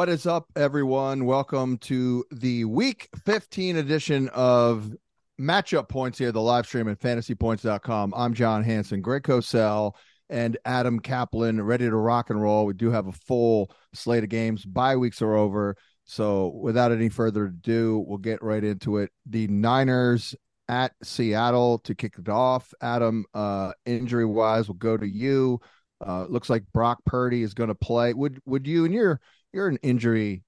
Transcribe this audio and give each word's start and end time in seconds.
What 0.00 0.08
is 0.08 0.26
up, 0.26 0.46
everyone? 0.56 1.26
Welcome 1.26 1.76
to 1.80 2.24
the 2.32 2.64
week 2.64 3.10
15 3.26 3.76
edition 3.76 4.30
of 4.30 4.96
Matchup 5.38 5.90
Points 5.90 6.16
here, 6.16 6.32
the 6.32 6.40
live 6.40 6.64
stream 6.64 6.88
at 6.88 6.98
fantasypoints.com. 6.98 8.14
I'm 8.16 8.32
John 8.32 8.64
Hansen, 8.64 9.02
Greg 9.02 9.24
Cosell, 9.24 9.92
and 10.30 10.56
Adam 10.64 11.00
Caplan 11.00 11.62
ready 11.62 11.84
to 11.84 11.94
rock 11.94 12.30
and 12.30 12.40
roll. 12.40 12.64
We 12.64 12.72
do 12.72 12.90
have 12.90 13.08
a 13.08 13.12
full 13.12 13.70
slate 13.92 14.24
of 14.24 14.30
games. 14.30 14.64
Bye 14.64 14.96
weeks 14.96 15.20
are 15.20 15.34
over. 15.34 15.76
So 16.04 16.48
without 16.48 16.92
any 16.92 17.10
further 17.10 17.44
ado, 17.44 18.02
we'll 18.08 18.16
get 18.16 18.42
right 18.42 18.64
into 18.64 18.96
it. 18.96 19.10
The 19.26 19.48
Niners 19.48 20.34
at 20.70 20.92
Seattle 21.02 21.78
to 21.80 21.94
kick 21.94 22.14
it 22.18 22.30
off. 22.30 22.72
Adam, 22.80 23.26
uh, 23.34 23.72
injury 23.84 24.24
wise, 24.24 24.66
will 24.66 24.76
go 24.76 24.96
to 24.96 25.06
you. 25.06 25.60
Uh, 26.00 26.24
looks 26.24 26.48
like 26.48 26.64
Brock 26.72 27.00
Purdy 27.04 27.42
is 27.42 27.52
going 27.52 27.68
to 27.68 27.74
play. 27.74 28.14
Would 28.14 28.40
would 28.46 28.66
you 28.66 28.86
and 28.86 28.94
you're 28.94 29.20
you're 29.52 29.68
an 29.68 29.78
injury 29.82 30.42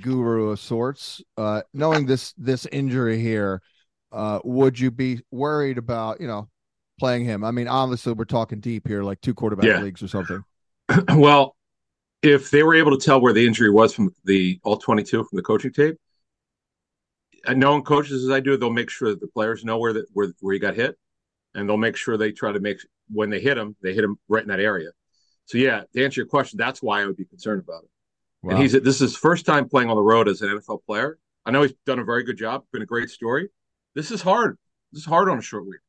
guru 0.00 0.50
of 0.50 0.60
sorts. 0.60 1.22
Uh, 1.36 1.62
knowing 1.72 2.06
this 2.06 2.32
this 2.36 2.66
injury 2.66 3.18
here, 3.18 3.62
uh, 4.12 4.40
would 4.44 4.78
you 4.78 4.90
be 4.90 5.20
worried 5.30 5.78
about 5.78 6.20
you 6.20 6.26
know 6.26 6.48
playing 6.98 7.24
him? 7.24 7.44
I 7.44 7.50
mean, 7.50 7.68
obviously 7.68 8.12
we're 8.12 8.24
talking 8.24 8.60
deep 8.60 8.86
here, 8.86 9.02
like 9.02 9.20
two 9.20 9.34
quarterback 9.34 9.66
yeah. 9.66 9.80
leagues 9.80 10.02
or 10.02 10.08
something. 10.08 10.42
well, 11.14 11.56
if 12.22 12.50
they 12.50 12.62
were 12.62 12.74
able 12.74 12.96
to 12.96 13.04
tell 13.04 13.20
where 13.20 13.32
the 13.32 13.46
injury 13.46 13.70
was 13.70 13.94
from 13.94 14.14
the 14.24 14.60
all 14.64 14.76
twenty 14.76 15.02
two 15.02 15.24
from 15.24 15.36
the 15.36 15.42
coaching 15.42 15.72
tape, 15.72 15.96
and 17.46 17.58
knowing 17.58 17.82
coaches 17.82 18.24
as 18.24 18.30
I 18.30 18.40
do, 18.40 18.56
they'll 18.56 18.70
make 18.70 18.90
sure 18.90 19.10
that 19.10 19.20
the 19.20 19.28
players 19.28 19.64
know 19.64 19.78
where 19.78 19.92
that 19.92 20.06
where 20.12 20.32
where 20.40 20.52
he 20.52 20.58
got 20.58 20.74
hit, 20.74 20.96
and 21.54 21.68
they'll 21.68 21.76
make 21.76 21.96
sure 21.96 22.16
they 22.16 22.32
try 22.32 22.52
to 22.52 22.60
make 22.60 22.78
when 23.10 23.30
they 23.30 23.40
hit 23.40 23.58
him, 23.58 23.76
they 23.82 23.92
hit 23.92 24.04
him 24.04 24.18
right 24.28 24.42
in 24.42 24.48
that 24.48 24.60
area. 24.60 24.90
So 25.46 25.58
yeah, 25.58 25.82
to 25.92 26.04
answer 26.04 26.20
your 26.20 26.26
question, 26.26 26.56
that's 26.56 26.82
why 26.82 27.02
I 27.02 27.06
would 27.06 27.16
be 27.16 27.26
concerned 27.26 27.60
about 27.60 27.84
it. 27.84 27.90
Wow. 28.44 28.50
And 28.50 28.62
he's 28.62 28.72
this 28.72 28.96
is 28.96 29.00
his 29.00 29.16
first 29.16 29.46
time 29.46 29.70
playing 29.70 29.88
on 29.88 29.96
the 29.96 30.02
road 30.02 30.28
as 30.28 30.42
an 30.42 30.50
NFL 30.50 30.84
player. 30.84 31.18
I 31.46 31.50
know 31.50 31.62
he's 31.62 31.72
done 31.86 31.98
a 31.98 32.04
very 32.04 32.24
good 32.24 32.36
job, 32.36 32.64
been 32.74 32.82
a 32.82 32.86
great 32.86 33.08
story. 33.08 33.48
This 33.94 34.10
is 34.10 34.20
hard. 34.20 34.58
This 34.92 35.00
is 35.00 35.06
hard 35.06 35.30
on 35.30 35.38
a 35.38 35.42
short 35.42 35.64
week. 35.66 35.80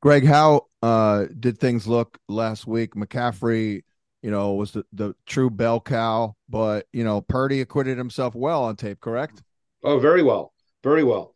Greg, 0.00 0.24
how 0.24 0.62
uh, 0.82 1.26
did 1.38 1.58
things 1.58 1.86
look 1.86 2.18
last 2.26 2.66
week? 2.66 2.94
McCaffrey, 2.94 3.82
you 4.22 4.30
know, 4.30 4.54
was 4.54 4.72
the, 4.72 4.84
the 4.94 5.14
true 5.26 5.50
bell 5.50 5.78
cow, 5.78 6.34
but 6.48 6.86
you 6.94 7.04
know, 7.04 7.20
Purdy 7.20 7.60
acquitted 7.60 7.98
himself 7.98 8.34
well 8.34 8.64
on 8.64 8.76
tape, 8.76 9.00
correct? 9.00 9.42
Oh, 9.82 9.98
very 9.98 10.22
well, 10.22 10.54
very 10.82 11.04
well. 11.04 11.34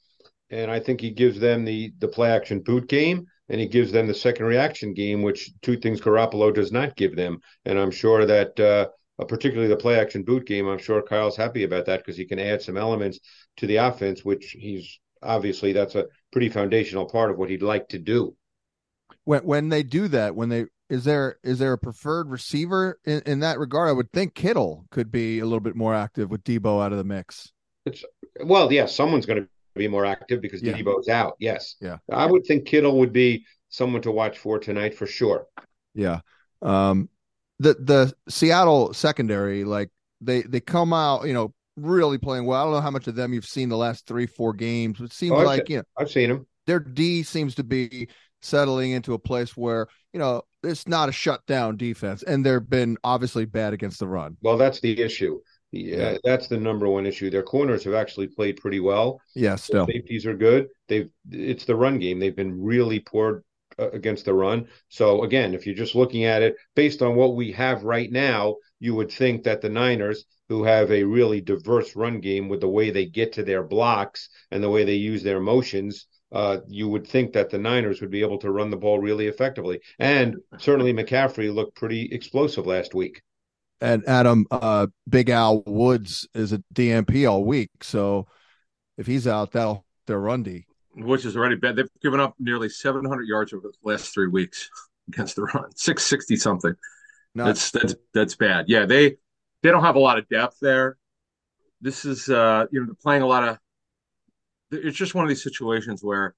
And 0.48 0.70
I 0.70 0.80
think 0.80 1.02
he 1.02 1.10
gives 1.10 1.38
them 1.38 1.66
the 1.66 1.92
the 1.98 2.08
play 2.08 2.30
action 2.30 2.60
boot 2.60 2.88
game 2.88 3.26
and 3.50 3.60
he 3.60 3.66
gives 3.66 3.92
them 3.92 4.06
the 4.06 4.14
second 4.14 4.46
reaction 4.46 4.94
game, 4.94 5.20
which 5.20 5.50
two 5.60 5.76
things 5.76 6.00
Garoppolo 6.00 6.54
does 6.54 6.72
not 6.72 6.96
give 6.96 7.16
them. 7.16 7.40
And 7.66 7.78
I'm 7.78 7.90
sure 7.90 8.24
that 8.24 8.58
uh, 8.58 8.88
uh, 9.18 9.24
particularly 9.24 9.68
the 9.68 9.76
play 9.76 9.98
action 9.98 10.22
boot 10.22 10.46
game, 10.46 10.68
I'm 10.68 10.78
sure 10.78 11.02
Kyle's 11.02 11.36
happy 11.36 11.64
about 11.64 11.86
that 11.86 12.00
because 12.00 12.16
he 12.16 12.24
can 12.24 12.38
add 12.38 12.62
some 12.62 12.76
elements 12.76 13.18
to 13.58 13.66
the 13.66 13.76
offense, 13.76 14.24
which 14.24 14.56
he's 14.58 14.98
obviously 15.22 15.72
that's 15.72 15.94
a 15.94 16.06
pretty 16.32 16.48
foundational 16.48 17.06
part 17.06 17.30
of 17.30 17.38
what 17.38 17.50
he'd 17.50 17.62
like 17.62 17.88
to 17.88 17.98
do. 17.98 18.36
When 19.24 19.42
when 19.44 19.68
they 19.68 19.82
do 19.82 20.08
that, 20.08 20.34
when 20.34 20.48
they 20.48 20.66
is 20.88 21.04
there 21.04 21.38
is 21.42 21.58
there 21.58 21.72
a 21.72 21.78
preferred 21.78 22.30
receiver 22.30 22.98
in, 23.04 23.20
in 23.26 23.40
that 23.40 23.58
regard? 23.58 23.88
I 23.88 23.92
would 23.92 24.12
think 24.12 24.34
Kittle 24.34 24.86
could 24.90 25.10
be 25.10 25.40
a 25.40 25.44
little 25.44 25.60
bit 25.60 25.76
more 25.76 25.94
active 25.94 26.30
with 26.30 26.44
Deebo 26.44 26.82
out 26.82 26.92
of 26.92 26.98
the 26.98 27.04
mix. 27.04 27.52
It's 27.84 28.04
well, 28.44 28.72
yes, 28.72 28.90
yeah, 28.90 28.94
someone's 28.94 29.26
going 29.26 29.42
to 29.42 29.48
be 29.74 29.88
more 29.88 30.04
active 30.04 30.40
because 30.40 30.62
yeah. 30.62 30.72
Deebo's 30.72 31.08
out. 31.08 31.34
Yes. 31.38 31.76
Yeah. 31.80 31.98
I 32.10 32.26
would 32.26 32.44
think 32.44 32.66
Kittle 32.66 32.98
would 32.98 33.12
be 33.12 33.46
someone 33.68 34.02
to 34.02 34.10
watch 34.10 34.38
for 34.38 34.58
tonight 34.58 34.94
for 34.94 35.06
sure. 35.06 35.46
Yeah. 35.94 36.20
Um, 36.62 37.08
the 37.58 37.74
the 37.74 38.12
Seattle 38.28 38.94
secondary, 38.94 39.64
like 39.64 39.90
they 40.20 40.42
they 40.42 40.60
come 40.60 40.92
out, 40.92 41.26
you 41.26 41.34
know, 41.34 41.52
really 41.76 42.18
playing 42.18 42.46
well. 42.46 42.60
I 42.60 42.64
don't 42.64 42.72
know 42.74 42.80
how 42.80 42.90
much 42.90 43.06
of 43.06 43.14
them 43.14 43.32
you've 43.32 43.44
seen 43.44 43.68
the 43.68 43.76
last 43.76 44.06
three 44.06 44.26
four 44.26 44.52
games. 44.52 45.00
It 45.00 45.12
seems 45.12 45.32
oh, 45.32 45.42
like 45.42 45.66
seen, 45.66 45.74
you 45.74 45.76
know 45.78 45.84
I've 45.96 46.10
seen 46.10 46.28
them. 46.28 46.46
Their 46.66 46.80
D 46.80 47.22
seems 47.22 47.54
to 47.56 47.64
be 47.64 48.08
settling 48.40 48.92
into 48.92 49.14
a 49.14 49.18
place 49.18 49.56
where 49.56 49.88
you 50.12 50.20
know 50.20 50.42
it's 50.62 50.86
not 50.88 51.08
a 51.08 51.12
shutdown 51.12 51.76
defense, 51.76 52.22
and 52.22 52.44
they've 52.44 52.68
been 52.68 52.96
obviously 53.04 53.44
bad 53.44 53.72
against 53.72 53.98
the 53.98 54.08
run. 54.08 54.36
Well, 54.42 54.56
that's 54.56 54.80
the 54.80 55.00
issue. 55.00 55.40
Yeah, 55.70 56.16
that's 56.24 56.48
the 56.48 56.58
number 56.58 56.88
one 56.88 57.04
issue. 57.04 57.28
Their 57.28 57.42
corners 57.42 57.84
have 57.84 57.92
actually 57.92 58.28
played 58.28 58.56
pretty 58.56 58.80
well. 58.80 59.20
Yeah, 59.34 59.56
still 59.56 59.84
Their 59.84 59.96
safeties 59.96 60.24
are 60.24 60.34
good. 60.34 60.68
They've 60.88 61.10
it's 61.30 61.66
the 61.66 61.76
run 61.76 61.98
game. 61.98 62.18
They've 62.18 62.34
been 62.34 62.62
really 62.62 63.00
poor 63.00 63.44
against 63.78 64.24
the 64.24 64.34
run. 64.34 64.66
So 64.88 65.22
again, 65.22 65.54
if 65.54 65.66
you're 65.66 65.74
just 65.74 65.94
looking 65.94 66.24
at 66.24 66.42
it 66.42 66.56
based 66.74 67.02
on 67.02 67.16
what 67.16 67.36
we 67.36 67.52
have 67.52 67.84
right 67.84 68.10
now, 68.10 68.56
you 68.80 68.94
would 68.94 69.10
think 69.10 69.44
that 69.44 69.60
the 69.60 69.68
Niners, 69.68 70.24
who 70.48 70.64
have 70.64 70.90
a 70.90 71.04
really 71.04 71.40
diverse 71.40 71.94
run 71.94 72.20
game 72.20 72.48
with 72.48 72.60
the 72.60 72.68
way 72.68 72.90
they 72.90 73.06
get 73.06 73.32
to 73.34 73.42
their 73.42 73.62
blocks 73.62 74.28
and 74.50 74.62
the 74.62 74.70
way 74.70 74.84
they 74.84 74.94
use 74.94 75.22
their 75.22 75.40
motions, 75.40 76.06
uh, 76.32 76.58
you 76.68 76.88
would 76.88 77.06
think 77.06 77.32
that 77.32 77.50
the 77.50 77.58
Niners 77.58 78.00
would 78.00 78.10
be 78.10 78.22
able 78.22 78.38
to 78.38 78.50
run 78.50 78.70
the 78.70 78.76
ball 78.76 78.98
really 78.98 79.26
effectively. 79.26 79.80
And 79.98 80.36
certainly 80.58 80.92
McCaffrey 80.92 81.52
looked 81.52 81.76
pretty 81.76 82.08
explosive 82.12 82.66
last 82.66 82.94
week. 82.94 83.22
And 83.80 84.06
Adam, 84.08 84.46
uh, 84.50 84.88
Big 85.08 85.30
Al 85.30 85.62
Woods 85.64 86.28
is 86.34 86.52
a 86.52 86.62
DNP 86.74 87.30
all 87.30 87.44
week, 87.44 87.70
so 87.82 88.26
if 88.96 89.06
he's 89.06 89.28
out, 89.28 89.52
that'll 89.52 89.84
their 90.06 90.18
run 90.18 90.42
D 90.42 90.66
which 91.04 91.24
is 91.24 91.36
already 91.36 91.56
bad. 91.56 91.76
They've 91.76 91.88
given 92.02 92.20
up 92.20 92.34
nearly 92.38 92.68
700 92.68 93.22
yards 93.26 93.52
over 93.52 93.68
the 93.68 93.72
last 93.82 94.12
three 94.12 94.28
weeks 94.28 94.70
against 95.08 95.36
the 95.36 95.42
run, 95.42 95.70
660 95.74 96.36
something. 96.36 96.74
That's 97.34 97.70
that's 97.70 97.94
that's 98.14 98.34
bad. 98.34 98.64
Yeah, 98.68 98.86
they 98.86 99.16
they 99.62 99.70
don't 99.70 99.84
have 99.84 99.96
a 99.96 100.00
lot 100.00 100.18
of 100.18 100.28
depth 100.28 100.56
there. 100.60 100.96
This 101.80 102.04
is 102.04 102.28
uh, 102.28 102.66
you 102.72 102.80
know 102.80 102.86
they're 102.86 102.94
playing 103.02 103.22
a 103.22 103.26
lot 103.26 103.46
of. 103.46 103.58
It's 104.70 104.96
just 104.96 105.14
one 105.14 105.24
of 105.24 105.28
these 105.28 105.42
situations 105.42 106.02
where 106.02 106.34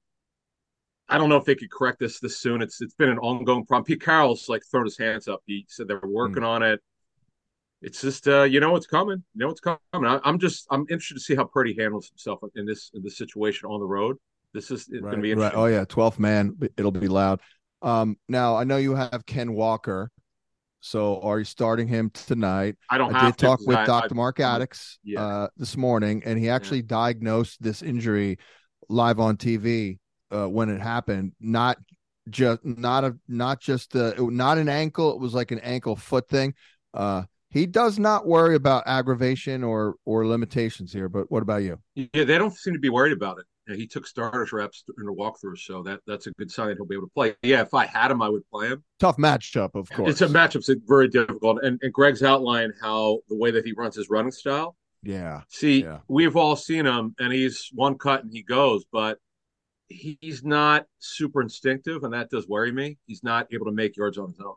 I 1.09 1.19
don't 1.19 1.29
know 1.29 1.37
if 1.37 1.45
they 1.45 1.55
could 1.55 1.71
correct 1.71 1.99
this 2.01 2.21
this 2.21 2.39
soon. 2.39 2.61
It's 2.61 2.81
it's 2.81 2.95
been 2.95 3.09
an 3.09 3.19
ongoing 3.19 3.67
problem. 3.67 3.85
Pete 3.85 4.03
Carroll's 4.03 4.49
like 4.49 4.63
thrown 4.71 4.85
his 4.85 4.99
hands 4.99 5.27
up. 5.27 5.41
He 5.47 5.65
said 5.69 5.89
they're 5.89 6.01
working 6.03 6.43
mm. 6.43 6.49
on 6.49 6.63
it. 6.63 6.81
It's 7.83 8.03
just 8.03 8.29
uh, 8.29 8.43
you 8.43 8.61
know 8.61 8.73
what's 8.73 8.87
coming. 8.87 9.25
You 9.35 9.41
know 9.41 9.49
what's 9.49 9.61
coming. 9.61 9.79
I, 9.93 10.21
am 10.25 10.39
just 10.39 10.67
I'm 10.71 10.83
interested 10.91 11.15
to 11.15 11.21
see 11.21 11.35
how 11.35 11.45
Purdy 11.45 11.75
handles 11.79 12.09
himself 12.09 12.41
in 12.55 12.67
this 12.67 12.91
in 12.95 13.03
this 13.03 13.17
situation 13.17 13.69
on 13.69 13.81
the 13.81 13.87
road. 13.87 14.19
This 14.53 14.71
is 14.71 14.89
right, 14.93 15.03
going 15.03 15.17
to 15.17 15.23
be 15.23 15.31
interesting. 15.33 15.59
Right. 15.59 15.65
Oh 15.65 15.67
yeah, 15.67 15.85
twelfth 15.85 16.19
man. 16.19 16.57
It'll 16.77 16.91
be 16.91 17.09
loud. 17.09 17.41
Um, 17.83 18.17
now 18.29 18.57
I 18.57 18.65
know 18.65 18.77
you 18.77 18.95
have 18.95 19.25
Ken 19.27 19.53
Walker. 19.53 20.11
So 20.81 21.21
are 21.21 21.39
you 21.39 21.45
starting 21.45 21.87
him 21.87 22.11
tonight? 22.11 22.77
I 22.89 22.99
don't. 22.99 23.15
I 23.15 23.27
did 23.27 23.39
to, 23.39 23.47
talk 23.47 23.61
with 23.67 23.77
I, 23.77 23.85
Dr. 23.85 24.15
I, 24.15 24.17
Mark 24.17 24.39
Adickes 24.39 24.99
yeah. 25.05 25.23
uh, 25.23 25.49
this 25.57 25.77
morning, 25.77 26.23
and 26.25 26.39
he 26.39 26.49
actually 26.49 26.79
yeah. 26.79 26.87
diagnosed 26.89 27.63
this 27.63 27.83
injury 27.83 28.39
live 28.89 29.21
on 29.21 29.37
TV 29.37 29.99
uh, 30.35 30.49
when 30.49 30.71
it 30.71 30.81
happened. 30.81 31.33
Not 31.39 31.77
just 32.31 32.65
not 32.65 33.05
a 33.05 33.17
not 33.29 33.61
just 33.61 33.95
a, 33.95 34.15
not 34.19 34.59
an 34.59 34.69
ankle. 34.69 35.13
It 35.13 35.21
was 35.21 35.35
like 35.35 35.51
an 35.51 35.61
ankle 35.61 35.97
foot 35.97 36.29
thing. 36.29 36.55
Uh, 36.95 37.25
he 37.51 37.67
does 37.67 37.99
not 37.99 38.27
worry 38.27 38.55
about 38.55 38.85
aggravation 38.87 39.63
or 39.63 39.97
or 40.07 40.27
limitations 40.27 40.93
here. 40.93 41.11
But 41.11 41.31
what 41.31 41.43
about 41.43 41.63
you? 41.63 41.79
Yeah, 41.95 42.25
they 42.25 42.39
don't 42.39 42.55
seem 42.55 42.73
to 42.73 42.81
be 42.81 42.89
worried 42.89 43.13
about 43.13 43.39
it 43.39 43.45
he 43.79 43.87
took 43.87 44.07
starters 44.07 44.53
reps 44.53 44.85
in 44.99 45.07
the 45.07 45.13
walkthrough, 45.13 45.59
so 45.59 45.83
that 45.83 46.01
that's 46.07 46.27
a 46.27 46.33
good 46.33 46.51
sign 46.51 46.75
he'll 46.77 46.87
be 46.87 46.95
able 46.95 47.07
to 47.07 47.13
play. 47.13 47.35
Yeah, 47.43 47.63
if 47.63 47.75
I 47.75 47.87
had 47.87 48.11
him, 48.11 48.23
I 48.23 48.29
would 48.29 48.49
play 48.51 48.69
him. 48.69 48.85
Tough 48.99 49.17
matchup, 49.17 49.75
of 49.75 49.91
course. 49.91 50.11
It's 50.11 50.21
a 50.23 50.27
matchup. 50.27 50.69
It's 50.69 50.71
very 50.87 51.09
difficult. 51.09 51.63
And, 51.63 51.79
and 51.83 51.93
Greg's 51.93 52.23
outlined 52.23 52.75
how 52.81 53.21
the 53.29 53.37
way 53.37 53.51
that 53.51 53.65
he 53.65 53.73
runs 53.73 53.97
his 53.97 54.09
running 54.11 54.33
style. 54.33 54.77
Yeah. 55.03 55.43
See, 55.49 55.83
yeah. 55.83 55.99
we've 56.09 56.37
all 56.37 56.57
seen 56.57 56.87
him, 56.87 57.15
and 57.19 57.33
he's 57.33 57.71
one 57.73 57.97
cut 57.97 58.23
and 58.23 58.33
he 58.33 58.43
goes, 58.43 58.85
but 58.93 59.19
he's 59.89 60.45
not 60.45 60.87
super 60.99 61.43
instinctive, 61.43 62.05
and 62.05 62.15
that 62.15 62.31
does 62.31 62.47
worry 62.47 62.73
me. 62.73 62.99
He's 63.07 63.23
not 63.25 63.49
able 63.53 63.67
to 63.67 63.73
make 63.73 63.97
yards 63.97 64.19
on 64.19 64.31
his 64.31 64.41
own. 64.41 64.55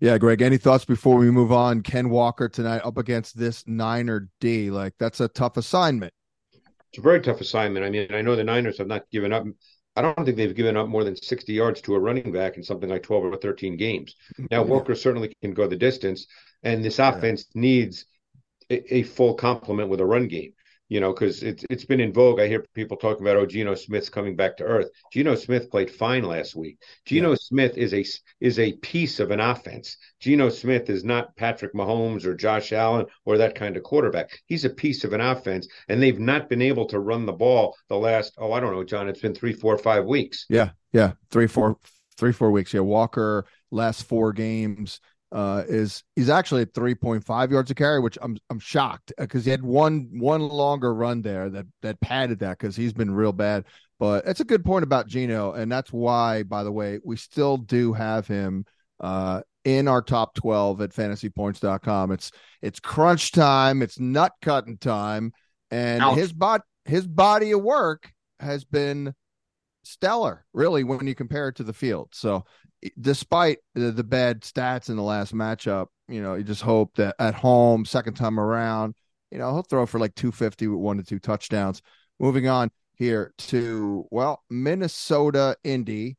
Yeah, 0.00 0.18
Greg. 0.18 0.42
Any 0.42 0.58
thoughts 0.58 0.84
before 0.84 1.16
we 1.16 1.30
move 1.30 1.52
on? 1.52 1.82
Ken 1.82 2.10
Walker 2.10 2.48
tonight 2.48 2.80
up 2.84 2.98
against 2.98 3.38
this 3.38 3.62
Niner 3.68 4.28
D. 4.40 4.70
Like 4.70 4.94
that's 4.98 5.20
a 5.20 5.28
tough 5.28 5.56
assignment 5.56 6.12
it's 6.92 6.98
a 6.98 7.02
very 7.02 7.20
tough 7.20 7.40
assignment. 7.40 7.86
I 7.86 7.90
mean, 7.90 8.12
I 8.12 8.20
know 8.20 8.36
the 8.36 8.44
Niners 8.44 8.76
have 8.76 8.86
not 8.86 9.08
given 9.10 9.32
up. 9.32 9.46
I 9.96 10.02
don't 10.02 10.24
think 10.24 10.36
they've 10.36 10.54
given 10.54 10.76
up 10.76 10.88
more 10.88 11.04
than 11.04 11.16
60 11.16 11.52
yards 11.52 11.80
to 11.82 11.94
a 11.94 11.98
running 11.98 12.32
back 12.32 12.56
in 12.56 12.62
something 12.62 12.88
like 12.88 13.02
12 13.02 13.24
or 13.24 13.36
13 13.36 13.76
games. 13.76 14.14
Now, 14.50 14.62
Walker 14.62 14.94
certainly 14.94 15.34
can 15.42 15.54
go 15.54 15.66
the 15.66 15.76
distance, 15.76 16.26
and 16.62 16.84
this 16.84 16.98
offense 16.98 17.46
yeah. 17.54 17.60
needs 17.60 18.06
a, 18.70 18.96
a, 18.96 19.02
full 19.04 19.34
complement 19.34 19.88
with 19.88 20.00
a 20.00 20.06
run 20.06 20.28
game 20.28 20.52
you 20.92 21.00
know, 21.00 21.14
because 21.14 21.42
it's 21.42 21.64
it's 21.70 21.86
been 21.86 22.00
in 22.00 22.12
vogue. 22.12 22.38
I 22.38 22.46
hear 22.46 22.66
people 22.74 22.98
talking 22.98 23.24
about 23.24 23.38
oh, 23.38 23.46
Geno 23.46 23.74
Smith's 23.74 24.10
coming 24.10 24.36
back 24.36 24.58
to 24.58 24.64
earth. 24.64 24.90
Geno 25.10 25.34
Smith 25.34 25.70
played 25.70 25.90
fine 25.90 26.22
last 26.22 26.54
week. 26.54 26.76
Geno 27.06 27.30
yeah. 27.30 27.36
Smith 27.40 27.78
is 27.78 27.94
a 27.94 28.04
is 28.40 28.58
a 28.58 28.74
piece 28.74 29.18
of 29.18 29.30
an 29.30 29.40
offense. 29.40 29.96
Geno 30.20 30.50
Smith 30.50 30.90
is 30.90 31.02
not 31.02 31.34
Patrick 31.34 31.72
Mahomes 31.72 32.26
or 32.26 32.34
Josh 32.34 32.74
Allen 32.74 33.06
or 33.24 33.38
that 33.38 33.54
kind 33.54 33.78
of 33.78 33.82
quarterback. 33.82 34.38
He's 34.44 34.66
a 34.66 34.70
piece 34.70 35.02
of 35.02 35.14
an 35.14 35.22
offense, 35.22 35.66
and 35.88 36.02
they've 36.02 36.20
not 36.20 36.50
been 36.50 36.60
able 36.60 36.84
to 36.88 37.00
run 37.00 37.24
the 37.24 37.32
ball 37.32 37.74
the 37.88 37.96
last 37.96 38.34
oh 38.36 38.52
I 38.52 38.60
don't 38.60 38.74
know, 38.74 38.84
John. 38.84 39.08
It's 39.08 39.22
been 39.22 39.34
three, 39.34 39.54
four, 39.54 39.78
five 39.78 40.04
weeks. 40.04 40.44
Yeah, 40.50 40.72
yeah, 40.92 41.12
three, 41.30 41.46
four, 41.46 41.78
three, 42.18 42.32
four 42.32 42.50
weeks. 42.50 42.74
Yeah, 42.74 42.80
Walker 42.80 43.46
last 43.70 44.04
four 44.04 44.34
games 44.34 45.00
uh, 45.32 45.64
is 45.66 46.04
he's 46.14 46.28
actually 46.28 46.62
at 46.62 46.74
3.5 46.74 47.50
yards 47.50 47.70
a 47.70 47.74
carry, 47.74 47.98
which 48.00 48.18
I'm 48.20 48.36
I'm 48.50 48.58
shocked 48.58 49.12
because 49.16 49.44
he 49.44 49.50
had 49.50 49.62
one 49.62 50.10
one 50.12 50.42
longer 50.42 50.94
run 50.94 51.22
there 51.22 51.48
that 51.48 51.66
that 51.80 52.00
padded 52.00 52.40
that 52.40 52.58
because 52.58 52.76
he's 52.76 52.92
been 52.92 53.10
real 53.10 53.32
bad. 53.32 53.64
But 53.98 54.26
it's 54.26 54.40
a 54.40 54.44
good 54.44 54.64
point 54.64 54.82
about 54.82 55.06
Geno, 55.06 55.52
and 55.52 55.72
that's 55.72 55.92
why, 55.92 56.42
by 56.42 56.64
the 56.64 56.72
way, 56.72 56.98
we 57.02 57.16
still 57.16 57.56
do 57.56 57.92
have 57.92 58.26
him 58.26 58.66
uh, 59.00 59.42
in 59.64 59.88
our 59.88 60.02
top 60.02 60.34
12 60.34 60.80
at 60.82 60.90
fantasypoints.com. 60.90 62.12
It's 62.12 62.30
it's 62.60 62.80
crunch 62.80 63.32
time, 63.32 63.80
it's 63.80 63.98
nut 63.98 64.32
cutting 64.42 64.76
time, 64.76 65.32
and 65.70 66.02
Ouch. 66.02 66.18
his 66.18 66.32
bot 66.32 66.62
his 66.84 67.06
body 67.06 67.52
of 67.52 67.62
work 67.62 68.12
has 68.38 68.64
been 68.64 69.14
stellar, 69.82 70.44
really, 70.52 70.84
when 70.84 71.06
you 71.06 71.14
compare 71.14 71.48
it 71.48 71.56
to 71.56 71.64
the 71.64 71.72
field. 71.72 72.10
So 72.12 72.44
despite 73.00 73.58
the, 73.74 73.90
the, 73.90 74.04
bad 74.04 74.42
stats 74.42 74.88
in 74.88 74.96
the 74.96 75.02
last 75.02 75.34
matchup, 75.34 75.86
you 76.08 76.22
know, 76.22 76.34
you 76.34 76.44
just 76.44 76.62
hope 76.62 76.94
that 76.96 77.14
at 77.18 77.34
home, 77.34 77.84
second 77.84 78.14
time 78.14 78.38
around, 78.38 78.94
you 79.30 79.38
know, 79.38 79.52
he'll 79.52 79.62
throw 79.62 79.86
for 79.86 79.98
like 79.98 80.14
250 80.14 80.68
with 80.68 80.78
one 80.78 80.96
to 80.98 81.02
two 81.02 81.18
touchdowns. 81.18 81.82
Moving 82.18 82.48
on 82.48 82.70
here 82.94 83.32
to, 83.38 84.06
well, 84.10 84.42
Minnesota 84.50 85.56
Indy. 85.64 86.16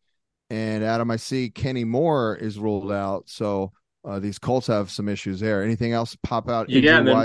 And 0.49 0.83
Adam, 0.83 1.09
I 1.09 1.15
see 1.15 1.49
Kenny 1.49 1.83
Moore 1.83 2.35
is 2.35 2.59
ruled 2.59 2.91
out. 2.91 3.23
So 3.27 3.71
uh, 4.05 4.19
these 4.19 4.37
Colts 4.37 4.67
have 4.67 4.91
some 4.91 5.07
issues 5.07 5.39
there. 5.39 5.63
Anything 5.63 5.93
else 5.93 6.15
pop 6.23 6.49
out? 6.49 6.69
Yeah, 6.69 6.99
and, 6.99 7.07
then, 7.07 7.15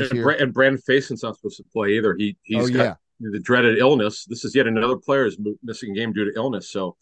and 0.40 0.54
Brandon 0.54 0.80
Facyson's 0.80 1.22
not 1.22 1.36
supposed 1.36 1.56
to 1.58 1.64
play 1.72 1.96
either. 1.96 2.14
He 2.16 2.36
he's 2.42 2.70
oh, 2.70 2.72
got 2.72 2.98
yeah. 3.20 3.30
the 3.32 3.40
dreaded 3.40 3.78
illness. 3.78 4.24
This 4.26 4.44
is 4.44 4.54
yet 4.54 4.66
another 4.66 4.96
player 4.96 5.26
is 5.26 5.38
missing 5.62 5.90
a 5.90 5.94
game 5.94 6.12
due 6.12 6.24
to 6.24 6.32
illness. 6.36 6.70
So 6.70 6.96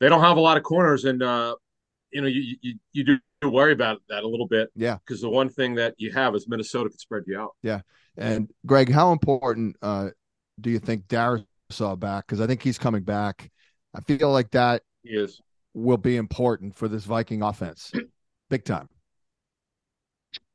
they 0.00 0.08
don't 0.08 0.22
have 0.22 0.36
a 0.36 0.40
lot 0.40 0.56
of 0.56 0.62
corners, 0.62 1.04
and 1.04 1.22
uh, 1.22 1.54
you 2.10 2.20
know 2.20 2.26
you, 2.26 2.56
you 2.60 2.74
you 2.92 3.04
do 3.04 3.18
worry 3.50 3.72
about 3.72 4.00
that 4.08 4.24
a 4.24 4.28
little 4.28 4.48
bit. 4.48 4.70
Yeah, 4.74 4.98
because 5.04 5.20
the 5.20 5.30
one 5.30 5.48
thing 5.48 5.74
that 5.76 5.94
you 5.98 6.12
have 6.12 6.34
is 6.34 6.48
Minnesota 6.48 6.90
could 6.90 7.00
spread 7.00 7.24
you 7.26 7.38
out. 7.38 7.50
Yeah, 7.62 7.80
and 8.16 8.50
Greg, 8.66 8.90
how 8.90 9.12
important 9.12 9.76
uh, 9.82 10.10
do 10.60 10.70
you 10.70 10.78
think 10.78 11.06
Darrisaw 11.06 11.98
back? 11.98 12.26
Because 12.26 12.40
I 12.40 12.46
think 12.46 12.62
he's 12.62 12.78
coming 12.78 13.02
back. 13.02 13.50
I 13.94 14.00
feel 14.00 14.32
like 14.32 14.50
that 14.52 14.82
he 15.02 15.10
is 15.10 15.40
will 15.74 15.96
be 15.96 16.16
important 16.16 16.74
for 16.76 16.88
this 16.88 17.04
Viking 17.04 17.42
offense, 17.42 17.92
big 18.50 18.64
time. 18.64 18.88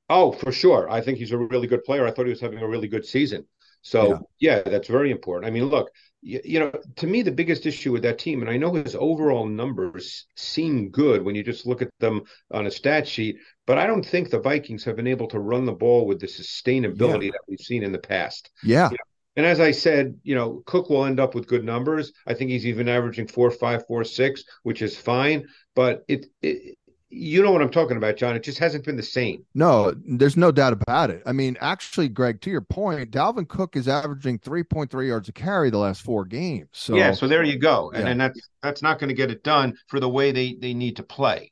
Oh, 0.10 0.32
for 0.32 0.52
sure. 0.52 0.90
I 0.90 1.02
think 1.02 1.18
he's 1.18 1.32
a 1.32 1.38
really 1.38 1.68
good 1.68 1.84
player. 1.84 2.06
I 2.06 2.12
thought 2.12 2.26
he 2.26 2.30
was 2.30 2.42
having 2.42 2.60
a 2.60 2.68
really 2.68 2.88
good 2.88 3.06
season. 3.06 3.46
So 3.82 4.20
yeah, 4.40 4.58
yeah 4.58 4.70
that's 4.70 4.88
very 4.88 5.12
important. 5.12 5.48
I 5.48 5.52
mean, 5.52 5.66
look, 5.66 5.90
you, 6.26 6.42
you, 6.44 6.60
know, 6.60 6.72
to 6.96 7.08
me, 7.08 7.22
the 7.22 7.32
biggest 7.32 7.68
issue 7.68 7.92
with 7.92 8.02
that 8.02 8.18
team, 8.18 8.42
and 8.42 8.50
I 8.50 8.58
know 8.58 8.74
his 8.74 8.96
overall 8.96 9.46
numbers 9.46 10.26
seem 10.36 10.90
good 10.90 11.24
when 11.24 11.36
you 11.36 11.44
just 11.44 11.68
look 11.68 11.84
at 11.84 11.90
them 12.00 12.24
on 12.52 12.66
a 12.66 12.72
stat 12.72 13.08
sheet, 13.08 13.38
but 13.68 13.78
I 13.78 13.86
don't 13.86 14.06
think 14.06 14.30
the 14.30 14.40
Vikings 14.40 14.84
have 14.86 14.96
been 14.96 15.06
able 15.06 15.28
to 15.28 15.40
run 15.40 15.66
the 15.66 15.72
ball 15.72 16.08
with 16.08 16.20
the 16.20 16.26
sustainability 16.26 17.26
yeah. 17.26 17.32
that 17.32 17.42
we've 17.48 17.60
seen 17.60 17.84
in 17.84 17.92
the 17.92 18.00
past. 18.00 18.50
Yeah. 18.64 18.90
You 18.90 18.98
know, 18.98 19.06
and 19.38 19.46
as 19.46 19.60
I 19.60 19.72
said, 19.72 20.20
you 20.24 20.34
know, 20.34 20.64
Cook 20.66 20.90
will 20.90 21.06
end 21.06 21.20
up 21.20 21.36
with 21.36 21.48
good 21.48 21.64
numbers. 21.64 22.12
I 22.26 22.34
think 22.34 22.50
he's 22.50 22.66
even 22.66 22.90
averaging 22.90 23.28
four, 23.28 23.52
five, 23.52 23.86
four, 23.86 24.04
six, 24.04 24.44
which 24.64 24.82
is 24.82 24.98
fine. 24.98 25.46
But 25.76 26.06
it, 26.08 26.26
it 26.42 26.78
you 27.16 27.42
know 27.42 27.52
what 27.52 27.62
I'm 27.62 27.72
talking 27.72 27.96
about, 27.98 28.18
John. 28.18 28.36
It 28.36 28.44
just 28.44 28.60
hasn't 28.60 28.84
been 28.84 28.98
the 28.98 29.04
same. 29.04 29.46
No, 29.56 29.94
there's 30.06 30.36
no 30.36 30.52
doubt 30.52 30.74
about 30.74 31.10
it. 31.10 31.24
I 31.26 31.32
mean, 31.32 31.58
actually, 31.62 32.10
Greg, 32.10 32.42
to 32.42 32.50
your 32.50 32.62
point, 32.62 33.12
Dalvin 33.12 33.48
Cook 33.48 33.76
is 33.76 33.88
averaging 33.88 34.40
3.3 34.40 35.08
yards 35.08 35.30
a 35.30 35.32
carry 35.32 35.70
the 35.70 35.78
last 35.78 36.02
four 36.02 36.26
games. 36.26 36.68
So 36.74 36.96
yeah, 36.96 37.14
so 37.14 37.28
there 37.28 37.44
you 37.44 37.58
go, 37.58 37.92
and, 37.92 38.04
yeah. 38.04 38.12
and 38.12 38.22
that's 38.22 38.40
that's 38.62 38.82
not 38.82 39.00
going 39.00 39.08
to 39.08 39.14
get 39.14 39.32
it 39.32 39.44
done 39.44 39.76
for 39.88 40.00
the 40.00 40.10
way 40.10 40.32
they 40.32 40.56
they 40.60 40.74
need 40.74 40.98
to 40.98 41.04
play. 41.04 41.52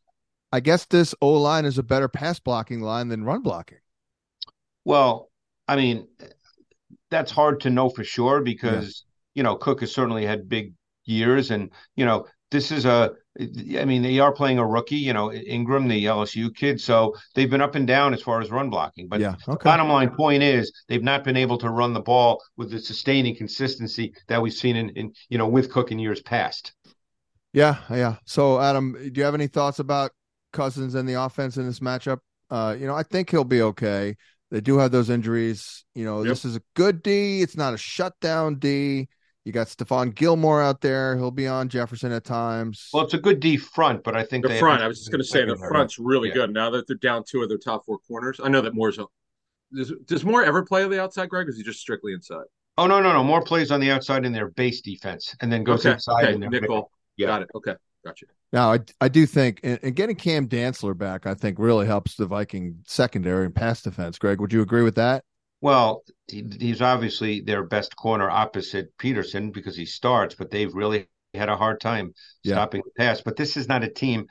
I 0.52 0.60
guess 0.60 0.86
this 0.86 1.16
O 1.22 1.30
line 1.34 1.66
is 1.66 1.78
a 1.78 1.84
better 1.84 2.10
pass 2.10 2.40
blocking 2.40 2.82
line 2.82 3.08
than 3.08 3.24
run 3.24 3.42
blocking. 3.42 3.80
Well, 4.86 5.32
I 5.68 5.78
mean, 5.78 6.08
that's 7.10 7.32
hard 7.32 7.62
to 7.62 7.70
know 7.70 7.90
for 7.90 8.04
sure 8.04 8.42
because 8.42 9.06
yeah. 9.34 9.40
you 9.40 9.44
know 9.44 9.56
Cook 9.56 9.80
has 9.80 9.94
certainly 9.94 10.26
had 10.26 10.50
big 10.50 10.74
years, 11.06 11.52
and 11.52 11.72
you 11.96 12.06
know 12.06 12.28
this 12.52 12.72
is 12.72 12.86
a 12.86 13.14
I 13.40 13.86
mean, 13.86 14.04
they 14.04 14.20
are 14.20 14.32
playing 14.32 14.60
a 14.60 14.66
rookie, 14.66 14.98
you 14.98 15.12
know, 15.12 15.32
Ingram, 15.34 15.88
the 15.88 16.06
LSU 16.06 16.56
kid. 16.56 16.80
So 16.80 17.16
they've 17.34 17.50
been 17.50 17.62
up 17.62 17.74
and 17.74 17.88
down 17.88 18.14
as 18.14 18.22
far 18.22 18.42
as 18.42 18.52
run 18.52 18.70
blocking. 18.70 19.08
But 19.08 19.22
yeah, 19.22 19.36
okay. 19.48 19.64
bottom 19.64 19.90
line 19.90 20.12
point 20.12 20.44
is 20.44 20.72
they've 20.88 21.04
not 21.04 21.24
been 21.24 21.36
able 21.36 21.58
to 21.60 21.70
run 21.70 21.94
the 21.94 22.02
ball 22.02 22.44
with 22.58 22.70
the 22.70 22.80
sustaining 22.80 23.36
consistency 23.36 24.14
that 24.28 24.42
we've 24.42 24.54
seen 24.54 24.76
in, 24.76 24.90
in 24.90 25.14
you 25.30 25.40
know, 25.40 25.48
with 25.48 25.72
Cook 25.72 25.92
in 25.92 25.98
years 25.98 26.22
past. 26.22 26.74
Yeah, 27.54 27.78
yeah. 27.90 28.18
So 28.26 28.60
Adam, 28.60 28.94
do 28.94 29.20
you 29.20 29.24
have 29.24 29.36
any 29.36 29.48
thoughts 29.48 29.80
about 29.80 30.12
Cousins 30.52 30.94
and 30.94 31.10
the 31.10 31.22
offense 31.22 31.58
in 31.58 31.66
this 31.66 31.80
matchup? 31.80 32.20
Uh, 32.52 32.76
you 32.80 32.86
know, 32.86 32.96
I 32.96 33.02
think 33.02 33.32
he'll 33.32 33.44
be 33.44 33.64
okay. 33.64 34.16
They 34.52 34.62
do 34.62 34.78
have 34.78 34.92
those 34.92 35.10
injuries. 35.10 35.86
You 35.96 36.06
know, 36.06 36.20
yep. 36.20 36.30
this 36.30 36.46
is 36.46 36.56
a 36.56 36.62
good 36.76 37.02
D. 37.02 37.42
It's 37.42 37.58
not 37.58 37.74
a 37.74 37.78
shutdown 37.78 38.60
D. 38.60 39.08
You 39.46 39.52
got 39.52 39.68
Stephon 39.68 40.16
Gilmore 40.16 40.62
out 40.62 40.80
there. 40.80 41.18
He'll 41.18 41.32
be 41.32 41.48
on 41.48 41.68
Jefferson 41.68 42.14
at 42.14 42.24
times. 42.24 42.90
Well, 42.94 43.04
it's 43.04 43.14
a 43.14 43.18
good 43.18 43.42
D 43.42 43.58
front, 43.58 44.04
but 44.04 44.16
I 44.16 44.24
think 44.24 44.48
the 44.48 44.58
front. 44.58 44.82
I 44.82 44.88
was 44.88 45.00
just 45.00 45.12
going 45.12 45.22
to 45.22 45.28
say 45.28 45.44
the 45.44 45.58
front's 45.58 46.00
really 46.00 46.30
yeah. 46.30 46.36
good 46.36 46.54
now 46.54 46.70
that 46.70 46.88
they're 46.88 46.96
down 46.96 47.24
two 47.28 47.42
of 47.42 47.50
their 47.50 47.58
top 47.58 47.86
four 47.86 48.00
corners. 48.00 48.40
I 48.42 48.48
know 48.48 48.62
that 48.62 48.74
Moore's. 48.74 48.98
Does, 49.76 49.92
does 50.06 50.24
Moore 50.24 50.44
ever 50.44 50.64
play 50.64 50.84
on 50.84 50.92
the 50.92 51.02
outside, 51.02 51.30
Greg? 51.30 51.48
Or 51.48 51.50
is 51.50 51.58
he 51.58 51.64
just 51.64 51.80
strictly 51.80 52.14
inside? 52.14 52.46
Oh 52.78 52.88
no, 52.88 53.02
no, 53.02 53.12
no. 53.12 53.24
Moore 53.24 53.44
plays 53.44 53.70
on 53.70 53.82
the 53.82 53.92
outside 53.92 54.26
in 54.26 54.32
their 54.32 54.48
base 54.50 54.82
defense, 54.82 55.36
and 55.42 55.52
then 55.52 55.64
goes 55.64 55.86
okay. 55.86 55.94
inside 55.94 56.24
okay. 56.24 56.34
in 56.34 56.40
their 56.40 56.50
nickel. 56.50 56.90
Yeah. 57.18 57.28
Got 57.28 57.42
it. 57.44 57.50
Okay, 57.54 57.74
gotcha. 58.06 58.26
Now, 58.54 58.72
I, 58.72 58.80
I 59.02 59.08
do 59.10 59.26
think, 59.26 59.60
and, 59.64 59.80
and 59.84 59.96
getting 59.96 60.16
Cam 60.16 60.48
Dantzler 60.48 60.98
back, 60.98 61.28
I 61.28 61.34
think 61.34 61.60
really 61.60 61.86
helps 61.86 62.16
the 62.16 62.28
Viking 62.28 62.84
secondary 62.88 63.46
and 63.46 63.54
pass 63.54 63.82
defense. 63.82 64.18
Greg, 64.18 64.40
would 64.40 64.54
you 64.54 64.62
agree 64.62 64.84
with 64.84 64.96
that? 64.96 65.26
Well, 65.64 66.04
he, 66.28 66.44
he's 66.60 66.82
obviously 66.82 67.40
their 67.40 67.64
best 67.64 67.96
corner 67.96 68.30
opposite 68.30 68.90
Peterson 68.98 69.50
because 69.50 69.78
he 69.78 69.86
starts, 69.86 70.36
but 70.36 70.52
they've 70.52 70.74
really 70.74 71.08
had 71.34 71.48
a 71.48 71.56
hard 71.56 71.80
time 71.80 72.14
yeah. 72.44 72.56
stopping 72.56 72.82
the 72.84 72.92
pass. 73.02 73.22
But 73.22 73.38
this 73.38 73.56
is 73.56 73.70
not 73.70 73.82
a 73.82 73.88
team. 73.88 74.26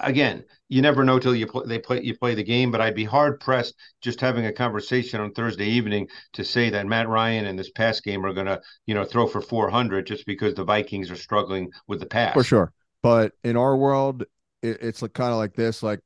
Again, 0.00 0.44
you 0.68 0.82
never 0.82 1.02
know 1.02 1.18
till 1.18 1.34
you 1.34 1.46
play, 1.46 1.62
they 1.66 1.78
play 1.78 2.02
you 2.02 2.14
play 2.14 2.34
the 2.34 2.44
game. 2.44 2.70
But 2.70 2.82
I'd 2.82 2.94
be 2.94 3.04
hard 3.04 3.40
pressed 3.40 3.74
just 4.02 4.20
having 4.20 4.44
a 4.44 4.52
conversation 4.52 5.18
on 5.22 5.32
Thursday 5.32 5.64
evening 5.64 6.08
to 6.34 6.44
say 6.44 6.68
that 6.68 6.86
Matt 6.86 7.08
Ryan 7.08 7.46
and 7.46 7.58
this 7.58 7.70
pass 7.70 7.98
game 8.02 8.26
are 8.26 8.34
going 8.34 8.44
to 8.44 8.60
you 8.84 8.94
know 8.94 9.04
throw 9.04 9.26
for 9.26 9.40
400 9.40 10.06
just 10.06 10.26
because 10.26 10.52
the 10.52 10.64
Vikings 10.64 11.10
are 11.10 11.16
struggling 11.16 11.70
with 11.88 12.00
the 12.00 12.06
pass. 12.06 12.34
For 12.34 12.44
sure, 12.44 12.70
but 13.02 13.32
in 13.44 13.56
our 13.56 13.78
world, 13.78 14.24
it, 14.60 14.82
it's 14.82 15.00
like, 15.00 15.14
kind 15.14 15.32
of 15.32 15.38
like 15.38 15.54
this: 15.54 15.82
like 15.82 16.00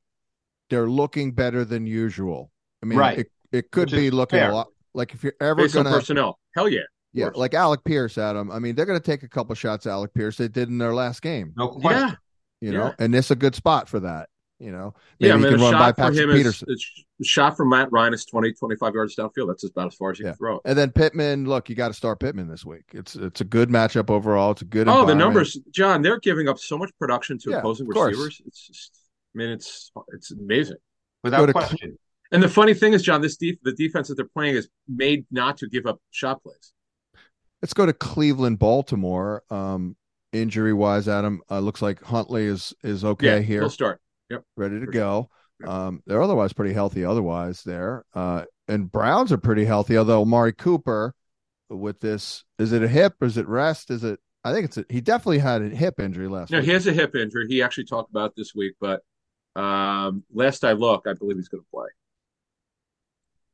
they're 0.70 0.88
looking 0.88 1.32
better 1.32 1.64
than 1.64 1.88
usual. 1.88 2.52
I 2.84 2.86
mean, 2.86 3.00
right. 3.00 3.18
It, 3.18 3.26
it 3.54 3.70
could 3.70 3.90
be 3.90 4.10
looking 4.10 4.38
fair. 4.38 4.50
a 4.50 4.54
lot 4.54 4.68
like 4.94 5.14
if 5.14 5.22
you're 5.22 5.34
ever 5.40 5.62
Based 5.62 5.74
gonna 5.74 5.90
personnel. 5.90 6.38
Hell 6.54 6.68
yeah. 6.68 6.80
Yeah, 7.12 7.30
like 7.32 7.54
Alec 7.54 7.84
Pierce, 7.84 8.18
Adam. 8.18 8.50
I 8.50 8.58
mean, 8.58 8.74
they're 8.74 8.86
going 8.86 8.98
to 8.98 9.04
take 9.04 9.22
a 9.22 9.28
couple 9.28 9.54
shots 9.54 9.86
at 9.86 9.90
Alec 9.92 10.12
Pierce. 10.14 10.36
They 10.36 10.48
did 10.48 10.68
in 10.68 10.78
their 10.78 10.92
last 10.92 11.22
game. 11.22 11.52
No 11.56 11.68
question. 11.68 12.08
Yeah. 12.08 12.14
You 12.60 12.72
know, 12.72 12.86
yeah. 12.86 12.94
and 12.98 13.14
it's 13.14 13.30
a 13.30 13.36
good 13.36 13.54
spot 13.54 13.88
for 13.88 14.00
that. 14.00 14.30
You 14.58 14.72
know, 14.72 14.94
maybe 15.20 15.28
yeah, 15.28 15.34
I 15.34 15.36
mean, 15.36 15.44
he 15.46 15.58
can 15.58 15.60
run 15.60 15.74
by 15.74 15.92
Patrick 15.92 16.30
Peterson. 16.30 16.68
Is, 16.70 17.04
shot 17.22 17.56
from 17.56 17.68
Matt 17.68 17.92
Ryan 17.92 18.14
is 18.14 18.24
20, 18.24 18.52
25 18.52 18.94
yards 18.94 19.14
downfield. 19.14 19.48
That's 19.48 19.64
about 19.64 19.88
as 19.88 19.94
far 19.94 20.10
as 20.10 20.18
you 20.18 20.24
yeah. 20.24 20.30
can 20.30 20.38
throw 20.38 20.56
it. 20.56 20.62
And 20.64 20.78
then 20.78 20.90
Pittman, 20.90 21.44
look, 21.44 21.68
you 21.68 21.74
got 21.74 21.88
to 21.88 21.94
start 21.94 22.20
Pittman 22.20 22.48
this 22.48 22.64
week. 22.64 22.84
It's 22.92 23.14
it's 23.14 23.40
a 23.40 23.44
good 23.44 23.68
matchup 23.68 24.10
overall. 24.10 24.52
It's 24.52 24.62
a 24.62 24.64
good. 24.64 24.88
Oh, 24.88 25.04
the 25.04 25.14
numbers, 25.14 25.58
John. 25.72 26.02
They're 26.02 26.20
giving 26.20 26.48
up 26.48 26.58
so 26.58 26.78
much 26.78 26.90
production 26.98 27.38
to 27.40 27.50
yeah, 27.50 27.58
opposing 27.58 27.86
receivers. 27.86 28.40
It's 28.46 28.66
just, 28.66 28.98
I 29.34 29.38
mean, 29.38 29.50
it's 29.50 29.92
it's 30.12 30.30
amazing. 30.30 30.78
Without 31.22 31.52
question. 31.52 31.98
And 32.34 32.42
the 32.42 32.48
funny 32.48 32.74
thing 32.74 32.94
is, 32.94 33.02
John, 33.02 33.20
this 33.20 33.36
def- 33.36 33.62
the 33.62 33.72
defense 33.72 34.08
that 34.08 34.16
they're 34.16 34.26
playing 34.26 34.56
is 34.56 34.68
made 34.88 35.24
not 35.30 35.56
to 35.58 35.68
give 35.68 35.86
up 35.86 36.00
shot 36.10 36.42
plays. 36.42 36.72
Let's 37.62 37.72
go 37.72 37.86
to 37.86 37.92
Cleveland, 37.92 38.58
Baltimore. 38.58 39.44
Um, 39.50 39.96
injury 40.32 40.72
wise, 40.72 41.06
Adam 41.06 41.42
uh, 41.48 41.60
looks 41.60 41.80
like 41.80 42.02
Huntley 42.02 42.46
is 42.46 42.74
is 42.82 43.04
okay 43.04 43.36
yeah, 43.36 43.38
here. 43.38 43.60
He'll 43.60 43.70
start. 43.70 44.00
Yep, 44.30 44.42
ready 44.56 44.80
to 44.80 44.86
go. 44.86 45.30
Um, 45.64 46.02
they're 46.06 46.20
otherwise 46.20 46.52
pretty 46.52 46.74
healthy. 46.74 47.04
Otherwise, 47.04 47.62
there 47.62 48.04
uh, 48.14 48.44
and 48.66 48.90
Browns 48.90 49.30
are 49.30 49.38
pretty 49.38 49.64
healthy. 49.64 49.96
Although 49.96 50.22
Amari 50.22 50.52
Cooper, 50.52 51.14
with 51.70 52.00
this, 52.00 52.42
is 52.58 52.72
it 52.72 52.82
a 52.82 52.88
hip? 52.88 53.14
Is 53.22 53.38
it 53.38 53.46
rest? 53.46 53.92
Is 53.92 54.02
it? 54.02 54.18
I 54.42 54.52
think 54.52 54.64
it's 54.64 54.76
a, 54.76 54.84
he 54.90 55.00
definitely 55.00 55.38
had 55.38 55.62
a 55.62 55.68
hip 55.68 56.00
injury 56.00 56.26
last. 56.26 56.50
No, 56.50 56.58
week. 56.58 56.66
he 56.66 56.72
has 56.72 56.88
a 56.88 56.92
hip 56.92 57.14
injury. 57.14 57.46
He 57.48 57.62
actually 57.62 57.84
talked 57.84 58.10
about 58.10 58.34
this 58.36 58.56
week, 58.56 58.74
but 58.80 59.02
um, 59.54 60.24
last 60.34 60.64
I 60.64 60.72
look, 60.72 61.06
I 61.06 61.12
believe 61.12 61.36
he's 61.36 61.48
going 61.48 61.62
to 61.62 61.70
play. 61.72 61.86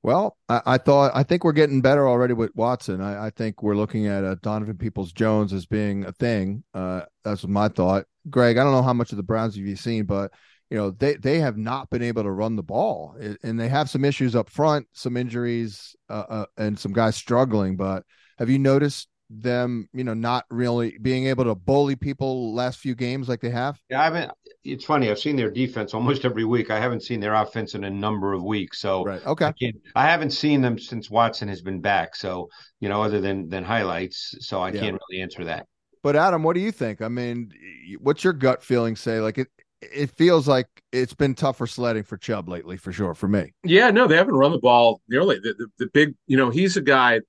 Well, 0.02 0.37
I, 0.49 0.62
I, 0.64 0.78
thought 0.78 1.12
I 1.14 1.23
think 1.23 1.45
we're 1.45 1.52
getting 1.52 1.83
better 1.83 2.09
already 2.09 2.33
with 2.33 2.54
Watson. 2.54 3.00
I, 3.00 3.26
I 3.26 3.30
think 3.30 3.62
we're 3.62 3.76
looking 3.76 4.07
at 4.07 4.25
uh, 4.25 4.37
Donovan 4.42 4.78
Peoples 4.78 5.12
Jones 5.12 5.52
as 5.52 5.66
being 5.66 6.04
a 6.07 6.12
thing. 6.12 6.64
Uh, 6.73 7.02
that's 7.23 7.47
my 7.47 7.69
thought. 7.69 8.07
Greg, 8.30 8.57
I 8.57 8.64
don't 8.64 8.73
know 8.73 8.83
how 8.83 8.95
much 8.95 9.12
of 9.12 9.16
the 9.16 9.23
Browns 9.23 9.57
have 9.57 9.64
you 9.64 9.76
seen, 9.76 10.04
but 10.04 10.33
you 10.71 10.78
know 10.78 10.90
they 10.92 11.14
they 11.14 11.40
have 11.40 11.57
not 11.57 11.90
been 11.90 12.02
able 12.02 12.23
to 12.23 12.30
run 12.30 12.57
the 12.57 12.62
ball, 12.62 13.16
and 13.42 13.59
they 13.59 13.69
have 13.69 13.90
some 13.90 14.04
issues 14.04 14.37
up 14.37 14.49
front, 14.49 14.87
some 14.92 15.16
injuries, 15.16 15.97
uh, 16.09 16.25
uh, 16.28 16.47
and 16.57 16.78
some 16.78 16.92
guys 16.92 17.16
struggling. 17.16 17.76
But 17.76 18.04
have 18.38 18.49
you 18.49 18.59
noticed 18.59 19.09
them, 19.30 19.88
you 19.92 20.04
know, 20.04 20.14
not 20.14 20.45
really 20.50 20.97
being 21.00 21.26
able 21.26 21.45
to 21.45 21.54
bully 21.54 21.97
people 21.97 22.54
last 22.54 22.78
few 22.78 22.95
games 22.95 23.28
like 23.28 23.40
they 23.40 23.50
have? 23.50 23.80
Yeah, 23.88 24.00
I 24.00 24.04
haven't. 24.04 24.33
It's 24.64 24.85
funny. 24.85 25.11
I've 25.11 25.19
seen 25.19 25.37
their 25.37 25.50
defense 25.50 25.95
almost 25.95 26.25
every 26.26 26.45
week. 26.45 26.71
I 26.71 26.79
haven't 26.79 27.02
seen 27.02 27.21
their 27.21 27.35
offense 27.35 27.75
in 27.75 27.85
a 27.85 27.90
number 27.90 28.33
of 28.33 28.43
weeks. 28.43 28.81
So 28.81 29.05
right, 29.05 29.26
okay. 29.26 29.52
I, 29.95 30.05
I 30.05 30.11
haven't 30.11 30.31
seen 30.31 30.61
them 30.61 30.79
since 30.79 31.11
Watson 31.11 31.49
has 31.49 31.62
been 31.62 31.81
back. 31.81 32.14
So 32.17 32.49
you 32.81 32.88
know, 32.88 33.02
other 33.02 33.21
than 33.21 33.49
than 33.49 33.64
highlights. 33.64 34.37
So 34.40 34.61
I 34.61 34.71
yeah. 34.71 34.81
can't 34.81 35.00
really 35.09 35.23
answer 35.23 35.45
that. 35.45 35.67
But 36.02 36.17
Adam, 36.17 36.43
what 36.43 36.55
do 36.55 36.61
you 36.61 36.73
think? 36.73 37.02
I 37.02 37.09
mean, 37.09 37.52
what's 37.99 38.25
your 38.25 38.33
gut 38.33 38.62
feeling 38.62 38.97
say? 38.97 39.21
Like 39.21 39.38
it, 39.38 39.49
it 39.83 40.11
feels 40.11 40.49
like 40.49 40.67
it's 40.93 41.14
been 41.14 41.35
tougher 41.35 41.67
sledding 41.67 42.02
for 42.02 42.17
Chubb 42.17 42.49
lately, 42.49 42.76
for 42.76 42.93
sure, 42.93 43.14
for 43.14 43.29
me. 43.29 43.52
Yeah, 43.64 43.90
no, 43.90 44.07
they 44.07 44.17
haven't 44.17 44.35
run 44.35 44.52
the 44.52 44.59
ball 44.59 45.00
nearly. 45.09 45.38
The, 45.38 45.55
the, 45.55 45.67
the 45.79 45.90
big, 45.93 46.14
you 46.26 46.37
know, 46.37 46.50
he's 46.50 46.76
a 46.76 46.83
guy. 46.83 47.21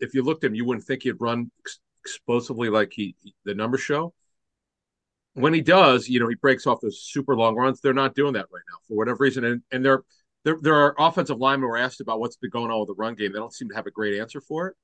If 0.00 0.14
you 0.14 0.22
looked 0.22 0.44
at 0.44 0.48
him, 0.48 0.54
you 0.54 0.64
wouldn't 0.64 0.86
think 0.86 1.02
he'd 1.02 1.20
run 1.20 1.50
explosively 2.02 2.68
like 2.68 2.92
he 2.92 3.14
the 3.44 3.54
numbers 3.54 3.80
show. 3.80 4.12
When 5.34 5.54
he 5.54 5.62
does, 5.62 6.08
you 6.08 6.20
know, 6.20 6.28
he 6.28 6.34
breaks 6.34 6.66
off 6.66 6.80
those 6.80 7.00
super 7.00 7.34
long 7.36 7.56
runs. 7.56 7.80
They're 7.80 7.94
not 7.94 8.14
doing 8.14 8.34
that 8.34 8.46
right 8.52 8.62
now 8.70 8.78
for 8.86 8.96
whatever 8.96 9.18
reason, 9.20 9.44
and 9.44 9.62
and 9.72 9.84
there 9.84 10.02
there 10.44 10.58
there 10.60 10.74
are 10.74 10.94
offensive 10.98 11.38
linemen 11.38 11.68
were 11.68 11.78
asked 11.78 12.00
about 12.00 12.20
what's 12.20 12.36
been 12.36 12.50
going 12.50 12.70
on 12.70 12.80
with 12.80 12.88
the 12.88 12.94
run 12.94 13.14
game. 13.14 13.32
They 13.32 13.38
don't 13.38 13.52
seem 13.52 13.68
to 13.70 13.74
have 13.74 13.86
a 13.86 13.90
great 13.90 14.20
answer 14.20 14.40
for 14.40 14.68
it. 14.68 14.76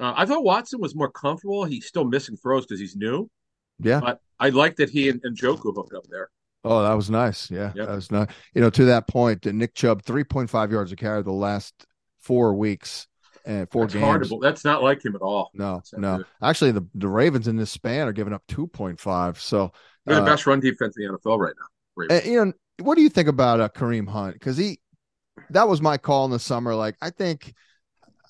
Uh, 0.00 0.14
I 0.16 0.26
thought 0.26 0.42
Watson 0.42 0.80
was 0.80 0.94
more 0.94 1.10
comfortable. 1.10 1.64
He's 1.64 1.86
still 1.86 2.04
missing 2.04 2.36
throws 2.36 2.64
because 2.64 2.80
he's 2.80 2.96
new. 2.96 3.30
Yeah. 3.78 4.00
But 4.00 4.20
I 4.38 4.48
like 4.50 4.76
that 4.76 4.90
he 4.90 5.08
and, 5.08 5.20
and 5.24 5.36
Njoku 5.36 5.74
hooked 5.74 5.94
up 5.94 6.06
there. 6.08 6.30
Oh, 6.64 6.82
that 6.82 6.94
was 6.94 7.10
nice. 7.10 7.50
Yeah, 7.50 7.72
yep. 7.74 7.88
that 7.88 7.94
was 7.94 8.10
nice. 8.10 8.28
You 8.54 8.60
know, 8.60 8.70
to 8.70 8.84
that 8.86 9.08
point, 9.08 9.44
Nick 9.44 9.74
Chubb, 9.74 10.02
3.5 10.02 10.70
yards 10.70 10.92
a 10.92 10.96
carry 10.96 11.22
the 11.22 11.32
last 11.32 11.86
four 12.20 12.54
weeks 12.54 13.08
and 13.44 13.70
four 13.70 13.84
That's 13.84 13.94
games. 13.94 14.04
Horrible. 14.04 14.40
That's 14.40 14.64
not 14.64 14.82
like 14.82 15.04
him 15.04 15.14
at 15.14 15.22
all. 15.22 15.50
No, 15.54 15.82
no. 15.94 16.18
Good. 16.18 16.26
Actually, 16.42 16.72
the, 16.72 16.86
the 16.94 17.08
Ravens 17.08 17.48
in 17.48 17.56
this 17.56 17.70
span 17.70 18.08
are 18.08 18.12
giving 18.12 18.32
up 18.32 18.42
2.5. 18.48 19.38
So 19.38 19.72
they're 20.06 20.16
the 20.16 20.22
uh, 20.22 20.26
best 20.26 20.46
run 20.46 20.60
defense 20.60 20.96
in 20.96 21.06
the 21.06 21.18
NFL 21.18 21.38
right 21.38 21.54
now. 21.58 22.16
And, 22.16 22.26
you 22.26 22.44
know, 22.44 22.52
what 22.80 22.96
do 22.96 23.02
you 23.02 23.08
think 23.08 23.28
about 23.28 23.60
uh, 23.60 23.68
Kareem 23.68 24.08
Hunt? 24.08 24.34
Because 24.34 24.56
he, 24.56 24.80
that 25.50 25.68
was 25.68 25.80
my 25.80 25.98
call 25.98 26.24
in 26.24 26.30
the 26.30 26.38
summer. 26.38 26.74
Like, 26.74 26.96
I 27.00 27.10
think– 27.10 27.54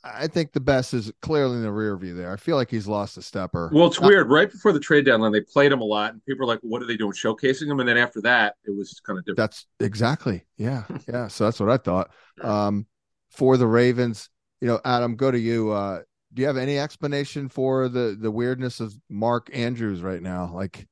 I 0.05 0.27
think 0.27 0.53
the 0.53 0.61
best 0.61 0.95
is 0.95 1.13
clearly 1.23 1.57
in 1.57 1.63
the 1.63 1.71
rear 1.71 1.97
view 1.97 2.15
there. 2.15 2.33
I 2.33 2.37
feel 2.37 2.57
like 2.57 2.71
he's 2.71 2.89
lost 2.89 3.17
a 3.17 3.23
stepper. 3.23 3.71
Well, 3.73 3.87
it's 3.87 4.01
weird. 4.01 4.29
Right 4.31 4.51
before 4.51 4.73
the 4.73 4.81
trade 4.81 5.05
deadline, 5.05 5.31
they 5.31 5.41
played 5.41 5.71
him 5.71 5.81
a 5.81 5.85
lot, 5.85 6.13
and 6.13 6.25
people 6.25 6.45
are 6.45 6.49
like, 6.49 6.59
"What 6.63 6.83
are 6.83 6.87
they 6.87 6.97
doing, 6.97 7.13
showcasing 7.13 7.71
him?" 7.71 7.79
And 7.79 7.89
then 7.89 7.97
after 7.97 8.21
that, 8.23 8.57
it 8.65 8.77
was 8.77 9.01
kind 9.07 9.19
of 9.19 9.25
different. 9.25 9.37
That's 9.37 9.67
exactly, 9.79 10.45
yeah, 10.57 10.85
yeah. 11.09 11.29
So 11.29 11.45
that's 11.45 11.61
what 11.61 11.71
I 11.71 11.77
thought. 11.77 12.11
Um, 12.41 12.87
for 13.31 13.57
the 13.57 13.67
Ravens, 13.67 14.29
you 14.63 14.69
know, 14.69 14.81
Adam, 14.85 15.17
go 15.17 15.31
to 15.31 15.39
you. 15.39 15.73
Uh, 15.73 16.03
do 16.33 16.41
you 16.41 16.47
have 16.47 16.57
any 16.57 16.79
explanation 16.79 17.49
for 17.49 17.89
the 17.89 18.17
the 18.19 18.31
weirdness 18.31 18.79
of 18.79 18.95
Mark 19.11 19.51
Andrews 19.53 20.03
right 20.03 20.23
now? 20.23 20.53
Like, 20.55 20.87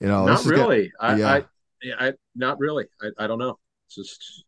you 0.00 0.06
know, 0.06 0.26
not 0.26 0.44
really. 0.44 0.92
I, 1.00 1.16
yeah. 1.16 1.40
I, 1.92 2.08
I, 2.08 2.12
not 2.36 2.60
really. 2.60 2.88
I, 3.00 3.24
I 3.24 3.26
don't 3.26 3.38
know. 3.38 3.58
It's 3.86 3.94
just, 3.94 4.44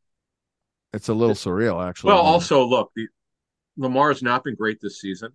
it's 0.92 1.09
a 1.09 1.14
little 1.14 1.35
surreal, 1.35 1.82
actually. 1.82 2.09
Well, 2.09 2.21
also 2.21 2.62
look, 2.66 2.92
the, 2.94 3.09
Lamar 3.78 4.09
has 4.09 4.23
not 4.23 4.44
been 4.44 4.54
great 4.54 4.82
this 4.82 5.00
season. 5.00 5.32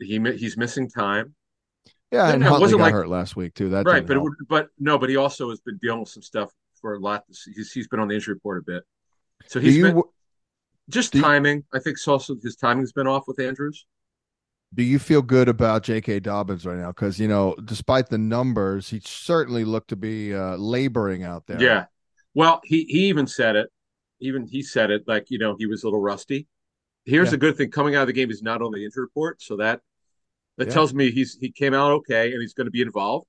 he 0.00 0.18
he's 0.38 0.56
missing 0.56 0.88
time. 0.88 1.34
Yeah, 2.10 2.24
and, 2.24 2.36
and 2.36 2.44
Huntley 2.44 2.62
wasn't 2.62 2.78
got 2.78 2.84
like, 2.84 2.94
hurt 2.94 3.08
last 3.08 3.36
week 3.36 3.52
too. 3.52 3.68
That 3.68 3.84
right, 3.84 4.06
but 4.06 4.20
would, 4.20 4.32
but 4.48 4.68
no, 4.78 4.96
but 4.96 5.10
he 5.10 5.16
also 5.16 5.50
has 5.50 5.60
been 5.60 5.78
dealing 5.82 6.00
with 6.00 6.08
some 6.08 6.22
stuff 6.22 6.50
for 6.80 6.94
a 6.94 6.98
lot. 6.98 7.24
He's 7.28 7.72
he's 7.72 7.88
been 7.88 8.00
on 8.00 8.08
the 8.08 8.14
injury 8.14 8.32
report 8.32 8.62
a 8.66 8.72
bit, 8.72 8.84
so 9.48 9.60
he's 9.60 9.76
you, 9.76 9.82
been 9.82 10.02
just 10.92 11.12
timing. 11.12 11.58
You, 11.58 11.64
I 11.74 11.78
think 11.78 11.96
also 12.06 12.36
his 12.42 12.56
timing's 12.56 12.92
been 12.92 13.06
off 13.06 13.24
with 13.26 13.40
Andrews. 13.40 13.86
Do 14.74 14.82
you 14.82 14.98
feel 14.98 15.20
good 15.20 15.48
about 15.48 15.82
J.K. 15.82 16.20
Dobbins 16.20 16.64
right 16.64 16.78
now? 16.78 16.88
Because 16.88 17.18
you 17.20 17.28
know, 17.28 17.54
despite 17.64 18.08
the 18.08 18.18
numbers, 18.18 18.88
he 18.88 19.00
certainly 19.04 19.64
looked 19.64 19.88
to 19.88 19.96
be 19.96 20.34
uh, 20.34 20.56
laboring 20.56 21.24
out 21.24 21.46
there. 21.46 21.60
Yeah, 21.60 21.86
well, 22.34 22.60
he 22.64 22.84
he 22.84 23.08
even 23.08 23.26
said 23.26 23.56
it. 23.56 23.70
Even 24.20 24.46
he 24.46 24.62
said 24.62 24.90
it 24.90 25.02
like 25.06 25.26
you 25.30 25.38
know 25.38 25.56
he 25.58 25.66
was 25.66 25.82
a 25.82 25.86
little 25.86 26.00
rusty 26.00 26.46
here's 27.04 27.30
yeah. 27.30 27.34
a 27.34 27.38
good 27.38 27.56
thing 27.56 27.70
coming 27.70 27.94
out 27.94 28.02
of 28.02 28.06
the 28.06 28.12
game 28.12 28.30
is 28.30 28.42
not 28.42 28.62
on 28.62 28.72
the 28.72 28.84
injury 28.84 29.02
report, 29.02 29.42
so 29.42 29.56
that 29.56 29.80
that 30.58 30.68
yeah. 30.68 30.74
tells 30.74 30.94
me 30.94 31.10
he's 31.10 31.36
he 31.40 31.50
came 31.50 31.74
out 31.74 31.92
okay 31.92 32.32
and 32.32 32.40
he's 32.40 32.54
going 32.54 32.66
to 32.66 32.70
be 32.70 32.82
involved. 32.82 33.26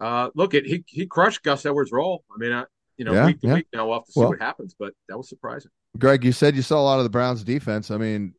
Uh, 0.00 0.30
look, 0.34 0.54
it 0.54 0.66
he 0.66 0.84
he 0.86 1.06
crushed 1.06 1.42
Gus 1.42 1.64
Edwards' 1.66 1.92
role. 1.92 2.24
I 2.34 2.38
mean, 2.38 2.52
I, 2.52 2.64
you 2.96 3.04
know, 3.04 3.12
yeah, 3.12 3.26
week 3.26 3.40
to 3.40 3.54
week 3.54 3.66
now 3.72 3.86
we'll 3.86 3.98
have 3.98 4.06
to 4.06 4.12
see 4.12 4.20
well, 4.20 4.30
what 4.30 4.40
happens, 4.40 4.74
but 4.78 4.94
that 5.08 5.16
was 5.16 5.28
surprising. 5.28 5.70
Greg, 5.98 6.24
you 6.24 6.32
said 6.32 6.56
you 6.56 6.62
saw 6.62 6.80
a 6.80 6.82
lot 6.82 6.98
of 6.98 7.04
the 7.04 7.10
Browns' 7.10 7.44
defense. 7.44 7.90
I 7.90 7.98
mean, 7.98 8.34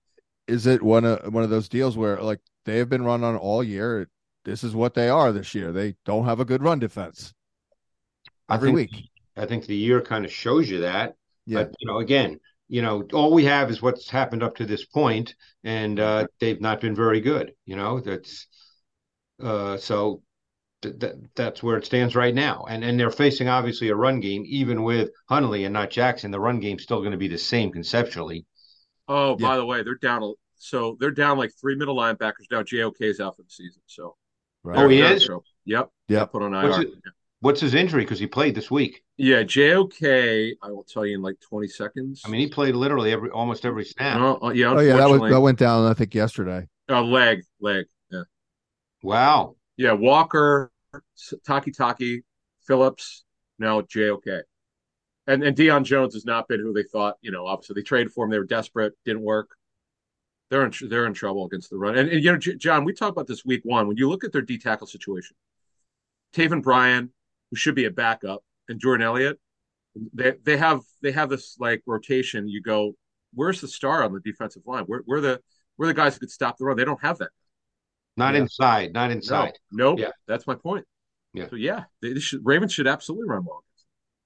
is 0.47 0.65
it 0.65 0.81
one 0.81 1.05
of 1.05 1.33
one 1.33 1.43
of 1.43 1.49
those 1.49 1.69
deals 1.69 1.97
where 1.97 2.21
like 2.21 2.39
they 2.65 2.77
have 2.77 2.89
been 2.89 3.03
run 3.03 3.23
on 3.23 3.35
all 3.35 3.63
year? 3.63 4.09
This 4.45 4.63
is 4.63 4.75
what 4.75 4.93
they 4.93 5.09
are 5.09 5.31
this 5.31 5.55
year. 5.55 5.71
They 5.71 5.95
don't 6.05 6.25
have 6.25 6.39
a 6.39 6.45
good 6.45 6.61
run 6.61 6.79
defense 6.79 7.33
every 8.49 8.69
think, 8.69 8.75
week. 8.75 9.09
I 9.37 9.45
think 9.45 9.65
the 9.65 9.75
year 9.75 10.01
kind 10.01 10.25
of 10.25 10.31
shows 10.31 10.69
you 10.69 10.81
that. 10.81 11.15
Yeah. 11.45 11.63
But 11.63 11.75
you 11.79 11.87
know, 11.87 11.99
again, 11.99 12.39
you 12.67 12.81
know, 12.81 13.03
all 13.13 13.33
we 13.33 13.45
have 13.45 13.69
is 13.69 13.81
what's 13.81 14.09
happened 14.09 14.43
up 14.43 14.55
to 14.57 14.65
this 14.65 14.85
point, 14.85 15.35
and 15.63 15.99
uh, 15.99 16.27
they've 16.39 16.61
not 16.61 16.81
been 16.81 16.95
very 16.95 17.21
good. 17.21 17.53
You 17.65 17.75
know, 17.75 17.99
that's 17.99 18.47
uh, 19.41 19.77
so 19.77 20.21
th- 20.83 20.99
th- 20.99 21.15
that's 21.35 21.63
where 21.63 21.77
it 21.77 21.85
stands 21.85 22.15
right 22.15 22.35
now. 22.35 22.65
And 22.69 22.83
and 22.83 22.99
they're 22.99 23.11
facing 23.11 23.47
obviously 23.47 23.89
a 23.89 23.95
run 23.95 24.19
game, 24.19 24.43
even 24.45 24.83
with 24.83 25.09
Huntley 25.29 25.65
and 25.65 25.73
not 25.73 25.89
Jackson. 25.89 26.31
The 26.31 26.39
run 26.39 26.59
game's 26.59 26.83
still 26.83 26.99
going 26.99 27.11
to 27.11 27.17
be 27.17 27.27
the 27.27 27.37
same 27.37 27.71
conceptually. 27.71 28.45
Oh, 29.07 29.35
yeah. 29.39 29.47
by 29.47 29.57
the 29.57 29.65
way, 29.65 29.83
they're 29.83 29.95
down. 29.95 30.33
So 30.55 30.97
they're 30.99 31.11
down 31.11 31.37
like 31.37 31.51
three 31.59 31.75
middle 31.75 31.95
linebackers 31.95 32.49
now. 32.51 32.63
JOK 32.63 33.01
is 33.01 33.19
out 33.19 33.35
for 33.35 33.43
the 33.43 33.49
season. 33.49 33.81
So, 33.85 34.15
right. 34.63 34.77
oh, 34.77 34.87
he 34.87 35.01
is. 35.01 35.29
Yep. 35.65 35.89
Yep. 36.07 36.31
Put 36.31 36.41
on 36.41 36.53
IR. 36.53 36.69
What's, 36.69 36.79
it, 36.79 36.89
what's 37.41 37.61
his 37.61 37.73
injury? 37.73 38.03
Because 38.03 38.19
he 38.19 38.27
played 38.27 38.55
this 38.55 38.71
week. 38.71 39.03
Yeah, 39.17 39.43
JOK. 39.43 40.01
I 40.03 40.71
will 40.71 40.85
tell 40.87 41.05
you 41.05 41.15
in 41.15 41.21
like 41.21 41.35
20 41.41 41.67
seconds. 41.67 42.21
I 42.25 42.29
mean, 42.29 42.39
he 42.39 42.47
played 42.47 42.75
literally 42.75 43.11
every 43.11 43.29
almost 43.29 43.65
every 43.65 43.85
snap. 43.85 44.19
Oh, 44.19 44.39
oh 44.41 44.49
yeah. 44.51 44.67
Oh 44.67 44.79
yeah, 44.79 44.97
that, 44.97 45.09
was, 45.09 45.29
that 45.29 45.41
went 45.41 45.59
down. 45.59 45.85
I 45.85 45.93
think 45.93 46.15
yesterday. 46.15 46.67
Uh, 46.89 47.01
leg, 47.01 47.43
leg. 47.59 47.85
Yeah. 48.09 48.23
Wow. 49.01 49.55
Yeah, 49.77 49.93
Walker, 49.93 50.71
Takitaki, 51.47 52.21
Phillips, 52.65 53.23
now 53.59 53.81
JOK. 53.81 54.43
And 55.25 55.43
and 55.43 55.55
Deion 55.55 55.83
Jones 55.83 56.13
has 56.15 56.25
not 56.25 56.47
been 56.47 56.59
who 56.59 56.73
they 56.73 56.83
thought. 56.83 57.15
You 57.21 57.31
know, 57.31 57.47
obviously 57.47 57.75
they 57.75 57.81
traded 57.81 58.11
for 58.11 58.25
him. 58.25 58.31
They 58.31 58.39
were 58.39 58.45
desperate. 58.45 58.93
Didn't 59.05 59.21
work. 59.21 59.51
They're 60.49 60.65
in 60.65 60.73
they're 60.89 61.05
in 61.05 61.13
trouble 61.13 61.45
against 61.45 61.69
the 61.69 61.77
run. 61.77 61.97
And, 61.97 62.09
and 62.09 62.23
you 62.23 62.31
know, 62.31 62.37
John, 62.37 62.83
we 62.83 62.93
talked 62.93 63.11
about 63.11 63.27
this 63.27 63.45
week 63.45 63.61
one. 63.63 63.87
When 63.87 63.97
you 63.97 64.09
look 64.09 64.23
at 64.23 64.31
their 64.31 64.41
D 64.41 64.57
tackle 64.57 64.85
situation, 64.85 65.35
Taven 66.35 66.61
Bryan, 66.61 67.11
who 67.49 67.55
should 67.55 67.75
be 67.75 67.85
a 67.85 67.91
backup, 67.91 68.43
and 68.67 68.79
Jordan 68.79 69.05
Elliott, 69.05 69.39
they 70.13 70.33
they 70.43 70.57
have 70.57 70.81
they 71.01 71.11
have 71.11 71.29
this 71.29 71.55
like 71.59 71.81
rotation. 71.85 72.47
You 72.47 72.61
go, 72.61 72.95
where's 73.33 73.61
the 73.61 73.67
star 73.67 74.03
on 74.03 74.13
the 74.13 74.19
defensive 74.19 74.63
line? 74.65 74.83
Where 74.85 75.01
where 75.05 75.21
the 75.21 75.41
where 75.77 75.87
the 75.87 75.93
guys 75.93 76.15
who 76.15 76.19
could 76.19 76.31
stop 76.31 76.57
the 76.57 76.65
run? 76.65 76.77
They 76.77 76.85
don't 76.85 77.01
have 77.01 77.19
that. 77.19 77.29
Not 78.15 78.35
yeah. 78.35 78.41
inside, 78.41 78.93
not 78.93 79.11
inside. 79.11 79.53
No, 79.71 79.91
nope. 79.91 79.99
yeah, 79.99 80.11
that's 80.27 80.45
my 80.45 80.55
point. 80.55 80.85
Yeah. 81.33 81.49
So 81.49 81.55
yeah, 81.55 81.83
they, 82.01 82.13
they 82.13 82.19
should, 82.19 82.41
Ravens 82.43 82.73
should 82.73 82.87
absolutely 82.87 83.27
run 83.27 83.45
well. 83.45 83.63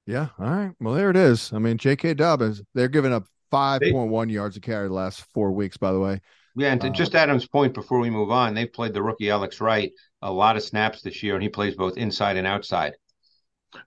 Yeah. 0.06 0.28
All 0.40 0.50
right. 0.50 0.72
Well, 0.80 0.94
there 0.94 1.10
it 1.10 1.18
is. 1.18 1.52
I 1.54 1.60
mean, 1.60 1.78
J.K. 1.78 2.14
Dobbins, 2.14 2.62
they're 2.74 2.88
giving 2.88 3.14
up 3.14 3.26
5.1 3.52 4.32
yards 4.32 4.58
a 4.58 4.62
carry 4.62 4.88
the 4.88 4.94
last 4.94 5.26
four 5.34 5.52
weeks, 5.52 5.78
by 5.78 5.92
the 5.92 6.00
way. 6.00 6.22
Yeah, 6.56 6.72
and 6.72 6.82
to 6.82 6.88
uh, 6.88 6.92
just 6.92 7.14
Adam's 7.14 7.48
point 7.48 7.74
before 7.74 8.00
we 8.00 8.10
move 8.10 8.32
on, 8.32 8.54
they 8.54 8.66
played 8.66 8.94
the 8.94 9.04
rookie 9.04 9.30
Alex 9.30 9.62
Wright 9.62 9.92
a 10.22 10.32
lot 10.32 10.58
of 10.58 10.64
snaps 10.64 11.02
this 11.02 11.22
year, 11.22 11.36
and 11.36 11.44
he 11.44 11.50
plays 11.50 11.76
both 11.76 11.98
inside 11.98 12.36
and 12.36 12.48
outside. 12.48 12.94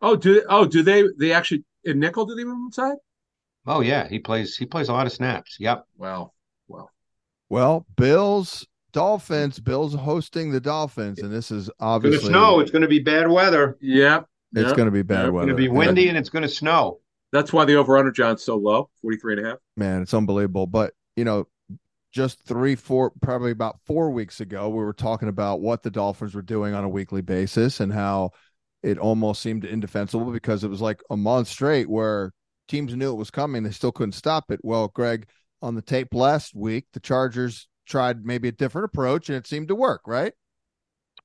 Oh, 0.01 0.15
do 0.15 0.45
oh 0.49 0.67
do 0.67 0.83
they 0.83 1.05
they 1.19 1.33
actually 1.33 1.65
in 1.85 1.99
nickel 1.99 2.27
do 2.27 2.37
they 2.37 2.45
move 2.45 2.67
inside? 2.67 2.97
Oh 3.67 3.81
yeah, 3.81 4.07
he 4.07 4.21
plays 4.21 4.57
he 4.57 4.67
plays 4.67 4.89
a 4.89 4.93
lot 4.93 5.07
of 5.07 5.13
snaps. 5.13 5.57
Yep. 5.59 5.85
Wow. 5.97 6.33
Wow. 6.69 6.91
Well, 7.49 7.87
Bills 7.97 8.67
Dolphins. 8.93 9.59
Bills 9.59 9.95
hosting 9.95 10.51
the 10.51 10.61
Dolphins, 10.61 11.21
and 11.21 11.33
this 11.33 11.51
is 11.51 11.71
obviously 11.81 12.19
it's 12.19 12.27
snow. 12.27 12.61
It's 12.61 12.71
going 12.71 12.83
to 12.83 12.89
be 12.89 13.01
bad 13.01 13.29
weather. 13.29 13.77
Yep. 13.81 14.27
It's 14.53 14.69
yep. 14.69 14.77
going 14.77 14.87
to 14.87 14.93
be 14.93 15.03
bad 15.03 15.27
yep. 15.27 15.33
weather. 15.33 15.51
It's 15.51 15.57
going 15.57 15.65
to 15.65 15.71
be 15.73 15.77
windy 15.77 16.09
and 16.09 16.19
it's 16.19 16.29
going 16.29 16.43
to 16.43 16.49
snow. 16.49 17.01
That's 17.33 17.53
why 17.53 17.65
the 17.65 17.77
over 17.77 17.97
under 17.97 18.11
John's 18.11 18.43
so 18.43 18.57
low, 18.57 18.91
43 19.03 19.37
and 19.37 19.47
a 19.47 19.49
half. 19.51 19.59
Man, 19.77 20.03
it's 20.03 20.15
unbelievable. 20.15 20.67
But 20.67 20.95
you 21.17 21.25
know, 21.25 21.47
just 22.13 22.43
three, 22.45 22.75
four, 22.75 23.13
probably 23.23 23.53
about 23.53 23.79
four 23.87 24.11
weeks 24.11 24.41
ago, 24.41 24.69
we 24.69 24.85
were 24.85 24.93
talking 24.93 25.29
about 25.29 25.61
what 25.61 25.83
the 25.83 25.91
Dolphins 25.91 26.35
were 26.35 26.43
doing 26.43 26.75
on 26.75 26.85
a 26.85 26.89
weekly 26.89 27.23
basis 27.23 27.81
and 27.81 27.93
how 27.93 28.31
it 28.83 28.99
almost 28.99 29.43
seemed 29.43 29.65
indefensible 29.65 30.33
because 30.33 30.65
it 30.65 30.71
was 30.71 30.81
like 30.81 31.03
a 31.11 31.17
month 31.17 31.49
straight 31.49 31.89
where 31.89 32.33
teams 32.69 32.95
knew 32.95 33.13
it 33.13 33.19
was 33.19 33.31
coming. 33.31 33.63
They 33.63 33.71
still 33.71 33.93
couldn't 33.93 34.13
stop 34.13 34.51
it. 34.51 34.61
Well, 34.63 34.89
Greg, 34.89 35.29
on 35.63 35.75
the 35.75 35.83
tape 35.83 36.15
last 36.15 36.55
week, 36.55 36.87
the 36.93 37.01
Chargers 37.01 37.69
tried 37.87 38.25
maybe 38.25 38.49
a 38.49 38.53
different 38.53 38.87
approach 38.87 39.29
and 39.29 39.37
it 39.37 39.47
seemed 39.47 39.69
to 39.69 39.75
work, 39.75 40.03
right? 40.07 40.33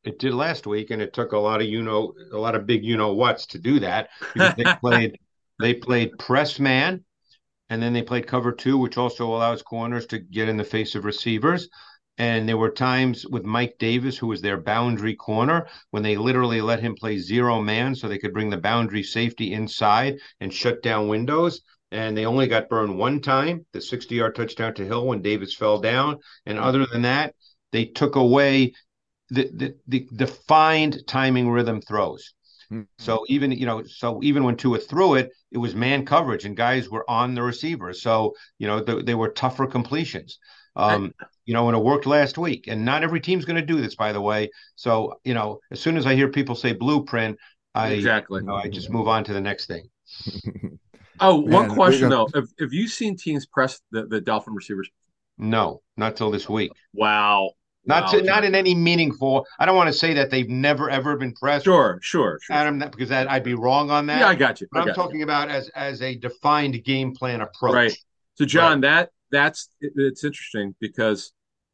It 0.04 0.20
did 0.20 0.34
last 0.34 0.68
week, 0.68 0.92
and 0.92 1.02
it 1.02 1.14
took 1.14 1.32
a 1.32 1.38
lot 1.38 1.62
of 1.62 1.68
you 1.68 1.82
know 1.82 2.14
a 2.32 2.38
lot 2.38 2.54
of 2.54 2.68
big 2.68 2.86
you 2.86 2.96
know 2.96 3.14
what's 3.14 3.48
to 3.48 3.60
do 3.60 3.80
that 3.80 4.10
they 4.36 4.64
played 4.80 5.18
they 5.60 5.74
played 5.74 6.18
press 6.20 6.60
man, 6.60 7.04
and 7.70 7.82
then 7.82 7.94
they 7.94 8.04
played 8.04 8.28
cover 8.28 8.52
two, 8.52 8.78
which 8.78 8.98
also 8.98 9.28
allows 9.34 9.64
corners 9.64 10.06
to 10.08 10.20
get 10.20 10.50
in 10.50 10.58
the 10.58 10.64
face 10.64 10.96
of 10.96 11.06
receivers. 11.06 11.70
And 12.18 12.48
there 12.48 12.58
were 12.58 12.72
times 12.72 13.26
with 13.26 13.44
Mike 13.44 13.76
Davis, 13.78 14.18
who 14.18 14.28
was 14.28 14.42
their 14.42 14.62
boundary 14.62 15.16
corner, 15.16 15.68
when 15.92 16.04
they 16.04 16.16
literally 16.16 16.62
let 16.62 16.80
him 16.80 16.96
play 16.96 17.18
zero 17.18 17.62
man 17.62 17.94
so 17.94 18.08
they 18.08 18.18
could 18.20 18.34
bring 18.34 18.50
the 18.50 18.58
boundary 18.58 19.04
safety 19.04 19.52
inside 19.52 20.20
and 20.40 20.54
shut 20.54 20.82
down 20.82 21.10
windows. 21.10 21.62
And 21.96 22.18
they 22.18 22.26
only 22.26 22.48
got 22.48 22.68
burned 22.68 22.98
one 22.98 23.22
time, 23.22 23.66
the 23.72 23.80
60 23.80 24.16
yard 24.16 24.36
touchdown 24.36 24.74
to 24.74 24.86
Hill 24.86 25.08
when 25.08 25.22
Davis 25.22 25.56
fell 25.56 25.80
down. 25.80 26.20
And 26.46 26.60
other 26.60 26.86
than 26.86 27.04
that, 27.04 27.36
they 27.72 27.86
took 27.86 28.18
away 28.18 28.74
the, 29.30 29.50
the, 29.54 29.76
the 29.88 30.08
defined 30.14 31.08
timing 31.08 31.50
rhythm 31.50 31.80
throws. 31.80 32.34
Mm-hmm. 32.70 32.84
So 32.98 33.26
even 33.30 33.54
you 33.54 33.66
know, 33.66 33.84
so 33.84 34.20
even 34.24 34.44
when 34.44 34.58
Tua 34.58 34.80
threw 34.80 35.14
it, 35.16 35.32
it 35.52 35.58
was 35.58 35.74
man 35.74 36.06
coverage 36.06 36.44
and 36.44 36.58
guys 36.58 36.90
were 36.90 37.10
on 37.10 37.34
the 37.34 37.44
receiver. 37.44 37.94
So 37.94 38.36
you 38.60 38.68
know, 38.68 38.82
the, 38.82 39.02
they 39.02 39.16
were 39.16 39.30
tougher 39.30 39.66
completions. 39.66 40.38
Um, 40.76 41.14
you 41.46 41.54
know, 41.54 41.70
and 41.70 41.78
it 41.78 41.82
worked 41.82 42.06
last 42.06 42.38
week. 42.38 42.66
And 42.68 42.84
not 42.84 43.04
every 43.04 43.22
team's 43.22 43.46
going 43.46 43.56
to 43.56 43.66
do 43.66 43.80
this, 43.80 43.96
by 43.96 44.12
the 44.12 44.20
way. 44.20 44.50
So 44.76 45.20
you 45.24 45.34
know, 45.34 45.60
as 45.72 45.80
soon 45.80 45.96
as 45.96 46.06
I 46.06 46.16
hear 46.16 46.28
people 46.28 46.56
say 46.56 46.74
blueprint, 46.74 47.38
I 47.74 47.90
exactly, 47.90 48.42
you 48.42 48.48
know, 48.48 48.56
I 48.56 48.68
just 48.68 48.90
move 48.90 49.08
on 49.08 49.24
to 49.26 49.34
the 49.34 49.40
next 49.40 49.68
thing. 49.68 49.88
oh, 51.20 51.36
one 51.36 51.68
Man, 51.68 51.70
question 51.70 52.10
gonna... 52.10 52.26
though: 52.32 52.40
have, 52.40 52.50
have 52.60 52.74
you 52.74 52.88
seen 52.88 53.18
teams 53.18 53.46
press 53.46 53.82
the, 53.92 54.06
the 54.06 54.22
Dolphin 54.22 54.54
receivers? 54.54 54.90
No, 55.38 55.82
not 55.98 56.16
till 56.16 56.32
this 56.32 56.48
week. 56.48 56.72
Wow. 56.94 57.52
Not 57.88 58.10
to, 58.12 58.24
not 58.24 58.44
in 58.44 58.56
any 58.56 58.74
meaningful. 58.74 59.46
I 59.60 59.66
don't 59.66 59.76
want 59.76 59.88
to 59.88 59.94
say 59.94 60.14
that 60.16 60.32
they've 60.32 60.50
never 60.50 60.90
ever 60.90 61.18
been 61.18 61.34
pressed. 61.34 61.66
Sure, 61.66 62.00
sure, 62.02 62.40
sure. 62.42 62.56
Adam, 62.56 62.80
that, 62.80 62.92
because 62.92 63.10
that, 63.10 63.30
I'd 63.30 63.44
be 63.44 63.54
wrong 63.54 63.92
on 63.92 64.08
that. 64.08 64.22
Yeah, 64.22 64.28
I 64.28 64.34
got 64.34 64.60
you. 64.60 64.68
But 64.72 64.88
I 64.88 64.90
am 64.90 64.96
talking 64.96 65.20
you. 65.20 65.24
about 65.24 65.50
as 65.50 65.70
as 65.70 66.02
a 66.02 66.16
defined 66.16 66.84
game 66.84 67.14
plan 67.14 67.42
approach. 67.42 67.76
Right. 67.76 67.98
So, 68.36 68.46
John, 68.46 68.82
right. 68.82 68.82
that 68.82 69.10
that's 69.30 69.70
it, 69.82 69.94
it's 69.98 70.24
interesting 70.24 70.74
because 70.80 71.32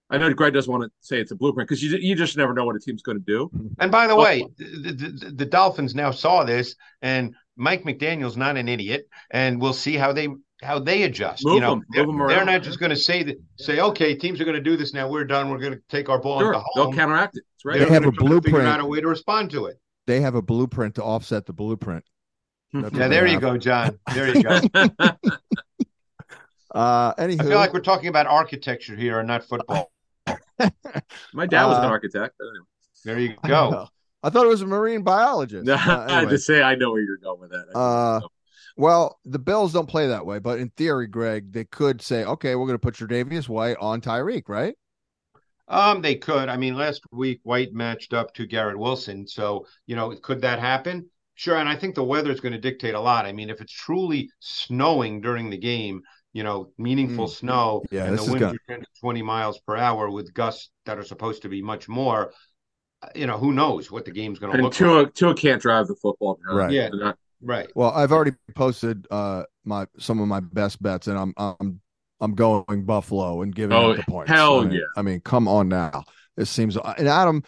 I 0.10 0.18
know 0.18 0.34
Greg 0.34 0.54
doesn't 0.54 0.72
want 0.72 0.84
to 0.84 0.92
say 1.00 1.22
it's 1.22 1.32
a 1.32 1.36
blueprint 1.36 1.70
because 1.70 1.82
you 1.82 1.98
you 1.98 2.16
just 2.16 2.36
never 2.36 2.54
know 2.54 2.66
what 2.66 2.76
a 2.76 2.80
team's 2.80 3.02
going 3.02 3.18
to 3.18 3.24
do. 3.24 3.50
And 3.80 3.90
by 3.90 4.08
the 4.08 4.16
way, 4.16 4.46
the, 4.58 4.92
the, 4.92 5.32
the 5.32 5.46
Dolphins 5.46 5.96
now 5.96 6.12
saw 6.12 6.44
this, 6.44 6.76
and 7.02 7.34
Mike 7.56 7.84
McDaniel's 7.84 8.38
not 8.38 8.58
an 8.58 8.68
idiot, 8.68 9.08
and 9.32 9.62
we'll 9.62 9.74
see 9.74 9.96
how 9.96 10.14
they 10.14 10.30
how 10.62 10.80
they 10.80 11.04
adjust. 11.04 11.44
Move 11.46 11.56
you 11.56 11.60
know, 11.62 11.72
them, 11.72 11.86
they're, 11.92 12.06
them 12.06 12.18
they're, 12.28 12.46
not 12.46 12.64
just 12.64 12.80
going 12.80 12.92
to 12.92 12.96
say 12.96 13.24
that, 13.24 13.38
say, 13.58 13.80
okay, 13.80 14.16
teams 14.16 14.40
are 14.40 14.46
going 14.46 14.56
to 14.56 14.62
do 14.62 14.78
this 14.78 14.94
now. 14.94 15.10
We're 15.10 15.26
done. 15.26 15.50
We're 15.50 15.58
going 15.58 15.74
to 15.74 15.82
take 15.90 16.08
our 16.08 16.20
ball 16.20 16.40
sure. 16.40 16.54
into 16.54 16.60
home. 16.60 16.70
They'll 16.76 16.94
counteract 16.94 17.38
it. 17.38 17.44
That's 17.56 17.66
right. 17.66 17.80
They 17.80 17.94
have 17.94 18.06
a 18.06 18.12
blueprint. 18.12 18.68
Out 18.68 18.80
a 18.80 18.86
way 18.86 19.02
to 19.02 19.08
respond 19.08 19.50
to 19.52 19.66
it. 19.66 19.80
They 20.08 20.22
have 20.22 20.36
a 20.36 20.42
blueprint 20.42 20.96
to 20.96 21.04
offset 21.04 21.46
the 21.46 21.54
blueprint. 21.54 22.04
That's 22.74 22.96
yeah, 22.96 23.08
there 23.08 23.26
you 23.28 23.34
have. 23.34 23.42
go, 23.42 23.58
John. 23.58 24.00
There 24.14 24.34
you 24.34 24.44
go. 24.44 24.62
uh, 26.72 27.14
anywho, 27.16 27.42
I 27.42 27.44
feel 27.44 27.58
like 27.58 27.74
we're 27.74 27.82
talking 27.82 28.08
about 28.08 28.28
architecture 28.28 28.96
here 28.96 29.20
and 29.20 29.28
not 29.28 29.44
football. 29.44 29.92
My 31.34 31.46
dad 31.46 31.66
was 31.66 31.78
uh, 31.78 31.82
an 31.82 31.86
architect. 31.86 32.36
Anyway. 32.40 32.66
There 33.04 33.20
you 33.20 33.36
go. 33.46 33.88
I, 34.24 34.28
I, 34.28 34.30
thought 34.30 34.46
it 34.46 34.50
was 34.50 34.62
a 34.62 34.68
marine 34.68 35.04
biologist. 35.04 35.70
uh, 35.70 35.74
anyway. 35.74 36.14
I 36.14 36.26
just 36.26 36.46
say 36.46 36.62
I 36.62 36.76
know 36.76 36.92
where 36.92 37.02
you're 37.02 37.18
going 37.18 37.40
with 37.40 37.52
that. 37.52 37.76
Uh, 37.76 38.22
well, 38.78 39.20
the 39.26 39.40
Bills 39.40 39.74
don't 39.74 39.88
play 39.88 40.08
that 40.08 40.26
way, 40.26 40.40
but 40.40 40.60
in 40.60 40.70
theory, 40.70 41.08
Greg, 41.08 41.52
they 41.52 41.66
could 41.66 42.02
say, 42.02 42.24
okay, 42.24 42.56
we're 42.56 42.68
going 42.68 42.76
to 42.76 42.80
put 42.80 42.96
Tre'Davious 42.96 43.50
White 43.50 43.78
on 43.80 44.02
Tyreek, 44.02 44.48
right? 44.48 44.76
Um, 45.68 46.02
they 46.02 46.16
could. 46.16 46.50
I 46.50 46.58
mean, 46.58 46.76
last 46.76 47.02
week 47.12 47.40
White 47.44 47.74
matched 47.74 48.14
up 48.14 48.34
to 48.36 48.46
Garrett 48.46 48.78
Wilson, 48.78 49.26
so 49.26 49.66
you 49.86 49.96
know, 49.96 50.14
could 50.16 50.42
that 50.42 50.60
happen? 50.60 51.10
Sure, 51.36 51.58
and 51.58 51.70
I 51.70 51.76
think 51.76 51.96
the 51.96 52.04
weather 52.04 52.30
is 52.30 52.42
going 52.42 52.54
to 52.54 52.60
dictate 52.60 52.94
a 52.94 53.00
lot. 53.00 53.26
I 53.26 53.32
mean, 53.32 53.50
if 53.50 53.62
it's 53.62 53.72
truly 53.72 54.30
snowing 54.40 55.22
during 55.22 55.50
the 55.50 55.58
game, 55.58 56.02
you 56.34 56.44
know, 56.44 56.72
meaningful 56.78 57.26
mm. 57.26 57.32
snow, 57.32 57.84
yeah, 57.90 58.04
and 58.04 58.18
the 58.18 58.24
winds 58.24 58.44
are 58.44 58.58
10 58.70 58.82
to 58.82 58.86
20 59.00 59.22
miles 59.22 59.60
per 59.60 59.78
hour 59.78 60.12
with 60.12 60.34
gusts 60.34 60.70
that 60.86 60.98
are 60.98 61.06
supposed 61.06 61.42
to 61.44 61.50
be 61.50 61.62
much 61.62 61.88
more, 61.88 62.34
you 63.16 63.28
know, 63.28 63.38
who 63.38 63.52
knows 63.54 63.92
what 63.92 64.06
the 64.06 64.12
game's 64.12 64.40
going 64.40 64.56
to 64.56 64.62
look 64.62 64.74
Tua, 64.74 65.04
like. 65.04 65.14
Tua 65.14 65.34
can't 65.34 65.62
drive 65.62 65.88
the 65.88 65.96
football. 65.96 66.40
Right. 66.46 66.72
Yeah. 66.72 66.90
Not, 66.90 67.18
Right. 67.42 67.70
Well, 67.76 67.92
I've 67.92 68.12
already 68.12 68.34
posted 68.56 69.08
uh 69.10 69.44
my 69.66 69.88
some 69.98 70.20
of 70.20 70.28
my 70.28 70.40
best 70.40 70.82
bets, 70.82 71.08
and 71.08 71.18
I'm 71.18 71.34
I'm 71.38 71.82
I'm 72.20 72.36
going 72.36 72.86
Buffalo 72.86 73.42
and 73.42 73.54
giving 73.54 73.76
oh, 73.76 73.96
the 73.96 74.04
points. 74.04 74.32
Hell 74.32 74.60
I 74.60 74.64
mean, 74.66 74.74
yeah! 74.74 74.80
I 74.96 75.02
mean, 75.02 75.22
come 75.22 75.48
on 75.48 75.68
now. 75.68 76.04
This 76.38 76.50
seems 76.50 76.78
and 76.78 77.08
Adam. 77.08 77.44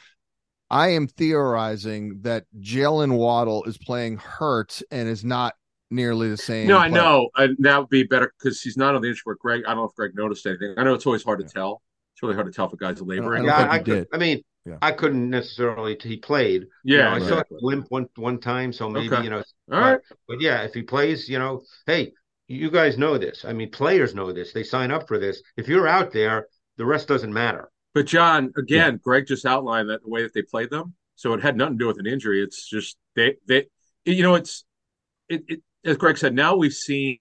I 0.70 0.89
am 0.89 1.08
theorizing 1.08 2.22
that 2.22 2.46
Jaylen 2.60 3.16
Waddle 3.16 3.63
is 3.66 3.78
playing 3.78 4.18
hurt 4.18 4.82
and 4.89 5.08
is 5.08 5.24
not 5.24 5.54
nearly 5.92 6.30
the 6.30 6.38
same. 6.38 6.68
No, 6.68 6.80
I 6.80 6.88
know. 6.88 7.30
And 7.36 7.56
that 7.60 7.78
would 7.78 7.89
be 7.89 8.04
better 8.04 8.34
because 8.39 8.60
he's 8.60 8.76
not 8.76 8.96
on 8.96 9.04
the 9.04 9.10
injury 9.10 9.22
report. 9.28 9.39
Greg, 9.39 9.62
I 9.68 9.76
don't 9.76 9.84
know 9.84 9.84
if 9.84 9.94
Greg 9.94 10.16
noticed 10.16 10.48
anything. 10.48 10.74
I 10.78 10.84
know 10.84 10.96
it's 10.96 11.06
always 11.06 11.22
hard 11.22 11.39
to 11.42 11.46
tell. 11.46 11.84
It's 12.16 12.24
really 12.24 12.34
hard 12.34 12.48
to 12.48 12.52
tell 12.52 12.66
if 12.66 12.74
a 12.74 12.78
guy's 12.78 13.00
laboring. 13.04 13.48
I, 13.48 13.54
I, 13.54 13.84
I, 13.86 14.06
I 14.13 14.18
mean, 14.18 14.42
yeah. 14.65 14.78
I 14.82 14.91
couldn't 14.91 15.30
necessarily. 15.30 15.97
He 16.02 16.17
played. 16.17 16.67
Yeah, 16.84 16.97
you 16.97 17.04
know, 17.04 17.10
I 17.10 17.19
right. 17.19 17.30
saw 17.30 17.38
him 17.38 17.45
limp 17.62 17.86
one 17.89 18.10
one 18.15 18.39
time, 18.39 18.71
so 18.71 18.89
maybe 18.89 19.13
okay. 19.13 19.23
you 19.23 19.30
know. 19.30 19.38
All 19.38 19.43
but, 19.67 19.80
right. 19.80 19.99
But 20.28 20.41
yeah, 20.41 20.62
if 20.63 20.73
he 20.73 20.84
plays, 20.84 21.28
you 21.28 21.39
know, 21.39 21.63
hey, 21.86 22.13
you 22.47 22.71
guys 22.71 22.97
know 22.97 23.17
this. 23.17 23.45
I 23.45 23.54
mean, 23.54 23.71
players 23.71 24.15
know 24.15 24.32
this. 24.32 24.54
They 24.54 24.63
sign 24.63 24.91
up 24.91 25.08
for 25.08 25.19
this. 25.19 25.41
If 25.58 25.67
you're 25.67 25.88
out 25.88 26.12
there, 26.12 26.47
the 26.78 26.86
rest 26.86 27.08
doesn't 27.08 27.34
matter. 27.34 27.69
But 27.93 28.08
John, 28.08 28.52
again, 28.58 28.93
yeah. 28.93 28.99
Greg 29.04 29.28
just 29.28 29.45
outlined 29.45 29.89
that 29.89 30.02
the 30.04 30.10
way 30.10 30.23
that 30.23 30.34
they 30.34 30.41
played 30.41 30.69
them. 30.69 30.95
So 31.15 31.34
it 31.34 31.41
had 31.41 31.58
nothing 31.58 31.78
to 31.78 31.84
do 31.84 31.88
with 31.88 31.99
an 31.99 32.08
injury. 32.08 32.43
It's 32.43 32.67
just 32.67 32.97
they 33.15 33.36
they 33.47 33.67
you 34.06 34.23
know 34.23 34.36
it's 34.36 34.65
it, 35.30 35.43
it 35.47 35.62
as 35.86 35.97
Greg 35.97 36.17
said. 36.17 36.34
Now 36.34 36.56
we've 36.56 36.73
seen 36.73 37.19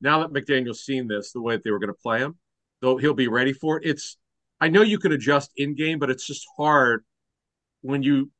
now 0.00 0.26
that 0.26 0.32
McDaniel's 0.32 0.84
seen 0.84 1.08
this 1.08 1.32
the 1.32 1.40
way 1.40 1.56
that 1.56 1.64
they 1.64 1.70
were 1.70 1.78
going 1.78 1.88
to 1.88 1.94
play 1.94 2.18
him, 2.18 2.36
though 2.80 2.96
he'll 2.96 3.14
be 3.14 3.28
ready 3.28 3.52
for 3.52 3.78
it. 3.78 3.88
It's 3.88 4.16
I 4.62 4.68
know 4.68 4.82
you 4.82 5.00
can 5.00 5.10
adjust 5.10 5.50
in 5.56 5.74
game, 5.74 5.98
but 5.98 6.08
it's 6.08 6.24
just 6.24 6.46
hard 6.56 7.04
when 7.80 8.04
you 8.04 8.30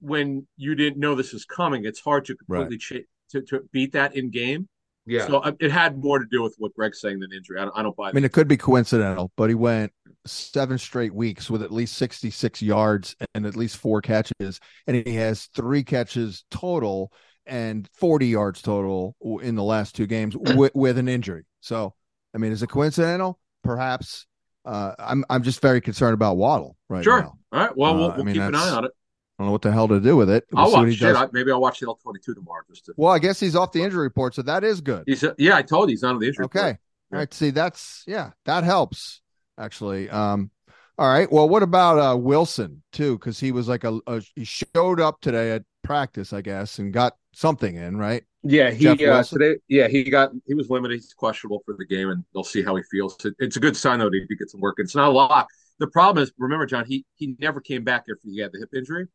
when 0.00 0.46
you 0.58 0.74
didn't 0.74 1.00
know 1.00 1.14
this 1.14 1.32
is 1.32 1.46
coming. 1.46 1.86
It's 1.86 2.00
hard 2.00 2.26
to 2.26 2.36
completely 2.36 2.78
right. 2.90 3.04
to, 3.30 3.40
to 3.40 3.68
beat 3.72 3.92
that 3.92 4.14
in 4.14 4.30
game. 4.30 4.68
Yeah. 5.06 5.26
So 5.26 5.38
uh, 5.38 5.52
it 5.60 5.70
had 5.70 5.96
more 5.96 6.18
to 6.18 6.26
do 6.30 6.42
with 6.42 6.54
what 6.58 6.74
Greg's 6.74 7.00
saying 7.00 7.20
than 7.20 7.32
injury. 7.32 7.58
I 7.58 7.64
don't, 7.64 7.78
I 7.78 7.82
don't 7.82 7.96
buy. 7.96 8.10
I 8.10 8.12
mean, 8.12 8.24
it 8.24 8.32
could 8.32 8.46
be 8.46 8.58
coincidental, 8.58 9.32
but 9.38 9.48
he 9.48 9.54
went 9.54 9.90
seven 10.26 10.76
straight 10.76 11.14
weeks 11.14 11.48
with 11.48 11.62
at 11.62 11.72
least 11.72 11.96
66 11.96 12.60
yards 12.60 13.16
and 13.34 13.46
at 13.46 13.56
least 13.56 13.78
four 13.78 14.02
catches, 14.02 14.60
and 14.86 14.96
he 14.96 15.14
has 15.14 15.46
three 15.54 15.82
catches 15.82 16.44
total 16.50 17.10
and 17.46 17.88
40 17.94 18.26
yards 18.26 18.60
total 18.60 19.16
in 19.42 19.54
the 19.54 19.62
last 19.62 19.94
two 19.94 20.06
games 20.06 20.36
with, 20.36 20.74
with 20.74 20.98
an 20.98 21.08
injury. 21.08 21.44
So, 21.60 21.94
I 22.34 22.38
mean, 22.38 22.52
is 22.52 22.62
it 22.62 22.68
coincidental? 22.68 23.38
Perhaps 23.62 24.26
uh, 24.64 24.94
I'm 24.98 25.24
I'm 25.28 25.42
just 25.42 25.60
very 25.60 25.80
concerned 25.80 26.14
about 26.14 26.36
Waddle 26.36 26.76
right 26.88 27.04
sure. 27.04 27.20
now. 27.20 27.38
All 27.52 27.60
right. 27.60 27.76
Well, 27.76 27.94
we'll, 27.96 28.10
uh, 28.10 28.16
we'll 28.16 28.26
keep 28.26 28.42
an 28.42 28.54
eye 28.54 28.70
on 28.70 28.84
it. 28.84 28.90
I 29.38 29.42
don't 29.42 29.48
know 29.48 29.52
what 29.52 29.62
the 29.62 29.72
hell 29.72 29.88
to 29.88 30.00
do 30.00 30.16
with 30.16 30.30
it. 30.30 30.44
We'll 30.52 30.64
I'll 30.64 30.72
watch 30.72 31.02
it. 31.02 31.16
I, 31.16 31.28
maybe 31.32 31.50
I'll 31.50 31.60
watch 31.60 31.80
the 31.80 31.86
all 31.86 31.96
twenty 31.96 32.20
two 32.20 32.34
tomorrow. 32.34 32.62
Just 32.68 32.86
to... 32.86 32.94
Well, 32.96 33.12
I 33.12 33.18
guess 33.18 33.40
he's 33.40 33.56
off 33.56 33.72
the 33.72 33.82
injury 33.82 34.02
report, 34.02 34.34
so 34.34 34.42
that 34.42 34.62
is 34.64 34.80
good. 34.80 35.04
He's 35.06 35.24
yeah. 35.38 35.56
I 35.56 35.62
told 35.62 35.88
you 35.88 35.94
he's 35.94 36.02
not 36.02 36.14
on 36.14 36.20
the 36.20 36.26
injury. 36.26 36.44
Report. 36.44 36.64
Okay. 36.64 36.68
Report. 36.68 36.80
All 37.12 37.18
right. 37.18 37.34
See, 37.34 37.50
that's 37.50 38.04
yeah, 38.06 38.30
that 38.46 38.64
helps 38.64 39.20
actually. 39.58 40.08
Um. 40.10 40.50
All 40.96 41.08
right. 41.08 41.30
Well, 41.30 41.48
what 41.48 41.64
about 41.64 41.98
uh 41.98 42.16
Wilson 42.16 42.82
too? 42.92 43.18
Because 43.18 43.40
he 43.40 43.50
was 43.50 43.66
like 43.66 43.82
a, 43.82 43.98
a 44.06 44.22
he 44.36 44.44
showed 44.44 45.00
up 45.00 45.20
today 45.20 45.50
at 45.52 45.64
practice, 45.82 46.32
I 46.32 46.40
guess, 46.40 46.78
and 46.78 46.92
got 46.92 47.14
something 47.32 47.74
in 47.74 47.96
right. 47.96 48.22
Yeah, 48.46 48.70
he 48.70 49.06
uh, 49.06 49.22
today. 49.22 49.56
Yeah, 49.68 49.88
he 49.88 50.04
got 50.04 50.30
he 50.46 50.52
was 50.52 50.68
limited. 50.68 50.96
He's 50.96 51.14
questionable 51.14 51.62
for 51.64 51.74
the 51.78 51.86
game, 51.86 52.10
and 52.10 52.24
they'll 52.34 52.44
see 52.44 52.62
how 52.62 52.76
he 52.76 52.82
feels. 52.90 53.16
It's 53.38 53.56
a 53.56 53.60
good 53.60 53.76
sign 53.76 53.98
though 54.00 54.10
to 54.10 54.36
get 54.38 54.50
some 54.50 54.60
work. 54.60 54.76
It's 54.78 54.94
not 54.94 55.08
a 55.08 55.12
lot. 55.12 55.46
The 55.78 55.86
problem 55.86 56.22
is, 56.22 56.30
remember, 56.36 56.66
John, 56.66 56.84
he 56.84 57.06
he 57.16 57.36
never 57.38 57.60
came 57.60 57.84
back 57.84 58.02
after 58.02 58.18
he 58.22 58.40
had 58.40 58.52
the 58.52 58.58
hip 58.58 58.68
injury, 58.76 59.06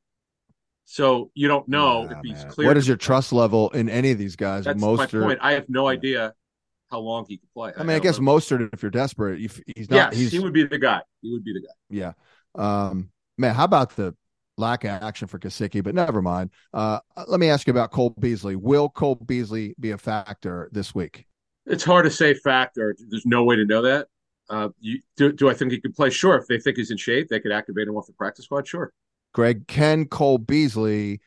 so 0.86 1.30
you 1.36 1.48
don't 1.48 1.68
know 1.68 2.10
if 2.10 2.18
he's 2.24 2.44
man. 2.44 2.52
clear. 2.52 2.68
What 2.70 2.78
is 2.78 2.88
your 2.88 2.98
trust 2.98 3.32
level 3.32 3.70
in 3.70 3.88
any 3.88 4.12
of 4.12 4.18
these 4.18 4.36
guys? 4.36 4.66
That's 4.66 4.82
Mostert, 4.82 5.22
my 5.22 5.28
point. 5.28 5.40
I 5.44 5.52
have 5.54 5.70
no 5.70 5.88
idea 5.88 6.34
how 6.90 7.00
long 7.00 7.26
he 7.30 7.38
could 7.38 7.54
play. 7.54 7.72
I 7.78 7.84
mean, 7.84 7.92
I, 7.92 7.96
I 7.98 8.00
guess 8.00 8.20
know. 8.20 8.34
Mostert, 8.34 8.74
if 8.74 8.82
you're 8.82 8.90
desperate, 8.90 9.42
if 9.42 9.62
he's 9.76 9.92
not. 9.92 9.96
Yes, 9.96 10.16
he's, 10.18 10.32
he 10.32 10.40
would 10.40 10.54
be 10.54 10.64
the 10.64 10.80
guy. 10.80 11.02
He 11.22 11.32
would 11.32 11.44
be 11.44 11.54
the 11.54 11.62
guy. 11.62 11.74
Yeah. 11.92 12.14
Um, 12.56 13.12
man, 13.38 13.54
how 13.54 13.66
about 13.66 13.96
the 13.96 14.16
lack 14.60 14.84
of 14.84 14.92
action 15.02 15.28
for 15.28 15.40
Gesicki, 15.40 15.84
but 15.84 15.96
never 15.96 16.22
mind. 16.22 16.52
Uh, 16.74 17.00
let 17.28 17.40
me 17.40 17.50
ask 17.50 17.66
you 17.66 17.72
about 17.72 17.92
Cole 17.92 18.12
Beasley. 18.20 18.56
Will 18.56 18.90
Cole 18.90 19.16
Beasley 19.16 19.74
be 19.80 19.92
a 19.92 19.98
factor 19.98 20.70
this 20.72 20.94
week? 20.94 21.26
It's 21.66 21.84
hard 21.84 22.06
to 22.06 22.12
say 22.12 22.34
factor. 22.34 22.96
There's 23.10 23.26
no 23.26 23.44
way 23.44 23.56
to 23.56 23.66
know 23.66 23.82
that. 23.84 24.08
Uh, 24.50 24.70
you, 24.80 25.00
do, 25.16 25.32
do 25.32 25.50
I 25.50 25.54
think 25.54 25.72
he 25.72 25.80
could 25.80 25.96
play? 25.96 26.10
Sure. 26.10 26.36
If 26.36 26.48
they 26.48 26.60
think 26.60 26.78
he's 26.78 26.92
in 26.92 26.98
shape, 26.98 27.30
they 27.30 27.40
could 27.40 27.52
activate 27.52 27.88
him 27.88 27.96
off 27.96 28.08
the 28.08 28.14
practice 28.14 28.46
squad. 28.46 28.68
Sure. 28.68 28.92
Greg, 29.34 29.68
can 29.68 30.06
Cole 30.06 30.40
Beasley 30.40 31.22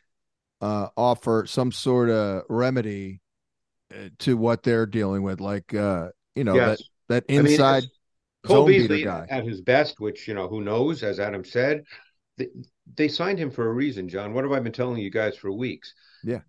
uh, 0.60 0.88
offer 0.96 1.44
some 1.46 1.70
sort 1.70 2.10
of 2.10 2.42
remedy 2.48 3.20
uh, 3.92 4.08
to 4.20 4.36
what 4.36 4.64
they're 4.64 4.86
dealing 4.86 5.22
with? 5.22 5.40
Like, 5.40 5.72
uh, 5.72 6.08
you 6.34 6.42
know, 6.42 6.56
yes. 6.56 6.82
that, 7.08 7.28
that 7.28 7.32
inside 7.32 7.64
I 7.64 7.80
mean, 7.80 7.88
Cole 8.44 8.66
Beasley 8.66 9.04
guy. 9.04 9.26
at 9.30 9.44
his 9.44 9.60
best, 9.60 10.00
which, 10.00 10.26
you 10.26 10.34
know, 10.34 10.48
who 10.48 10.60
knows, 10.60 11.04
as 11.04 11.20
Adam 11.20 11.44
said, 11.44 11.84
they 12.96 13.08
signed 13.08 13.38
him 13.38 13.50
for 13.50 13.68
a 13.68 13.72
reason, 13.72 14.08
John. 14.08 14.32
What 14.34 14.44
have 14.44 14.52
I 14.52 14.60
been 14.60 14.72
telling 14.72 14.98
you 15.00 15.10
guys 15.10 15.36
for 15.36 15.50
weeks? 15.52 15.94
Yeah. 16.22 16.40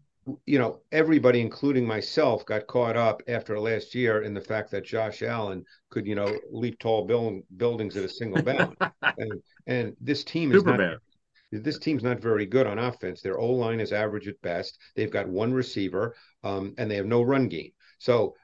you 0.45 0.57
know, 0.57 0.79
everybody, 0.91 1.41
including 1.41 1.85
myself, 1.85 2.45
got 2.45 2.67
caught 2.67 2.95
up 2.97 3.21
after 3.27 3.59
last 3.59 3.93
year 3.93 4.21
in 4.23 4.33
the 4.33 4.41
fact 4.41 4.71
that 4.71 4.85
Josh 4.85 5.21
Allen 5.21 5.65
could, 5.89 6.05
you 6.07 6.15
know, 6.15 6.33
leap 6.51 6.79
tall 6.79 7.05
build, 7.05 7.41
buildings 7.57 7.97
at 7.97 8.05
a 8.05 8.09
single 8.09 8.41
bound. 8.49 8.75
and, 9.17 9.41
and 9.67 9.95
this 9.99 10.23
team 10.23 10.51
is 10.51 10.59
Superman. 10.59 10.91
not. 10.91 11.63
This 11.63 11.77
team's 11.77 12.01
not 12.03 12.19
very 12.19 12.47
good 12.47 12.65
on 12.65 12.79
offense. 12.79 13.21
Their 13.21 13.37
O 13.37 13.51
line 13.51 13.79
is 13.79 13.91
average 13.91 14.27
at 14.27 14.41
best. 14.41 14.79
They've 14.95 15.11
got 15.11 15.27
one 15.27 15.53
receiver, 15.53 16.15
um, 16.43 16.73
and 16.79 16.89
they 16.89 16.95
have 16.95 17.05
no 17.05 17.21
run 17.21 17.47
game. 17.47 17.71
So, 17.99 18.35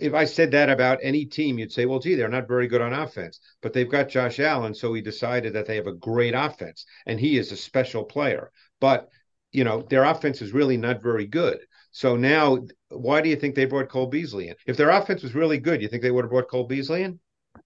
if 0.00 0.14
I 0.14 0.24
said 0.24 0.50
that 0.50 0.68
about 0.68 0.98
any 1.02 1.24
team, 1.24 1.58
you'd 1.58 1.72
say, 1.72 1.86
well, 1.86 1.98
gee, 1.98 2.14
they're 2.14 2.28
not 2.28 2.48
very 2.48 2.68
good 2.68 2.82
on 2.82 2.92
offense. 2.92 3.40
But 3.62 3.72
they've 3.72 3.90
got 3.90 4.08
Josh 4.08 4.38
Allen, 4.38 4.74
so 4.74 4.92
he 4.92 5.00
decided 5.00 5.54
that 5.54 5.66
they 5.66 5.76
have 5.76 5.86
a 5.86 5.94
great 5.94 6.34
offense, 6.34 6.84
and 7.06 7.18
he 7.18 7.38
is 7.38 7.52
a 7.52 7.56
special 7.56 8.04
player. 8.04 8.50
But 8.80 9.08
you 9.50 9.64
know, 9.64 9.82
their 9.88 10.04
offense 10.04 10.42
is 10.42 10.52
really 10.52 10.76
not 10.76 11.02
very 11.02 11.26
good. 11.26 11.58
So 11.90 12.16
now, 12.16 12.58
why 12.90 13.22
do 13.22 13.30
you 13.30 13.36
think 13.36 13.54
they 13.54 13.64
brought 13.64 13.88
Cole 13.88 14.06
Beasley 14.06 14.48
in? 14.48 14.54
If 14.66 14.76
their 14.76 14.90
offense 14.90 15.22
was 15.22 15.34
really 15.34 15.58
good, 15.58 15.80
you 15.80 15.88
think 15.88 16.02
they 16.02 16.10
would 16.10 16.24
have 16.24 16.30
brought 16.30 16.48
Cole 16.48 16.66
Beasley 16.66 17.02
in? 17.02 17.18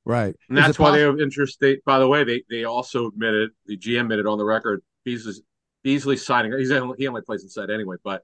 Right. 0.05 0.35
And 0.49 0.57
that's 0.57 0.79
why 0.79 0.91
possible? 0.91 0.97
they 0.97 1.03
have 1.03 1.21
interest. 1.21 1.59
They, 1.61 1.79
by 1.85 1.99
the 1.99 2.09
way, 2.09 2.25
they 2.25 2.43
they 2.49 2.65
also 2.65 3.09
admitted 3.09 3.51
the 3.67 3.77
GM 3.77 4.03
admitted 4.03 4.27
on 4.27 4.39
the 4.39 4.45
record 4.45 4.83
Beasley 5.05 5.35
Beasley 5.83 6.17
signing. 6.17 6.57
He's 6.57 6.71
only, 6.71 6.95
he 6.99 7.09
only 7.09 7.23
plays 7.23 7.43
inside 7.43 7.71
anyway, 7.71 7.97
but 8.05 8.23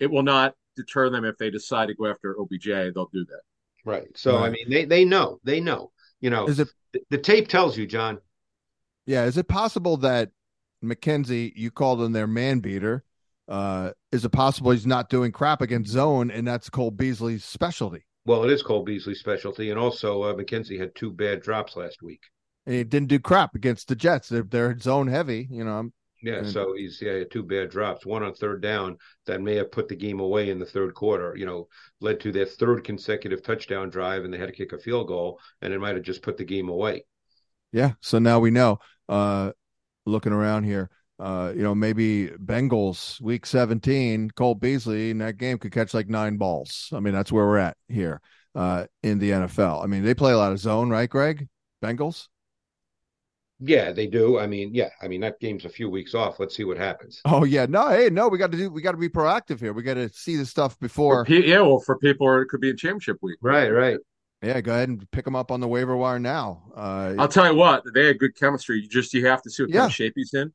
it 0.00 0.10
will 0.10 0.24
not 0.24 0.54
deter 0.76 1.10
them 1.10 1.24
if 1.24 1.36
they 1.38 1.50
decide 1.50 1.86
to 1.86 1.94
go 1.94 2.06
after 2.06 2.36
OBJ. 2.38 2.66
They'll 2.66 3.10
do 3.12 3.24
that. 3.26 3.40
Right. 3.84 4.08
So 4.14 4.36
right. 4.36 4.46
I 4.46 4.50
mean, 4.50 4.70
they 4.70 4.84
they 4.84 5.04
know 5.04 5.40
they 5.44 5.60
know. 5.60 5.92
You 6.20 6.30
know, 6.30 6.46
is 6.46 6.60
it 6.60 6.68
the, 6.92 7.00
the 7.10 7.18
tape 7.18 7.48
tells 7.48 7.76
you, 7.76 7.86
John? 7.86 8.18
Yeah. 9.06 9.24
Is 9.24 9.36
it 9.36 9.48
possible 9.48 9.96
that 9.98 10.30
McKenzie, 10.84 11.52
you 11.54 11.70
called 11.70 12.02
him 12.02 12.12
their 12.12 12.26
man 12.26 12.60
beater. 12.60 13.04
Uh, 13.48 13.92
is 14.10 14.24
it 14.24 14.30
possible 14.30 14.72
he's 14.72 14.86
not 14.86 15.08
doing 15.08 15.30
crap 15.32 15.60
against 15.60 15.90
zone, 15.90 16.30
and 16.30 16.46
that's 16.46 16.68
Cole 16.68 16.90
Beasley's 16.90 17.44
specialty? 17.44 18.04
Well, 18.24 18.42
it 18.44 18.50
is 18.50 18.62
Cole 18.62 18.82
Beasley's 18.82 19.20
specialty, 19.20 19.70
and 19.70 19.78
also 19.78 20.22
uh, 20.22 20.34
McKenzie 20.34 20.78
had 20.78 20.94
two 20.94 21.12
bad 21.12 21.42
drops 21.42 21.76
last 21.76 22.02
week. 22.02 22.22
And 22.66 22.74
he 22.74 22.82
didn't 22.82 23.08
do 23.08 23.20
crap 23.20 23.54
against 23.54 23.86
the 23.86 23.94
Jets. 23.94 24.28
They're, 24.28 24.42
they're 24.42 24.76
zone 24.78 25.06
heavy, 25.06 25.46
you 25.48 25.64
know. 25.64 25.90
Yeah, 26.26 26.38
and, 26.38 26.48
so 26.48 26.74
he's 26.76 27.00
yeah 27.00 27.22
two 27.30 27.44
bad 27.44 27.70
drops, 27.70 28.04
one 28.04 28.24
on 28.24 28.34
third 28.34 28.60
down 28.60 28.98
that 29.26 29.40
may 29.40 29.54
have 29.54 29.70
put 29.70 29.86
the 29.86 29.94
game 29.94 30.18
away 30.18 30.50
in 30.50 30.58
the 30.58 30.66
third 30.66 30.92
quarter. 30.92 31.36
You 31.36 31.46
know, 31.46 31.68
led 32.00 32.18
to 32.20 32.32
their 32.32 32.46
third 32.46 32.82
consecutive 32.82 33.44
touchdown 33.44 33.90
drive, 33.90 34.24
and 34.24 34.34
they 34.34 34.38
had 34.38 34.48
to 34.48 34.52
kick 34.52 34.72
a 34.72 34.78
field 34.78 35.06
goal, 35.06 35.38
and 35.62 35.72
it 35.72 35.78
might 35.78 35.94
have 35.94 36.02
just 36.02 36.22
put 36.22 36.36
the 36.36 36.44
game 36.44 36.68
away. 36.68 37.04
Yeah, 37.70 37.92
so 38.00 38.18
now 38.18 38.40
we 38.40 38.50
know. 38.50 38.80
Uh, 39.08 39.52
looking 40.04 40.32
around 40.32 40.64
here. 40.64 40.90
Uh, 41.20 41.52
you 41.54 41.62
know, 41.62 41.76
maybe 41.76 42.30
Bengals 42.44 43.20
week 43.20 43.46
17, 43.46 44.32
Cole 44.32 44.56
Beasley 44.56 45.10
in 45.10 45.18
that 45.18 45.36
game 45.38 45.58
could 45.58 45.72
catch 45.72 45.94
like 45.94 46.08
nine 46.08 46.38
balls. 46.38 46.90
I 46.92 46.98
mean, 46.98 47.14
that's 47.14 47.30
where 47.30 47.46
we're 47.46 47.58
at 47.58 47.76
here 47.86 48.20
uh, 48.56 48.86
in 49.04 49.20
the 49.20 49.30
NFL. 49.30 49.84
I 49.84 49.86
mean, 49.86 50.02
they 50.02 50.12
play 50.12 50.32
a 50.32 50.36
lot 50.36 50.50
of 50.50 50.58
zone, 50.58 50.90
right, 50.90 51.08
Greg? 51.08 51.48
Bengals? 51.80 52.26
Yeah, 53.58 53.90
they 53.90 54.06
do. 54.06 54.38
I 54.38 54.46
mean, 54.46 54.74
yeah, 54.74 54.90
I 55.00 55.08
mean 55.08 55.20
that 55.22 55.40
game's 55.40 55.64
a 55.64 55.68
few 55.68 55.88
weeks 55.88 56.14
off. 56.14 56.38
Let's 56.38 56.54
see 56.54 56.64
what 56.64 56.76
happens. 56.76 57.22
Oh 57.24 57.44
yeah, 57.44 57.66
no, 57.66 57.88
hey, 57.88 58.10
no, 58.10 58.28
we 58.28 58.36
got 58.36 58.52
to 58.52 58.58
do. 58.58 58.70
We 58.70 58.82
got 58.82 58.92
to 58.92 58.98
be 58.98 59.08
proactive 59.08 59.60
here. 59.60 59.72
We 59.72 59.82
got 59.82 59.94
to 59.94 60.10
see 60.10 60.36
the 60.36 60.44
stuff 60.44 60.78
before. 60.78 61.24
yeah, 61.28 61.60
well, 61.60 61.78
for 61.78 61.98
people, 61.98 62.40
it 62.40 62.48
could 62.48 62.60
be 62.60 62.70
a 62.70 62.74
championship 62.74 63.18
week. 63.22 63.38
Right, 63.40 63.68
right. 63.68 63.98
Yeah, 64.42 64.60
go 64.60 64.72
ahead 64.72 64.90
and 64.90 65.10
pick 65.10 65.24
them 65.24 65.34
up 65.34 65.50
on 65.50 65.60
the 65.60 65.68
waiver 65.68 65.96
wire 65.96 66.18
now. 66.18 66.62
Uh, 66.76 67.14
I'll 67.18 67.28
tell 67.28 67.50
you 67.50 67.56
what, 67.56 67.82
they 67.94 68.06
had 68.06 68.18
good 68.18 68.36
chemistry. 68.36 68.80
You 68.80 68.88
just 68.88 69.14
you 69.14 69.26
have 69.26 69.40
to 69.42 69.50
see 69.50 69.62
what 69.62 69.70
yeah. 69.70 69.80
kind 69.80 69.90
of 69.90 69.94
shape 69.94 70.12
he's 70.16 70.34
in. 70.34 70.52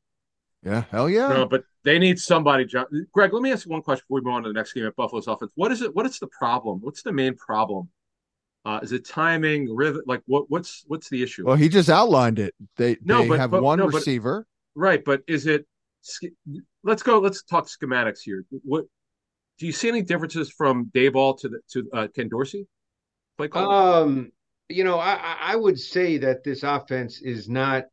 Yeah, 0.64 0.84
hell 0.92 1.10
yeah. 1.10 1.28
No, 1.28 1.46
but 1.46 1.64
they 1.82 1.98
need 1.98 2.20
somebody. 2.20 2.64
John, 2.64 2.86
Greg, 3.12 3.32
let 3.32 3.42
me 3.42 3.50
ask 3.50 3.66
you 3.66 3.72
one 3.72 3.82
question 3.82 4.04
before 4.06 4.20
we 4.20 4.24
move 4.24 4.34
on 4.34 4.42
to 4.44 4.48
the 4.50 4.54
next 4.54 4.74
game 4.74 4.86
at 4.86 4.94
Buffalo's 4.94 5.26
offense. 5.26 5.50
What 5.56 5.72
is 5.72 5.82
it? 5.82 5.94
What 5.94 6.06
is 6.06 6.20
the 6.20 6.28
problem? 6.28 6.78
What's 6.80 7.02
the 7.02 7.12
main 7.12 7.34
problem? 7.34 7.88
Uh, 8.64 8.80
is 8.82 8.92
it 8.92 9.06
timing? 9.06 9.74
Rhythm? 9.74 10.02
Like 10.06 10.22
what? 10.26 10.50
What's 10.50 10.84
what's 10.86 11.08
the 11.08 11.22
issue? 11.22 11.46
Well, 11.46 11.56
he 11.56 11.68
just 11.68 11.90
outlined 11.90 12.38
it. 12.38 12.54
They 12.76 12.96
no, 13.02 13.22
they 13.22 13.28
but, 13.28 13.40
have 13.40 13.50
but, 13.50 13.62
one 13.62 13.78
no, 13.78 13.86
receiver. 13.86 14.46
But, 14.74 14.80
right, 14.80 15.04
but 15.04 15.22
is 15.26 15.46
it? 15.46 15.66
Let's 16.84 17.02
go. 17.02 17.18
Let's 17.18 17.42
talk 17.42 17.66
schematics 17.66 18.20
here. 18.24 18.44
What 18.64 18.84
do 19.58 19.66
you 19.66 19.72
see 19.72 19.88
any 19.88 20.02
differences 20.02 20.50
from 20.50 20.90
Daboll 20.94 21.38
to 21.40 21.48
the 21.48 21.60
to 21.72 21.90
uh, 21.92 22.08
Ken 22.14 22.28
Dorsey? 22.28 22.66
play 23.36 23.48
call? 23.48 23.70
Um, 23.70 24.32
you 24.68 24.84
know, 24.84 24.98
I, 24.98 25.36
I 25.40 25.56
would 25.56 25.78
say 25.78 26.18
that 26.18 26.44
this 26.44 26.62
offense 26.62 27.20
is 27.20 27.48
not 27.48 27.84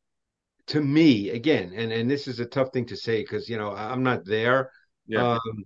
to 0.67 0.81
me 0.81 1.31
again, 1.31 1.73
and 1.75 1.91
and 1.91 2.09
this 2.09 2.27
is 2.27 2.39
a 2.39 2.45
tough 2.45 2.71
thing 2.71 2.85
to 2.87 2.97
say 2.97 3.21
because 3.21 3.49
you 3.49 3.57
know 3.57 3.71
I'm 3.71 4.03
not 4.03 4.25
there. 4.25 4.71
Yeah. 5.07 5.33
Um, 5.33 5.65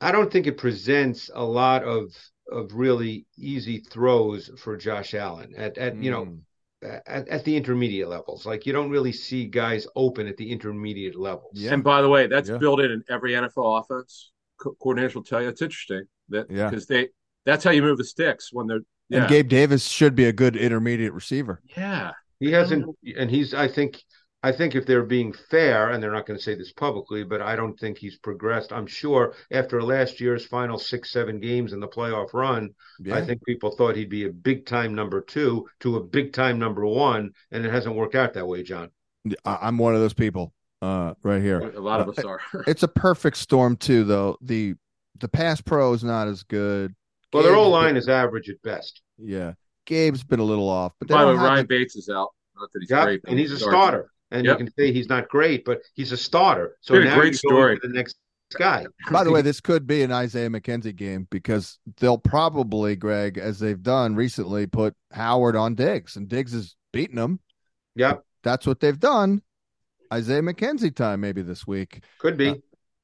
I 0.00 0.12
don't 0.12 0.30
think 0.30 0.46
it 0.46 0.58
presents 0.58 1.30
a 1.32 1.44
lot 1.44 1.84
of 1.84 2.12
of 2.50 2.74
really 2.74 3.26
easy 3.36 3.78
throws 3.78 4.50
for 4.58 4.76
Josh 4.76 5.14
Allen 5.14 5.54
at 5.56 5.76
at 5.78 5.94
mm. 5.94 6.02
you 6.02 6.10
know 6.10 6.26
mm. 6.26 7.00
at, 7.06 7.28
at, 7.28 7.44
the 7.44 7.56
intermediate 7.56 8.08
levels. 8.08 8.46
Like 8.46 8.66
you 8.66 8.72
don't 8.72 8.90
really 8.90 9.12
see 9.12 9.46
guys 9.46 9.86
open 9.96 10.26
at 10.26 10.36
the 10.36 10.50
intermediate 10.50 11.16
levels. 11.16 11.52
Yeah. 11.54 11.72
And 11.72 11.82
by 11.82 12.02
the 12.02 12.08
way, 12.08 12.26
that's 12.26 12.48
yeah. 12.48 12.58
built 12.58 12.80
in 12.80 12.90
in 12.90 13.04
every 13.10 13.32
NFL 13.32 13.80
offense. 13.80 14.32
Co- 14.60 14.76
coordinators 14.82 15.14
will 15.14 15.24
tell 15.24 15.42
you 15.42 15.48
it's 15.48 15.62
interesting 15.62 16.04
that 16.28 16.50
yeah 16.50 16.70
because 16.70 16.86
they 16.86 17.08
that's 17.44 17.64
how 17.64 17.70
you 17.70 17.82
move 17.82 17.98
the 17.98 18.04
sticks 18.04 18.52
when 18.52 18.66
they're. 18.66 18.80
Yeah. 19.08 19.20
And 19.20 19.28
Gabe 19.28 19.48
Davis 19.48 19.86
should 19.86 20.16
be 20.16 20.24
a 20.24 20.32
good 20.32 20.56
intermediate 20.56 21.12
receiver. 21.12 21.62
Yeah, 21.76 22.10
he 22.40 22.50
hasn't, 22.50 22.96
and 23.16 23.30
he's. 23.30 23.54
I 23.54 23.68
think. 23.68 24.02
I 24.46 24.52
think 24.52 24.76
if 24.76 24.86
they're 24.86 25.02
being 25.02 25.32
fair, 25.32 25.90
and 25.90 26.00
they're 26.00 26.12
not 26.12 26.24
going 26.24 26.38
to 26.38 26.42
say 26.42 26.54
this 26.54 26.72
publicly, 26.72 27.24
but 27.24 27.42
I 27.42 27.56
don't 27.56 27.76
think 27.76 27.98
he's 27.98 28.16
progressed. 28.16 28.72
I'm 28.72 28.86
sure 28.86 29.34
after 29.50 29.82
last 29.82 30.20
year's 30.20 30.46
final 30.46 30.78
six, 30.78 31.10
seven 31.10 31.40
games 31.40 31.72
in 31.72 31.80
the 31.80 31.88
playoff 31.88 32.32
run, 32.32 32.70
yeah. 33.00 33.16
I 33.16 33.24
think 33.24 33.44
people 33.44 33.72
thought 33.72 33.96
he'd 33.96 34.08
be 34.08 34.26
a 34.26 34.30
big 34.30 34.64
time 34.64 34.94
number 34.94 35.20
two 35.20 35.66
to 35.80 35.96
a 35.96 36.00
big 36.00 36.32
time 36.32 36.60
number 36.60 36.86
one, 36.86 37.32
and 37.50 37.66
it 37.66 37.72
hasn't 37.72 37.96
worked 37.96 38.14
out 38.14 38.34
that 38.34 38.46
way, 38.46 38.62
John. 38.62 38.90
I'm 39.44 39.78
one 39.78 39.96
of 39.96 40.00
those 40.00 40.14
people 40.14 40.52
uh, 40.80 41.14
right 41.24 41.42
here. 41.42 41.58
A 41.58 41.80
lot 41.80 41.98
of 41.98 42.08
us 42.08 42.24
uh, 42.24 42.28
are. 42.28 42.40
it's 42.68 42.84
a 42.84 42.88
perfect 42.88 43.38
storm 43.38 43.76
too, 43.76 44.04
though. 44.04 44.38
The 44.42 44.76
the 45.18 45.26
pass 45.26 45.60
pro 45.60 45.92
is 45.92 46.04
not 46.04 46.28
as 46.28 46.44
good. 46.44 46.94
Well, 47.32 47.42
their 47.42 47.56
whole 47.56 47.70
line 47.70 47.96
is 47.96 48.08
average 48.08 48.48
at 48.48 48.62
best. 48.62 49.02
Yeah, 49.18 49.54
Gabe's 49.86 50.22
been 50.22 50.38
a 50.38 50.44
little 50.44 50.68
off, 50.68 50.92
but 51.00 51.08
by 51.08 51.22
the 51.22 51.32
way, 51.32 51.34
Ryan 51.34 51.64
the... 51.64 51.64
Bates 51.64 51.96
is 51.96 52.08
out. 52.08 52.28
Not 52.54 52.70
that 52.72 52.78
he's 52.80 52.90
yep, 52.90 53.04
great, 53.04 53.20
and 53.26 53.40
he's 53.40 53.50
a 53.50 53.58
starter. 53.58 54.12
And 54.30 54.44
yep. 54.44 54.58
you 54.58 54.66
can 54.66 54.74
say 54.76 54.92
he's 54.92 55.08
not 55.08 55.28
great, 55.28 55.64
but 55.64 55.80
he's 55.94 56.12
a 56.12 56.16
starter. 56.16 56.76
So 56.80 56.98
now 56.98 57.14
great 57.14 57.36
story. 57.36 57.78
the 57.80 57.88
next 57.88 58.16
guy. 58.54 58.86
By 59.10 59.24
the 59.24 59.30
way, 59.30 59.42
this 59.42 59.60
could 59.60 59.86
be 59.86 60.02
an 60.02 60.12
Isaiah 60.12 60.48
McKenzie 60.48 60.94
game 60.94 61.26
because 61.30 61.78
they'll 61.98 62.18
probably, 62.18 62.96
Greg, 62.96 63.38
as 63.38 63.58
they've 63.58 63.82
done 63.82 64.14
recently, 64.14 64.66
put 64.66 64.94
Howard 65.12 65.56
on 65.56 65.74
Diggs, 65.74 66.16
and 66.16 66.28
Diggs 66.28 66.54
is 66.54 66.76
beating 66.92 67.18
him. 67.18 67.40
Yep, 67.94 68.24
that's 68.42 68.66
what 68.66 68.80
they've 68.80 68.98
done. 68.98 69.42
Isaiah 70.12 70.42
McKenzie 70.42 70.94
time 70.94 71.20
maybe 71.20 71.42
this 71.42 71.66
week. 71.66 72.02
Could 72.18 72.36
be. 72.36 72.50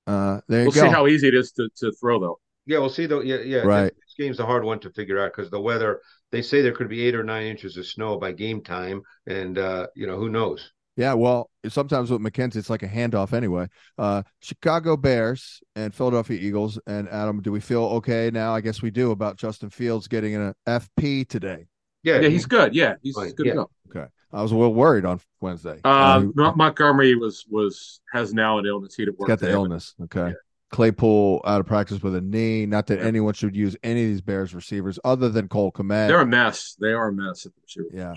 Uh, 0.06 0.10
uh, 0.10 0.40
there 0.48 0.60
you 0.60 0.66
we'll 0.66 0.74
go. 0.74 0.82
see 0.82 0.88
how 0.88 1.06
easy 1.06 1.28
it 1.28 1.34
is 1.34 1.52
to, 1.52 1.68
to 1.76 1.92
throw 1.92 2.18
though. 2.20 2.38
Yeah, 2.66 2.78
we'll 2.78 2.90
see 2.90 3.06
though. 3.06 3.22
Yeah, 3.22 3.38
yeah. 3.38 3.60
Right. 3.60 3.92
This 3.92 4.14
game's 4.18 4.40
a 4.40 4.46
hard 4.46 4.64
one 4.64 4.80
to 4.80 4.90
figure 4.90 5.18
out 5.18 5.32
because 5.34 5.50
the 5.50 5.60
weather. 5.60 6.00
They 6.30 6.42
say 6.42 6.62
there 6.62 6.72
could 6.72 6.88
be 6.88 7.06
eight 7.06 7.14
or 7.14 7.24
nine 7.24 7.46
inches 7.46 7.76
of 7.76 7.86
snow 7.86 8.16
by 8.16 8.32
game 8.32 8.62
time, 8.62 9.02
and 9.26 9.58
uh, 9.58 9.88
you 9.94 10.06
know 10.06 10.16
who 10.16 10.28
knows. 10.28 10.72
Yeah, 10.96 11.14
well, 11.14 11.50
sometimes 11.68 12.10
with 12.10 12.20
McKenzie, 12.20 12.56
it's 12.56 12.68
like 12.68 12.82
a 12.82 12.88
handoff 12.88 13.32
anyway. 13.32 13.68
Uh, 13.96 14.22
Chicago 14.40 14.96
Bears 14.96 15.62
and 15.74 15.94
Philadelphia 15.94 16.38
Eagles. 16.38 16.78
And 16.86 17.08
Adam, 17.08 17.40
do 17.40 17.50
we 17.50 17.60
feel 17.60 17.84
okay 17.84 18.30
now? 18.30 18.54
I 18.54 18.60
guess 18.60 18.82
we 18.82 18.90
do 18.90 19.10
about 19.10 19.36
Justin 19.36 19.70
Fields 19.70 20.06
getting 20.06 20.34
an 20.34 20.54
FP 20.68 21.26
today. 21.28 21.66
Yeah, 22.02 22.20
yeah, 22.20 22.28
he's 22.28 22.46
good. 22.46 22.74
Yeah, 22.74 22.94
he's 23.02 23.16
good 23.16 23.34
yeah. 23.38 23.52
to 23.52 23.58
go. 23.58 23.70
Okay, 23.88 24.06
I 24.32 24.42
was 24.42 24.52
a 24.52 24.56
little 24.56 24.74
worried 24.74 25.04
on 25.04 25.20
Wednesday. 25.40 25.80
Uh, 25.84 26.24
uh, 26.36 26.52
Montgomery 26.56 27.14
was 27.14 27.46
was 27.48 28.00
has 28.12 28.34
now 28.34 28.58
an 28.58 28.66
illness. 28.66 28.94
He 28.94 29.06
got 29.26 29.38
the 29.38 29.50
illness. 29.50 29.94
Okay. 30.02 30.28
Yeah. 30.28 30.32
Claypool 30.72 31.42
out 31.44 31.60
of 31.60 31.66
practice 31.66 32.02
with 32.02 32.16
a 32.16 32.20
knee. 32.20 32.64
Not 32.64 32.86
that 32.86 32.98
anyone 33.00 33.34
should 33.34 33.54
use 33.54 33.76
any 33.82 34.04
of 34.04 34.08
these 34.08 34.22
Bears 34.22 34.54
receivers 34.54 34.98
other 35.04 35.28
than 35.28 35.46
Cole 35.46 35.70
Kmet. 35.70 36.08
They're 36.08 36.22
a 36.22 36.26
mess. 36.26 36.76
They 36.80 36.92
are 36.92 37.08
a 37.08 37.12
mess. 37.12 37.46
yeah. 37.92 38.14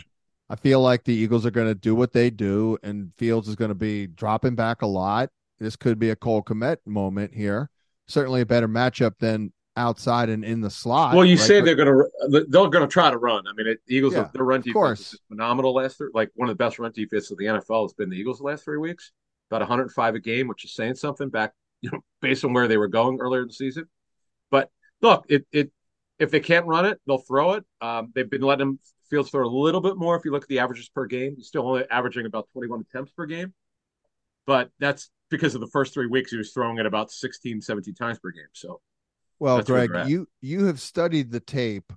I 0.50 0.56
feel 0.56 0.80
like 0.82 1.04
the 1.04 1.14
Eagles 1.14 1.46
are 1.46 1.52
going 1.52 1.68
to 1.68 1.76
do 1.76 1.96
what 1.96 2.14
they 2.14 2.30
do, 2.30 2.78
and 2.84 3.12
Fields 3.18 3.48
is 3.48 3.56
going 3.56 3.70
to 3.70 3.76
be 3.76 4.08
dropping 4.08 4.56
back 4.56 4.82
a 4.82 4.88
lot. 4.88 5.30
This 5.60 5.76
could 5.76 5.98
be 5.98 6.12
a 6.12 6.16
Cole 6.16 6.44
Kmet 6.44 6.78
moment 6.86 7.34
here. 7.34 7.70
Certainly 8.08 8.42
a 8.42 8.46
better 8.46 8.68
matchup 8.68 9.14
than 9.20 9.52
outside 9.78 10.30
and 10.30 10.46
in 10.46 10.62
the 10.62 10.70
slot. 10.70 11.16
Well, 11.16 11.26
you 11.26 11.38
right? 11.38 11.46
say 11.46 11.62
they're 11.62 11.76
going 11.76 11.88
to 11.88 12.46
they're 12.50 12.68
going 12.70 12.72
to 12.72 12.88
try 12.88 13.10
to 13.10 13.18
run. 13.18 13.44
I 13.48 13.54
mean, 13.54 13.68
it, 13.68 13.80
Eagles 13.88 14.14
yeah, 14.14 14.30
their 14.34 14.44
run 14.44 14.62
defense 14.62 15.14
is 15.14 15.20
phenomenal 15.28 15.74
last 15.74 15.98
three. 15.98 16.10
Like 16.14 16.32
one 16.36 16.50
of 16.50 16.58
the 16.58 16.64
best 16.64 16.80
run 16.80 16.92
defenses 16.92 17.32
of 17.32 17.38
the 17.38 17.46
NFL 17.46 17.84
has 17.84 17.94
been 17.94 18.10
the 18.10 18.18
Eagles 18.18 18.40
the 18.40 18.46
last 18.46 18.64
three 18.64 18.78
weeks. 18.78 19.12
About 19.52 19.62
105 19.62 20.16
a 20.16 20.20
game, 20.20 20.48
which 20.48 20.66
is 20.66 20.74
saying 20.74 20.96
something 20.96 21.30
back 21.30 21.54
you 21.82 21.92
know, 21.92 22.00
based 22.22 22.44
on 22.44 22.54
where 22.54 22.68
they 22.68 22.78
were 22.78 22.88
going 22.88 23.20
earlier 23.20 23.42
in 23.42 23.48
the 23.48 23.54
season. 23.54 23.88
But 24.50 24.70
look, 25.02 25.26
it 25.30 25.46
it 25.52 25.72
if 26.20 26.32
they 26.32 26.40
can't 26.40 26.66
run 26.66 26.86
it, 26.86 27.00
they'll 27.06 27.18
throw 27.18 27.54
it. 27.54 27.66
Um, 27.82 28.12
they've 28.16 28.30
been 28.30 28.42
letting 28.42 28.68
them 28.68 28.80
Fields 29.10 29.30
throw 29.30 29.46
a 29.46 29.50
little 29.50 29.82
bit 29.82 29.98
more. 29.98 30.16
If 30.16 30.26
you 30.26 30.32
look 30.32 30.44
at 30.44 30.50
the 30.50 30.60
averages 30.60 30.90
per 30.90 31.06
game, 31.06 31.36
he's 31.36 31.48
still 31.48 31.68
only 31.68 31.84
averaging 31.90 32.26
about 32.26 32.48
21 32.54 32.82
attempts 32.82 33.12
per 33.12 33.26
game. 33.26 33.54
But 34.46 34.70
that's 34.80 35.10
because 35.30 35.56
of 35.56 35.62
the 35.62 35.68
first 35.68 35.94
three 35.94 36.08
weeks 36.08 36.32
he 36.32 36.38
was 36.38 36.52
throwing 36.52 36.78
it 36.78 36.86
about 36.86 37.12
16, 37.12 37.62
17 37.62 37.96
times 37.96 38.20
per 38.20 38.32
game. 38.32 38.46
So, 38.54 38.82
well, 39.40 39.62
Greg, 39.62 40.08
you 40.08 40.28
you 40.42 40.66
have 40.66 40.80
studied 40.80 41.32
the 41.32 41.40
tape 41.40 41.92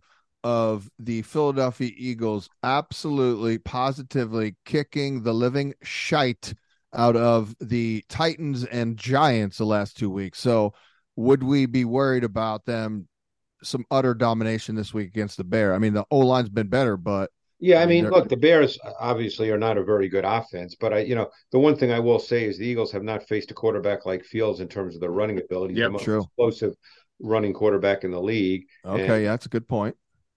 of 0.44 0.88
the 0.98 1.22
Philadelphia 1.22 1.90
Eagles 1.96 2.48
absolutely 2.62 3.58
positively 3.58 4.56
kicking 4.64 5.22
the 5.22 5.34
living 5.34 5.74
shite 5.82 6.54
out 6.94 7.16
of 7.16 7.54
the 7.60 8.02
Titans 8.08 8.64
and 8.64 8.96
Giants 8.96 9.58
the 9.58 9.66
last 9.66 9.96
two 9.96 10.10
weeks. 10.10 10.40
So, 10.40 10.72
would 11.16 11.42
we 11.42 11.66
be 11.66 11.84
worried 11.84 12.24
about 12.24 12.64
them 12.64 13.08
some 13.62 13.84
utter 13.90 14.14
domination 14.14 14.74
this 14.74 14.94
week 14.94 15.08
against 15.08 15.36
the 15.36 15.44
Bear? 15.44 15.74
I 15.74 15.78
mean, 15.78 15.94
the 15.94 16.04
O 16.10 16.18
line's 16.18 16.48
been 16.48 16.68
better, 16.68 16.96
but 16.96 17.30
yeah, 17.60 17.80
I 17.80 17.86
mean, 17.86 18.08
look, 18.08 18.28
the 18.28 18.36
Bears 18.36 18.78
obviously 19.00 19.50
are 19.50 19.58
not 19.58 19.78
a 19.78 19.82
very 19.82 20.08
good 20.08 20.24
offense, 20.24 20.76
but 20.76 20.92
I, 20.92 20.98
you 21.00 21.16
know, 21.16 21.28
the 21.50 21.58
one 21.58 21.76
thing 21.76 21.90
I 21.90 21.98
will 21.98 22.20
say 22.20 22.44
is 22.44 22.56
the 22.56 22.66
Eagles 22.66 22.92
have 22.92 23.02
not 23.02 23.26
faced 23.26 23.50
a 23.50 23.54
quarterback 23.54 24.06
like 24.06 24.24
Fields 24.24 24.60
in 24.60 24.68
terms 24.68 24.94
of 24.94 25.00
their 25.00 25.10
running 25.10 25.38
ability. 25.38 25.74
Yeah, 25.74 25.88
true. 25.98 26.22
Explosive 26.22 26.74
running 27.18 27.52
quarterback 27.52 28.04
in 28.04 28.12
the 28.12 28.20
league. 28.20 28.66
Okay, 28.84 29.02
and, 29.02 29.22
yeah, 29.24 29.30
that's 29.30 29.46
a 29.46 29.48
good 29.48 29.66
point. 29.66 29.96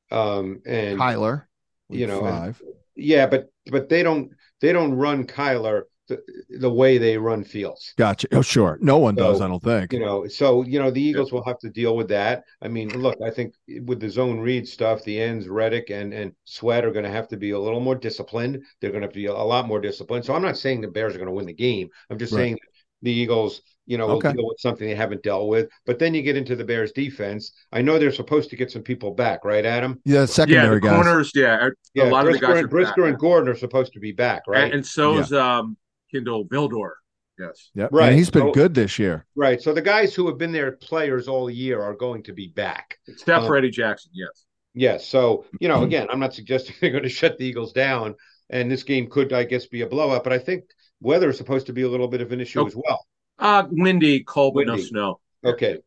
Um, 0.10 0.62
and 0.65 0.99
Kyler, 0.99 1.43
you 1.89 2.07
know, 2.07 2.25
and, 2.25 2.55
yeah, 2.95 3.27
but 3.27 3.49
but 3.71 3.88
they 3.88 4.01
don't 4.01 4.31
they 4.60 4.73
don't 4.73 4.93
run 4.93 5.27
Kyler 5.27 5.84
the, 6.12 6.58
the 6.60 6.69
way 6.69 6.97
they 6.97 7.17
run 7.17 7.43
Fields. 7.43 7.93
Gotcha. 7.97 8.28
Oh, 8.32 8.41
sure. 8.41 8.78
No 8.82 8.97
one 8.97 9.15
so, 9.15 9.24
does, 9.24 9.41
I 9.41 9.47
don't 9.47 9.63
think. 9.63 9.93
You 9.93 10.00
know, 10.00 10.28
so 10.28 10.63
you 10.63 10.80
know 10.80 10.91
the 10.91 11.02
Eagles 11.02 11.32
will 11.32 11.43
have 11.45 11.60
to 11.60 11.69
deal 11.69 11.95
with 11.95 12.10
that. 12.10 12.43
I 12.62 12.67
mean, 12.67 12.89
look, 12.89 13.17
I 13.26 13.30
think 13.30 13.56
with 13.86 14.00
the 14.00 14.10
zone 14.10 14.39
read 14.39 14.67
stuff, 14.67 15.04
the 15.04 15.19
ends, 15.19 15.47
Reddick 15.47 15.89
and 15.89 16.13
and 16.13 16.34
Sweat 16.45 16.86
are 16.86 16.91
going 16.91 17.06
to 17.06 17.12
have 17.12 17.28
to 17.30 17.38
be 17.38 17.52
a 17.52 17.60
little 17.60 17.80
more 17.80 17.95
disciplined. 17.95 18.63
They're 18.80 18.91
going 18.91 19.02
to 19.04 19.08
be 19.08 19.28
a 19.28 19.34
lot 19.34 19.67
more 19.67 19.80
disciplined. 19.80 20.26
So 20.26 20.34
I'm 20.34 20.41
not 20.41 20.58
saying 20.58 20.82
the 20.82 20.88
Bears 20.88 21.15
are 21.15 21.19
going 21.19 21.28
to 21.28 21.34
win 21.34 21.45
the 21.45 21.54
game. 21.54 21.89
I'm 22.10 22.19
just 22.19 22.34
right. 22.34 22.39
saying 22.39 22.60
the 23.02 23.12
Eagles, 23.12 23.62
you 23.88 23.97
know, 23.97 24.08
okay. 24.10 24.30
will 24.30 24.36
deal 24.36 24.47
with 24.47 24.60
something 24.60 24.88
they 24.88 24.95
haven't 24.95 25.24
dealt 25.24 25.47
with. 25.47 25.69
But 25.86 26.00
then 26.00 26.13
you 26.13 26.21
get 26.21 26.38
into 26.38 26.56
the 26.56 26.63
Bears 26.63 26.91
defense. 26.91 27.52
I 27.71 27.82
know 27.82 27.97
they're 27.97 28.12
supposed 28.12 28.50
to 28.52 28.56
get 28.56 28.71
some 28.71 28.84
people 28.84 29.12
back, 29.12 29.43
right, 29.43 29.65
Adam? 29.65 30.00
Yeah, 30.06 30.26
secondary 30.26 30.80
yeah, 30.84 30.95
corners. 30.95 31.32
Yeah, 31.34 31.67
a 31.67 31.69
yeah, 31.93 32.04
lot 32.04 32.26
Brisker 32.26 32.45
of 32.45 32.50
the 32.50 32.54
guys 32.54 32.60
and, 32.62 32.69
Brisker 32.69 33.06
and 33.08 33.17
Gordon 33.17 33.50
are 33.50 33.58
supposed 33.58 33.93
to 33.93 34.00
be 34.00 34.12
back, 34.12 34.43
right? 34.47 34.65
And, 34.65 34.74
and 34.74 34.86
so 34.86 35.17
is 35.17 35.34
um 35.34 35.78
Kindle 36.12 36.45
Vildor. 36.45 36.91
Yes. 37.39 37.71
Yep. 37.74 37.89
Right. 37.91 38.10
And 38.10 38.17
he's 38.17 38.30
been 38.30 38.47
so, 38.47 38.52
good 38.52 38.74
this 38.74 39.00
year. 39.00 39.26
Right. 39.36 39.62
So 39.62 39.74
the 39.74 39.82
guys 39.82 40.13
who 40.13 40.28
have 40.28 40.38
been 40.38 40.52
their 40.52 40.74
players 40.74 41.28
all 41.28 41.50
year 41.50 41.82
are 41.82 41.95
going 41.95 42.24
to 42.24 42.34
be 42.34 42.50
back. 42.50 43.00
Except 43.08 43.41
um, 43.41 43.47
for 43.47 43.56
Eddie 43.56 43.71
Jackson, 43.71 44.12
yes. 44.13 44.45
Yes. 44.74 45.08
So, 45.08 45.45
you 45.60 45.67
know, 45.67 45.84
again, 45.84 46.08
I'm 46.12 46.19
not 46.19 46.34
suggesting 46.34 46.76
they're 46.82 46.91
going 46.91 47.04
to 47.04 47.10
shut 47.10 47.38
the 47.38 47.45
Eagles 47.45 47.74
down. 47.74 48.15
And 48.50 48.69
this 48.69 48.84
game 48.84 49.10
could, 49.10 49.32
I 49.34 49.45
guess, 49.45 49.65
be 49.65 49.82
a 49.82 49.88
blowout. 49.88 50.24
But 50.24 50.34
I 50.34 50.39
think 50.39 50.65
weather 51.00 51.30
is 51.30 51.38
supposed 51.38 51.67
to 51.67 51.74
be 51.74 51.84
a 51.84 51.89
little 51.89 52.08
bit 52.08 52.21
of 52.21 52.32
an 52.32 52.41
issue 52.41 52.65
as 52.65 52.76
well. 52.76 53.06
Uh 53.39 53.63
windy, 53.71 54.24
cold, 54.24 54.56
windy. 54.56 54.71
but 54.71 54.78
no 54.78 54.84
snow. 54.84 55.19
Okay. 55.43 55.80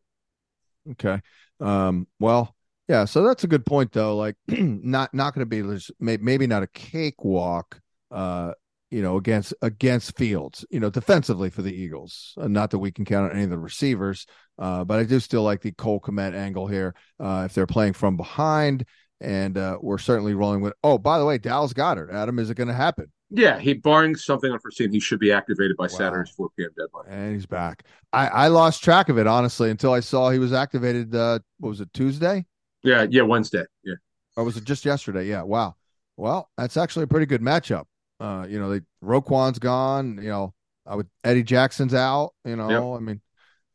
Okay. 0.91 1.21
Um, 1.61 2.05
well, 2.19 2.53
yeah, 2.87 3.05
so 3.05 3.23
that's 3.23 3.43
a 3.43 3.47
good 3.47 3.65
point 3.65 3.91
though. 3.91 4.17
Like 4.17 4.35
not 4.47 5.13
not 5.13 5.33
going 5.33 5.47
to 5.47 5.79
be 5.79 6.17
maybe 6.17 6.47
not 6.47 6.63
a 6.63 6.67
cakewalk 6.67 7.79
uh 8.11 8.51
you 8.91 9.01
know, 9.01 9.17
against 9.17 9.53
against 9.61 10.17
Fields, 10.17 10.65
you 10.69 10.79
know, 10.79 10.89
defensively 10.89 11.49
for 11.49 11.61
the 11.61 11.73
Eagles. 11.73 12.33
Uh, 12.37 12.47
not 12.47 12.71
that 12.71 12.79
we 12.79 12.91
can 12.91 13.05
count 13.05 13.29
on 13.29 13.35
any 13.35 13.43
of 13.43 13.49
the 13.49 13.57
receivers, 13.57 14.25
uh, 14.59 14.83
but 14.83 14.99
I 14.99 15.03
do 15.03 15.19
still 15.19 15.43
like 15.43 15.61
the 15.61 15.71
Cole 15.71 15.99
Kmet 15.99 16.33
angle 16.33 16.67
here. 16.67 16.95
Uh, 17.19 17.43
if 17.45 17.53
they're 17.53 17.67
playing 17.67 17.93
from 17.93 18.17
behind, 18.17 18.85
and 19.21 19.57
uh, 19.57 19.77
we're 19.81 19.97
certainly 19.97 20.33
rolling 20.33 20.61
with. 20.61 20.73
Oh, 20.83 20.97
by 20.97 21.19
the 21.19 21.25
way, 21.25 21.37
Dallas 21.37 21.73
Goedert, 21.73 22.13
Adam, 22.13 22.39
is 22.39 22.49
it 22.49 22.55
going 22.55 22.67
to 22.67 22.73
happen? 22.73 23.11
Yeah, 23.31 23.59
he 23.59 23.73
barring 23.73 24.15
something 24.15 24.51
unforeseen, 24.51 24.91
he 24.91 24.99
should 24.99 25.19
be 25.19 25.31
activated 25.31 25.75
by 25.77 25.85
wow. 25.85 25.87
Saturday's 25.87 26.33
4 26.35 26.49
p.m. 26.57 26.69
deadline. 26.77 27.05
And 27.09 27.33
he's 27.33 27.47
back. 27.47 27.83
I, 28.13 28.27
I 28.27 28.47
lost 28.47 28.83
track 28.83 29.09
of 29.09 29.17
it 29.17 29.25
honestly 29.25 29.71
until 29.71 29.93
I 29.93 29.99
saw 29.99 30.29
he 30.29 30.39
was 30.39 30.53
activated. 30.53 31.13
Uh, 31.13 31.39
what 31.59 31.69
was 31.69 31.81
it 31.81 31.91
Tuesday? 31.93 32.45
Yeah, 32.83 33.07
yeah, 33.09 33.23
Wednesday. 33.23 33.63
Yeah, 33.83 33.95
or 34.37 34.43
was 34.43 34.57
it 34.57 34.63
just 34.63 34.85
yesterday? 34.85 35.25
Yeah. 35.25 35.41
Wow. 35.41 35.75
Well, 36.17 36.49
that's 36.55 36.77
actually 36.77 37.03
a 37.03 37.07
pretty 37.07 37.25
good 37.25 37.41
matchup. 37.41 37.85
Uh, 38.19 38.45
you 38.49 38.59
know, 38.59 38.69
they 38.69 38.81
Roquan's 39.01 39.59
gone. 39.59 40.19
You 40.21 40.29
know, 40.29 40.53
I 40.85 40.95
would 40.95 41.07
Eddie 41.23 41.43
Jackson's 41.43 41.93
out. 41.93 42.33
You 42.45 42.55
know, 42.55 42.69
yep. 42.69 43.01
I 43.01 43.03
mean, 43.03 43.21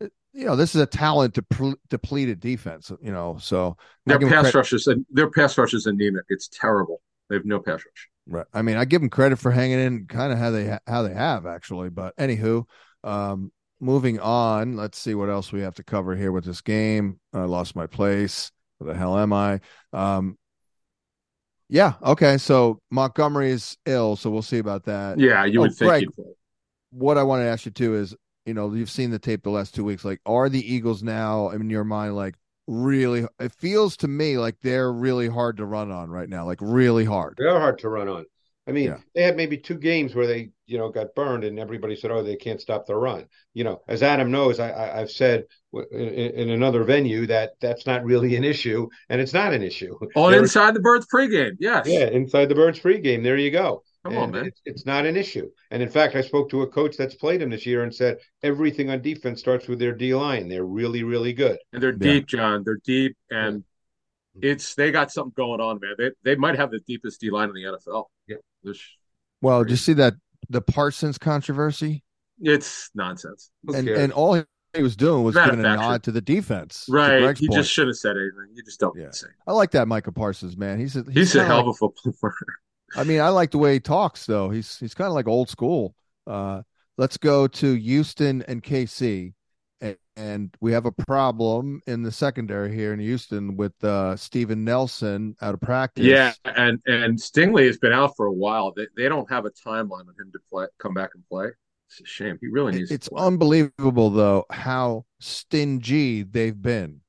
it, 0.00 0.12
you 0.32 0.46
know, 0.46 0.56
this 0.56 0.74
is 0.74 0.80
a 0.80 0.86
talent 0.86 1.34
to 1.34 1.76
depleted 1.88 2.40
defense. 2.40 2.90
You 3.02 3.12
know, 3.12 3.38
so 3.40 3.76
their 4.06 4.18
pass 4.18 4.54
rushes 4.54 4.86
and 4.86 5.04
their 5.10 5.30
pass 5.30 5.56
rush 5.58 5.74
is 5.74 5.86
anemic. 5.86 6.24
It's 6.28 6.48
terrible. 6.48 7.02
They 7.28 7.36
have 7.36 7.44
no 7.44 7.60
pass 7.60 7.84
rush. 7.84 8.08
Right. 8.26 8.46
I 8.52 8.62
mean, 8.62 8.76
I 8.76 8.84
give 8.84 9.00
them 9.00 9.10
credit 9.10 9.38
for 9.38 9.50
hanging 9.50 9.80
in, 9.80 10.06
kind 10.06 10.32
of 10.32 10.38
how 10.38 10.50
they 10.50 10.68
ha- 10.68 10.80
how 10.86 11.02
they 11.02 11.14
have 11.14 11.46
actually. 11.46 11.90
But 11.90 12.16
anywho, 12.16 12.64
um, 13.04 13.50
moving 13.80 14.20
on. 14.20 14.76
Let's 14.76 14.98
see 14.98 15.14
what 15.14 15.30
else 15.30 15.52
we 15.52 15.62
have 15.62 15.74
to 15.76 15.82
cover 15.82 16.14
here 16.14 16.32
with 16.32 16.44
this 16.44 16.60
game. 16.60 17.18
I 17.32 17.44
lost 17.44 17.74
my 17.74 17.86
place. 17.86 18.52
Where 18.78 18.92
the 18.92 18.98
hell 18.98 19.18
am 19.18 19.32
I? 19.32 19.60
Um, 19.92 20.38
yeah. 21.70 21.94
Okay. 22.02 22.36
So 22.36 22.80
Montgomery 22.90 23.50
is 23.50 23.78
ill, 23.86 24.16
so 24.16 24.30
we'll 24.30 24.42
see 24.42 24.58
about 24.58 24.84
that. 24.84 25.18
Yeah, 25.18 25.44
you 25.44 25.60
oh, 25.60 25.62
would 25.62 25.70
oh, 25.70 25.74
think. 25.74 26.14
Greg, 26.14 26.26
what 26.90 27.16
I 27.16 27.22
want 27.22 27.40
to 27.40 27.46
ask 27.46 27.64
you 27.64 27.70
too 27.70 27.94
is, 27.94 28.14
you 28.44 28.54
know, 28.54 28.72
you've 28.74 28.90
seen 28.90 29.10
the 29.10 29.18
tape 29.18 29.44
the 29.44 29.50
last 29.50 29.74
two 29.74 29.84
weeks. 29.84 30.04
Like, 30.04 30.20
are 30.26 30.48
the 30.48 30.60
Eagles 30.60 31.02
now 31.02 31.50
in 31.50 31.70
your 31.70 31.84
mind 31.84 32.16
like 32.16 32.34
really? 32.66 33.24
It 33.38 33.52
feels 33.52 33.96
to 33.98 34.08
me 34.08 34.36
like 34.36 34.56
they're 34.62 34.92
really 34.92 35.28
hard 35.28 35.58
to 35.58 35.64
run 35.64 35.90
on 35.90 36.10
right 36.10 36.28
now. 36.28 36.44
Like 36.44 36.58
really 36.60 37.04
hard. 37.04 37.36
They're 37.38 37.58
hard 37.58 37.78
to 37.78 37.88
run 37.88 38.08
on. 38.08 38.26
I 38.66 38.72
mean, 38.72 38.88
yeah. 38.88 38.98
they 39.14 39.22
had 39.22 39.36
maybe 39.36 39.56
two 39.56 39.78
games 39.78 40.14
where 40.14 40.26
they, 40.26 40.50
you 40.66 40.78
know, 40.78 40.90
got 40.90 41.14
burned, 41.14 41.44
and 41.44 41.58
everybody 41.58 41.96
said, 41.96 42.10
"Oh, 42.10 42.22
they 42.22 42.36
can't 42.36 42.60
stop 42.60 42.86
the 42.86 42.94
run." 42.94 43.26
You 43.54 43.64
know, 43.64 43.80
as 43.88 44.02
Adam 44.02 44.30
knows, 44.30 44.60
I, 44.60 44.98
have 44.98 45.10
said 45.10 45.46
in, 45.72 45.98
in, 45.98 46.50
another 46.50 46.84
venue 46.84 47.26
that 47.26 47.52
that's 47.60 47.86
not 47.86 48.04
really 48.04 48.36
an 48.36 48.44
issue, 48.44 48.88
and 49.08 49.20
it's 49.20 49.32
not 49.32 49.52
an 49.52 49.62
issue. 49.62 49.98
Oh, 50.14 50.24
on 50.24 50.34
inside 50.34 50.74
the 50.74 50.80
Birds 50.80 51.06
pregame, 51.12 51.56
yes. 51.58 51.86
Yeah, 51.86 52.06
inside 52.06 52.48
the 52.48 52.54
Birds 52.54 52.78
pregame. 52.78 53.22
There 53.22 53.36
you 53.36 53.50
go. 53.50 53.82
Come 54.04 54.12
and 54.12 54.22
on, 54.22 54.30
man. 54.30 54.46
It's, 54.46 54.60
it's, 54.64 54.86
not 54.86 55.04
an 55.04 55.16
issue. 55.16 55.50
And 55.70 55.82
in 55.82 55.88
fact, 55.88 56.14
I 56.14 56.22
spoke 56.22 56.50
to 56.50 56.62
a 56.62 56.66
coach 56.66 56.96
that's 56.96 57.14
played 57.14 57.42
him 57.42 57.50
this 57.50 57.66
year 57.66 57.82
and 57.82 57.94
said 57.94 58.18
everything 58.42 58.90
on 58.90 59.02
defense 59.02 59.40
starts 59.40 59.68
with 59.68 59.78
their 59.78 59.92
D 59.92 60.14
line. 60.14 60.48
They're 60.48 60.64
really, 60.64 61.02
really 61.02 61.32
good. 61.32 61.58
And 61.72 61.82
they're 61.82 61.92
yeah. 61.92 62.12
deep, 62.12 62.26
John. 62.26 62.62
They're 62.64 62.80
deep, 62.84 63.16
and 63.30 63.64
it's 64.40 64.74
they 64.74 64.90
got 64.90 65.12
something 65.12 65.34
going 65.36 65.60
on, 65.60 65.80
man. 65.80 65.94
They 65.98 66.10
they 66.24 66.36
might 66.36 66.56
have 66.56 66.70
the 66.70 66.80
deepest 66.80 67.20
D 67.20 67.30
line 67.30 67.48
in 67.48 67.54
the 67.54 67.64
NFL. 67.64 68.06
Yeah. 68.26 68.36
Well, 69.40 69.64
did 69.64 69.70
you 69.70 69.76
see 69.76 69.94
that 69.94 70.14
the 70.48 70.60
Parsons 70.60 71.18
controversy? 71.18 72.04
It's 72.40 72.90
nonsense. 72.94 73.50
and 73.74 73.88
and 73.88 74.12
all 74.12 74.42
he 74.74 74.82
was 74.82 74.96
doing 74.96 75.24
was 75.24 75.34
giving 75.34 75.60
a 75.60 75.62
nod 75.62 76.02
to 76.04 76.12
the 76.12 76.20
defense. 76.20 76.86
Right. 76.88 77.36
He 77.36 77.48
point. 77.48 77.58
just 77.58 77.72
shouldn't 77.72 77.90
have 77.90 77.96
said 77.96 78.16
anything. 78.16 78.54
You 78.54 78.62
just 78.62 78.80
don't 78.80 78.96
yeah. 78.96 79.10
say. 79.10 79.26
I 79.46 79.52
like 79.52 79.72
that 79.72 79.88
Micah 79.88 80.12
Parsons, 80.12 80.56
man. 80.56 80.78
He's 80.78 80.96
a, 80.96 81.02
he's, 81.04 81.14
he's 81.14 81.36
a 81.36 81.44
hell 81.44 81.56
like, 81.56 81.64
of 81.64 81.68
a 81.70 81.74
football 81.74 82.14
player. 82.20 82.34
I 82.96 83.04
mean, 83.04 83.20
I 83.20 83.28
like 83.28 83.50
the 83.50 83.58
way 83.58 83.74
he 83.74 83.80
talks 83.80 84.26
though. 84.26 84.50
He's 84.50 84.78
he's 84.78 84.94
kind 84.94 85.08
of 85.08 85.14
like 85.14 85.28
old 85.28 85.48
school. 85.48 85.94
Uh, 86.26 86.62
let's 86.96 87.16
go 87.16 87.46
to 87.46 87.74
Houston 87.74 88.42
and 88.48 88.62
KC 88.62 89.32
and 90.20 90.54
we 90.60 90.72
have 90.72 90.84
a 90.84 90.92
problem 90.92 91.80
in 91.86 92.02
the 92.02 92.12
secondary 92.12 92.74
here 92.74 92.92
in 92.92 93.00
Houston 93.00 93.56
with 93.56 93.72
uh, 93.82 94.14
Steven 94.16 94.64
Nelson 94.64 95.34
out 95.40 95.54
of 95.54 95.60
practice. 95.60 96.04
Yeah, 96.04 96.34
and 96.44 96.78
and 96.86 97.18
Stingley 97.18 97.66
has 97.66 97.78
been 97.78 97.92
out 97.92 98.14
for 98.16 98.26
a 98.26 98.32
while. 98.32 98.72
They 98.72 98.86
they 98.96 99.08
don't 99.08 99.28
have 99.30 99.46
a 99.46 99.50
timeline 99.50 100.06
on 100.06 100.14
him 100.18 100.30
to 100.32 100.38
play, 100.50 100.66
come 100.78 100.92
back 100.92 101.10
and 101.14 101.24
play. 101.26 101.48
It's 101.88 102.00
a 102.00 102.04
shame. 102.04 102.38
He 102.40 102.48
really 102.48 102.72
needs. 102.72 102.90
It's 102.90 103.08
unbelievable 103.16 104.10
though 104.10 104.44
how 104.50 105.06
stingy 105.20 106.22
they've 106.22 106.60
been. 106.60 107.00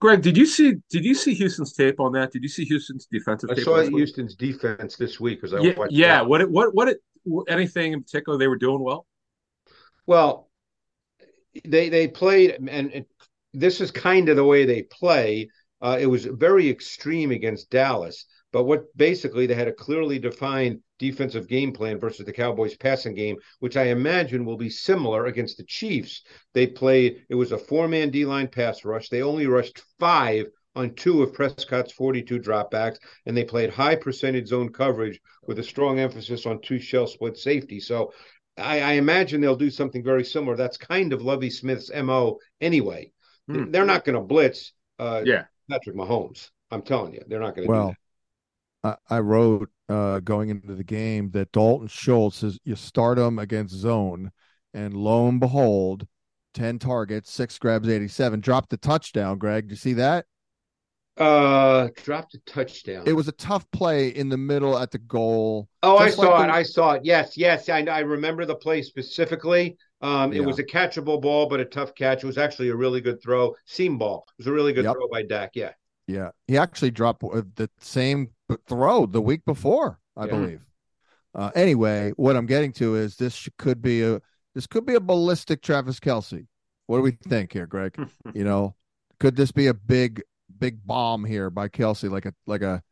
Greg, 0.00 0.20
did 0.20 0.36
you 0.36 0.44
see 0.44 0.74
did 0.90 1.04
you 1.04 1.14
see 1.14 1.32
Houston's 1.34 1.72
tape 1.72 2.00
on 2.00 2.12
that? 2.12 2.32
Did 2.32 2.42
you 2.42 2.48
see 2.48 2.66
Houston's 2.66 3.06
defensive? 3.06 3.50
I 3.50 3.62
saw 3.62 3.80
Houston's 3.80 4.34
defense 4.34 4.96
this 4.96 5.18
week 5.18 5.40
because 5.40 5.54
I 5.54 5.62
yeah, 5.62 5.86
yeah. 5.88 6.20
What 6.20 6.50
what 6.50 6.74
what 6.74 6.98
anything 7.48 7.94
in 7.94 8.02
particular 8.02 8.36
they 8.36 8.48
were 8.48 8.58
doing 8.58 8.82
well? 8.82 9.06
Well, 10.06 10.50
they 11.64 11.88
they 11.88 12.08
played, 12.08 12.56
and 12.68 12.92
it, 12.92 13.08
this 13.52 13.80
is 13.80 13.90
kind 13.90 14.28
of 14.28 14.36
the 14.36 14.44
way 14.44 14.64
they 14.64 14.82
play. 14.82 15.48
Uh, 15.80 15.98
it 16.00 16.06
was 16.06 16.24
very 16.26 16.68
extreme 16.68 17.32
against 17.32 17.70
Dallas, 17.70 18.24
but 18.52 18.64
what 18.64 18.96
basically 18.96 19.46
they 19.46 19.54
had 19.54 19.68
a 19.68 19.72
clearly 19.72 20.18
defined 20.18 20.80
defensive 20.98 21.48
game 21.48 21.72
plan 21.72 21.98
versus 21.98 22.24
the 22.24 22.32
Cowboys 22.32 22.76
passing 22.76 23.14
game, 23.14 23.36
which 23.58 23.76
I 23.76 23.86
imagine 23.86 24.44
will 24.44 24.56
be 24.56 24.70
similar 24.70 25.26
against 25.26 25.56
the 25.56 25.64
Chiefs. 25.64 26.22
They 26.54 26.68
played, 26.68 27.24
it 27.28 27.34
was 27.34 27.50
a 27.50 27.58
four 27.58 27.88
man 27.88 28.10
D 28.10 28.24
line 28.24 28.46
pass 28.46 28.84
rush. 28.84 29.08
They 29.08 29.22
only 29.22 29.46
rushed 29.48 29.82
five 29.98 30.46
on 30.74 30.94
two 30.94 31.22
of 31.22 31.34
Prescott's 31.34 31.92
42 31.92 32.38
dropbacks, 32.38 32.98
and 33.26 33.36
they 33.36 33.44
played 33.44 33.70
high 33.70 33.96
percentage 33.96 34.46
zone 34.46 34.70
coverage 34.70 35.20
with 35.46 35.58
a 35.58 35.62
strong 35.62 35.98
emphasis 35.98 36.46
on 36.46 36.60
two 36.60 36.78
shell 36.78 37.06
split 37.06 37.36
safety. 37.36 37.80
So 37.80 38.12
I, 38.58 38.80
I, 38.80 38.92
imagine 38.92 39.40
they'll 39.40 39.56
do 39.56 39.70
something 39.70 40.04
very 40.04 40.24
similar. 40.24 40.56
That's 40.56 40.76
kind 40.76 41.12
of 41.12 41.22
Lovie 41.22 41.50
Smith's 41.50 41.90
mo 41.94 42.38
anyway. 42.60 43.12
Hmm. 43.48 43.70
They're 43.70 43.86
not 43.86 44.04
going 44.04 44.16
to 44.16 44.22
blitz. 44.22 44.72
Uh, 44.98 45.22
yeah, 45.24 45.44
Patrick 45.70 45.96
Mahomes. 45.96 46.50
I'm 46.70 46.82
telling 46.82 47.14
you, 47.14 47.22
they're 47.26 47.40
not 47.40 47.56
going 47.56 47.66
to. 47.66 47.72
Well, 47.72 47.96
I, 48.84 48.96
I, 49.08 49.18
wrote 49.20 49.70
uh, 49.88 50.20
going 50.20 50.50
into 50.50 50.74
the 50.74 50.84
game 50.84 51.30
that 51.32 51.52
Dalton 51.52 51.88
Schultz 51.88 52.42
is 52.42 52.58
you 52.64 52.76
start 52.76 53.18
him 53.18 53.38
against 53.38 53.74
zone, 53.74 54.32
and 54.74 54.94
lo 54.94 55.28
and 55.28 55.40
behold, 55.40 56.06
10 56.54 56.78
targets, 56.78 57.30
six 57.30 57.58
grabs, 57.58 57.88
87, 57.88 58.40
dropped 58.40 58.70
the 58.70 58.76
touchdown. 58.76 59.38
Greg, 59.38 59.68
do 59.68 59.72
you 59.72 59.76
see 59.76 59.94
that? 59.94 60.26
Uh, 61.18 61.88
dropped 62.02 62.34
a 62.34 62.38
touchdown. 62.46 63.04
It 63.06 63.12
was 63.12 63.28
a 63.28 63.32
tough 63.32 63.70
play 63.70 64.08
in 64.08 64.30
the 64.30 64.38
middle 64.38 64.78
at 64.78 64.90
the 64.90 64.98
goal. 64.98 65.68
Oh, 65.82 65.98
I 65.98 66.08
saw 66.08 66.38
like 66.38 66.48
it. 66.48 66.52
I 66.52 66.62
saw 66.62 66.92
it. 66.92 67.02
Yes, 67.04 67.36
yes. 67.36 67.68
I, 67.68 67.80
I 67.80 68.00
remember 68.00 68.46
the 68.46 68.54
play 68.54 68.80
specifically. 68.80 69.76
Um, 70.00 70.32
yeah. 70.32 70.40
It 70.40 70.44
was 70.46 70.58
a 70.58 70.64
catchable 70.64 71.20
ball, 71.20 71.46
but 71.46 71.60
a 71.60 71.66
tough 71.66 71.94
catch. 71.94 72.24
It 72.24 72.26
was 72.26 72.38
actually 72.38 72.70
a 72.70 72.76
really 72.76 73.00
good 73.00 73.22
throw. 73.22 73.54
Seam 73.66 73.98
ball. 73.98 74.24
It 74.26 74.38
was 74.38 74.46
a 74.46 74.52
really 74.52 74.72
good 74.72 74.84
yep. 74.84 74.94
throw 74.94 75.08
by 75.08 75.22
Dak. 75.22 75.50
Yeah. 75.54 75.72
Yeah. 76.06 76.30
He 76.46 76.56
actually 76.56 76.90
dropped 76.90 77.22
uh, 77.24 77.42
the 77.56 77.68
same 77.80 78.30
throw 78.66 79.06
the 79.06 79.20
week 79.20 79.44
before, 79.44 79.98
I 80.16 80.24
yeah. 80.24 80.30
believe. 80.30 80.60
Uh, 81.34 81.50
anyway, 81.54 82.12
what 82.16 82.36
I'm 82.36 82.46
getting 82.46 82.72
to 82.74 82.96
is 82.96 83.16
this 83.16 83.48
could 83.58 83.80
be 83.80 84.02
a 84.02 84.20
this 84.54 84.66
could 84.66 84.84
be 84.84 84.94
a 84.94 85.00
ballistic 85.00 85.62
Travis 85.62 85.98
Kelce. 85.98 86.46
What 86.86 86.98
do 86.98 87.02
we 87.02 87.12
think 87.28 87.52
here, 87.52 87.66
Greg? 87.66 87.96
you 88.34 88.44
know, 88.44 88.74
could 89.20 89.36
this 89.36 89.52
be 89.52 89.68
a 89.68 89.74
big 89.74 90.22
big 90.58 90.84
bomb 90.84 91.24
here 91.24 91.50
by 91.50 91.68
Kelce, 91.68 92.10
like 92.10 92.26
a 92.26 92.34
like 92.46 92.62
a 92.62 92.82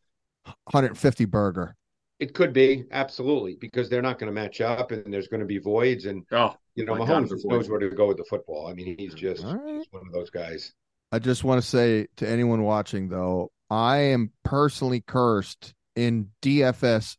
150 0.44 1.24
burger? 1.26 1.76
It 2.18 2.34
could 2.34 2.52
be 2.52 2.84
absolutely 2.90 3.56
because 3.56 3.88
they're 3.88 4.02
not 4.02 4.18
going 4.18 4.32
to 4.32 4.38
match 4.38 4.60
up, 4.60 4.92
and 4.92 5.12
there's 5.12 5.28
going 5.28 5.40
to 5.40 5.46
be 5.46 5.58
voids. 5.58 6.04
And 6.04 6.24
oh, 6.32 6.54
you 6.74 6.84
know, 6.84 6.94
Mahomes 6.94 7.30
knows 7.44 7.68
where 7.68 7.80
to 7.80 7.90
go 7.90 8.08
with 8.08 8.18
the 8.18 8.24
football. 8.24 8.66
I 8.66 8.74
mean, 8.74 8.96
he's 8.98 9.14
just 9.14 9.44
right. 9.44 9.58
he's 9.66 9.86
one 9.90 10.06
of 10.06 10.12
those 10.12 10.30
guys. 10.30 10.72
I 11.12 11.18
just 11.18 11.44
want 11.44 11.60
to 11.60 11.66
say 11.66 12.06
to 12.16 12.28
anyone 12.28 12.62
watching, 12.62 13.08
though, 13.08 13.50
I 13.68 13.98
am 13.98 14.32
personally 14.44 15.02
cursed 15.04 15.74
in 15.96 16.28
DFS 16.42 17.16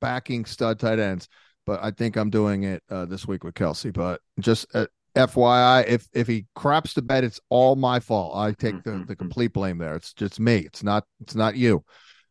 backing 0.00 0.44
stud 0.44 0.78
tight 0.78 0.98
ends, 0.98 1.28
but 1.64 1.82
I 1.82 1.90
think 1.90 2.16
I'm 2.16 2.30
doing 2.30 2.64
it 2.64 2.82
uh, 2.90 3.04
this 3.04 3.26
week 3.26 3.44
with 3.44 3.54
Kelce. 3.54 3.92
But 3.92 4.20
just 4.40 4.66
uh, 4.74 4.86
FYI, 5.16 5.86
if 5.86 6.08
if 6.12 6.26
he 6.26 6.46
craps 6.54 6.94
the 6.94 7.02
bed, 7.02 7.24
it's 7.24 7.40
all 7.48 7.76
my 7.76 8.00
fault. 8.00 8.36
I 8.36 8.52
take 8.52 8.82
the, 8.82 8.90
the 8.90 8.96
mm-hmm. 8.96 9.12
complete 9.14 9.52
blame 9.52 9.78
there. 9.78 9.96
It's 9.96 10.12
just 10.12 10.38
me. 10.38 10.58
It's 10.58 10.82
not 10.82 11.04
it's 11.20 11.34
not 11.34 11.56
you. 11.56 11.84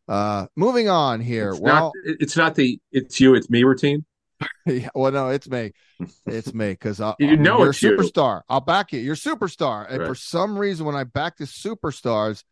Uh, 0.08 0.46
moving 0.56 0.88
on 0.88 1.20
here. 1.20 1.50
It's 1.50 1.60
well, 1.60 1.92
not, 1.94 2.16
it's 2.18 2.36
not 2.36 2.54
the 2.54 2.80
it's 2.90 3.20
you, 3.20 3.34
it's 3.34 3.50
me 3.50 3.64
routine. 3.64 4.04
yeah, 4.66 4.88
well, 4.94 5.12
no, 5.12 5.28
it's 5.28 5.48
me. 5.48 5.72
It's 6.26 6.54
me 6.54 6.70
because 6.70 6.98
you 7.18 7.36
know 7.36 7.58
you're 7.58 7.70
a 7.70 7.72
superstar. 7.72 8.36
You. 8.36 8.42
I'll 8.48 8.60
back 8.62 8.90
you. 8.90 9.00
You're 9.00 9.14
superstar, 9.14 9.86
and 9.86 9.98
right. 9.98 10.08
for 10.08 10.14
some 10.14 10.56
reason, 10.56 10.86
when 10.86 10.96
I 10.96 11.04
back 11.04 11.36
the 11.36 11.44
superstars, 11.44 12.42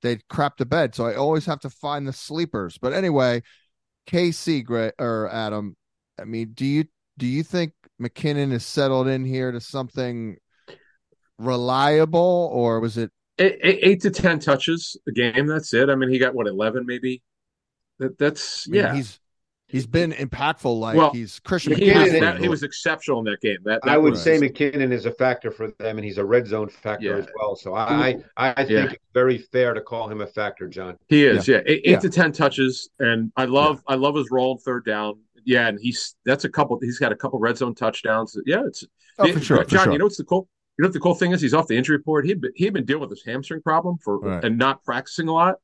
they 0.00 0.20
crap 0.30 0.56
the 0.56 0.64
bed. 0.64 0.94
So 0.94 1.04
I 1.04 1.14
always 1.14 1.44
have 1.44 1.60
to 1.60 1.70
find 1.70 2.08
the 2.08 2.14
sleepers. 2.14 2.78
But 2.78 2.94
anyway, 2.94 3.42
KC, 4.08 4.64
Greg 4.64 4.94
or 4.98 5.28
Adam. 5.30 5.76
I 6.18 6.24
mean, 6.24 6.52
do 6.54 6.64
you 6.64 6.84
do 7.18 7.26
you 7.26 7.42
think 7.42 7.72
McKinnon 8.00 8.52
is 8.52 8.64
settled 8.64 9.08
in 9.08 9.24
here 9.24 9.52
to 9.52 9.60
something 9.60 10.36
reliable, 11.38 12.50
or 12.52 12.80
was 12.80 12.96
it 12.96 13.10
eight, 13.38 13.58
eight, 13.62 14.00
to 14.02 14.10
ten 14.10 14.38
touches 14.38 14.96
a 15.08 15.12
game. 15.12 15.46
That's 15.46 15.72
it. 15.74 15.88
I 15.88 15.94
mean, 15.94 16.10
he 16.10 16.18
got 16.18 16.34
what 16.34 16.46
eleven, 16.46 16.86
maybe. 16.86 17.22
That 17.98 18.18
that's 18.18 18.66
I 18.68 18.70
mean, 18.70 18.80
yeah. 18.80 18.94
He's 18.94 19.20
he's 19.68 19.86
been 19.86 20.12
impactful. 20.12 20.78
Like 20.78 20.96
well, 20.96 21.12
he's 21.12 21.40
Christian. 21.40 21.76
He, 21.76 21.90
that, 21.90 22.38
he 22.40 22.48
was 22.48 22.62
exceptional 22.62 23.20
in 23.20 23.24
that 23.26 23.40
game. 23.40 23.58
That, 23.64 23.82
that 23.82 23.90
I 23.90 23.96
would 23.96 24.16
say 24.16 24.38
McKinnon 24.38 24.92
is 24.92 25.06
a 25.06 25.12
factor 25.12 25.50
for 25.50 25.70
them, 25.78 25.98
and 25.98 26.04
he's 26.04 26.18
a 26.18 26.24
red 26.24 26.46
zone 26.46 26.68
factor 26.68 27.06
yeah. 27.06 27.16
as 27.16 27.26
well. 27.38 27.56
So 27.56 27.74
I 27.74 28.20
I, 28.36 28.50
I 28.50 28.54
think 28.54 28.70
yeah. 28.70 28.84
it's 28.84 29.04
very 29.12 29.38
fair 29.38 29.74
to 29.74 29.80
call 29.80 30.08
him 30.08 30.20
a 30.20 30.26
factor, 30.26 30.68
John. 30.68 30.98
He 31.08 31.24
is. 31.24 31.46
Yeah, 31.46 31.56
yeah. 31.56 31.62
eight, 31.66 31.82
eight 31.84 32.00
to 32.00 32.10
ten 32.10 32.32
touches, 32.32 32.88
and 32.98 33.32
I 33.36 33.44
love 33.44 33.82
I 33.86 33.94
love 33.94 34.16
his 34.16 34.30
role 34.30 34.52
in 34.52 34.58
third 34.58 34.84
down. 34.84 35.20
Yeah, 35.44 35.68
and 35.68 35.78
he's 35.80 36.16
that's 36.24 36.44
a 36.44 36.48
couple. 36.48 36.78
He's 36.80 36.98
got 36.98 37.12
a 37.12 37.16
couple 37.16 37.38
red 37.38 37.56
zone 37.56 37.74
touchdowns. 37.74 38.36
Yeah, 38.46 38.64
it's 38.66 38.84
oh, 39.18 39.32
for 39.32 39.40
sure, 39.40 39.56
John. 39.58 39.66
For 39.66 39.78
sure. 39.84 39.92
You 39.92 39.98
know 39.98 40.06
what's 40.06 40.16
the 40.16 40.24
cool? 40.24 40.48
You 40.78 40.82
know 40.82 40.88
what 40.88 40.94
the 40.94 41.00
cool 41.00 41.14
thing 41.14 41.32
is? 41.32 41.40
He's 41.40 41.54
off 41.54 41.68
the 41.68 41.76
injury 41.76 41.96
report. 41.96 42.26
He'd 42.26 42.40
been, 42.40 42.52
he'd 42.56 42.72
been 42.72 42.84
dealing 42.84 43.02
with 43.02 43.10
this 43.10 43.22
hamstring 43.24 43.62
problem 43.62 43.98
for 44.02 44.18
right. 44.18 44.44
and 44.44 44.58
not 44.58 44.82
practicing 44.82 45.28
a 45.28 45.32
lot, 45.32 45.56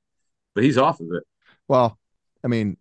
but 0.55 0.62
he's 0.62 0.79
off 0.79 1.01
of 1.01 1.09
it. 1.12 1.25
Well, 1.66 1.99
I 2.45 2.49
mean, 2.49 2.77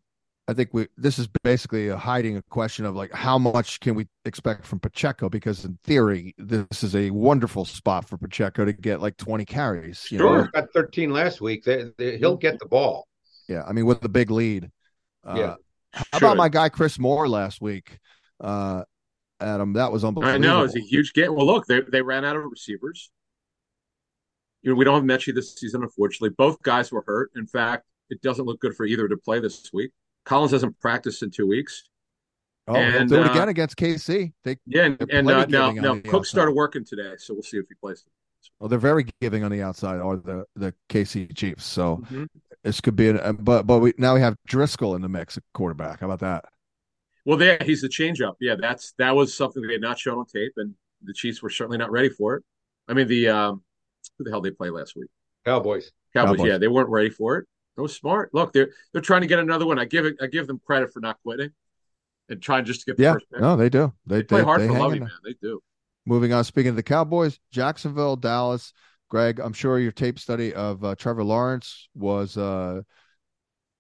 I 0.50 0.54
think 0.54 0.70
we 0.74 0.88
this 0.98 1.20
is 1.20 1.28
basically 1.44 1.90
a 1.90 1.98
hiding 1.98 2.38
a 2.38 2.42
question 2.42 2.84
of 2.84 2.96
like 2.96 3.14
how 3.14 3.38
much 3.38 3.80
can 3.82 3.94
we 3.94 4.08
expect 4.26 4.66
from 4.66 4.80
Pacheco 4.80 5.30
because 5.30 5.64
in 5.64 5.78
theory 5.84 6.34
this 6.40 6.84
is 6.84 6.96
a 6.96 7.12
wonderful 7.12 7.66
spot 7.66 8.10
for 8.10 8.18
Pacheco 8.18 8.66
to 8.66 8.74
get 8.74 9.00
like 9.00 9.16
20 9.18 9.46
carries. 9.46 10.08
You 10.10 10.18
sure, 10.18 10.42
know? 10.42 10.48
got 10.52 10.74
13 10.74 11.12
last 11.12 11.40
week. 11.40 11.64
They, 11.64 11.92
they, 12.00 12.18
he'll 12.18 12.36
get 12.36 12.58
the 12.58 12.66
ball. 12.66 13.08
Yeah, 13.48 13.64
I 13.68 13.74
mean 13.74 13.86
with 13.86 14.02
the 14.02 14.10
big 14.10 14.32
lead. 14.32 14.72
Uh, 15.24 15.36
yeah. 15.38 15.56
How 15.94 16.18
about 16.18 16.38
my 16.38 16.50
guy 16.50 16.70
Chris 16.70 17.00
Moore 17.00 17.28
last 17.28 17.62
week? 17.62 18.00
Uh, 18.40 18.84
Adam. 19.40 19.74
That 19.74 19.92
was 19.92 20.04
unbelievable. 20.04 20.36
I 20.36 20.38
know 20.38 20.64
it's 20.64 20.76
a 20.76 20.82
huge 20.82 21.14
game. 21.14 21.34
Well, 21.34 21.46
look, 21.46 21.66
they 21.66 21.82
they 21.82 22.02
ran 22.02 22.26
out 22.26 22.36
of 22.36 22.44
receivers. 22.44 23.10
You 24.62 24.72
know, 24.72 24.76
we 24.76 24.86
don't 24.86 24.96
have 24.96 25.20
Metchie 25.20 25.34
this 25.34 25.56
season, 25.56 25.84
unfortunately. 25.84 26.32
Both 26.38 26.62
guys 26.62 26.92
were 26.92 27.04
hurt. 27.08 27.32
In 27.36 27.48
fact, 27.48 27.86
it 28.10 28.22
doesn't 28.22 28.46
look 28.46 28.60
good 28.60 28.76
for 28.76 28.86
either 28.86 29.08
to 29.08 29.18
play 29.18 29.40
this 29.40 29.72
week. 29.72 29.92
Collins 30.26 30.52
hasn't 30.52 30.78
practiced 30.80 31.24
in 31.24 31.32
two 31.32 31.48
weeks. 31.48 31.84
Oh, 32.68 32.76
and, 32.76 33.10
do 33.10 33.16
it 33.16 33.28
uh, 33.28 33.32
again 33.32 33.50
against 33.50 33.78
KC. 33.78 34.32
They 34.44 34.58
yeah, 34.68 34.84
and, 34.84 35.02
and 35.10 35.30
uh, 35.30 35.46
now 35.46 35.72
now 35.72 35.96
Cook 35.96 36.08
outside. 36.08 36.26
started 36.26 36.52
working 36.52 36.86
today, 36.86 37.14
so 37.18 37.34
we'll 37.34 37.44
see 37.44 37.58
if 37.58 37.66
he 37.68 37.76
plays. 37.76 38.04
Well, 38.60 38.70
they're 38.70 38.78
very 38.78 39.06
giving 39.22 39.44
on 39.44 39.52
the 39.52 39.64
outside, 39.64 40.00
or 40.00 40.18
the 40.18 40.46
the 40.56 40.74
KC 40.90 41.36
Chiefs. 41.36 41.66
So 41.66 41.98
mm-hmm. 41.98 42.26
This 42.64 42.82
could 42.82 42.96
be 42.96 43.10
an. 43.10 43.38
But 43.40 43.64
but 43.64 43.80
we 43.80 43.94
now 43.98 44.16
we 44.16 44.22
have 44.22 44.36
Driskel 44.48 44.96
in 44.96 45.02
the 45.02 45.10
mix 45.10 45.38
at 45.38 45.44
quarterback. 45.54 46.02
How 46.02 46.08
about 46.08 46.20
that? 46.20 46.46
Well, 47.26 47.38
there 47.38 47.58
he's 47.62 47.82
the 47.82 47.90
changeup. 47.90 48.36
Yeah, 48.40 48.56
that's 48.60 48.94
that 48.98 49.16
was 49.16 49.34
something 49.34 49.62
they 49.62 49.74
had 49.74 49.82
not 49.82 50.00
shown 50.00 50.18
on 50.18 50.26
tape, 50.26 50.54
and 50.58 50.74
the 51.04 51.14
Chiefs 51.14 51.42
were 51.42 51.50
certainly 51.50 51.78
not 51.78 51.92
ready 51.92 52.10
for 52.10 52.36
it. 52.36 52.44
I 52.88 52.94
mean, 52.94 53.08
the 53.08 53.30
um, 53.30 53.64
who 54.18 54.24
the 54.24 54.32
hell 54.32 54.42
they 54.42 54.52
play 54.52 54.70
last 54.70 54.96
week? 54.96 55.10
Cowboys. 55.46 55.92
Cowboys. 56.14 56.38
Cowboys. 56.38 56.48
Yeah, 56.48 56.58
they 56.58 56.68
weren't 56.68 56.90
ready 56.90 57.10
for 57.10 57.38
it. 57.38 57.48
It 57.78 57.82
was 57.82 57.96
smart. 57.96 58.34
Look, 58.34 58.52
they're 58.52 58.70
they're 58.92 59.02
trying 59.02 59.22
to 59.22 59.28
get 59.28 59.40
another 59.40 59.66
one. 59.66 59.80
I 59.80 59.86
give 59.86 60.06
it. 60.06 60.16
I 60.22 60.28
give 60.28 60.48
them 60.48 60.60
credit 60.66 60.92
for 60.92 61.00
not 61.00 61.18
quitting 61.24 61.52
and 62.30 62.42
trying 62.42 62.66
just 62.66 62.82
to 62.82 62.86
get 62.88 62.98
the 62.98 63.04
yeah, 63.04 63.14
first 63.14 63.30
pick. 63.32 63.42
No, 63.42 63.56
they 63.56 63.70
do. 63.70 63.94
They, 64.06 64.18
they 64.18 64.24
play 64.24 64.40
they, 64.40 64.46
hard 64.46 64.62
they 64.62 64.68
for 64.68 64.74
Lovie, 64.74 65.00
man. 65.00 65.10
They 65.24 65.36
do. 65.42 65.62
Moving 66.06 66.34
on. 66.34 66.44
Speaking 66.44 66.70
of 66.70 66.76
the 66.76 66.84
Cowboys, 66.84 67.40
Jacksonville, 67.52 68.16
Dallas. 68.16 68.74
Greg, 69.10 69.40
I'm 69.40 69.54
sure 69.54 69.80
your 69.80 69.92
tape 69.92 70.20
study 70.20 70.54
of 70.54 70.84
uh, 70.84 70.96
Trevor 70.96 71.24
Lawrence 71.24 71.90
was 71.96 72.38
uh, 72.38 72.82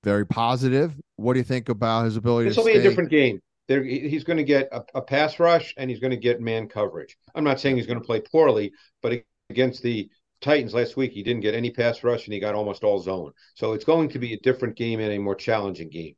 very 0.03 0.25
positive. 0.25 0.93
What 1.17 1.33
do 1.33 1.39
you 1.39 1.45
think 1.45 1.69
about 1.69 2.05
his 2.05 2.17
ability? 2.17 2.49
This 2.49 2.57
will 2.57 2.65
be 2.65 2.73
a 2.73 2.81
different 2.81 3.09
game 3.09 3.41
he's 3.69 4.23
going 4.23 4.37
to 4.37 4.43
get 4.43 4.67
a, 4.71 4.83
a, 4.95 5.01
pass 5.01 5.39
rush 5.39 5.75
and 5.77 5.89
he's 5.89 5.99
going 5.99 6.11
to 6.11 6.17
get 6.17 6.41
man 6.41 6.67
coverage. 6.67 7.17
I'm 7.35 7.43
not 7.43 7.59
saying 7.59 7.77
he's 7.77 7.85
going 7.85 7.99
to 7.99 8.05
play 8.05 8.19
poorly, 8.19 8.73
but 9.01 9.23
against 9.49 9.83
the 9.83 10.09
Titans 10.41 10.73
last 10.73 10.97
week, 10.97 11.11
he 11.11 11.21
didn't 11.21 11.41
get 11.41 11.53
any 11.53 11.69
pass 11.69 12.03
rush 12.03 12.25
and 12.25 12.33
he 12.33 12.39
got 12.39 12.55
almost 12.55 12.83
all 12.83 12.99
zone. 12.99 13.31
So 13.55 13.73
it's 13.73 13.85
going 13.85 14.09
to 14.09 14.19
be 14.19 14.33
a 14.33 14.39
different 14.39 14.75
game 14.75 14.99
and 14.99 15.11
a 15.11 15.19
more 15.19 15.35
challenging 15.35 15.89
game. 15.89 16.15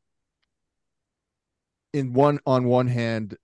In 1.92 2.14
one 2.14 2.40
on 2.46 2.64
one 2.64 2.86
hand, 2.86 3.36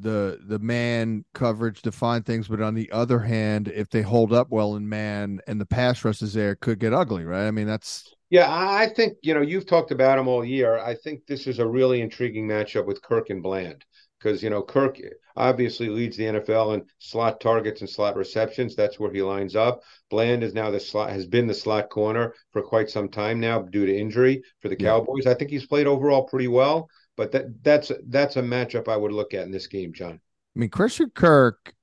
the 0.00 0.40
the 0.46 0.58
man 0.58 1.24
coverage 1.34 1.82
define 1.82 2.22
things, 2.22 2.48
but 2.48 2.60
on 2.60 2.74
the 2.74 2.90
other 2.90 3.18
hand, 3.20 3.68
if 3.68 3.88
they 3.90 4.02
hold 4.02 4.32
up 4.32 4.50
well 4.50 4.76
in 4.76 4.88
man 4.88 5.40
and 5.46 5.60
the 5.60 5.66
pass 5.66 6.04
rush 6.04 6.22
is 6.22 6.34
there, 6.34 6.52
it 6.52 6.60
could 6.60 6.78
get 6.78 6.92
ugly, 6.92 7.24
right? 7.24 7.46
I 7.46 7.50
mean, 7.50 7.66
that's 7.66 8.14
yeah, 8.30 8.46
I 8.50 8.88
think 8.94 9.18
you 9.22 9.34
know 9.34 9.40
you've 9.40 9.66
talked 9.66 9.90
about 9.90 10.18
him 10.18 10.28
all 10.28 10.44
year. 10.44 10.78
I 10.78 10.94
think 10.94 11.26
this 11.26 11.46
is 11.46 11.58
a 11.58 11.66
really 11.66 12.00
intriguing 12.00 12.46
matchup 12.46 12.86
with 12.86 13.02
Kirk 13.02 13.30
and 13.30 13.42
Bland 13.42 13.84
because 14.18 14.42
you 14.42 14.50
know 14.50 14.62
Kirk 14.62 14.98
obviously 15.36 15.88
leads 15.88 16.16
the 16.16 16.24
NFL 16.24 16.74
in 16.74 16.84
slot 16.98 17.40
targets 17.40 17.80
and 17.80 17.88
slot 17.88 18.16
receptions. 18.16 18.74
That's 18.74 18.98
where 18.98 19.12
he 19.12 19.22
lines 19.22 19.56
up. 19.56 19.80
Bland 20.10 20.42
is 20.42 20.54
now 20.54 20.70
the 20.70 20.80
slot 20.80 21.10
has 21.10 21.26
been 21.26 21.46
the 21.46 21.54
slot 21.54 21.88
corner 21.88 22.34
for 22.52 22.60
quite 22.60 22.90
some 22.90 23.08
time 23.08 23.40
now 23.40 23.62
due 23.62 23.86
to 23.86 23.96
injury 23.96 24.42
for 24.60 24.68
the 24.68 24.76
yeah. 24.78 24.88
Cowboys. 24.88 25.26
I 25.26 25.34
think 25.34 25.50
he's 25.50 25.66
played 25.66 25.86
overall 25.86 26.24
pretty 26.24 26.48
well, 26.48 26.88
but 27.18 27.32
that 27.32 27.62
that's 27.64 27.90
that's 28.06 28.36
a 28.36 28.42
matchup 28.42 28.88
I 28.88 28.96
would 28.96 29.12
look 29.12 29.34
at 29.34 29.42
in 29.42 29.50
this 29.50 29.66
game, 29.66 29.92
John. 29.92 30.20
I 30.56 30.58
mean, 30.58 30.70
Christian 30.70 31.10
Kirk 31.10 31.74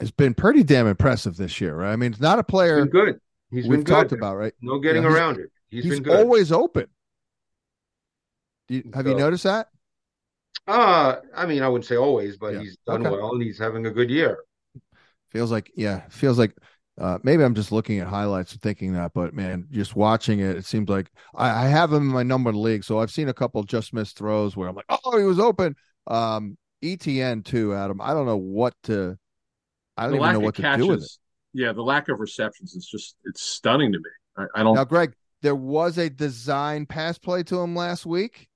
has 0.00 0.10
been 0.10 0.34
pretty 0.34 0.64
damn 0.64 0.88
impressive 0.88 1.36
this 1.36 1.60
year, 1.60 1.76
right? 1.76 1.92
I 1.92 1.96
mean, 1.96 2.10
it's 2.12 2.20
not 2.20 2.40
a 2.40 2.44
player 2.44 2.84
good. 2.84 3.20
He's 3.50 3.66
we've 3.66 3.78
been 3.78 3.84
talked 3.84 4.12
about, 4.12 4.36
right? 4.36 4.52
No 4.60 4.80
getting 4.80 5.04
you 5.04 5.08
know, 5.08 5.14
around 5.14 5.38
it. 5.38 5.50
He's, 5.70 5.84
he's 5.84 6.08
always 6.08 6.50
open. 6.50 6.88
You, 8.68 8.82
have 8.92 9.04
so, 9.04 9.10
you 9.10 9.16
noticed 9.16 9.44
that? 9.44 9.68
Uh, 10.66 11.16
I 11.34 11.46
mean, 11.46 11.62
I 11.62 11.68
wouldn't 11.68 11.86
say 11.86 11.96
always, 11.96 12.36
but 12.36 12.54
yeah. 12.54 12.60
he's 12.60 12.76
done 12.84 13.06
okay. 13.06 13.16
well 13.16 13.32
and 13.32 13.42
he's 13.42 13.58
having 13.58 13.86
a 13.86 13.90
good 13.90 14.10
year. 14.10 14.38
Feels 15.30 15.52
like, 15.52 15.70
yeah, 15.76 16.02
feels 16.08 16.38
like 16.38 16.56
uh, 17.00 17.18
maybe 17.22 17.42
I'm 17.42 17.54
just 17.54 17.72
looking 17.72 17.98
at 17.98 18.06
highlights 18.06 18.52
and 18.52 18.60
thinking 18.60 18.92
that, 18.92 19.12
but 19.14 19.32
man, 19.32 19.66
just 19.70 19.96
watching 19.96 20.40
it, 20.40 20.56
it 20.56 20.66
seems 20.66 20.90
like 20.90 21.10
I, 21.34 21.64
I 21.64 21.68
have 21.68 21.90
him 21.90 22.02
in 22.02 22.14
my 22.14 22.22
number 22.22 22.52
league. 22.52 22.84
So 22.84 22.98
I've 22.98 23.10
seen 23.10 23.30
a 23.30 23.34
couple 23.34 23.62
just 23.62 23.94
missed 23.94 24.18
throws 24.18 24.54
where 24.54 24.68
I'm 24.68 24.76
like, 24.76 24.84
oh, 24.90 25.16
he 25.16 25.24
was 25.24 25.40
open. 25.40 25.76
Um, 26.06 26.58
Etienne 26.82 27.42
too, 27.42 27.74
Adam. 27.74 28.02
I 28.02 28.12
don't 28.12 28.26
know 28.26 28.36
what 28.36 28.74
to. 28.84 29.18
I 29.96 30.04
don't 30.04 30.18
the 30.18 30.18
even 30.18 30.32
know 30.34 30.40
what 30.40 30.54
catches, 30.54 30.84
to 30.84 30.86
do 30.86 30.88
with 30.92 31.02
it. 31.02 31.18
Yeah, 31.54 31.72
the 31.72 31.82
lack 31.82 32.08
of 32.08 32.20
receptions 32.20 32.74
is 32.74 32.86
just 32.86 33.16
it's 33.24 33.42
stunning 33.42 33.92
to 33.92 33.98
me. 33.98 34.04
I, 34.36 34.60
I 34.60 34.62
don't. 34.62 34.74
Now, 34.74 34.84
Greg, 34.84 35.14
there 35.40 35.56
was 35.56 35.96
a 35.96 36.10
design 36.10 36.84
pass 36.84 37.18
play 37.18 37.42
to 37.44 37.60
him 37.60 37.74
last 37.74 38.04
week. 38.04 38.48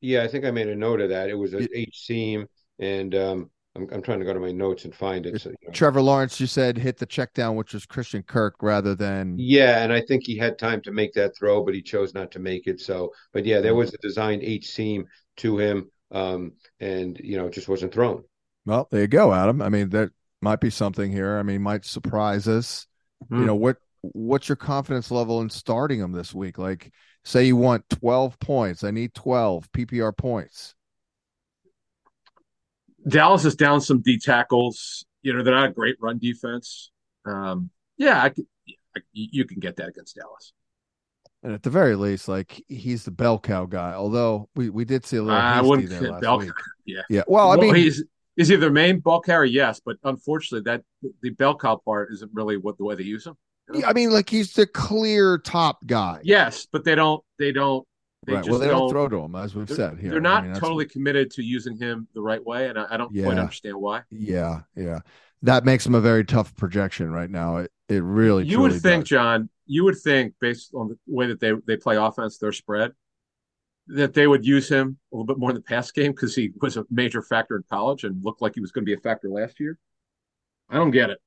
Yeah, 0.00 0.22
I 0.22 0.28
think 0.28 0.46
I 0.46 0.50
made 0.50 0.68
a 0.68 0.74
note 0.74 1.00
of 1.00 1.10
that. 1.10 1.28
It 1.28 1.34
was 1.34 1.52
a 1.54 1.68
H 1.78 2.06
seam, 2.06 2.46
and 2.78 3.14
um, 3.14 3.50
I'm, 3.74 3.88
I'm 3.90 4.02
trying 4.02 4.18
to 4.18 4.26
go 4.26 4.34
to 4.34 4.40
my 4.40 4.52
notes 4.52 4.84
and 4.84 4.94
find 4.94 5.24
it. 5.24 5.40
So, 5.40 5.50
you 5.50 5.56
know. 5.62 5.72
Trevor 5.72 6.02
Lawrence, 6.02 6.38
you 6.38 6.46
said 6.46 6.76
hit 6.76 6.98
the 6.98 7.06
check 7.06 7.32
down, 7.32 7.56
which 7.56 7.72
was 7.72 7.86
Christian 7.86 8.22
Kirk 8.22 8.56
rather 8.60 8.94
than. 8.94 9.36
Yeah, 9.38 9.82
and 9.82 9.92
I 9.92 10.02
think 10.02 10.24
he 10.24 10.36
had 10.36 10.58
time 10.58 10.82
to 10.82 10.92
make 10.92 11.14
that 11.14 11.36
throw, 11.36 11.64
but 11.64 11.74
he 11.74 11.80
chose 11.80 12.12
not 12.12 12.30
to 12.32 12.38
make 12.38 12.66
it. 12.66 12.80
So, 12.80 13.12
but 13.32 13.46
yeah, 13.46 13.60
there 13.60 13.74
was 13.74 13.94
a 13.94 13.98
designed 13.98 14.42
H 14.42 14.68
seam 14.70 15.06
to 15.38 15.58
him, 15.58 15.90
um, 16.10 16.52
and 16.80 17.18
you 17.22 17.36
know, 17.36 17.46
it 17.46 17.54
just 17.54 17.68
wasn't 17.68 17.94
thrown. 17.94 18.24
Well, 18.66 18.88
there 18.90 19.00
you 19.00 19.08
go, 19.08 19.32
Adam. 19.32 19.62
I 19.62 19.70
mean, 19.70 19.88
that 19.90 20.10
might 20.42 20.60
be 20.60 20.70
something 20.70 21.10
here. 21.10 21.38
I 21.38 21.42
mean, 21.42 21.62
might 21.62 21.84
surprise 21.84 22.46
us. 22.46 22.86
Mm. 23.30 23.40
You 23.40 23.46
know 23.46 23.54
what? 23.54 23.78
What's 24.02 24.48
your 24.48 24.56
confidence 24.56 25.10
level 25.10 25.40
in 25.40 25.48
starting 25.48 26.00
him 26.00 26.12
this 26.12 26.34
week? 26.34 26.58
Like, 26.58 26.92
say 27.24 27.44
you 27.44 27.56
want 27.56 27.88
12 27.88 28.38
points. 28.38 28.84
I 28.84 28.90
need 28.90 29.14
12 29.14 29.70
PPR 29.72 30.14
points. 30.16 30.74
Dallas 33.06 33.44
is 33.44 33.56
down 33.56 33.80
some 33.80 34.00
D 34.00 34.18
tackles. 34.18 35.04
You 35.22 35.32
know, 35.32 35.42
they're 35.42 35.54
not 35.54 35.70
a 35.70 35.72
great 35.72 35.96
run 36.00 36.18
defense. 36.18 36.90
Um, 37.24 37.70
yeah, 37.96 38.22
I 38.22 38.30
could, 38.30 38.46
I, 38.96 39.00
you 39.12 39.44
can 39.44 39.60
get 39.60 39.76
that 39.76 39.88
against 39.88 40.16
Dallas. 40.16 40.52
And 41.42 41.52
at 41.52 41.62
the 41.62 41.70
very 41.70 41.96
least, 41.96 42.28
like 42.28 42.62
he's 42.68 43.04
the 43.04 43.10
bell 43.10 43.38
cow 43.38 43.66
guy. 43.66 43.94
Although 43.94 44.48
we, 44.54 44.70
we 44.70 44.84
did 44.84 45.04
see 45.04 45.16
a 45.16 45.22
little 45.22 45.38
I 45.38 45.60
wouldn't 45.60 45.90
there 45.90 46.12
last 46.12 46.22
bell, 46.22 46.38
week. 46.38 46.52
Yeah, 46.84 47.02
yeah. 47.08 47.22
Well, 47.26 47.50
I 47.50 47.56
well, 47.56 47.72
mean, 47.72 47.74
he's 47.74 48.04
is 48.36 48.48
he 48.48 48.56
their 48.56 48.70
main 48.70 49.00
ball 49.00 49.20
carrier? 49.20 49.50
Yes, 49.50 49.80
but 49.84 49.96
unfortunately, 50.04 50.70
that 50.70 50.82
the 51.20 51.30
bell 51.30 51.56
cow 51.56 51.80
part 51.84 52.10
isn't 52.12 52.30
really 52.32 52.56
what 52.56 52.78
the 52.78 52.84
way 52.84 52.94
they 52.94 53.02
use 53.02 53.26
him. 53.26 53.34
You 53.68 53.74
know? 53.74 53.80
Yeah, 53.80 53.88
I 53.88 53.92
mean, 53.92 54.10
like 54.10 54.30
he's 54.30 54.52
the 54.52 54.66
clear 54.66 55.38
top 55.38 55.84
guy. 55.84 56.20
Yes, 56.22 56.66
but 56.70 56.84
they 56.84 56.94
don't. 56.94 57.22
They 57.38 57.50
don't 57.50 57.86
they 58.24 58.34
right. 58.34 58.48
well, 58.48 58.58
they 58.58 58.68
don't, 58.68 58.80
don't, 58.80 58.90
throw 58.90 59.08
to 59.08 59.18
him, 59.18 59.34
as 59.34 59.54
we've 59.54 59.68
said 59.68 59.98
here. 59.98 60.12
They're 60.12 60.20
not 60.20 60.44
I 60.44 60.48
mean, 60.48 60.54
totally 60.54 60.86
committed 60.86 61.30
to 61.32 61.42
using 61.42 61.76
him 61.76 62.06
the 62.14 62.20
right 62.20 62.44
way, 62.44 62.68
and 62.68 62.78
I, 62.78 62.86
I 62.90 62.96
don't 62.96 63.12
yeah. 63.12 63.24
quite 63.24 63.38
understand 63.38 63.76
why. 63.76 64.02
Yeah, 64.10 64.60
yeah, 64.76 65.00
that 65.42 65.64
makes 65.64 65.84
him 65.84 65.96
a 65.96 66.00
very 66.00 66.24
tough 66.24 66.54
projection 66.54 67.10
right 67.10 67.30
now. 67.30 67.58
It 67.58 67.72
it 67.88 68.02
really. 68.02 68.46
You 68.46 68.60
would 68.60 68.80
think, 68.80 69.04
does. 69.04 69.08
John. 69.08 69.48
You 69.66 69.84
would 69.84 69.98
think, 69.98 70.34
based 70.40 70.72
on 70.74 70.88
the 70.88 70.98
way 71.06 71.26
that 71.26 71.40
they 71.40 71.52
they 71.66 71.76
play 71.76 71.96
offense, 71.96 72.38
their 72.38 72.52
spread, 72.52 72.92
that 73.88 74.14
they 74.14 74.28
would 74.28 74.46
use 74.46 74.68
him 74.68 74.98
a 75.12 75.16
little 75.16 75.26
bit 75.26 75.38
more 75.38 75.50
in 75.50 75.56
the 75.56 75.62
pass 75.62 75.90
game 75.90 76.12
because 76.12 76.36
he 76.36 76.52
was 76.60 76.76
a 76.76 76.84
major 76.90 77.22
factor 77.22 77.56
in 77.56 77.64
college 77.70 78.04
and 78.04 78.24
looked 78.24 78.40
like 78.40 78.54
he 78.54 78.60
was 78.60 78.70
going 78.70 78.84
to 78.84 78.86
be 78.86 78.94
a 78.94 79.00
factor 79.00 79.28
last 79.28 79.58
year. 79.58 79.78
I 80.70 80.76
don't 80.76 80.92
get 80.92 81.10
it. 81.10 81.18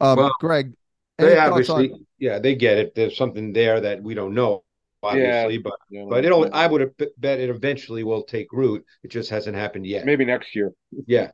Um, 0.00 0.16
well, 0.16 0.36
Greg, 0.38 0.74
they 1.18 1.38
obviously, 1.38 1.92
on... 1.92 2.06
yeah, 2.18 2.38
they 2.38 2.54
get 2.54 2.78
it. 2.78 2.94
There's 2.94 3.16
something 3.16 3.54
there 3.54 3.80
that 3.80 4.02
we 4.02 4.14
don't 4.14 4.34
know 4.34 4.64
obviously, 5.02 5.54
yeah. 5.54 5.60
but 5.62 5.72
yeah, 5.90 6.04
but 6.08 6.24
it'll. 6.24 6.48
I 6.52 6.66
would 6.66 6.94
bet 7.18 7.40
it 7.40 7.50
eventually 7.50 8.04
will 8.04 8.22
take 8.22 8.52
root. 8.52 8.84
It 9.02 9.10
just 9.10 9.30
hasn't 9.30 9.56
happened 9.56 9.86
yet. 9.86 10.04
Maybe 10.04 10.24
next 10.24 10.54
year. 10.54 10.72
Yeah. 11.06 11.30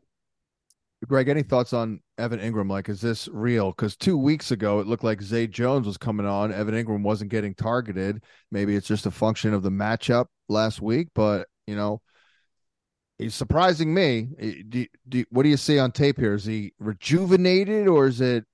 Greg, 1.06 1.28
any 1.28 1.42
thoughts 1.42 1.72
on 1.72 2.00
Evan 2.18 2.40
Engram? 2.40 2.70
Like, 2.70 2.88
is 2.88 3.00
this 3.00 3.28
real? 3.28 3.70
Because 3.70 3.96
two 3.96 4.16
weeks 4.16 4.50
ago, 4.50 4.80
it 4.80 4.86
looked 4.86 5.04
like 5.04 5.20
Zay 5.20 5.46
Jones 5.46 5.86
was 5.86 5.98
coming 5.98 6.26
on. 6.26 6.52
Evan 6.52 6.74
Engram 6.74 7.02
wasn't 7.02 7.30
getting 7.30 7.54
targeted. 7.54 8.22
Maybe 8.50 8.74
it's 8.74 8.88
just 8.88 9.06
a 9.06 9.10
function 9.10 9.52
of 9.52 9.62
the 9.62 9.70
matchup 9.70 10.26
last 10.48 10.80
week, 10.80 11.08
but 11.14 11.48
you 11.66 11.76
know, 11.76 12.00
he's 13.18 13.34
surprising 13.34 13.92
me. 13.92 14.28
Do, 14.68 14.86
do, 15.08 15.24
what 15.30 15.42
do 15.42 15.48
you 15.48 15.56
see 15.56 15.78
on 15.78 15.92
tape 15.92 16.18
here? 16.18 16.34
Is 16.34 16.44
he 16.44 16.72
rejuvenated 16.78 17.88
or 17.88 18.06
is 18.06 18.20
it? 18.20 18.44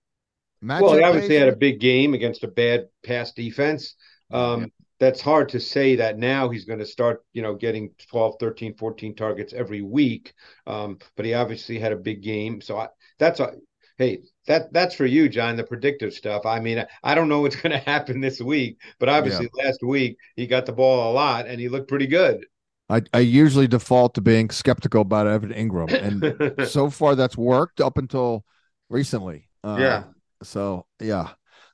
Well, 0.63 0.95
he 0.95 1.03
obviously 1.03 1.37
had 1.37 1.49
a 1.49 1.57
big 1.57 1.81
game 1.81 2.15
against 2.15 2.45
a 2.45 2.49
bad 2.49 2.87
pass 3.05 3.33
defense. 3.33 3.97
Um, 4.31 4.71
that's 5.03 5.20
hard 5.20 5.48
to 5.48 5.59
say 5.59 5.96
that 5.96 6.16
now 6.16 6.48
he's 6.48 6.64
going 6.64 6.78
to 6.78 6.86
start, 6.86 7.24
you 7.32 7.42
know, 7.42 7.57
getting 7.57 7.90
12, 8.09 8.36
13, 8.38 8.76
14 8.76 9.16
targets 9.16 9.53
every 9.53 9.82
week. 9.82 10.32
Um, 10.64 10.98
but 11.16 11.24
he 11.24 11.34
obviously 11.34 11.76
had 11.80 11.90
a 11.90 11.96
big 11.96 12.22
game. 12.22 12.61
So 12.61 12.78
I, 12.78 12.86
that's 13.18 13.40
a, 13.40 13.55
hey, 13.98 14.20
that 14.46 14.72
that's 14.72 14.94
for 14.94 15.05
you, 15.05 15.28
John, 15.28 15.57
the 15.57 15.64
predictive 15.64 16.12
stuff. 16.12 16.46
I 16.46 16.61
mean, 16.61 16.86
I 17.03 17.16
don't 17.16 17.28
know 17.28 17.40
what's 17.40 17.57
going 17.61 17.72
to 17.72 17.78
happen 17.78 18.20
this 18.20 18.40
week, 18.40 18.80
but 19.00 19.09
obviously 19.09 19.50
yeah. 19.57 19.64
last 19.64 19.82
week 19.82 20.18
he 20.36 20.46
got 20.46 20.66
the 20.66 20.72
ball 20.72 21.11
a 21.11 21.12
lot 21.12 21.48
and 21.48 21.61
he 21.61 21.68
looked 21.68 21.88
pretty 21.88 22.07
good. 22.07 22.46
I, 22.88 23.03
I 23.12 23.18
usually 23.18 23.66
default 23.66 24.14
to 24.14 24.20
being 24.20 24.50
skeptical 24.50 25.00
about 25.00 25.26
Evan 25.26 25.53
Engram, 25.53 25.90
and 25.92 26.68
so 26.68 26.90
far 26.90 27.16
that's 27.16 27.36
worked 27.36 27.80
up 27.80 27.98
until 27.98 28.44
recently. 28.88 29.48
Uh, 29.64 29.78
yeah. 29.80 30.05
So 30.44 30.86
yeah, 31.00 31.30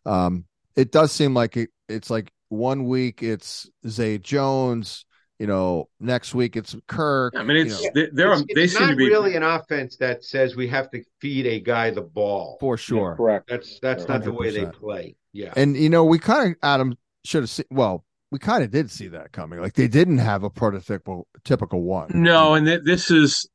um, 0.06 0.46
it 0.76 0.92
does 0.92 1.12
seem 1.12 1.34
like 1.34 1.58
it, 1.58 1.70
it's 1.88 2.08
like 2.08 2.30
one 2.48 2.84
week 2.84 3.22
it's 3.22 3.68
Zay 3.86 4.18
Jones, 4.18 5.04
you 5.38 5.46
know, 5.46 5.88
next 6.00 6.34
week 6.34 6.56
it's 6.56 6.74
Kirk. 6.86 7.34
I 7.36 7.42
mean, 7.42 7.56
it's 7.58 7.80
you 7.80 7.90
know. 7.94 8.06
they're 8.12 8.32
it's, 8.32 8.44
they 8.54 8.64
it's 8.64 8.72
seem 8.72 8.82
not 8.82 8.90
to 8.90 8.96
be 8.96 9.08
really 9.08 9.36
an 9.36 9.42
offense 9.42 9.96
that 9.98 10.24
says 10.24 10.56
we 10.56 10.68
have 10.68 10.90
to 10.90 11.02
feed 11.20 11.46
a 11.46 11.60
guy 11.60 11.90
the 11.90 12.02
ball 12.02 12.56
for 12.60 12.76
sure. 12.76 13.10
Yeah, 13.10 13.16
correct. 13.16 13.48
That's 13.48 13.78
that's 13.80 14.04
100%. 14.04 14.08
not 14.08 14.24
the 14.24 14.32
way 14.32 14.50
they 14.50 14.66
play. 14.66 15.16
Yeah, 15.32 15.52
and 15.56 15.76
you 15.76 15.90
know, 15.90 16.04
we 16.04 16.18
kind 16.18 16.52
of 16.52 16.56
Adam 16.62 16.96
should 17.24 17.42
have 17.42 17.50
seen. 17.50 17.66
Well, 17.70 18.04
we 18.30 18.38
kind 18.38 18.64
of 18.64 18.70
did 18.70 18.90
see 18.90 19.08
that 19.08 19.32
coming. 19.32 19.60
Like 19.60 19.74
they 19.74 19.88
didn't 19.88 20.18
have 20.18 20.42
a 20.42 20.50
prototypical 20.50 21.24
typical 21.44 21.82
one. 21.82 22.10
No, 22.14 22.54
and 22.54 22.66
this 22.66 23.10
is 23.10 23.48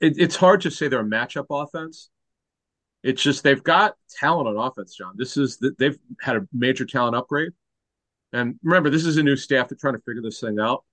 it, 0.00 0.14
it's 0.18 0.36
hard 0.36 0.62
to 0.62 0.70
say 0.70 0.88
they're 0.88 1.00
a 1.00 1.04
matchup 1.04 1.46
offense. 1.50 2.10
It's 3.02 3.22
just 3.22 3.42
they've 3.42 3.62
got 3.62 3.94
talent 4.20 4.48
on 4.48 4.56
offense, 4.56 4.94
John. 4.94 5.14
This 5.16 5.36
is 5.36 5.62
they've 5.78 5.98
had 6.20 6.36
a 6.36 6.46
major 6.52 6.84
talent 6.84 7.16
upgrade. 7.16 7.52
And 8.32 8.58
remember, 8.62 8.90
this 8.90 9.04
is 9.04 9.16
a 9.16 9.22
new 9.22 9.36
staff. 9.36 9.68
They're 9.68 9.78
trying 9.80 9.94
to 9.94 10.00
figure 10.00 10.22
this 10.22 10.40
thing 10.40 10.58
out. 10.58 10.84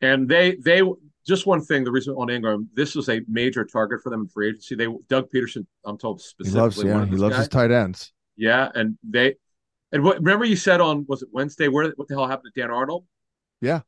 And 0.00 0.28
they 0.28 0.56
they 0.56 0.82
just 1.26 1.46
one 1.46 1.60
thing. 1.60 1.84
The 1.84 1.90
reason 1.90 2.14
on 2.14 2.28
Engram, 2.28 2.66
this 2.74 2.94
was 2.94 3.08
a 3.08 3.20
major 3.28 3.64
target 3.64 4.00
for 4.02 4.10
them 4.10 4.22
in 4.22 4.28
free 4.28 4.48
agency. 4.48 4.74
They 4.74 4.88
Doug 5.08 5.28
Pederson, 5.30 5.66
I'm 5.84 5.98
told 5.98 6.20
specifically, 6.20 6.58
he 6.58 6.62
loves, 6.62 6.84
yeah, 6.84 7.04
he 7.06 7.16
loves 7.16 7.36
his 7.36 7.48
tight 7.48 7.70
ends. 7.70 8.12
Yeah, 8.36 8.68
and 8.74 8.96
they 9.02 9.34
and 9.92 10.02
what 10.02 10.18
remember 10.18 10.44
you 10.44 10.56
said 10.56 10.80
on 10.80 11.04
was 11.08 11.22
it 11.22 11.28
Wednesday? 11.32 11.68
Where 11.68 11.90
what 11.96 12.08
the 12.08 12.14
hell 12.14 12.26
happened 12.26 12.52
to 12.54 12.60
Dan 12.60 12.70
Arnold? 12.70 13.04
Yeah, 13.60 13.80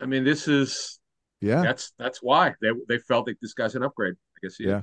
I 0.00 0.06
mean 0.06 0.24
this 0.24 0.48
is 0.48 0.98
yeah 1.40 1.62
that's 1.62 1.92
that's 1.98 2.18
why 2.22 2.54
they 2.60 2.70
they 2.88 2.98
felt 2.98 3.26
like 3.26 3.38
this 3.40 3.54
guy's 3.54 3.74
an 3.74 3.82
upgrade. 3.82 4.14
I 4.14 4.38
guess 4.42 4.56
yeah. 4.60 4.82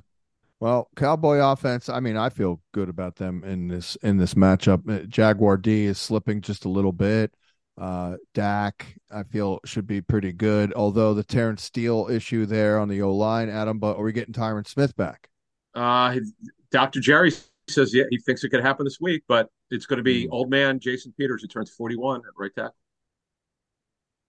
Well, 0.62 0.89
Cowboy 0.95 1.38
offense. 1.38 1.89
I 1.89 1.99
mean, 1.99 2.16
I 2.16 2.30
feel 2.30 2.62
good 2.72 2.88
about 2.88 3.16
them 3.16 3.43
in 3.43 3.68
this 3.68 3.95
in 4.03 4.18
this 4.18 4.36
matchup. 4.36 4.88
Uh, 4.88 5.07
Jaguar 5.07 5.57
D 5.57 5.86
is 5.86 5.99
slipping 5.99 6.41
just 6.41 6.66
a 6.66 6.70
little 6.70 6.91
bit. 6.91 7.34
Uh, 7.80 8.18
Dak, 8.36 8.95
I 9.09 9.24
feel 9.24 9.59
should 9.66 9.88
be 9.88 10.01
pretty 10.01 10.32
good. 10.32 10.72
Although 10.76 11.16
the 11.16 11.24
Terence 11.24 11.64
Steele 11.64 12.07
issue 12.12 12.45
there 12.45 12.78
on 12.78 12.89
the 12.89 13.01
O 13.01 13.12
line, 13.12 13.49
Adam. 13.49 13.80
But 13.80 13.97
are 13.97 14.03
we 14.03 14.14
getting 14.14 14.36
Tyron 14.36 14.68
Smith 14.68 14.95
back? 14.95 15.30
Uh, 15.74 16.18
Dr. 16.70 16.99
Jerry 16.99 17.32
says 17.68 17.91
yeah, 17.91 18.03
he 18.12 18.20
thinks 18.20 18.43
it 18.43 18.49
could 18.49 18.62
happen 18.62 18.84
this 18.84 18.99
week, 19.01 19.24
but 19.28 19.49
it's 19.72 19.88
going 19.88 19.97
to 19.97 20.03
be 20.03 20.28
mm. 20.28 20.30
old 20.30 20.51
man 20.51 20.80
Jason 20.80 21.12
Peters 21.18 21.41
who 21.41 21.47
turns 21.47 21.72
forty-one 21.72 22.20
at 22.20 22.34
right 22.38 22.51
tackle. 22.53 22.76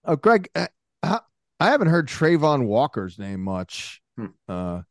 Oh, 0.07 0.17
Greg, 0.17 0.49
uh, 0.55 0.69
I 1.03 1.21
haven't 1.67 1.89
heard 1.89 2.09
Travon 2.09 2.65
Walker's 2.65 3.19
name 3.19 3.43
much. 3.43 4.01
Hmm. 4.17 4.27
Uh, 4.49 4.83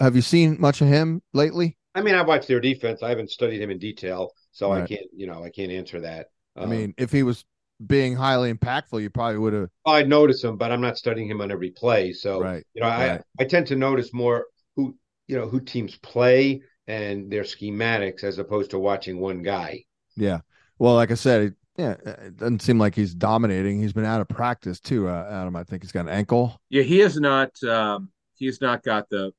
have 0.00 0.16
you 0.16 0.22
seen 0.22 0.56
much 0.60 0.80
of 0.80 0.88
him 0.88 1.22
lately? 1.32 1.76
I 1.94 2.02
mean, 2.02 2.14
I've 2.14 2.26
watched 2.26 2.48
their 2.48 2.60
defense. 2.60 3.02
I 3.02 3.08
haven't 3.08 3.30
studied 3.30 3.60
him 3.60 3.70
in 3.70 3.78
detail, 3.78 4.30
so 4.52 4.70
right. 4.70 4.82
I 4.82 4.86
can't, 4.86 5.06
you 5.16 5.26
know, 5.26 5.42
I 5.42 5.50
can't 5.50 5.72
answer 5.72 6.00
that. 6.00 6.26
I 6.54 6.62
um, 6.62 6.70
mean, 6.70 6.94
if 6.98 7.10
he 7.10 7.22
was 7.22 7.44
being 7.84 8.14
highly 8.14 8.52
impactful, 8.52 9.00
you 9.00 9.10
probably 9.10 9.38
would 9.38 9.52
have. 9.52 9.70
I'd 9.86 10.08
notice 10.08 10.42
him, 10.44 10.56
but 10.56 10.72
I'm 10.72 10.80
not 10.80 10.98
studying 10.98 11.28
him 11.28 11.40
on 11.40 11.50
every 11.50 11.70
play. 11.70 12.12
So, 12.12 12.40
right. 12.40 12.64
you 12.74 12.82
know, 12.82 12.88
right. 12.88 13.22
I 13.38 13.42
I 13.42 13.44
tend 13.46 13.66
to 13.68 13.76
notice 13.76 14.12
more 14.12 14.46
who 14.76 14.96
you 15.26 15.36
know 15.36 15.48
who 15.48 15.60
teams 15.60 15.96
play 15.96 16.62
and 16.86 17.30
their 17.30 17.42
schematics 17.42 18.24
as 18.24 18.38
opposed 18.38 18.70
to 18.70 18.78
watching 18.78 19.18
one 19.18 19.42
guy. 19.42 19.84
Yeah. 20.16 20.40
Well, 20.78 20.94
like 20.94 21.10
I 21.10 21.14
said, 21.14 21.54
yeah, 21.76 21.96
it 22.04 22.36
doesn't 22.36 22.62
seem 22.62 22.78
like 22.78 22.94
he's 22.94 23.14
dominating. 23.14 23.80
He's 23.80 23.92
been 23.92 24.04
out 24.04 24.20
of 24.20 24.28
practice 24.28 24.80
too, 24.80 25.08
uh, 25.08 25.28
Adam. 25.30 25.56
I 25.56 25.64
think 25.64 25.82
he's 25.82 25.92
got 25.92 26.00
an 26.00 26.08
ankle. 26.08 26.60
Yeah, 26.68 26.82
he 26.82 26.98
has 26.98 27.18
not. 27.18 27.62
Um, 27.64 28.10
he 28.34 28.46
has 28.46 28.60
not 28.60 28.82
got 28.82 29.08
the 29.08 29.32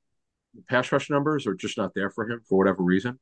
pass 0.68 0.92
rush 0.92 1.10
numbers 1.10 1.48
are 1.48 1.56
just 1.56 1.78
not 1.78 1.94
there 1.94 2.10
for 2.10 2.30
him 2.30 2.42
for 2.48 2.58
whatever 2.58 2.84
reason. 2.84 3.20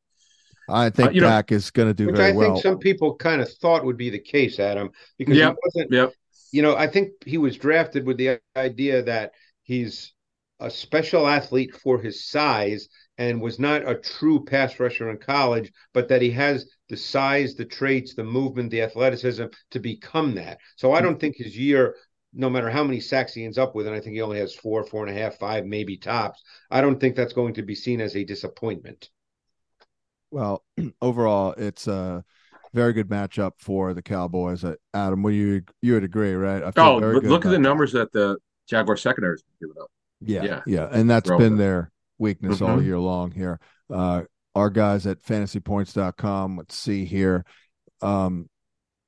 I 0.68 0.90
think 0.90 1.10
uh, 1.10 1.20
Dak 1.20 1.52
know, 1.52 1.58
is 1.58 1.72
going 1.72 1.90
to 1.90 1.94
do 1.94 2.08
which 2.08 2.16
very 2.16 2.32
I 2.32 2.36
well. 2.36 2.54
think 2.54 2.64
some 2.64 2.80
people 2.80 3.16
kind 3.16 3.42
of 3.42 3.52
thought 3.54 3.86
would 3.86 3.98
be 3.98 4.10
the 4.10 4.20
case, 4.20 4.60
Adam, 4.60 4.90
because 5.18 5.38
yep, 5.38 5.54
he 5.54 5.60
wasn't. 5.68 5.92
Yep. 5.92 6.14
You 6.52 6.62
know, 6.62 6.76
I 6.76 6.88
think 6.88 7.10
he 7.26 7.38
was 7.38 7.58
drafted 7.58 8.06
with 8.06 8.18
the 8.18 8.40
idea 8.56 9.04
that 9.04 9.32
he's 9.64 10.14
a 10.60 10.70
special 10.70 11.28
athlete 11.28 11.76
for 11.76 12.00
his 12.00 12.26
size 12.26 12.88
and 13.18 13.42
was 13.42 13.60
not 13.60 13.88
a 13.88 13.96
true 13.96 14.44
pass 14.44 14.80
rusher 14.80 15.10
in 15.10 15.18
college, 15.18 15.72
but 15.94 16.08
that 16.08 16.22
he 16.22 16.32
has 16.32 16.68
the 16.90 16.98
size, 16.98 17.56
the 17.56 17.66
traits, 17.66 18.14
the 18.16 18.24
movement, 18.24 18.72
the 18.72 18.82
athleticism 18.82 19.46
to 19.72 19.80
become 19.80 20.36
that. 20.36 20.58
So 20.78 20.94
I 20.94 21.02
don't 21.02 21.20
think 21.20 21.36
his 21.36 21.58
year 21.58 21.96
no 22.36 22.50
matter 22.50 22.70
how 22.70 22.84
many 22.84 23.00
sacks 23.00 23.34
he 23.34 23.46
ends 23.46 23.58
up 23.58 23.76
with, 23.76 23.88
and 23.88 23.96
I 23.96 24.00
think 24.00 24.16
he 24.16 24.22
only 24.22 24.40
has 24.40 24.54
four, 24.54 24.84
four 24.84 25.06
and 25.06 25.18
a 25.18 25.20
half, 25.20 25.40
five, 25.40 25.66
maybe 25.66 25.98
tops. 25.98 26.44
I 26.70 26.82
don't 26.82 27.00
think 27.00 27.16
that's 27.16 27.34
going 27.34 27.56
to 27.56 27.64
be 27.64 27.76
seen 27.76 28.02
as 28.02 28.16
a 28.16 28.24
disappointment. 28.24 29.10
Well, 30.32 30.64
overall, 31.02 31.54
it's 31.58 31.88
a 31.88 32.24
very 32.74 32.94
good 32.94 33.10
matchup 33.10 33.54
for 33.58 33.94
the 33.94 34.02
Cowboys. 34.02 34.64
Uh, 34.64 34.76
Adam, 34.94 35.24
would 35.24 35.34
you 35.34 35.64
you 35.82 35.94
would 35.94 36.04
agree, 36.04 36.34
right? 36.34 36.62
oh, 36.78 36.98
look 36.98 37.46
at 37.46 37.52
the 37.52 37.58
numbers 37.58 37.94
that 37.94 38.12
the 38.12 38.38
Jaguar 38.68 38.98
secondary 38.98 39.36
is 39.36 39.44
giving 39.62 39.76
up. 39.82 39.90
Yeah, 40.22 40.44
yeah, 40.44 40.62
yeah. 40.68 40.90
and 40.92 41.10
that's 41.10 41.28
Throw 41.28 41.38
been 41.38 41.58
their 41.58 41.92
weakness 42.18 42.56
mm-hmm. 42.60 42.72
all 42.72 42.82
year 42.82 43.00
long 43.00 43.32
here. 43.32 43.60
Uh, 43.90 44.24
our 44.54 44.70
guys 44.70 45.06
at 45.06 45.22
fantasypoints.com. 45.22 46.58
Let's 46.58 46.76
see 46.76 47.06
here. 47.06 47.46
Um, 48.02 48.50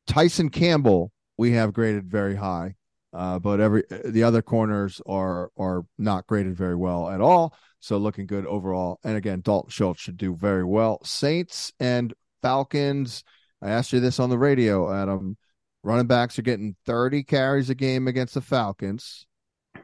Tyson 0.05 0.49
Campbell, 0.49 1.11
we 1.37 1.51
have 1.51 1.73
graded 1.73 2.09
very 2.09 2.35
high, 2.35 2.75
uh, 3.17 3.39
but 3.39 3.59
every 3.59 3.83
the 4.05 4.21
other 4.21 4.43
corners 4.43 5.01
are 5.07 5.49
are 5.57 5.83
not 5.97 6.27
graded 6.27 6.55
very 6.55 6.75
well 6.75 7.09
at 7.09 7.19
all. 7.19 7.55
So 7.79 7.97
looking 7.97 8.27
good 8.27 8.45
overall. 8.45 8.99
And 9.03 9.17
again, 9.17 9.41
Dalton 9.41 9.71
Schultz 9.71 10.01
should 10.01 10.17
do 10.17 10.35
very 10.35 10.63
well. 10.63 11.03
Saints 11.03 11.73
and 11.79 12.13
Falcons. 12.43 13.23
I 13.59 13.71
asked 13.71 13.91
you 13.91 13.99
this 13.99 14.19
on 14.19 14.29
the 14.29 14.37
radio, 14.37 14.93
Adam. 14.93 15.35
Running 15.83 16.05
backs 16.05 16.37
are 16.37 16.43
getting 16.43 16.75
30 16.85 17.23
carries 17.23 17.71
a 17.71 17.75
game 17.75 18.07
against 18.07 18.35
the 18.35 18.41
Falcons. 18.41 19.25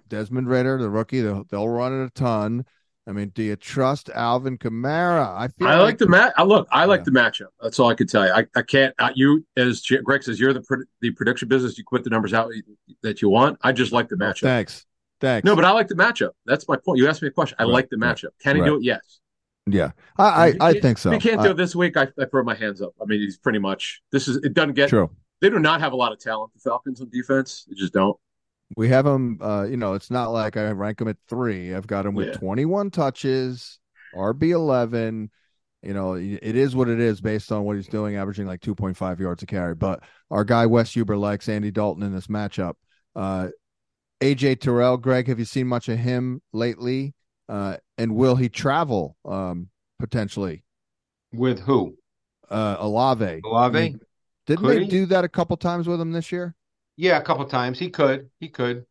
Desmond 0.10 0.48
Ridder, 0.48 0.78
the 0.78 0.90
rookie, 0.90 1.22
they'll, 1.22 1.44
they'll 1.50 1.70
run 1.70 2.02
it 2.02 2.06
a 2.06 2.10
ton. 2.12 2.66
I 3.06 3.12
mean, 3.12 3.30
do 3.30 3.44
you 3.44 3.56
trust 3.58 4.10
Alvin 4.10 4.58
Kamara? 4.58 5.36
I 5.36 5.50
feel 5.50 5.68
I 5.68 5.76
like, 5.76 5.82
like 5.82 5.98
the 5.98 6.08
match. 6.08 6.34
Look, 6.46 6.68
I 6.72 6.86
like 6.86 7.02
yeah. 7.02 7.04
the 7.06 7.12
matchup. 7.12 7.48
That's 7.62 7.78
all 7.78 7.90
I 7.90 7.96
can 7.96 8.08
tell 8.08 8.26
you. 8.26 8.32
I, 8.32 8.46
I 8.56 8.62
can't. 8.62 8.96
I, 8.98 9.12
you, 9.14 9.46
as 9.58 9.86
Greg 10.04 10.24
says, 10.24 10.40
you're 10.40 10.54
the 10.54 10.86
the 11.02 11.12
prediction 11.12 11.50
business. 11.50 11.78
You 11.78 11.84
put 11.90 12.06
the 12.06 12.10
numbers 12.10 12.34
out 12.34 12.50
that 13.02 13.22
you 13.22 13.30
want. 13.30 13.60
I 13.62 13.74
just 13.74 13.92
like 13.92 14.08
the 14.08 14.16
matchup. 14.16 14.42
thanks, 14.42 14.86
thanks. 15.20 15.46
No, 15.46 15.54
but 15.54 15.66
I 15.66 15.72
like 15.72 15.90
the 15.90 15.96
matchup. 15.96 16.32
That's 16.46 16.68
my 16.70 16.78
point. 16.78 17.00
You 17.00 17.10
asked 17.10 17.22
me 17.22 17.28
a 17.28 17.32
question. 17.32 17.58
I 17.60 17.64
right. 17.64 17.74
like 17.74 17.90
the 17.90 17.98
matchup. 17.98 18.30
Can 18.42 18.56
he 18.56 18.62
right. 18.62 18.68
do 18.68 18.76
it? 18.78 18.84
Yes. 18.84 19.20
Yeah, 19.66 19.92
I 20.18 20.54
I, 20.60 20.70
I 20.70 20.80
think 20.80 20.98
so. 20.98 21.12
If 21.12 21.22
he 21.22 21.30
can't 21.30 21.42
do 21.42 21.52
it 21.52 21.58
this 21.58 21.76
week, 21.76 21.98
I, 21.98 22.08
I 22.20 22.26
throw 22.26 22.44
my 22.44 22.56
hands 22.56 22.82
up. 22.82 22.94
I 23.02 23.06
mean, 23.06 23.20
he's 23.20 23.38
pretty 23.38 23.60
much. 23.60 24.02
This 24.12 24.30
is 24.30 24.38
it. 24.38 24.54
Doesn't 24.54 24.74
get 24.74 24.90
true. 24.90 25.10
They 25.42 25.50
do 25.50 25.60
not 25.60 25.82
have 25.82 25.92
a 25.92 25.98
lot 25.98 26.14
of 26.14 26.20
talent. 26.20 26.54
The 26.54 26.62
Falcons 26.62 27.02
on 27.02 27.10
defense, 27.10 27.66
they 27.68 27.76
just 27.76 27.92
don't. 27.92 28.18
We 28.76 28.90
have 28.90 29.06
him. 29.06 29.40
Uh, 29.42 29.66
you 29.70 29.78
know, 29.78 29.94
it's 29.94 30.12
not 30.12 30.32
like 30.32 30.58
I 30.58 30.70
rank 30.72 31.02
him 31.02 31.08
at 31.08 31.18
three. 31.28 31.74
I've 31.74 31.88
got 31.88 32.06
him 32.06 32.16
with 32.16 32.28
yeah. 32.28 32.34
21 32.34 32.92
touches, 32.92 33.80
RB 34.16 34.50
11. 34.52 35.30
You 35.82 35.94
know, 35.94 36.14
it 36.14 36.42
is 36.42 36.76
what 36.76 36.88
it 36.88 37.00
is 37.00 37.20
based 37.20 37.52
on 37.52 37.66
what 37.66 37.76
he's 37.76 37.88
doing, 37.88 38.16
averaging 38.16 38.48
like 38.48 38.62
2.5 38.62 39.20
yards 39.20 39.44
a 39.44 39.46
carry. 39.46 39.76
But 39.76 40.02
our 40.32 40.46
guy 40.46 40.66
Wes 40.66 40.94
Huber 40.94 41.18
likes 41.18 41.50
Andy 41.50 41.72
Dalton 41.72 42.04
in 42.04 42.14
this 42.14 42.28
matchup. 42.28 42.76
Uh, 43.16 43.50
AJ 44.22 44.62
Terrell, 44.62 44.96
Greg, 44.96 45.28
have 45.28 45.40
you 45.40 45.46
seen 45.46 45.68
much 45.68 45.90
of 45.90 46.00
him 46.00 46.42
lately? 46.54 47.14
Uh, 47.50 47.76
and 47.98 48.16
will 48.16 48.38
he 48.38 48.48
travel 48.48 49.18
um, 49.26 49.68
potentially? 50.00 50.64
With 51.34 51.60
who? 51.60 51.98
Uh, 52.50 52.78
Olave. 52.80 53.42
Olave. 53.44 53.98
Didn't 54.46 54.66
Could 54.66 54.78
they 54.78 54.84
he? 54.84 54.90
do 54.90 55.06
that 55.08 55.26
a 55.26 55.30
couple 55.30 55.58
times 55.58 55.88
with 55.88 56.00
him 56.00 56.14
this 56.14 56.32
year? 56.32 56.56
Yeah, 56.96 57.18
a 57.18 57.22
couple 57.22 57.46
times. 57.46 57.80
He 57.80 57.90
could. 57.90 58.30
He 58.40 58.50
could. 58.50 58.86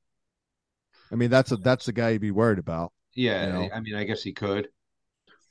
I 1.11 1.15
mean, 1.15 1.31
that's 1.31 1.53
a 1.53 1.57
that's 1.57 1.87
the 1.87 1.93
guy 1.93 2.11
you'd 2.11 2.21
be 2.21 2.31
worried 2.31 2.59
about. 2.59 2.93
Yeah, 3.15 3.47
you 3.47 3.53
know? 3.53 3.69
I 3.75 3.81
mean, 3.81 3.95
I 3.95 4.05
guess 4.05 4.23
he 4.23 4.33
could. 4.33 4.69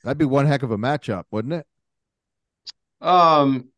That'd 0.04 0.18
be 0.18 0.24
one 0.24 0.46
heck 0.46 0.62
of 0.62 0.70
a 0.70 0.78
matchup, 0.78 1.24
wouldn't 1.30 1.54
it? 1.54 1.66
Um, 3.00 3.68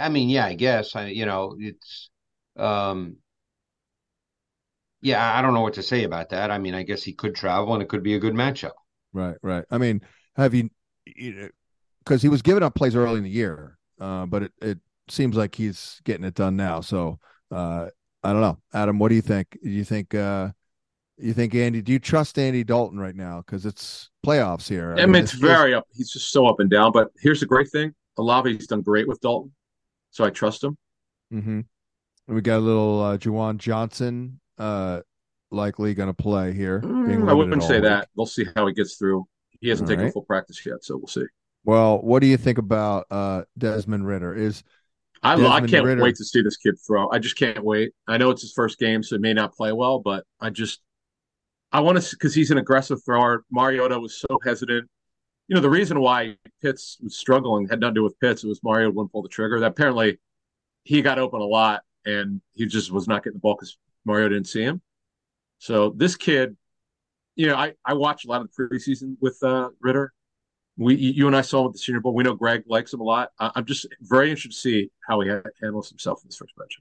I 0.00 0.08
mean, 0.08 0.28
yeah, 0.28 0.46
I 0.46 0.54
guess. 0.54 0.96
I 0.96 1.06
you 1.08 1.26
know, 1.26 1.56
it's 1.58 2.10
um, 2.56 3.18
yeah, 5.00 5.36
I 5.38 5.42
don't 5.42 5.54
know 5.54 5.60
what 5.60 5.74
to 5.74 5.82
say 5.82 6.04
about 6.04 6.30
that. 6.30 6.50
I 6.50 6.58
mean, 6.58 6.74
I 6.74 6.82
guess 6.82 7.02
he 7.02 7.12
could 7.12 7.34
travel, 7.34 7.72
and 7.74 7.82
it 7.82 7.88
could 7.88 8.02
be 8.02 8.14
a 8.14 8.18
good 8.18 8.34
matchup. 8.34 8.72
Right, 9.12 9.36
right. 9.42 9.64
I 9.70 9.78
mean, 9.78 10.02
have 10.36 10.54
you? 10.54 10.70
know, 11.06 11.48
Because 12.04 12.22
he 12.22 12.28
was 12.28 12.42
giving 12.42 12.62
up 12.62 12.74
plays 12.74 12.96
early 12.96 13.18
in 13.18 13.24
the 13.24 13.30
year, 13.30 13.78
uh, 14.00 14.26
but 14.26 14.44
it 14.44 14.52
it 14.60 14.78
seems 15.08 15.36
like 15.36 15.54
he's 15.54 16.00
getting 16.04 16.24
it 16.24 16.34
done 16.34 16.56
now. 16.56 16.80
So 16.80 17.18
uh, 17.50 17.88
I 18.22 18.32
don't 18.32 18.40
know, 18.40 18.58
Adam. 18.72 18.98
What 18.98 19.08
do 19.08 19.14
you 19.14 19.22
think? 19.22 19.58
Do 19.62 19.70
you 19.70 19.84
think 19.84 20.14
uh, 20.14 20.50
you 21.18 21.32
think 21.32 21.54
Andy? 21.54 21.82
Do 21.82 21.92
you 21.92 21.98
trust 21.98 22.38
Andy 22.38 22.64
Dalton 22.64 22.98
right 22.98 23.14
now? 23.14 23.42
Because 23.44 23.66
it's 23.66 24.10
playoffs 24.24 24.68
here. 24.68 24.94
I, 24.98 25.06
mean, 25.06 25.22
it's, 25.22 25.32
it's 25.32 25.40
very 25.40 25.74
up. 25.74 25.86
He's 25.92 26.10
just 26.10 26.30
so 26.30 26.46
up 26.46 26.60
and 26.60 26.70
down. 26.70 26.92
But 26.92 27.08
here's 27.20 27.40
the 27.40 27.46
great 27.46 27.70
thing: 27.70 27.94
Olave's 28.16 28.66
done 28.66 28.82
great 28.82 29.08
with 29.08 29.20
Dalton, 29.20 29.52
so 30.10 30.24
I 30.24 30.30
trust 30.30 30.64
him. 30.64 30.76
Mm-hmm. 31.32 31.60
And 32.28 32.34
we 32.34 32.40
got 32.40 32.58
a 32.58 32.60
little 32.60 33.02
uh, 33.02 33.18
Juwan 33.18 33.58
Johnson 33.58 34.40
uh, 34.58 35.00
likely 35.50 35.94
going 35.94 36.08
to 36.08 36.14
play 36.14 36.52
here. 36.52 36.80
Mm, 36.80 37.28
I 37.28 37.32
wouldn't 37.32 37.62
say 37.62 37.74
week. 37.74 37.84
that. 37.84 38.08
We'll 38.14 38.26
see 38.26 38.46
how 38.54 38.66
he 38.66 38.74
gets 38.74 38.96
through. 38.96 39.26
He 39.60 39.68
hasn't 39.68 39.88
all 39.88 39.90
taken 39.90 40.04
right. 40.04 40.12
full 40.12 40.22
practice 40.22 40.64
yet, 40.64 40.84
so 40.84 40.96
we'll 40.96 41.06
see. 41.06 41.24
Well, 41.64 41.98
what 41.98 42.20
do 42.20 42.26
you 42.26 42.36
think 42.36 42.58
about 42.58 43.06
uh, 43.10 43.42
Desmond 43.56 44.06
Ridder? 44.06 44.34
Is 44.34 44.62
I, 45.22 45.34
I 45.34 45.60
can't 45.60 45.84
Ridder. 45.84 46.02
wait 46.02 46.16
to 46.16 46.24
see 46.24 46.42
this 46.42 46.56
kid 46.56 46.76
throw. 46.86 47.10
I 47.10 47.18
just 47.18 47.36
can't 47.36 47.62
wait. 47.64 47.92
I 48.06 48.18
know 48.18 48.30
it's 48.30 48.42
his 48.42 48.52
first 48.52 48.78
game, 48.78 49.02
so 49.02 49.16
he 49.16 49.20
may 49.20 49.34
not 49.34 49.54
play 49.54 49.72
well, 49.72 49.98
but 49.98 50.24
I 50.40 50.50
just 50.50 50.80
I 51.72 51.80
want 51.80 52.00
to 52.00 52.10
because 52.16 52.34
he's 52.34 52.50
an 52.50 52.58
aggressive 52.58 53.02
thrower. 53.04 53.44
Mariota 53.50 53.98
was 53.98 54.20
so 54.20 54.38
hesitant. 54.44 54.88
You 55.48 55.54
know, 55.54 55.60
the 55.60 55.70
reason 55.70 56.00
why 56.00 56.36
Pitts 56.62 56.98
was 57.02 57.16
struggling 57.16 57.68
had 57.68 57.80
nothing 57.80 57.94
to 57.94 57.98
do 58.00 58.04
with 58.04 58.18
Pitts. 58.20 58.44
It 58.44 58.48
was 58.48 58.60
Mariota 58.62 58.90
wouldn't 58.90 59.12
pull 59.12 59.22
the 59.22 59.28
trigger. 59.28 59.60
That 59.60 59.72
apparently 59.72 60.18
he 60.84 61.02
got 61.02 61.18
open 61.18 61.40
a 61.40 61.44
lot 61.44 61.82
and 62.04 62.40
he 62.54 62.66
just 62.66 62.90
was 62.90 63.08
not 63.08 63.24
getting 63.24 63.36
the 63.36 63.40
ball 63.40 63.54
because 63.54 63.76
Mario 64.04 64.28
didn't 64.28 64.48
see 64.48 64.62
him. 64.62 64.80
So 65.58 65.90
this 65.90 66.16
kid, 66.16 66.56
you 67.34 67.46
know, 67.46 67.56
I, 67.56 67.74
I 67.84 67.94
watched 67.94 68.24
a 68.26 68.28
lot 68.28 68.40
of 68.40 68.48
the 68.56 68.68
preseason 68.68 69.16
with 69.20 69.38
uh, 69.42 69.70
Ridder, 69.80 70.12
we 70.78 70.94
you 70.94 71.26
and 71.26 71.36
I 71.36 71.42
saw 71.42 71.62
him 71.62 71.66
at 71.66 71.72
the 71.72 71.78
Senior 71.78 72.00
Bowl. 72.00 72.14
We 72.14 72.22
know 72.22 72.34
Greg 72.34 72.62
likes 72.66 72.94
him 72.94 73.00
a 73.00 73.04
lot. 73.04 73.32
I'm 73.38 73.64
just 73.64 73.86
very 74.00 74.30
interested 74.30 74.52
to 74.52 74.56
see 74.56 74.90
how 75.06 75.20
he 75.20 75.28
handles 75.60 75.88
himself 75.88 76.22
in 76.22 76.28
this 76.28 76.36
first 76.36 76.52
match. 76.56 76.78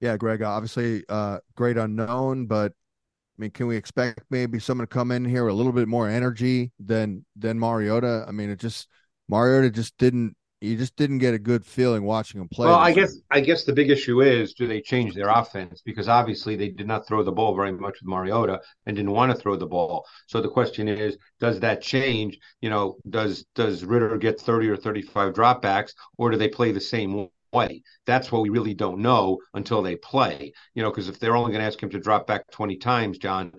Yeah, 0.00 0.16
Greg, 0.16 0.42
obviously 0.42 1.04
uh, 1.08 1.38
great 1.56 1.76
unknown, 1.76 2.46
but 2.46 2.72
I 2.72 3.40
mean, 3.40 3.50
can 3.50 3.66
we 3.66 3.76
expect 3.76 4.20
maybe 4.30 4.58
someone 4.58 4.86
to 4.86 4.92
come 4.92 5.10
in 5.10 5.24
here 5.24 5.44
with 5.44 5.54
a 5.54 5.56
little 5.56 5.72
bit 5.72 5.88
more 5.88 6.08
energy 6.08 6.72
than 6.78 7.24
than 7.34 7.58
Mariota? 7.58 8.26
I 8.28 8.32
mean, 8.32 8.50
it 8.50 8.60
just 8.60 8.88
Mariota 9.28 9.70
just 9.70 9.96
didn't 9.96 10.36
you 10.60 10.76
just 10.76 10.94
didn't 10.96 11.18
get 11.18 11.32
a 11.32 11.38
good 11.38 11.64
feeling 11.64 12.02
watching 12.02 12.40
him 12.40 12.48
play. 12.48 12.66
Well, 12.66 12.78
I 12.78 12.92
guess 12.92 13.18
I 13.30 13.40
guess 13.40 13.64
the 13.64 13.72
big 13.72 13.90
issue 13.90 14.20
is 14.20 14.52
do 14.52 14.66
they 14.66 14.80
change 14.80 15.14
their 15.14 15.30
offense 15.30 15.80
because 15.82 16.08
obviously 16.08 16.54
they 16.54 16.68
did 16.68 16.86
not 16.86 17.06
throw 17.06 17.22
the 17.22 17.32
ball 17.32 17.54
very 17.54 17.72
much 17.72 18.00
with 18.00 18.08
Mariota 18.08 18.60
and 18.84 18.94
didn't 18.94 19.12
want 19.12 19.32
to 19.32 19.38
throw 19.38 19.56
the 19.56 19.66
ball. 19.66 20.04
So 20.26 20.40
the 20.40 20.50
question 20.50 20.86
is, 20.86 21.16
does 21.38 21.60
that 21.60 21.80
change? 21.80 22.38
You 22.60 22.68
know, 22.68 22.96
does 23.08 23.46
does 23.54 23.84
Ridder 23.84 24.16
get 24.18 24.40
thirty 24.40 24.68
or 24.68 24.76
thirty 24.76 25.02
five 25.02 25.32
dropbacks, 25.32 25.92
or 26.18 26.30
do 26.30 26.36
they 26.36 26.48
play 26.48 26.72
the 26.72 26.80
same 26.80 27.28
way? 27.52 27.82
That's 28.04 28.30
what 28.30 28.42
we 28.42 28.50
really 28.50 28.74
don't 28.74 29.00
know 29.00 29.38
until 29.54 29.80
they 29.80 29.96
play. 29.96 30.52
You 30.74 30.82
know, 30.82 30.90
because 30.90 31.08
if 31.08 31.18
they're 31.18 31.36
only 31.36 31.52
going 31.52 31.62
to 31.62 31.66
ask 31.66 31.82
him 31.82 31.90
to 31.90 32.00
drop 32.00 32.26
back 32.26 32.50
twenty 32.50 32.76
times, 32.76 33.16
John, 33.16 33.52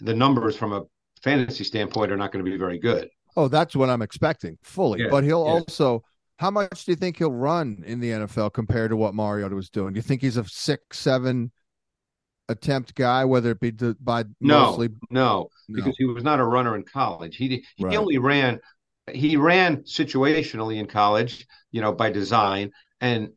the 0.00 0.14
numbers 0.14 0.56
from 0.56 0.74
a 0.74 0.82
fantasy 1.22 1.64
standpoint 1.64 2.12
are 2.12 2.18
not 2.18 2.32
going 2.32 2.44
to 2.44 2.50
be 2.50 2.58
very 2.58 2.78
good. 2.78 3.08
Oh, 3.34 3.48
that's 3.48 3.74
what 3.74 3.88
I'm 3.88 4.02
expecting 4.02 4.58
fully. 4.62 5.00
Yeah, 5.00 5.08
but 5.10 5.24
he'll 5.24 5.44
yeah. 5.44 5.52
also 5.52 6.04
how 6.38 6.50
much 6.50 6.84
do 6.84 6.92
you 6.92 6.96
think 6.96 7.18
he'll 7.18 7.32
run 7.32 7.84
in 7.86 8.00
the 8.00 8.10
NFL 8.10 8.52
compared 8.52 8.90
to 8.90 8.96
what 8.96 9.14
Mariota 9.14 9.54
was 9.54 9.70
doing? 9.70 9.94
Do 9.94 9.98
you 9.98 10.02
think 10.02 10.20
he's 10.20 10.36
a 10.36 10.44
six, 10.44 10.98
seven 10.98 11.52
attempt 12.48 12.94
guy, 12.94 13.24
whether 13.24 13.52
it 13.52 13.60
be 13.60 13.72
to, 13.72 13.96
by 14.00 14.24
no, 14.40 14.66
mostly? 14.66 14.88
No, 15.10 15.48
no, 15.68 15.76
because 15.76 15.96
he 15.96 16.04
was 16.04 16.24
not 16.24 16.40
a 16.40 16.44
runner 16.44 16.74
in 16.74 16.82
college. 16.82 17.36
He 17.36 17.64
he 17.76 17.84
right. 17.84 17.96
only 17.96 18.18
ran 18.18 18.60
he 19.12 19.36
ran 19.36 19.78
situationally 19.82 20.78
in 20.78 20.86
college, 20.86 21.46
you 21.70 21.80
know, 21.80 21.92
by 21.92 22.10
design, 22.10 22.72
and 23.00 23.30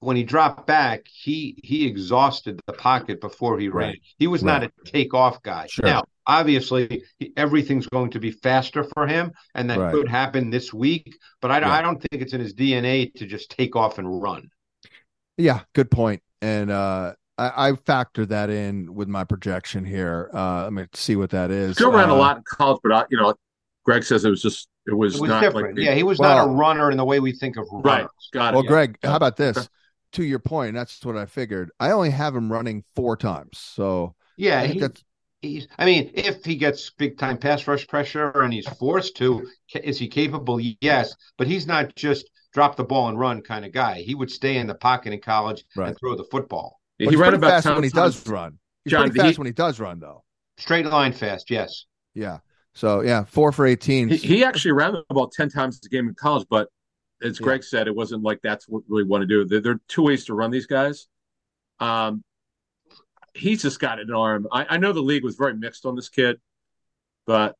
when 0.00 0.16
he 0.16 0.22
dropped 0.22 0.66
back, 0.66 1.06
he 1.12 1.58
he 1.62 1.86
exhausted 1.86 2.60
the 2.66 2.72
pocket 2.72 3.20
before 3.20 3.58
he 3.58 3.68
ran. 3.68 3.88
Right. 3.88 4.02
He 4.18 4.26
was 4.26 4.42
right. 4.42 4.62
not 4.62 4.70
a 4.70 4.90
takeoff 4.90 5.42
guy. 5.42 5.66
Sure. 5.66 5.86
Now, 5.86 6.04
obviously, 6.26 7.02
everything's 7.36 7.86
going 7.86 8.10
to 8.10 8.20
be 8.20 8.30
faster 8.30 8.84
for 8.94 9.06
him, 9.06 9.32
and 9.54 9.68
that 9.70 9.78
right. 9.78 9.92
could 9.92 10.08
happen 10.08 10.50
this 10.50 10.72
week. 10.72 11.16
But 11.40 11.50
I, 11.50 11.60
yeah. 11.60 11.72
I 11.72 11.82
don't 11.82 12.00
think 12.00 12.22
it's 12.22 12.32
in 12.32 12.40
his 12.40 12.54
DNA 12.54 13.12
to 13.14 13.26
just 13.26 13.50
take 13.50 13.74
off 13.74 13.98
and 13.98 14.22
run. 14.22 14.50
Yeah, 15.36 15.60
good 15.74 15.90
point. 15.90 16.22
And 16.42 16.70
uh, 16.70 17.14
I, 17.36 17.68
I 17.68 17.72
factor 17.74 18.26
that 18.26 18.50
in 18.50 18.94
with 18.94 19.08
my 19.08 19.24
projection 19.24 19.84
here. 19.84 20.30
Uh, 20.32 20.64
let 20.64 20.72
me 20.72 20.86
see 20.94 21.16
what 21.16 21.30
that 21.30 21.50
is. 21.50 21.76
Still 21.76 21.92
ran 21.92 22.10
uh, 22.10 22.14
a 22.14 22.16
lot 22.16 22.36
in 22.36 22.42
college, 22.44 22.80
but 22.82 22.92
I, 22.92 23.04
you 23.10 23.18
know, 23.18 23.34
Greg 23.84 24.04
says 24.04 24.24
it 24.24 24.30
was 24.30 24.42
just 24.42 24.68
it 24.86 24.94
was, 24.94 25.16
it 25.16 25.20
was 25.22 25.28
not 25.28 25.40
different. 25.40 25.76
Like, 25.76 25.84
yeah, 25.84 25.94
he 25.94 26.02
was 26.02 26.18
well, 26.18 26.46
not 26.46 26.52
a 26.52 26.56
runner 26.56 26.90
in 26.90 26.96
the 26.96 27.04
way 27.04 27.20
we 27.20 27.32
think 27.32 27.56
of 27.56 27.66
runners. 27.72 27.84
Right. 27.84 28.06
Got 28.32 28.54
it. 28.54 28.56
Well, 28.56 28.64
yeah. 28.64 28.68
Greg, 28.68 28.98
how 29.02 29.16
about 29.16 29.36
this? 29.36 29.68
To 30.12 30.24
your 30.24 30.38
point, 30.38 30.74
that's 30.74 31.04
what 31.04 31.16
I 31.16 31.26
figured. 31.26 31.70
I 31.78 31.90
only 31.90 32.10
have 32.10 32.34
him 32.34 32.50
running 32.50 32.84
four 32.94 33.16
times, 33.16 33.58
so 33.58 34.14
yeah, 34.36 34.64
he, 34.64 34.82
he's. 35.42 35.68
I 35.78 35.84
mean, 35.84 36.10
if 36.14 36.44
he 36.44 36.56
gets 36.56 36.90
big 36.90 37.18
time 37.18 37.38
pass 37.38 37.66
rush 37.66 37.86
pressure 37.86 38.30
and 38.30 38.52
he's 38.52 38.68
forced 38.68 39.16
to, 39.18 39.46
is 39.74 39.98
he 39.98 40.08
capable? 40.08 40.58
Yes, 40.80 41.14
but 41.36 41.46
he's 41.46 41.66
not 41.66 41.94
just 41.96 42.30
drop 42.52 42.76
the 42.76 42.84
ball 42.84 43.08
and 43.08 43.18
run 43.18 43.42
kind 43.42 43.64
of 43.64 43.72
guy. 43.72 44.00
He 44.00 44.14
would 44.14 44.30
stay 44.30 44.56
in 44.56 44.66
the 44.66 44.74
pocket 44.74 45.12
in 45.12 45.20
college 45.20 45.64
right. 45.76 45.88
and 45.88 45.98
throw 45.98 46.16
the 46.16 46.24
football. 46.24 46.80
he 46.98 47.14
ran 47.16 47.34
about 47.34 47.62
fast 47.62 47.66
when 47.66 47.84
he 47.84 47.90
does 47.90 48.26
run. 48.28 48.58
He's 48.84 48.92
John, 48.92 49.02
pretty 49.02 49.18
fast 49.20 49.32
he, 49.32 49.38
when 49.38 49.46
he 49.46 49.52
does 49.52 49.78
run, 49.80 50.00
though. 50.00 50.24
Straight 50.56 50.86
line 50.86 51.12
fast, 51.12 51.50
yes. 51.50 51.84
Yeah. 52.14 52.38
So 52.74 53.02
yeah, 53.02 53.24
four 53.24 53.50
for 53.52 53.66
eighteen. 53.66 54.08
He, 54.08 54.16
he 54.16 54.44
actually 54.44 54.72
ran 54.72 54.94
about 55.10 55.32
ten 55.32 55.48
times 55.48 55.80
a 55.84 55.88
game 55.88 56.08
in 56.08 56.14
college, 56.14 56.46
but 56.48 56.68
as 57.22 57.38
Greg 57.38 57.60
yeah. 57.62 57.68
said, 57.68 57.88
it 57.88 57.94
wasn't 57.94 58.22
like 58.22 58.40
that's 58.42 58.68
what 58.68 58.82
we 58.88 59.02
want 59.02 59.22
to 59.22 59.26
do. 59.26 59.44
There, 59.44 59.60
there, 59.60 59.72
are 59.72 59.80
two 59.88 60.02
ways 60.02 60.24
to 60.26 60.34
run 60.34 60.50
these 60.50 60.66
guys. 60.66 61.08
Um, 61.80 62.22
he's 63.34 63.62
just 63.62 63.80
got 63.80 64.00
an 64.00 64.12
arm. 64.12 64.46
I, 64.52 64.66
I, 64.70 64.76
know 64.78 64.92
the 64.92 65.00
league 65.00 65.24
was 65.24 65.36
very 65.36 65.54
mixed 65.54 65.86
on 65.86 65.94
this 65.96 66.08
kid. 66.08 66.40
but 67.26 67.56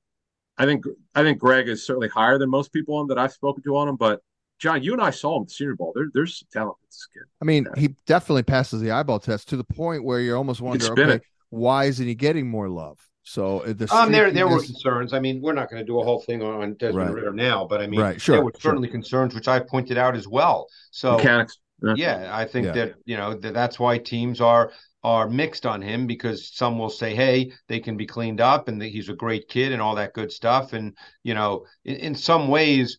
I 0.57 0.65
think 0.65 0.85
I 1.15 1.23
think 1.23 1.39
Greg 1.39 1.69
is 1.69 1.87
certainly 1.87 2.09
higher 2.09 2.39
than 2.39 2.51
most 2.51 2.73
people 2.73 2.97
on 2.97 3.09
that 3.09 3.19
I've 3.19 3.33
spoken 3.33 3.63
to 3.63 3.77
on 3.77 3.89
him. 3.89 3.97
But 3.97 4.21
John, 4.59 4.83
you 4.83 4.93
and 4.93 5.01
I 5.01 5.11
saw 5.11 5.37
him 5.37 5.43
at 5.43 5.49
the 5.49 5.55
Senior 5.55 5.77
Bowl. 5.77 5.93
There, 5.95 6.09
there's 6.13 6.43
talent 6.53 6.77
with 6.83 6.91
this 6.91 7.07
kid. 7.15 7.23
I 7.41 7.45
mean, 7.45 7.67
yeah. 7.75 7.81
he 7.81 7.89
definitely 8.07 8.43
passes 8.43 8.81
the 8.81 8.91
eyeball 8.91 9.21
test 9.21 9.49
to 9.51 9.57
the 9.57 9.65
point 9.65 10.03
where 10.03 10.21
you're 10.21 10.37
almost 10.37 10.61
wondering, 10.61 10.93
okay, 10.93 11.15
it. 11.15 11.23
why 11.51 11.85
isn't 11.85 12.07
he 12.07 12.17
getting 12.17 12.49
more 12.49 12.69
love? 12.69 12.99
So 13.29 13.61
uh, 13.61 13.75
the 13.75 13.95
um, 13.95 14.11
there 14.11 14.31
there 14.31 14.49
were 14.49 14.63
concerns. 14.63 15.13
I 15.13 15.21
mean, 15.21 15.43
we're 15.43 15.53
not 15.53 15.69
going 15.69 15.83
to 15.83 15.87
do 15.87 16.01
a 16.01 16.05
whole 16.05 16.21
thing 16.21 16.43
on 16.43 16.75
Desmond 16.75 17.09
right. 17.09 17.15
Ridder 17.15 17.35
now, 17.35 17.67
but 17.67 17.83
I 17.83 17.87
mean, 17.87 18.01
right, 18.01 18.19
sure, 18.19 18.37
there 18.37 18.45
were 18.45 18.55
certainly 18.59 18.89
sure. 18.89 18.93
concerns 18.93 19.35
which 19.35 19.49
I 19.49 19.61
pointed 19.61 19.99
out 19.99 20.17
as 20.17 20.27
well. 20.27 20.67
So 20.93 21.19
mechanics. 21.19 21.59
Yeah, 21.83 21.95
yeah 21.97 22.31
I 22.35 22.47
think 22.47 22.67
yeah. 22.67 22.73
that 22.73 22.95
you 23.05 23.19
know 23.19 23.35
that 23.35 23.53
that's 23.53 23.79
why 23.79 23.99
teams 23.99 24.41
are 24.41 24.73
are 25.05 25.29
mixed 25.29 25.67
on 25.67 25.83
him 25.83 26.07
because 26.07 26.57
some 26.57 26.79
will 26.79 26.89
say, 26.89 27.15
hey, 27.15 27.53
they 27.69 27.81
can 27.81 27.99
be 27.99 28.07
cleaned 28.07 28.41
up 28.41 28.67
and 28.67 28.83
he's 28.83 29.11
a 29.11 29.15
great 29.15 29.47
kid 29.47 29.73
and 29.73 29.83
all 29.83 29.97
that 29.97 30.15
good 30.15 30.33
stuff. 30.33 30.73
And 30.73 30.97
you 31.23 31.35
know, 31.35 31.67
in, 31.85 31.97
in 31.97 32.15
some 32.15 32.49
ways, 32.49 32.99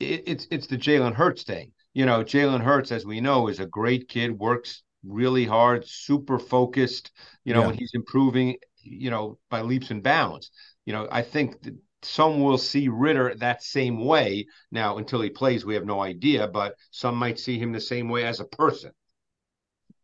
it, 0.00 0.22
it's 0.26 0.46
it's 0.50 0.68
the 0.68 0.78
Jalen 0.78 1.12
Hurts 1.12 1.42
thing. 1.42 1.72
You 1.92 2.06
know, 2.06 2.24
Jalen 2.24 2.62
Hurts, 2.62 2.92
as 2.92 3.04
we 3.04 3.20
know, 3.20 3.48
is 3.48 3.60
a 3.60 3.66
great 3.66 4.08
kid, 4.08 4.38
works 4.38 4.82
really 5.06 5.44
hard, 5.44 5.86
super 5.86 6.38
focused. 6.38 7.10
You 7.44 7.52
know, 7.52 7.60
yeah. 7.60 7.66
when 7.66 7.76
he's 7.76 7.92
improving 7.92 8.56
you 8.84 9.10
know, 9.10 9.38
by 9.50 9.62
leaps 9.62 9.90
and 9.90 10.02
bounds. 10.02 10.50
You 10.86 10.92
know, 10.92 11.08
I 11.10 11.22
think 11.22 11.62
that 11.62 11.74
some 12.02 12.40
will 12.40 12.58
see 12.58 12.88
Ridder 12.88 13.34
that 13.36 13.62
same 13.62 14.04
way. 14.04 14.46
Now, 14.70 14.98
until 14.98 15.20
he 15.20 15.30
plays, 15.30 15.64
we 15.64 15.74
have 15.74 15.86
no 15.86 16.02
idea, 16.02 16.46
but 16.46 16.76
some 16.90 17.16
might 17.16 17.38
see 17.38 17.58
him 17.58 17.72
the 17.72 17.80
same 17.80 18.08
way 18.08 18.24
as 18.24 18.40
a 18.40 18.44
person. 18.44 18.92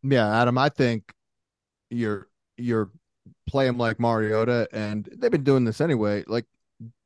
Yeah, 0.03 0.41
Adam, 0.41 0.57
I 0.57 0.69
think 0.69 1.13
you're 1.89 2.27
you're 2.57 2.89
play 3.47 3.67
him 3.67 3.77
like 3.77 3.99
Mariota, 3.99 4.67
and 4.71 5.07
they've 5.17 5.31
been 5.31 5.43
doing 5.43 5.63
this 5.63 5.79
anyway. 5.81 6.23
Like, 6.25 6.45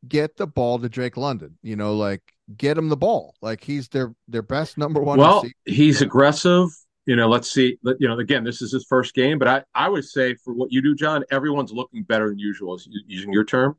get 0.08 0.38
the 0.38 0.48
ball 0.48 0.80
to 0.80 0.88
Drake 0.88 1.18
London. 1.18 1.58
You 1.62 1.76
know, 1.76 1.96
like 1.96 2.22
get 2.56 2.78
him 2.78 2.88
the 2.90 2.98
ball. 2.98 3.36
Like 3.42 3.64
he's 3.64 3.90
their 3.90 4.16
their 4.28 4.42
best 4.42 4.78
number 4.78 5.02
one. 5.02 5.20
Well, 5.20 5.42
receiver. 5.42 5.54
he's 5.66 6.02
aggressive 6.02 6.70
you 7.06 7.16
know, 7.16 7.28
let's 7.28 7.52
see. 7.52 7.78
You 7.84 8.08
know, 8.08 8.18
again, 8.20 8.44
this 8.44 8.62
is 8.62 8.72
his 8.72 8.86
first 8.86 9.14
game, 9.14 9.38
but 9.38 9.48
I, 9.48 9.64
I 9.74 9.90
would 9.90 10.06
say 10.06 10.36
for 10.36 10.54
what 10.54 10.72
you 10.72 10.82
do, 10.82 10.96
John, 10.96 11.24
everyone's 11.32 11.72
looking 11.72 12.04
better 12.04 12.30
than 12.30 12.40
usual, 12.40 12.80
using 13.08 13.32
your 13.32 13.46
term. 13.46 13.78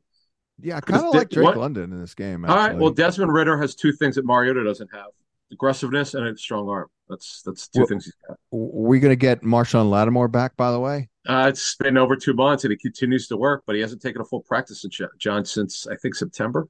Yeah, 0.59 0.79
kind 0.79 1.03
of 1.03 1.13
like 1.13 1.29
Drake 1.29 1.45
what, 1.45 1.57
London 1.57 1.91
in 1.91 2.01
this 2.01 2.15
game. 2.15 2.43
Actually. 2.43 2.59
All 2.59 2.67
right. 2.67 2.77
Well, 2.77 2.89
Desmond 2.91 3.31
Ridder 3.31 3.59
has 3.61 3.75
two 3.75 3.91
things 3.91 4.15
that 4.15 4.25
Mariota 4.25 4.63
doesn't 4.63 4.89
have: 4.93 5.09
aggressiveness 5.51 6.13
and 6.13 6.25
a 6.25 6.37
strong 6.37 6.67
arm. 6.69 6.87
That's 7.09 7.41
that's 7.43 7.67
two 7.67 7.81
well, 7.81 7.87
things 7.87 8.05
he's 8.05 8.15
got. 8.27 8.37
We 8.51 8.99
going 8.99 9.11
to 9.11 9.15
get 9.15 9.43
Marshon 9.43 9.89
Lattimore 9.89 10.29
back, 10.29 10.57
by 10.57 10.71
the 10.71 10.79
way. 10.79 11.09
Uh, 11.27 11.47
it's 11.49 11.75
been 11.75 11.97
over 11.97 12.15
two 12.15 12.33
months, 12.33 12.63
and 12.63 12.71
he 12.71 12.77
continues 12.77 13.27
to 13.27 13.37
work, 13.37 13.63
but 13.67 13.75
he 13.75 13.81
hasn't 13.81 14.01
taken 14.01 14.21
a 14.21 14.25
full 14.25 14.41
practice 14.41 14.83
in 14.83 14.91
John 15.19 15.45
since 15.45 15.85
I 15.85 15.95
think 15.95 16.15
September. 16.15 16.67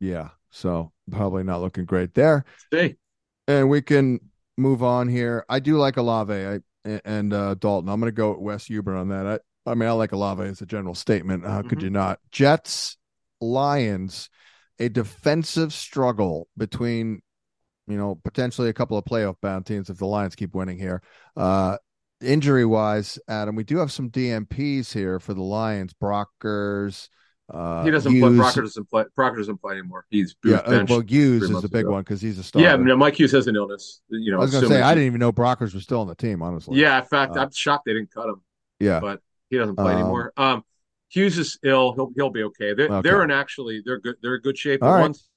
Yeah, 0.00 0.30
so 0.50 0.92
probably 1.10 1.44
not 1.44 1.60
looking 1.60 1.84
great 1.84 2.14
there. 2.14 2.44
See, 2.72 2.96
and 3.46 3.70
we 3.70 3.82
can 3.82 4.20
move 4.56 4.82
on 4.82 5.08
here. 5.08 5.44
I 5.48 5.60
do 5.60 5.76
like 5.76 5.96
Olave 5.96 6.32
I, 6.32 6.60
and 7.04 7.32
uh, 7.32 7.54
Dalton. 7.54 7.88
I'm 7.88 8.00
going 8.00 8.10
to 8.10 8.16
go 8.16 8.30
with 8.30 8.40
Wes 8.40 8.66
Huber 8.66 8.96
on 8.96 9.08
that. 9.08 9.26
I, 9.26 9.70
I 9.70 9.74
mean, 9.74 9.88
I 9.88 9.92
like 9.92 10.12
Olave 10.12 10.42
as 10.42 10.60
a 10.60 10.66
general 10.66 10.94
statement. 10.94 11.44
How 11.44 11.60
mm-hmm. 11.60 11.68
could 11.68 11.82
you 11.82 11.90
not? 11.90 12.20
Jets, 12.30 12.96
Lions, 13.40 14.30
a 14.78 14.88
defensive 14.88 15.72
struggle 15.72 16.48
between, 16.56 17.22
you 17.86 17.96
know, 17.96 18.18
potentially 18.24 18.68
a 18.68 18.74
couple 18.74 18.96
of 18.96 19.04
playoff 19.04 19.36
bound 19.40 19.66
teams 19.66 19.90
if 19.90 19.98
the 19.98 20.06
Lions 20.06 20.36
keep 20.36 20.54
winning 20.54 20.78
here. 20.78 21.02
Uh, 21.36 21.76
injury 22.20 22.64
wise, 22.64 23.18
Adam, 23.28 23.56
we 23.56 23.64
do 23.64 23.78
have 23.78 23.92
some 23.92 24.10
DNPs 24.10 24.92
here 24.92 25.18
for 25.20 25.34
the 25.34 25.42
Lions. 25.42 25.92
Brockers, 25.94 27.08
uh, 27.48 27.84
he 27.84 27.90
doesn't 27.90 28.10
Hughes, 28.10 28.36
play. 28.36 28.44
Brocker 28.44 28.62
doesn't 28.62 28.90
play. 28.90 29.04
Brocker 29.16 29.36
doesn't 29.36 29.60
play 29.60 29.74
anymore. 29.74 30.04
He's 30.10 30.34
yeah. 30.44 30.56
Uh, 30.56 30.84
well, 30.88 31.00
Hughes 31.00 31.44
is 31.44 31.62
the 31.62 31.68
big 31.68 31.82
ago. 31.82 31.92
one 31.92 32.02
because 32.02 32.20
he's 32.20 32.38
a 32.38 32.42
star. 32.42 32.60
Yeah, 32.60 32.74
no, 32.74 32.96
Mike 32.96 33.18
Hughes 33.18 33.30
has 33.32 33.46
an 33.46 33.54
illness. 33.54 34.02
You 34.08 34.32
know, 34.32 34.38
I 34.38 34.40
was 34.40 34.50
going 34.50 34.64
to 34.64 34.68
say 34.68 34.82
I 34.82 34.94
didn't 34.94 35.06
even 35.06 35.20
know 35.20 35.32
Brockers 35.32 35.72
was 35.72 35.84
still 35.84 36.00
on 36.00 36.08
the 36.08 36.16
team. 36.16 36.42
Honestly. 36.42 36.80
Yeah, 36.80 36.98
in 36.98 37.04
fact, 37.04 37.36
uh, 37.36 37.40
I'm 37.40 37.52
shocked 37.52 37.84
they 37.86 37.92
didn't 37.92 38.12
cut 38.12 38.28
him. 38.28 38.42
Yeah, 38.80 38.98
but 38.98 39.20
he 39.48 39.58
doesn't 39.58 39.76
play 39.76 39.92
um, 39.92 40.00
anymore. 40.00 40.32
Um, 40.36 40.64
Hughes 41.08 41.38
is 41.38 41.58
ill. 41.62 41.92
He'll 41.92 42.10
he'll 42.16 42.30
be 42.30 42.42
okay. 42.44 42.74
They're 42.74 42.88
okay. 42.90 43.08
they're 43.08 43.22
in 43.22 43.30
actually 43.30 43.80
they're 43.84 44.00
good. 44.00 44.16
They're 44.22 44.36
in 44.36 44.42
good 44.42 44.58
shape. 44.58 44.80
The 44.80 44.86
right. 44.86 45.00
ones, 45.02 45.28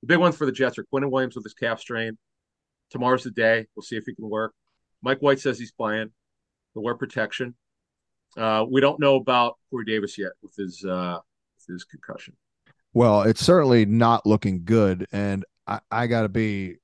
the 0.00 0.08
big 0.08 0.18
ones 0.18 0.36
for 0.36 0.46
the 0.46 0.52
Jets 0.52 0.78
are 0.78 0.86
Quinnen 0.92 1.12
Williams 1.12 1.36
with 1.36 1.44
his 1.44 1.54
calf 1.54 1.78
strain. 1.78 2.18
Tomorrow's 2.90 3.22
the 3.22 3.30
day. 3.30 3.66
We'll 3.76 3.84
see 3.84 3.96
if 3.96 4.04
he 4.04 4.14
can 4.16 4.28
work. 4.28 4.52
Mike 5.00 5.20
White 5.20 5.38
says 5.38 5.60
he's 5.60 5.72
playing. 5.72 6.10
He'll 6.74 6.82
wear 6.82 6.96
protection. 6.96 7.54
Uh, 8.36 8.64
we 8.68 8.80
don't 8.80 8.98
know 8.98 9.16
about 9.16 9.58
Corey 9.70 9.84
Davis 9.84 10.18
yet 10.18 10.32
with 10.42 10.56
his 10.56 10.84
uh, 10.84 11.18
his 11.66 11.84
concussion. 11.84 12.34
Well, 12.94 13.22
it's 13.22 13.44
certainly 13.44 13.86
not 13.86 14.26
looking 14.26 14.64
good, 14.64 15.06
and 15.12 15.44
I, 15.66 15.80
I 15.90 16.06
got 16.06 16.22
to 16.22 16.28
be 16.28 16.76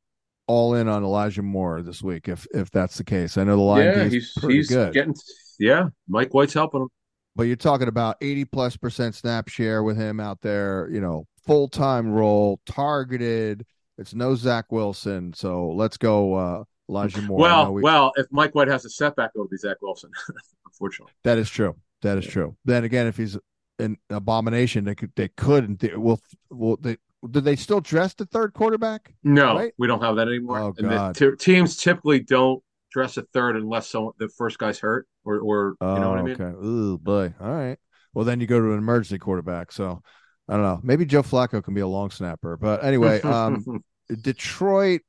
all 0.46 0.74
in 0.74 0.88
on 0.88 1.04
Elijah 1.04 1.42
Moore 1.42 1.82
this 1.82 2.02
week 2.02 2.28
if 2.28 2.46
if 2.54 2.70
that's 2.70 2.96
the 2.96 3.04
case. 3.04 3.36
I 3.36 3.44
know 3.44 3.56
the 3.56 3.62
line 3.62 3.84
yeah, 3.84 4.04
he's 4.04 4.32
he's 4.42 4.68
good. 4.68 4.94
Getting, 4.94 5.14
yeah, 5.58 5.88
Mike 6.08 6.32
White's 6.32 6.54
helping 6.54 6.82
him. 6.82 6.88
But 7.36 7.44
you're 7.44 7.56
talking 7.56 7.86
about 7.86 8.16
80 8.20 8.46
plus 8.46 8.76
percent 8.76 9.14
snap 9.14 9.48
share 9.48 9.84
with 9.84 9.96
him 9.96 10.18
out 10.18 10.40
there, 10.40 10.88
you 10.90 11.00
know, 11.00 11.26
full 11.46 11.68
time 11.68 12.10
role, 12.10 12.60
targeted. 12.66 13.64
It's 13.96 14.14
no 14.14 14.34
Zach 14.34 14.72
Wilson. 14.72 15.32
So 15.34 15.68
let's 15.68 15.96
go, 15.96 16.34
uh, 16.34 16.64
Elijah 16.88 17.22
Moore. 17.22 17.38
Well, 17.38 17.74
we... 17.74 17.82
well, 17.82 18.12
if 18.16 18.26
Mike 18.30 18.54
White 18.54 18.68
has 18.68 18.84
a 18.84 18.90
setback, 18.90 19.32
it'll 19.34 19.48
be 19.48 19.56
Zach 19.56 19.76
Wilson, 19.82 20.10
unfortunately. 20.66 21.12
That 21.24 21.38
is 21.38 21.50
true. 21.50 21.76
That 22.02 22.18
is 22.18 22.26
true. 22.26 22.56
Then 22.64 22.84
again, 22.84 23.06
if 23.06 23.16
he's 23.16 23.36
an 23.78 23.96
abomination. 24.10 24.84
They 24.84 24.94
could 24.94 25.12
they 25.16 25.28
could 25.28 25.64
and 25.64 25.78
they, 25.78 25.94
will 25.94 26.20
will 26.50 26.76
they 26.76 26.96
do 27.30 27.40
they 27.40 27.56
still 27.56 27.80
dress 27.80 28.14
the 28.14 28.26
third 28.26 28.54
quarterback? 28.54 29.14
No, 29.24 29.56
right? 29.56 29.72
we 29.78 29.86
don't 29.86 30.02
have 30.02 30.16
that 30.16 30.28
anymore. 30.28 30.58
Oh, 30.58 30.72
God. 30.72 31.16
T- 31.16 31.30
teams 31.38 31.76
typically 31.76 32.20
don't 32.20 32.62
dress 32.92 33.16
a 33.16 33.22
third 33.22 33.56
unless 33.56 33.88
someone, 33.90 34.14
the 34.18 34.28
first 34.28 34.58
guy's 34.58 34.78
hurt 34.78 35.06
or 35.24 35.38
or 35.38 35.74
oh, 35.80 35.94
you 35.94 36.00
know 36.00 36.10
what 36.10 36.18
I 36.18 36.22
mean. 36.22 36.34
Okay. 36.40 36.56
Ooh, 36.64 36.98
boy. 36.98 37.34
All 37.40 37.52
right. 37.52 37.78
Well, 38.14 38.24
then 38.24 38.40
you 38.40 38.46
go 38.46 38.60
to 38.60 38.72
an 38.72 38.78
emergency 38.78 39.18
quarterback. 39.18 39.72
So 39.72 40.00
I 40.48 40.54
don't 40.54 40.62
know. 40.62 40.80
Maybe 40.82 41.04
Joe 41.04 41.22
Flacco 41.22 41.62
can 41.62 41.74
be 41.74 41.80
a 41.80 41.86
long 41.86 42.10
snapper. 42.10 42.56
But 42.56 42.84
anyway, 42.84 43.20
um, 43.22 43.82
Detroit, 44.20 45.02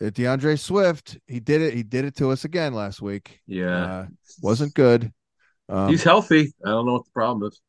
D'Andre 0.00 0.56
Swift, 0.56 1.18
he 1.26 1.40
did 1.40 1.62
it. 1.62 1.74
He 1.74 1.82
did 1.82 2.04
it 2.04 2.16
to 2.16 2.30
us 2.30 2.44
again 2.44 2.74
last 2.74 3.00
week. 3.00 3.40
Yeah, 3.46 3.84
uh, 3.84 4.06
wasn't 4.42 4.74
good. 4.74 5.12
Um, 5.68 5.88
He's 5.88 6.02
healthy. 6.02 6.52
I 6.64 6.70
don't 6.70 6.86
know 6.86 6.94
what 6.94 7.04
the 7.04 7.12
problem 7.12 7.48
is. 7.48 7.60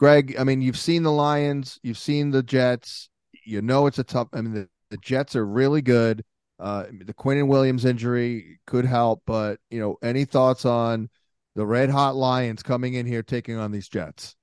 Greg, 0.00 0.34
I 0.38 0.44
mean, 0.44 0.62
you've 0.62 0.78
seen 0.78 1.02
the 1.02 1.12
Lions, 1.12 1.78
you've 1.82 1.98
seen 1.98 2.30
the 2.30 2.42
Jets. 2.42 3.10
You 3.44 3.60
know 3.60 3.86
it's 3.86 3.98
a 3.98 4.04
tough. 4.04 4.28
I 4.32 4.40
mean, 4.40 4.54
the, 4.54 4.68
the 4.90 4.96
Jets 4.96 5.36
are 5.36 5.44
really 5.44 5.82
good. 5.82 6.24
Uh, 6.58 6.84
the 7.04 7.12
Quinnen 7.12 7.48
Williams 7.48 7.84
injury 7.84 8.60
could 8.66 8.86
help, 8.86 9.20
but 9.26 9.60
you 9.70 9.78
know, 9.78 9.96
any 10.02 10.24
thoughts 10.24 10.64
on 10.64 11.10
the 11.54 11.66
red 11.66 11.90
hot 11.90 12.16
Lions 12.16 12.62
coming 12.62 12.94
in 12.94 13.04
here 13.04 13.22
taking 13.22 13.56
on 13.56 13.72
these 13.72 13.88
Jets? 13.88 14.36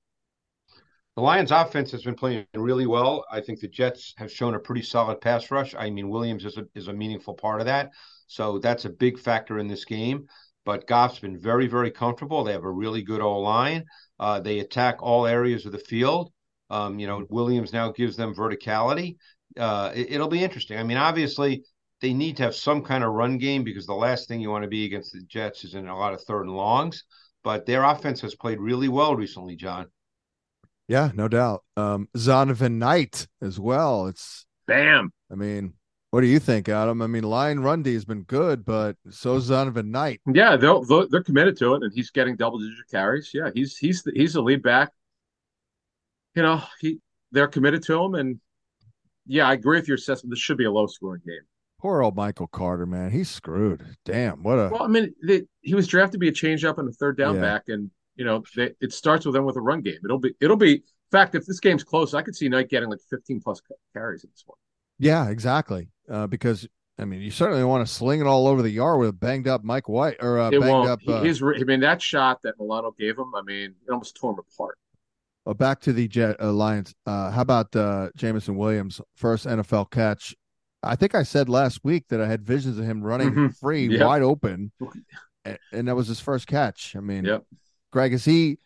The 1.16 1.22
Lions 1.22 1.50
offense 1.50 1.90
has 1.90 2.04
been 2.04 2.14
playing 2.14 2.46
really 2.54 2.86
well. 2.86 3.24
I 3.28 3.40
think 3.40 3.58
the 3.58 3.66
Jets 3.66 4.14
have 4.16 4.30
shown 4.30 4.54
a 4.54 4.60
pretty 4.60 4.82
solid 4.82 5.20
pass 5.20 5.50
rush. 5.50 5.74
I 5.76 5.90
mean, 5.90 6.08
Williams 6.08 6.44
is 6.44 6.56
a, 6.56 6.66
is 6.76 6.86
a 6.86 6.92
meaningful 6.92 7.34
part 7.34 7.60
of 7.60 7.66
that. 7.66 7.90
So 8.28 8.60
that's 8.60 8.84
a 8.84 8.90
big 8.90 9.18
factor 9.18 9.58
in 9.58 9.66
this 9.66 9.84
game. 9.84 10.28
But 10.64 10.86
Goff's 10.86 11.18
been 11.18 11.36
very, 11.36 11.66
very 11.66 11.90
comfortable. 11.90 12.44
They 12.44 12.52
have 12.52 12.62
a 12.62 12.70
really 12.70 13.02
good 13.02 13.20
O 13.20 13.40
line. 13.40 13.84
Uh, 14.18 14.40
they 14.40 14.58
attack 14.60 15.02
all 15.02 15.26
areas 15.26 15.66
of 15.66 15.72
the 15.72 15.78
field. 15.78 16.32
Um, 16.70 16.98
you 16.98 17.06
know, 17.06 17.24
Williams 17.30 17.72
now 17.72 17.92
gives 17.92 18.16
them 18.16 18.34
verticality. 18.34 19.16
Uh, 19.56 19.90
it, 19.94 20.18
will 20.18 20.28
be 20.28 20.44
interesting. 20.44 20.78
I 20.78 20.82
mean, 20.82 20.96
obviously, 20.96 21.64
they 22.00 22.12
need 22.12 22.36
to 22.36 22.42
have 22.44 22.54
some 22.54 22.82
kind 22.82 23.02
of 23.02 23.12
run 23.12 23.38
game 23.38 23.64
because 23.64 23.86
the 23.86 23.94
last 23.94 24.28
thing 24.28 24.40
you 24.40 24.50
want 24.50 24.62
to 24.62 24.68
be 24.68 24.84
against 24.84 25.12
the 25.12 25.22
Jets 25.22 25.64
is 25.64 25.74
in 25.74 25.88
a 25.88 25.98
lot 25.98 26.12
of 26.12 26.22
third 26.22 26.42
and 26.42 26.54
longs. 26.54 27.04
But 27.42 27.66
their 27.66 27.84
offense 27.84 28.20
has 28.20 28.34
played 28.34 28.60
really 28.60 28.88
well 28.88 29.16
recently, 29.16 29.56
John. 29.56 29.86
Yeah, 30.86 31.10
no 31.14 31.28
doubt. 31.28 31.64
Um, 31.76 32.08
Zonovan 32.16 32.78
Knight 32.78 33.26
as 33.40 33.58
well. 33.58 34.06
It's 34.06 34.46
bam. 34.66 35.12
I 35.30 35.34
mean, 35.34 35.74
what 36.10 36.22
do 36.22 36.26
you 36.26 36.38
think, 36.38 36.68
Adam? 36.68 37.02
I 37.02 37.06
mean, 37.06 37.24
Lion 37.24 37.60
Rundy 37.60 37.92
has 37.92 38.04
been 38.04 38.22
good, 38.22 38.64
but 38.64 38.96
so's 39.10 39.50
Zonovan 39.50 39.86
Knight. 39.86 40.20
Yeah, 40.26 40.56
they're 40.56 40.80
they're 41.10 41.22
committed 41.22 41.56
to 41.58 41.74
it, 41.74 41.82
and 41.82 41.92
he's 41.92 42.10
getting 42.10 42.36
double 42.36 42.58
digit 42.58 42.88
carries. 42.90 43.30
Yeah, 43.34 43.50
he's 43.54 43.76
he's 43.76 44.02
the, 44.02 44.12
he's 44.14 44.32
the 44.32 44.42
lead 44.42 44.62
back. 44.62 44.90
You 46.34 46.42
know, 46.42 46.62
he 46.80 46.98
they're 47.30 47.48
committed 47.48 47.82
to 47.84 48.02
him, 48.02 48.14
and 48.14 48.40
yeah, 49.26 49.48
I 49.48 49.52
agree 49.52 49.78
with 49.78 49.86
your 49.86 49.96
assessment. 49.96 50.30
This 50.30 50.38
should 50.38 50.56
be 50.56 50.64
a 50.64 50.70
low 50.70 50.86
scoring 50.86 51.22
game. 51.26 51.42
Poor 51.78 52.02
old 52.02 52.16
Michael 52.16 52.48
Carter, 52.48 52.86
man, 52.86 53.10
he's 53.10 53.30
screwed. 53.30 53.84
Damn, 54.04 54.42
what 54.42 54.54
a. 54.54 54.70
Well, 54.70 54.82
I 54.82 54.88
mean, 54.88 55.14
they, 55.22 55.42
he 55.60 55.74
was 55.74 55.86
drafted 55.86 56.12
to 56.12 56.18
be 56.18 56.28
a 56.28 56.32
change 56.32 56.64
up 56.64 56.78
and 56.78 56.88
a 56.88 56.92
third 56.92 57.18
down 57.18 57.36
yeah. 57.36 57.42
back, 57.42 57.64
and 57.68 57.90
you 58.16 58.24
know, 58.24 58.42
they, 58.56 58.72
it 58.80 58.92
starts 58.94 59.26
with 59.26 59.34
them 59.34 59.44
with 59.44 59.56
a 59.56 59.60
run 59.60 59.82
game. 59.82 59.98
It'll 60.02 60.18
be 60.18 60.34
it'll 60.40 60.56
be. 60.56 60.74
In 60.76 61.16
fact, 61.18 61.34
if 61.34 61.46
this 61.46 61.60
game's 61.60 61.84
close, 61.84 62.12
I 62.12 62.20
could 62.20 62.36
see 62.36 62.50
Knight 62.50 62.68
getting 62.68 62.90
like 62.90 63.00
15 63.08 63.40
plus 63.40 63.62
carries 63.94 64.24
in 64.24 64.30
this 64.30 64.44
one. 64.44 64.58
Yeah, 64.98 65.28
exactly. 65.28 65.90
Uh, 66.10 66.26
because 66.26 66.66
I 66.98 67.04
mean, 67.04 67.20
you 67.20 67.30
certainly 67.30 67.62
want 67.62 67.86
to 67.86 67.92
sling 67.92 68.20
it 68.20 68.26
all 68.26 68.48
over 68.48 68.60
the 68.60 68.70
yard 68.70 68.98
with 68.98 69.08
a 69.10 69.12
banged 69.12 69.46
up 69.46 69.62
Mike 69.62 69.88
White 69.88 70.16
or 70.20 70.38
a 70.38 70.48
it 70.48 70.60
banged 70.60 70.64
won't. 70.64 70.90
up. 70.90 71.00
Uh, 71.06 71.22
His, 71.22 71.42
I 71.42 71.62
mean, 71.64 71.80
that 71.80 72.02
shot 72.02 72.42
that 72.42 72.58
Milano 72.58 72.92
gave 72.98 73.16
him, 73.16 73.32
I 73.36 73.42
mean, 73.42 73.74
it 73.86 73.90
almost 73.90 74.16
tore 74.16 74.32
him 74.32 74.40
apart. 74.40 74.78
Well, 75.44 75.54
back 75.54 75.80
to 75.82 75.92
the 75.92 76.08
Jet 76.08 76.36
Alliance. 76.40 76.94
Uh, 77.06 77.30
how 77.30 77.42
about 77.42 77.74
uh, 77.74 78.10
Jameson 78.16 78.56
Williams 78.56 79.00
first 79.16 79.46
NFL 79.46 79.90
catch? 79.90 80.34
I 80.82 80.96
think 80.96 81.14
I 81.14 81.22
said 81.22 81.48
last 81.48 81.84
week 81.84 82.08
that 82.08 82.20
I 82.20 82.26
had 82.26 82.44
visions 82.44 82.78
of 82.78 82.84
him 82.84 83.02
running 83.02 83.30
mm-hmm. 83.30 83.46
free, 83.48 83.86
yep. 83.86 84.06
wide 84.06 84.22
open, 84.22 84.72
and, 85.44 85.58
and, 85.72 85.88
that 85.88 85.96
was 85.96 86.06
his 86.06 86.20
first 86.20 86.46
catch. 86.46 86.94
I 86.96 87.00
mean, 87.00 87.24
yep. 87.24 87.44
Greg, 87.92 88.12
is 88.12 88.24
he? 88.24 88.58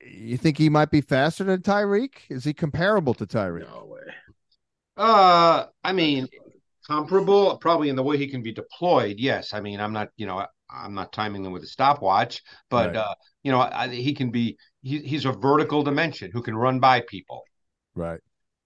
You 0.00 0.36
think 0.36 0.58
he 0.58 0.68
might 0.68 0.90
be 0.90 1.00
faster 1.00 1.44
than 1.44 1.62
Tyreek? 1.62 2.12
Is 2.28 2.44
he 2.44 2.52
comparable 2.52 3.14
to 3.14 3.26
Tyreek? 3.26 3.68
No 3.68 3.86
way. 3.86 4.14
Uh, 4.96 5.66
I 5.82 5.92
mean, 5.92 6.28
comparable, 6.86 7.56
probably 7.58 7.88
in 7.88 7.96
the 7.96 8.02
way 8.02 8.16
he 8.16 8.28
can 8.28 8.42
be 8.42 8.52
deployed. 8.52 9.16
Yes, 9.18 9.52
I 9.52 9.60
mean, 9.60 9.80
I'm 9.80 9.92
not, 9.92 10.08
you 10.16 10.26
know, 10.26 10.46
I'm 10.70 10.94
not 10.94 11.12
timing 11.12 11.42
them 11.42 11.52
with 11.52 11.62
a 11.62 11.66
stopwatch, 11.66 12.42
but 12.70 12.88
right. 12.88 12.96
uh, 12.96 13.14
you 13.42 13.52
know, 13.52 13.60
I, 13.60 13.88
he 13.88 14.14
can 14.14 14.30
be. 14.30 14.56
He, 14.82 14.98
he's 14.98 15.24
a 15.24 15.32
vertical 15.32 15.82
dimension 15.82 16.30
who 16.30 16.42
can 16.42 16.54
run 16.54 16.78
by 16.78 17.00
people. 17.00 17.42
Right. 17.94 18.20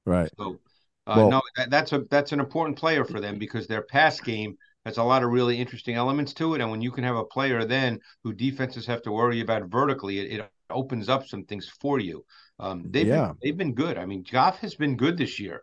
Right. 0.04 0.30
So, 0.36 0.58
uh, 1.06 1.14
well, 1.16 1.30
no, 1.30 1.42
that, 1.56 1.70
that's 1.70 1.92
a 1.92 2.04
that's 2.10 2.32
an 2.32 2.40
important 2.40 2.76
player 2.76 3.04
for 3.04 3.20
them 3.20 3.38
because 3.38 3.66
their 3.66 3.82
pass 3.82 4.20
game 4.20 4.56
has 4.84 4.96
a 4.96 5.02
lot 5.02 5.22
of 5.22 5.30
really 5.30 5.58
interesting 5.58 5.96
elements 5.96 6.32
to 6.34 6.54
it, 6.54 6.60
and 6.60 6.70
when 6.70 6.80
you 6.80 6.90
can 6.90 7.04
have 7.04 7.16
a 7.16 7.24
player 7.24 7.64
then 7.64 8.00
who 8.24 8.32
defenses 8.32 8.86
have 8.86 9.02
to 9.02 9.12
worry 9.12 9.40
about 9.40 9.64
vertically, 9.64 10.18
it, 10.18 10.40
it 10.40 10.50
opens 10.70 11.08
up 11.08 11.26
some 11.26 11.44
things 11.44 11.70
for 11.80 12.00
you. 12.00 12.24
Um, 12.58 12.84
they've 12.90 13.06
yeah. 13.06 13.26
been, 13.26 13.36
they've 13.42 13.56
been 13.56 13.74
good. 13.74 13.98
I 13.98 14.06
mean, 14.06 14.24
Goff 14.30 14.58
has 14.58 14.74
been 14.74 14.96
good 14.96 15.16
this 15.16 15.38
year. 15.38 15.62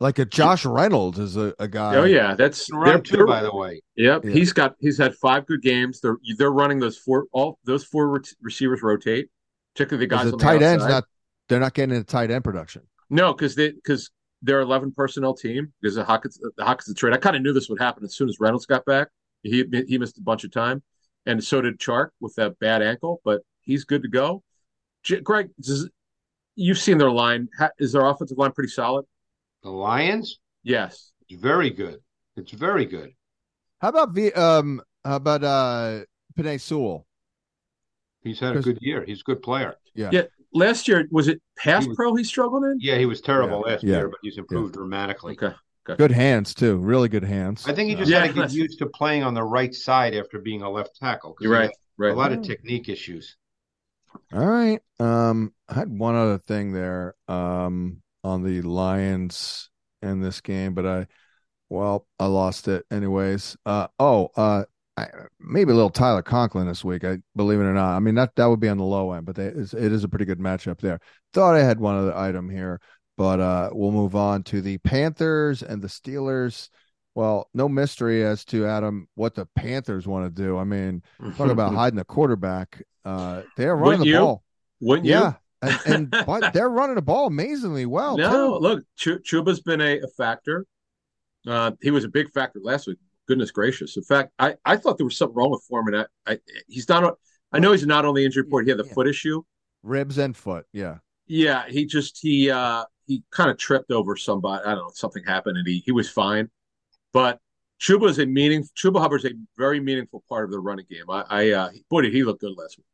Like 0.00 0.18
a 0.18 0.24
Josh 0.24 0.64
Reynolds 0.64 1.18
is 1.18 1.36
a, 1.36 1.54
a 1.58 1.68
guy. 1.68 1.94
Oh 1.96 2.04
yeah, 2.04 2.34
that's 2.34 2.72
round 2.72 3.04
two, 3.04 3.26
by 3.26 3.42
the 3.42 3.54
way. 3.54 3.82
Yep, 3.96 4.24
yeah. 4.24 4.32
he's 4.32 4.54
got 4.54 4.74
he's 4.80 4.96
had 4.96 5.14
five 5.14 5.44
good 5.44 5.60
games. 5.60 6.00
They're 6.00 6.16
they're 6.38 6.50
running 6.50 6.78
those 6.78 6.96
four 6.96 7.26
all 7.32 7.58
those 7.64 7.84
four 7.84 8.08
re- 8.08 8.20
receivers 8.40 8.82
rotate, 8.82 9.28
particularly 9.74 10.06
the 10.06 10.16
guys. 10.16 10.30
The 10.30 10.38
tight 10.38 10.60
the 10.60 10.66
ends 10.66 10.86
not 10.86 11.04
they're 11.50 11.60
not 11.60 11.74
getting 11.74 11.94
into 11.94 12.06
tight 12.06 12.30
end 12.30 12.44
production. 12.44 12.82
No, 13.10 13.34
because 13.34 13.54
they 13.56 13.72
because 13.72 14.10
they're 14.40 14.60
eleven 14.60 14.90
personnel 14.90 15.34
team 15.34 15.74
because 15.82 15.96
the 15.96 16.04
Hockenson 16.04 16.38
the 16.56 16.64
Hockenson 16.64 16.86
the 16.86 16.94
trade. 16.94 17.12
I 17.12 17.18
kind 17.18 17.36
of 17.36 17.42
knew 17.42 17.52
this 17.52 17.68
would 17.68 17.80
happen 17.80 18.02
as 18.02 18.16
soon 18.16 18.30
as 18.30 18.40
Reynolds 18.40 18.64
got 18.64 18.86
back. 18.86 19.08
He 19.42 19.66
he 19.86 19.98
missed 19.98 20.16
a 20.16 20.22
bunch 20.22 20.44
of 20.44 20.50
time, 20.50 20.82
and 21.26 21.44
so 21.44 21.60
did 21.60 21.78
Chark 21.78 22.08
with 22.20 22.34
that 22.36 22.58
bad 22.58 22.80
ankle, 22.80 23.20
but 23.22 23.42
he's 23.60 23.84
good 23.84 24.02
to 24.02 24.08
go. 24.08 24.42
J- 25.02 25.20
Greg, 25.20 25.50
does, 25.60 25.90
you've 26.56 26.78
seen 26.78 26.96
their 26.96 27.10
line. 27.10 27.48
Is 27.78 27.92
their 27.92 28.06
offensive 28.06 28.38
line 28.38 28.52
pretty 28.52 28.70
solid? 28.70 29.04
The 29.62 29.70
Lions. 29.70 30.38
Yes. 30.62 31.12
It's 31.28 31.40
very 31.40 31.70
good. 31.70 32.00
It's 32.36 32.52
very 32.52 32.86
good. 32.86 33.12
How 33.80 33.88
about 33.88 34.14
the 34.14 34.32
um 34.34 34.82
how 35.04 35.16
about 35.16 35.44
uh 35.44 36.00
Penei 36.38 36.60
Sewell? 36.60 37.06
He's 38.22 38.40
had 38.40 38.56
a 38.56 38.60
good 38.60 38.78
year. 38.80 39.04
He's 39.04 39.20
a 39.20 39.24
good 39.24 39.42
player. 39.42 39.76
Yeah. 39.94 40.10
Yeah. 40.12 40.22
Last 40.52 40.88
year 40.88 41.06
was 41.10 41.28
it 41.28 41.40
pass 41.56 41.84
he 41.84 41.88
was, 41.88 41.96
pro 41.96 42.14
he 42.14 42.24
struggled 42.24 42.64
in? 42.64 42.78
Yeah, 42.80 42.96
he 42.96 43.06
was 43.06 43.20
terrible 43.20 43.62
yeah. 43.64 43.72
last 43.72 43.84
yeah. 43.84 43.96
year, 43.96 44.08
but 44.08 44.18
he's 44.22 44.36
improved 44.36 44.74
yeah. 44.74 44.80
dramatically. 44.80 45.32
Okay. 45.34 45.54
okay. 45.88 45.96
Good 45.96 46.10
hands 46.10 46.54
too. 46.54 46.76
Really 46.76 47.08
good 47.08 47.24
hands. 47.24 47.66
I 47.66 47.72
think 47.72 47.88
he 47.88 47.94
just 47.94 48.10
had 48.12 48.28
to 48.28 48.32
get 48.32 48.52
used 48.52 48.78
to 48.80 48.86
playing 48.86 49.22
on 49.22 49.34
the 49.34 49.42
right 49.42 49.74
side 49.74 50.14
after 50.14 50.38
being 50.38 50.62
a 50.62 50.70
left 50.70 50.96
tackle. 50.96 51.36
You're 51.40 51.52
right. 51.52 51.70
Right. 51.96 52.12
A 52.12 52.14
lot 52.14 52.32
of 52.32 52.42
technique 52.42 52.88
issues. 52.88 53.36
All 54.32 54.46
right. 54.46 54.80
Um, 54.98 55.52
I 55.68 55.74
had 55.74 55.90
one 55.90 56.14
other 56.16 56.38
thing 56.38 56.72
there. 56.72 57.14
Um, 57.28 58.02
on 58.24 58.42
the 58.42 58.62
Lions 58.62 59.70
in 60.02 60.20
this 60.20 60.40
game, 60.40 60.74
but 60.74 60.86
I, 60.86 61.06
well, 61.68 62.06
I 62.18 62.26
lost 62.26 62.68
it 62.68 62.84
anyways. 62.90 63.56
Uh, 63.64 63.88
oh, 63.98 64.30
uh, 64.36 64.64
I, 64.96 65.08
maybe 65.38 65.72
a 65.72 65.74
little 65.74 65.90
Tyler 65.90 66.22
Conklin 66.22 66.66
this 66.66 66.84
week. 66.84 67.04
I 67.04 67.18
believe 67.36 67.60
it 67.60 67.64
or 67.64 67.74
not. 67.74 67.96
I 67.96 68.00
mean, 68.00 68.14
that 68.16 68.34
that 68.36 68.46
would 68.46 68.60
be 68.60 68.68
on 68.68 68.78
the 68.78 68.84
low 68.84 69.12
end, 69.12 69.24
but 69.26 69.36
they, 69.36 69.46
it 69.46 69.74
is 69.74 70.04
a 70.04 70.08
pretty 70.08 70.24
good 70.24 70.38
matchup 70.38 70.80
there. 70.80 71.00
Thought 71.32 71.56
I 71.56 71.62
had 71.62 71.80
one 71.80 71.96
other 71.96 72.16
item 72.16 72.48
here, 72.48 72.80
but 73.16 73.40
uh, 73.40 73.70
we'll 73.72 73.92
move 73.92 74.16
on 74.16 74.42
to 74.44 74.60
the 74.60 74.78
Panthers 74.78 75.62
and 75.62 75.80
the 75.80 75.88
Steelers. 75.88 76.68
Well, 77.14 77.48
no 77.54 77.68
mystery 77.68 78.24
as 78.24 78.44
to 78.46 78.66
Adam 78.66 79.08
what 79.14 79.34
the 79.34 79.46
Panthers 79.56 80.06
want 80.06 80.34
to 80.34 80.42
do. 80.42 80.58
I 80.58 80.64
mean, 80.64 81.02
talk 81.36 81.50
about 81.50 81.74
hiding 81.74 81.98
the 81.98 82.04
quarterback. 82.04 82.82
Uh, 83.04 83.42
they 83.56 83.66
are 83.66 83.76
running 83.76 84.00
Wouldn't 84.00 84.04
the 84.04 84.10
you? 84.10 84.18
ball. 84.18 84.42
Wouldn't 84.80 85.06
yeah, 85.06 85.28
you? 85.28 85.36
And, 85.62 85.80
and 85.86 86.10
but 86.26 86.52
they're 86.52 86.68
running 86.68 86.96
the 86.96 87.02
ball 87.02 87.26
amazingly 87.26 87.86
well. 87.86 88.16
No, 88.16 88.58
too. 88.58 88.62
look, 88.62 88.84
Ch- 88.96 89.22
Chuba's 89.22 89.60
been 89.60 89.80
a, 89.80 90.00
a 90.00 90.08
factor. 90.16 90.66
Uh, 91.46 91.72
he 91.80 91.90
was 91.90 92.04
a 92.04 92.08
big 92.08 92.30
factor 92.30 92.60
last 92.62 92.86
week. 92.86 92.98
Goodness 93.26 93.50
gracious! 93.50 93.96
In 93.96 94.02
fact, 94.02 94.32
I, 94.38 94.56
I 94.64 94.76
thought 94.76 94.98
there 94.98 95.06
was 95.06 95.16
something 95.16 95.36
wrong 95.36 95.50
with 95.50 95.62
Foreman. 95.68 95.94
I, 95.94 96.32
I 96.32 96.38
he's 96.66 96.88
not. 96.88 97.14
I 97.52 97.58
know 97.58 97.72
he's 97.72 97.86
not 97.86 98.04
on 98.04 98.14
the 98.14 98.24
injury 98.24 98.42
report. 98.42 98.64
He 98.64 98.70
had 98.70 98.78
the 98.78 98.86
yeah. 98.86 98.92
foot 98.92 99.06
issue, 99.06 99.42
ribs 99.82 100.18
and 100.18 100.36
foot. 100.36 100.66
Yeah, 100.72 100.98
yeah. 101.26 101.64
He 101.68 101.86
just 101.86 102.18
he 102.20 102.50
uh 102.50 102.84
he 103.06 103.22
kind 103.30 103.50
of 103.50 103.56
tripped 103.56 103.90
over 103.90 104.16
somebody. 104.16 104.64
I 104.64 104.70
don't 104.70 104.78
know. 104.78 104.90
Something 104.94 105.24
happened, 105.24 105.58
and 105.58 105.66
he 105.66 105.82
he 105.84 105.92
was 105.92 106.10
fine. 106.10 106.50
But 107.12 107.38
Chuba 107.80 108.08
is 108.08 108.18
a 108.18 108.26
meaning. 108.26 108.64
Chuba 108.76 109.00
Hubbard's 109.00 109.24
a 109.24 109.32
very 109.56 109.80
meaningful 109.80 110.24
part 110.28 110.44
of 110.44 110.50
the 110.50 110.58
running 110.58 110.86
game. 110.90 111.08
I, 111.08 111.24
I 111.30 111.50
uh, 111.50 111.70
boy, 111.88 112.02
did 112.02 112.12
he 112.12 112.24
look 112.24 112.40
good 112.40 112.56
last 112.56 112.78
week. 112.78 112.86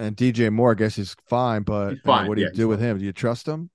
And 0.00 0.16
DJ 0.16 0.50
Moore, 0.50 0.70
I 0.70 0.74
guess 0.74 0.96
he's 0.96 1.14
fine, 1.28 1.62
but 1.62 1.90
he's 1.90 2.00
fine. 2.00 2.26
what 2.26 2.36
do 2.36 2.42
you 2.42 2.50
do 2.50 2.68
with 2.68 2.80
him? 2.80 2.98
Do 2.98 3.04
you 3.04 3.12
trust 3.12 3.46
him? 3.46 3.68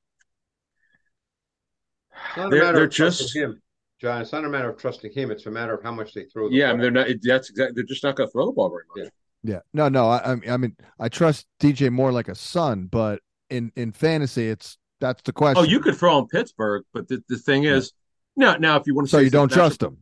Not 2.36 2.50
they're, 2.50 2.62
matter 2.62 2.78
they're 2.78 2.86
of 2.86 2.90
just 2.90 3.36
him, 3.36 3.62
John. 4.02 4.22
It's 4.22 4.32
not 4.32 4.44
a 4.44 4.50
matter 4.50 4.72
of 4.72 4.78
trusting 4.78 5.12
him. 5.12 5.30
It's 5.30 5.46
a 5.46 5.52
matter 5.52 5.76
of 5.76 5.84
how 5.84 5.92
much 5.92 6.16
they 6.16 6.24
throw. 6.24 6.50
The 6.50 6.56
yeah, 6.56 6.66
ball. 6.66 6.70
I 6.70 6.74
mean, 6.74 6.82
they're 6.82 6.92
not. 6.92 7.08
That's 7.22 7.52
exactly. 7.52 7.76
They're 7.76 7.84
just 7.84 8.04
not 8.04 8.16
going 8.16 8.28
to 8.28 8.32
throw 8.32 8.48
the 8.48 8.54
ball 8.54 8.70
very 8.70 8.84
much. 8.96 9.12
Yeah. 9.44 9.54
yeah. 9.54 9.60
No, 9.74 9.88
no. 9.88 10.10
I, 10.10 10.38
I 10.50 10.58
mean, 10.58 10.76
I 11.00 11.10
trust 11.10 11.46
DJ 11.62 11.92
Moore 11.92 12.12
like 12.12 12.28
a 12.28 12.36
son, 12.36 12.88
but 12.92 13.20
in 13.52 13.72
in 13.76 13.92
fantasy, 13.92 14.50
it's 14.50 14.80
that's 15.00 15.22
the 15.22 15.32
oh, 15.32 15.38
question. 15.38 15.62
Oh, 15.62 15.64
you 15.64 15.80
could 15.80 15.96
throw 15.96 16.18
in 16.18 16.28
Pittsburgh, 16.28 16.84
but 16.92 17.08
the, 17.08 17.24
the 17.30 17.38
thing 17.38 17.66
is, 17.66 17.94
yeah. 18.36 18.54
now 18.54 18.58
now 18.58 18.76
if 18.78 18.88
you 18.88 18.96
want 18.96 19.08
to, 19.08 19.12
so 19.12 19.20
you 19.20 19.30
don't 19.30 19.52
trust 19.52 19.84
him. 19.84 19.98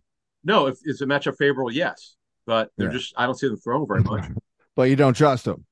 No, 0.46 0.68
if 0.68 0.78
it's 0.86 1.02
a 1.02 1.06
matchup 1.06 1.38
favorable, 1.38 1.72
yes, 1.72 2.16
but 2.46 2.72
they're 2.78 2.88
yeah. 2.88 2.94
just 2.94 3.14
I 3.18 3.26
don't 3.26 3.38
see 3.38 3.48
them 3.48 3.58
throwing 3.58 3.88
very 3.88 4.04
much. 4.04 4.26
but 4.76 4.84
you 4.84 4.96
don't 4.96 5.16
trust 5.16 5.46
them. 5.46 5.66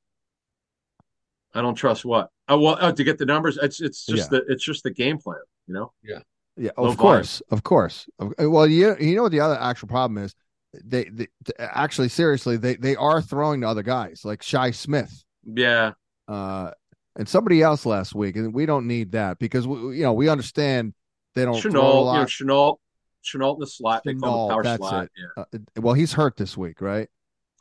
I 1.53 1.61
don't 1.61 1.75
trust 1.75 2.05
what. 2.05 2.29
Oh 2.47 2.59
well, 2.59 2.77
oh, 2.79 2.91
to 2.91 3.03
get 3.03 3.17
the 3.17 3.25
numbers, 3.25 3.57
it's 3.61 3.81
it's 3.81 4.05
just 4.05 4.31
yeah. 4.31 4.39
the 4.39 4.45
it's 4.51 4.63
just 4.63 4.83
the 4.83 4.91
game 4.91 5.17
plan, 5.17 5.39
you 5.67 5.73
know. 5.73 5.91
Yeah, 6.03 6.19
yeah. 6.57 6.71
No 6.77 6.85
of 6.85 6.97
course, 6.97 7.41
of 7.51 7.63
course. 7.63 8.07
Well, 8.39 8.67
you 8.67 8.95
you 8.99 9.15
know 9.15 9.23
what 9.23 9.31
the 9.31 9.39
other 9.41 9.57
actual 9.59 9.87
problem 9.87 10.23
is? 10.23 10.35
They, 10.83 11.05
they 11.05 11.27
actually 11.59 12.09
seriously 12.09 12.57
they 12.57 12.75
they 12.75 12.95
are 12.95 13.21
throwing 13.21 13.61
to 13.61 13.67
other 13.67 13.83
guys 13.83 14.21
like 14.23 14.41
Shi 14.41 14.71
Smith. 14.71 15.23
Yeah. 15.43 15.93
Uh, 16.27 16.71
and 17.17 17.27
somebody 17.27 17.61
else 17.61 17.85
last 17.85 18.15
week, 18.15 18.37
and 18.37 18.53
we 18.53 18.65
don't 18.65 18.87
need 18.87 19.11
that 19.11 19.37
because 19.39 19.67
we 19.67 19.97
you 19.97 20.03
know 20.03 20.13
we 20.13 20.29
understand 20.29 20.93
they 21.35 21.43
don't 21.43 21.55
Shenault, 21.55 21.71
throw 21.71 21.81
a 21.81 22.01
lot. 22.01 22.39
You 22.39 22.45
know, 22.45 22.53
Shenault, 22.53 22.77
Shenault 23.23 23.53
in 23.55 23.59
the 23.59 23.67
slot. 23.67 24.01
Shenault, 24.01 24.03
they 24.05 24.13
call 24.15 24.47
the 24.47 24.53
power 24.53 24.63
that's 24.63 24.77
slot. 24.77 25.03
It. 25.03 25.11
Yeah. 25.37 25.43
Uh, 25.43 25.81
well, 25.81 25.93
he's 25.93 26.13
hurt 26.13 26.37
this 26.37 26.55
week, 26.57 26.81
right? 26.81 27.09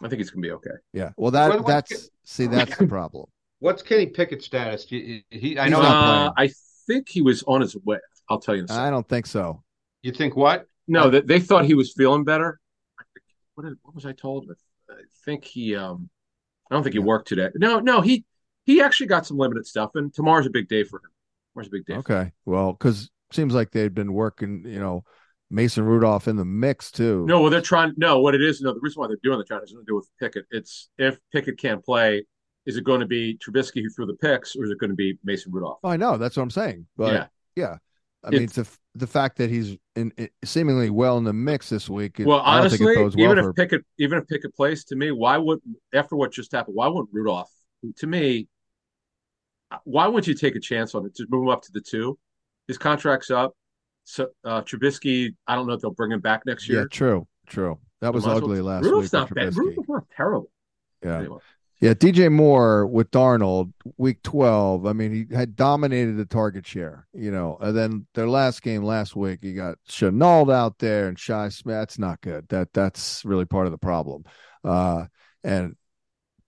I 0.03 0.09
think 0.09 0.19
he's 0.21 0.31
gonna 0.31 0.43
be 0.43 0.53
okay. 0.53 0.71
Yeah. 0.93 1.11
Well, 1.17 1.31
that 1.33 1.67
that's 1.67 2.11
see 2.25 2.47
that's 2.47 2.77
the 2.77 2.87
problem. 2.89 3.27
What's 3.61 3.83
Kenny 3.83 4.07
Pickett's 4.07 4.47
status? 4.47 4.87
He, 4.89 5.25
he 5.31 5.59
I 5.59 5.69
know. 5.69 5.81
Uh, 5.81 6.33
I 6.37 6.51
think 6.87 7.09
he 7.09 7.23
was 7.23 7.43
on 7.45 7.61
his 7.61 7.77
way. 7.85 7.99
I'll 8.29 8.41
tell 8.41 8.57
you. 8.57 8.67
I 8.69 8.91
don't 8.91 9.09
think 9.09 9.27
so. 9.27 9.63
You 10.03 10.13
think 10.13 10.37
what? 10.37 10.67
No, 10.89 11.11
that 11.11 11.27
they 11.27 11.41
thought 11.41 11.65
he 11.67 11.75
was 11.75 11.93
feeling 11.93 12.25
better. 12.25 12.59
What, 13.55 13.65
did, 13.65 13.79
what 13.83 13.95
was 13.95 14.07
I 14.07 14.13
told? 14.13 14.51
I 14.91 14.95
think 15.25 15.45
he. 15.45 15.77
um 15.77 16.11
I 16.71 16.75
don't 16.75 16.83
think 16.83 16.95
he 16.95 17.01
worked 17.01 17.29
today. 17.29 17.49
No, 17.55 17.81
no, 17.81 18.01
he 18.01 18.25
he 18.65 18.81
actually 18.81 19.09
got 19.09 19.27
some 19.27 19.37
limited 19.37 19.67
stuff, 19.67 19.91
and 19.95 20.13
tomorrow's 20.13 20.47
a 20.47 20.51
big 20.51 20.69
day 20.69 20.85
for 20.85 20.99
him. 20.99 21.11
Tomorrow's 21.53 21.69
a 21.69 21.71
big 21.71 21.87
day. 21.87 21.95
Okay, 21.95 22.33
well, 22.45 22.73
because 22.73 23.11
seems 23.33 23.55
like 23.55 23.73
they've 23.73 23.93
been 23.93 24.13
working. 24.13 24.65
You 24.67 24.79
know, 24.79 25.05
Mason 25.51 25.85
Rudolph 25.85 26.29
in 26.29 26.37
the 26.37 26.45
mix 26.45 26.91
too. 26.91 27.27
No, 27.27 27.41
well, 27.41 27.51
they're 27.51 27.61
trying. 27.61 27.93
No, 27.97 28.21
what 28.21 28.35
it 28.35 28.43
is, 28.43 28.61
no, 28.61 28.73
the 28.73 28.81
reason 28.81 29.01
why 29.01 29.09
they're 29.09 29.19
doing 29.23 29.39
the 29.39 29.45
trying 29.45 29.61
has 29.61 29.73
nothing 29.73 29.85
to 29.85 29.91
do 29.91 29.97
with 29.97 30.09
Pickett. 30.21 30.47
It's 30.51 30.89
if 30.97 31.19
Pickett 31.33 31.59
can't 31.59 31.85
play, 31.85 32.25
is 32.67 32.77
it 32.77 32.85
going 32.85 33.01
to 33.01 33.07
be 33.07 33.39
Trubisky 33.39 33.83
who 33.83 33.89
threw 33.89 34.07
the 34.07 34.15
picks, 34.15 34.55
or 34.57 34.65
is 34.65 34.71
it 34.71 34.79
going 34.79 34.91
to 34.91 34.97
be 34.97 35.19
Mason 35.25 35.53
Rudolph? 35.53 35.79
Oh, 35.83 35.89
I 35.89 35.97
know 35.97 36.19
that's 36.19 36.37
what 36.37 36.43
I'm 36.43 36.51
saying. 36.51 36.87
But 36.97 37.13
yeah, 37.13 37.27
yeah. 37.57 37.77
I 38.23 38.29
it's, 38.29 38.33
mean, 38.33 38.43
it's 38.43 38.55
the 38.55 38.69
the 38.97 39.07
fact 39.07 39.39
that 39.39 39.51
he's 39.51 39.77
in, 39.97 40.13
in, 40.17 40.29
seemingly 40.45 40.91
well 40.91 41.17
in 41.17 41.25
the 41.25 41.33
mix 41.33 41.71
this 41.71 41.89
week. 41.89 42.17
well, 42.19 42.41
honestly, 42.41 42.97
well 42.97 43.11
even 43.19 43.39
if 43.39 43.55
Pickett, 43.55 43.85
even 43.99 44.19
if 44.19 44.27
Pickett 44.29 44.55
plays, 44.55 44.85
to 44.87 44.97
me, 44.97 45.11
why 45.11 45.39
would 45.39 45.61
after 45.95 46.17
what 46.17 46.33
just 46.33 46.53
happened, 46.53 46.77
why 46.77 46.89
wouldn't 46.89 47.09
Rudolph? 47.13 47.51
To 47.97 48.07
me, 48.07 48.47
why 49.85 50.07
wouldn't 50.07 50.27
you 50.27 50.35
take 50.35 50.55
a 50.55 50.61
chance 50.61 50.95
on 50.95 51.07
it? 51.07 51.17
Just 51.17 51.31
move 51.31 51.45
him 51.45 51.49
up 51.49 51.63
to 51.63 51.73
the 51.73 51.81
two. 51.81 52.19
His 52.69 52.77
contract's 52.77 53.31
up. 53.31 53.55
So 54.05 54.29
uh 54.45 54.63
Trubisky, 54.63 55.35
I 55.47 55.55
don't 55.55 55.67
know 55.67 55.75
if 55.75 55.81
they'll 55.81 55.91
bring 55.91 56.13
him 56.13 56.21
back 56.21 56.43
next 56.45 56.69
year. 56.69 56.81
Yeah, 56.81 56.87
true, 56.91 57.27
true. 57.47 57.79
That 58.01 58.13
was 58.13 58.27
ugly 58.27 58.61
last 58.61 58.85
year. 58.85 58.93
Rudolph's 58.93 59.13
week. 59.13 59.21
Not 59.21 59.35
bad. 59.35 59.57
Rudolph's 59.57 59.89
not 59.89 60.05
terrible. 60.15 60.51
Yeah. 61.03 61.19
Anyway. 61.19 61.39
Yeah, 61.81 61.95
DJ 61.95 62.31
Moore 62.31 62.87
with 62.87 63.11
Darnold, 63.11 63.73
week 63.97 64.23
12. 64.23 64.85
I 64.85 64.93
mean, 64.93 65.13
he 65.13 65.35
had 65.35 65.57
dominated 65.57 66.19
the 66.19 66.27
target 66.27 66.67
share, 66.67 67.07
you 67.15 67.31
know. 67.31 67.57
And 67.59 67.75
then 67.75 68.07
their 68.13 68.29
last 68.29 68.61
game 68.61 68.83
last 68.83 69.17
week, 69.17 69.43
you 69.43 69.55
got 69.55 69.79
Shenault 69.89 70.53
out 70.53 70.79
there 70.79 71.09
and 71.09 71.19
Shi 71.19 71.49
Smith. 71.49 71.75
That's 71.75 71.99
not 71.99 72.21
good. 72.21 72.47
That 72.51 72.75
that's 72.75 73.25
really 73.25 73.47
part 73.47 73.65
of 73.65 73.73
the 73.73 73.79
problem. 73.79 74.25
Uh, 74.63 75.07
and 75.43 75.75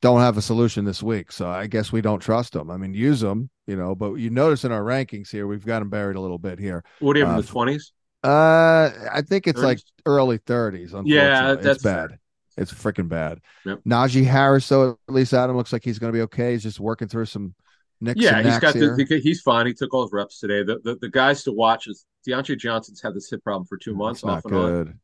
don't 0.02 0.20
have 0.20 0.36
a 0.36 0.42
solution 0.42 0.84
this 0.84 1.02
week. 1.02 1.32
So 1.32 1.48
I 1.48 1.66
guess 1.66 1.92
we 1.92 2.02
don't 2.02 2.20
trust 2.20 2.52
them. 2.52 2.70
I 2.70 2.76
mean, 2.76 2.92
use 2.92 3.20
them, 3.20 3.48
you 3.66 3.76
know, 3.76 3.94
but 3.94 4.14
you 4.14 4.28
notice 4.28 4.64
in 4.64 4.72
our 4.72 4.82
rankings 4.82 5.30
here, 5.30 5.46
we've 5.46 5.64
got 5.64 5.78
them 5.78 5.88
buried 5.88 6.16
a 6.16 6.20
little 6.20 6.38
bit 6.38 6.58
here. 6.58 6.84
What 6.98 7.14
do 7.14 7.20
you 7.20 7.24
have 7.26 7.36
uh, 7.36 7.38
in 7.38 7.46
the 7.46 7.50
20s? 7.50 7.92
Uh, 8.22 8.90
I 9.10 9.22
think 9.22 9.46
it's 9.46 9.60
30s? 9.60 9.64
like 9.64 9.78
early 10.04 10.38
30s. 10.40 11.02
Yeah, 11.06 11.54
that's 11.54 11.66
it's 11.66 11.82
bad. 11.82 12.18
It's 12.56 12.72
freaking 12.72 13.08
bad. 13.08 13.40
Yep. 13.64 13.80
Najee 13.86 14.24
Harris, 14.24 14.68
though, 14.68 14.98
at 15.08 15.14
least 15.14 15.32
Adam 15.32 15.56
looks 15.56 15.72
like 15.72 15.84
he's 15.84 15.98
going 15.98 16.12
to 16.12 16.16
be 16.16 16.22
okay. 16.22 16.52
He's 16.52 16.62
just 16.62 16.80
working 16.80 17.08
through 17.08 17.26
some 17.26 17.54
nicks. 18.00 18.20
Yeah, 18.20 18.42
he's 18.42 18.58
got 18.58 18.74
the, 18.74 18.94
the, 18.94 19.20
he's 19.20 19.40
fine. 19.40 19.66
He 19.66 19.74
took 19.74 19.94
all 19.94 20.02
his 20.02 20.12
reps 20.12 20.38
today. 20.38 20.62
The, 20.62 20.80
the, 20.84 20.96
the 21.00 21.08
guys 21.08 21.44
to 21.44 21.52
watch 21.52 21.86
is 21.86 22.04
Diontae 22.28 22.58
Johnson's 22.58 23.00
had 23.00 23.14
this 23.14 23.30
hip 23.30 23.42
problem 23.42 23.66
for 23.66 23.78
two 23.78 23.94
months. 23.94 24.20
That's 24.20 24.44
off 24.44 24.50
not 24.50 24.52
and 24.52 24.74
good. 24.74 24.88
On. 24.88 25.00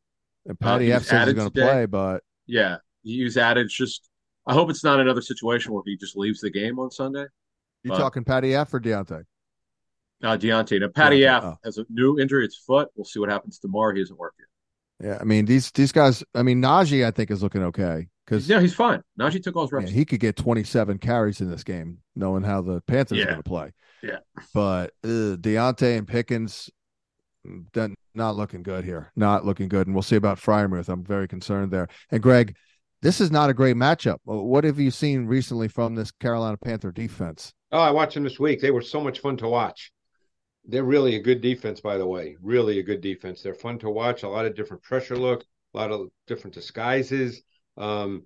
And 0.47 0.61
Patty 0.61 0.93
uh, 0.93 0.97
F 0.97 1.05
says 1.05 1.27
he's 1.27 1.35
going 1.35 1.51
to 1.51 1.61
play, 1.61 1.87
but 1.87 2.23
yeah, 2.47 2.77
he's 3.03 3.37
added. 3.37 3.69
Just 3.69 4.09
I 4.47 4.55
hope 4.55 4.71
it's 4.71 4.85
not 4.85 5.01
another 5.01 5.21
situation 5.21 5.73
where 5.73 5.83
he 5.85 5.97
just 5.97 6.17
leaves 6.17 6.41
the 6.41 6.51
game 6.51 6.79
on 6.79 6.91
Sunday. 6.91 7.27
You 7.83 7.91
talking 7.91 8.25
Patty 8.25 8.55
F 8.55 8.73
or 8.73 8.81
Diontae? 8.81 9.25
Uh, 10.23 10.37
Diontae. 10.37 10.81
Now 10.81 10.89
Patty 10.89 11.21
Diontae, 11.21 11.37
F 11.37 11.45
oh. 11.45 11.59
has 11.65 11.79
a 11.79 11.85
new 11.91 12.19
injury. 12.19 12.45
It's 12.45 12.57
foot. 12.57 12.89
We'll 12.97 13.05
see 13.05 13.21
what 13.21 13.29
happens 13.29 13.59
tomorrow. 13.59 13.95
He 13.95 14.01
isn't 14.03 14.19
working. 14.19 14.47
Yeah, 15.03 15.19
I 15.21 15.25
mean 15.25 15.45
these 15.45 15.71
these 15.71 15.93
guys. 15.93 16.25
I 16.35 16.43
mean 16.43 16.61
Najee, 16.61 17.07
I 17.07 17.11
think 17.11 17.31
is 17.31 17.43
looking 17.43 17.63
okay 17.65 18.09
because 18.25 18.49
yeah, 18.49 18.61
he's 18.61 18.75
fine. 18.75 19.03
Najee 19.19 19.43
took 19.43 19.57
all 19.57 19.63
his 19.63 19.73
reps. 19.73 19.91
Yeah, 19.91 19.97
he 19.97 20.05
could 20.05 20.21
get 20.21 20.37
27 20.37 20.99
carries 20.99 21.41
in 21.41 21.51
this 21.51 21.65
game, 21.65 21.99
knowing 22.17 22.43
how 22.43 22.63
the 22.63 22.81
Panthers 22.83 23.19
yeah. 23.19 23.25
are 23.25 23.29
going 23.29 23.43
to 23.43 23.49
play. 23.49 23.73
Yeah, 24.03 24.19
but 24.53 24.93
uh, 25.05 25.37
Diontae 25.37 25.99
and 25.99 26.07
Pickens, 26.07 26.71
not 28.15 28.37
looking 28.37 28.63
good 28.63 28.85
here. 28.85 29.11
Not 29.17 29.45
looking 29.45 29.69
good, 29.69 29.87
and 29.87 29.95
we'll 29.95 30.03
see 30.03 30.17
about 30.17 30.39
Freiermuth. 30.39 30.89
I'm 30.89 31.05
very 31.05 31.29
concerned 31.29 31.71
there. 31.71 31.89
And 32.11 32.23
Greg, 32.23 32.57
this 33.01 33.21
is 33.21 33.31
not 33.31 33.51
a 33.51 33.55
great 33.55 33.77
matchup. 33.77 34.19
What 34.25 34.65
have 34.65 34.79
you 34.79 34.91
seen 34.91 35.27
recently 35.27 35.69
from 35.69 35.95
this 35.95 36.11
Carolina 36.11 36.57
Panther 36.57 36.93
defense? 36.93 37.53
Oh, 37.71 37.79
I 37.79 37.91
watched 37.91 38.15
them 38.15 38.25
this 38.25 38.41
week. 38.41 38.61
They 38.61 38.71
were 38.71 38.83
so 38.83 39.01
much 39.01 39.21
fun 39.21 39.37
to 39.39 39.49
watch. 39.49 39.93
They're 40.69 40.85
really 40.85 41.17
a 41.17 41.23
good 41.23 41.41
defense, 41.41 41.81
by 41.81 41.97
the 41.97 42.07
way. 42.07 42.37
Really 42.43 42.79
a 42.79 42.83
good 42.83 43.01
defense. 43.01 43.43
They're 43.43 43.55
fun 43.55 43.79
to 43.81 43.91
watch. 43.91 44.23
A 44.23 44.29
lot 44.29 44.47
of 44.47 44.55
different 44.55 44.83
pressure 44.83 45.17
looks, 45.17 45.47
a 45.75 45.79
lot 45.79 45.91
of 45.91 46.09
different 46.27 46.55
disguises. 46.55 47.43
Um, 47.77 48.25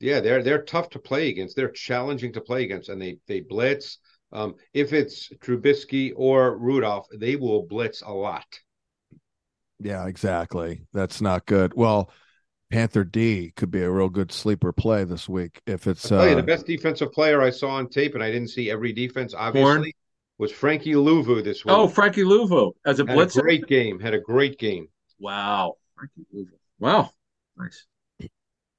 yeah, 0.00 0.20
they're 0.20 0.42
they're 0.42 0.62
tough 0.62 0.90
to 0.90 0.98
play 0.98 1.30
against. 1.30 1.56
They're 1.56 1.70
challenging 1.70 2.32
to 2.34 2.40
play 2.40 2.64
against, 2.64 2.88
and 2.88 3.00
they 3.00 3.18
they 3.26 3.40
blitz. 3.40 3.98
Um, 4.32 4.56
if 4.74 4.92
it's 4.92 5.30
Trubisky 5.38 6.12
or 6.14 6.58
Rudolph, 6.58 7.06
they 7.14 7.36
will 7.36 7.66
blitz 7.66 8.02
a 8.02 8.12
lot. 8.12 8.46
Yeah, 9.80 10.06
exactly. 10.06 10.82
That's 10.92 11.20
not 11.20 11.46
good. 11.46 11.72
Well, 11.74 12.10
Panther 12.70 13.04
D 13.04 13.52
could 13.56 13.70
be 13.70 13.82
a 13.82 13.90
real 13.90 14.10
good 14.10 14.30
sleeper 14.30 14.72
play 14.72 15.04
this 15.04 15.28
week 15.28 15.62
if 15.66 15.86
it's. 15.86 16.12
Uh, 16.12 16.24
you, 16.24 16.34
the 16.34 16.42
best 16.42 16.66
defensive 16.66 17.12
player 17.12 17.40
I 17.40 17.50
saw 17.50 17.70
on 17.70 17.88
tape, 17.88 18.14
and 18.14 18.22
I 18.22 18.30
didn't 18.30 18.48
see 18.48 18.70
every 18.70 18.92
defense. 18.92 19.34
Obviously, 19.34 19.72
Horn. 19.72 19.92
Was 20.38 20.52
Frankie 20.52 20.94
Luvu 20.94 21.42
this 21.42 21.64
week. 21.64 21.74
Oh, 21.74 21.88
Frankie 21.88 22.22
Luvu 22.22 22.72
as 22.86 23.00
a 23.00 23.06
had 23.06 23.16
blitzer. 23.16 23.38
A 23.38 23.42
great 23.42 23.66
game. 23.66 24.00
Had 24.00 24.14
a 24.14 24.20
great 24.20 24.58
game. 24.58 24.88
Wow, 25.18 25.74
Frankie 25.96 26.26
Luvu. 26.34 26.50
Wow, 26.78 27.10
nice. 27.56 27.86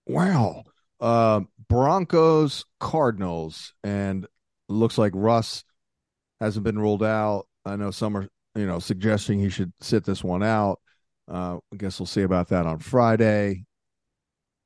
Wow. 0.08 0.64
Uh, 1.00 1.42
Broncos 1.70 2.66
Cardinals, 2.80 3.74
and 3.84 4.28
looks 4.68 4.98
like 4.98 5.14
Russ 5.16 5.64
hasn't 6.40 6.64
been 6.64 6.80
ruled 6.80 7.04
out. 7.04 7.48
I 7.66 7.76
know 7.76 7.92
some 7.92 8.18
are, 8.18 8.28
you 8.56 8.66
know, 8.66 8.80
suggesting 8.80 9.40
he 9.40 9.50
should 9.50 9.72
sit 9.80 10.04
this 10.04 10.24
one 10.24 10.44
out. 10.44 10.80
Uh, 11.28 11.60
I 11.72 11.76
guess 11.78 12.00
we'll 12.00 12.08
see 12.08 12.24
about 12.24 12.50
that 12.50 12.66
on 12.66 12.80
Friday. 12.80 13.66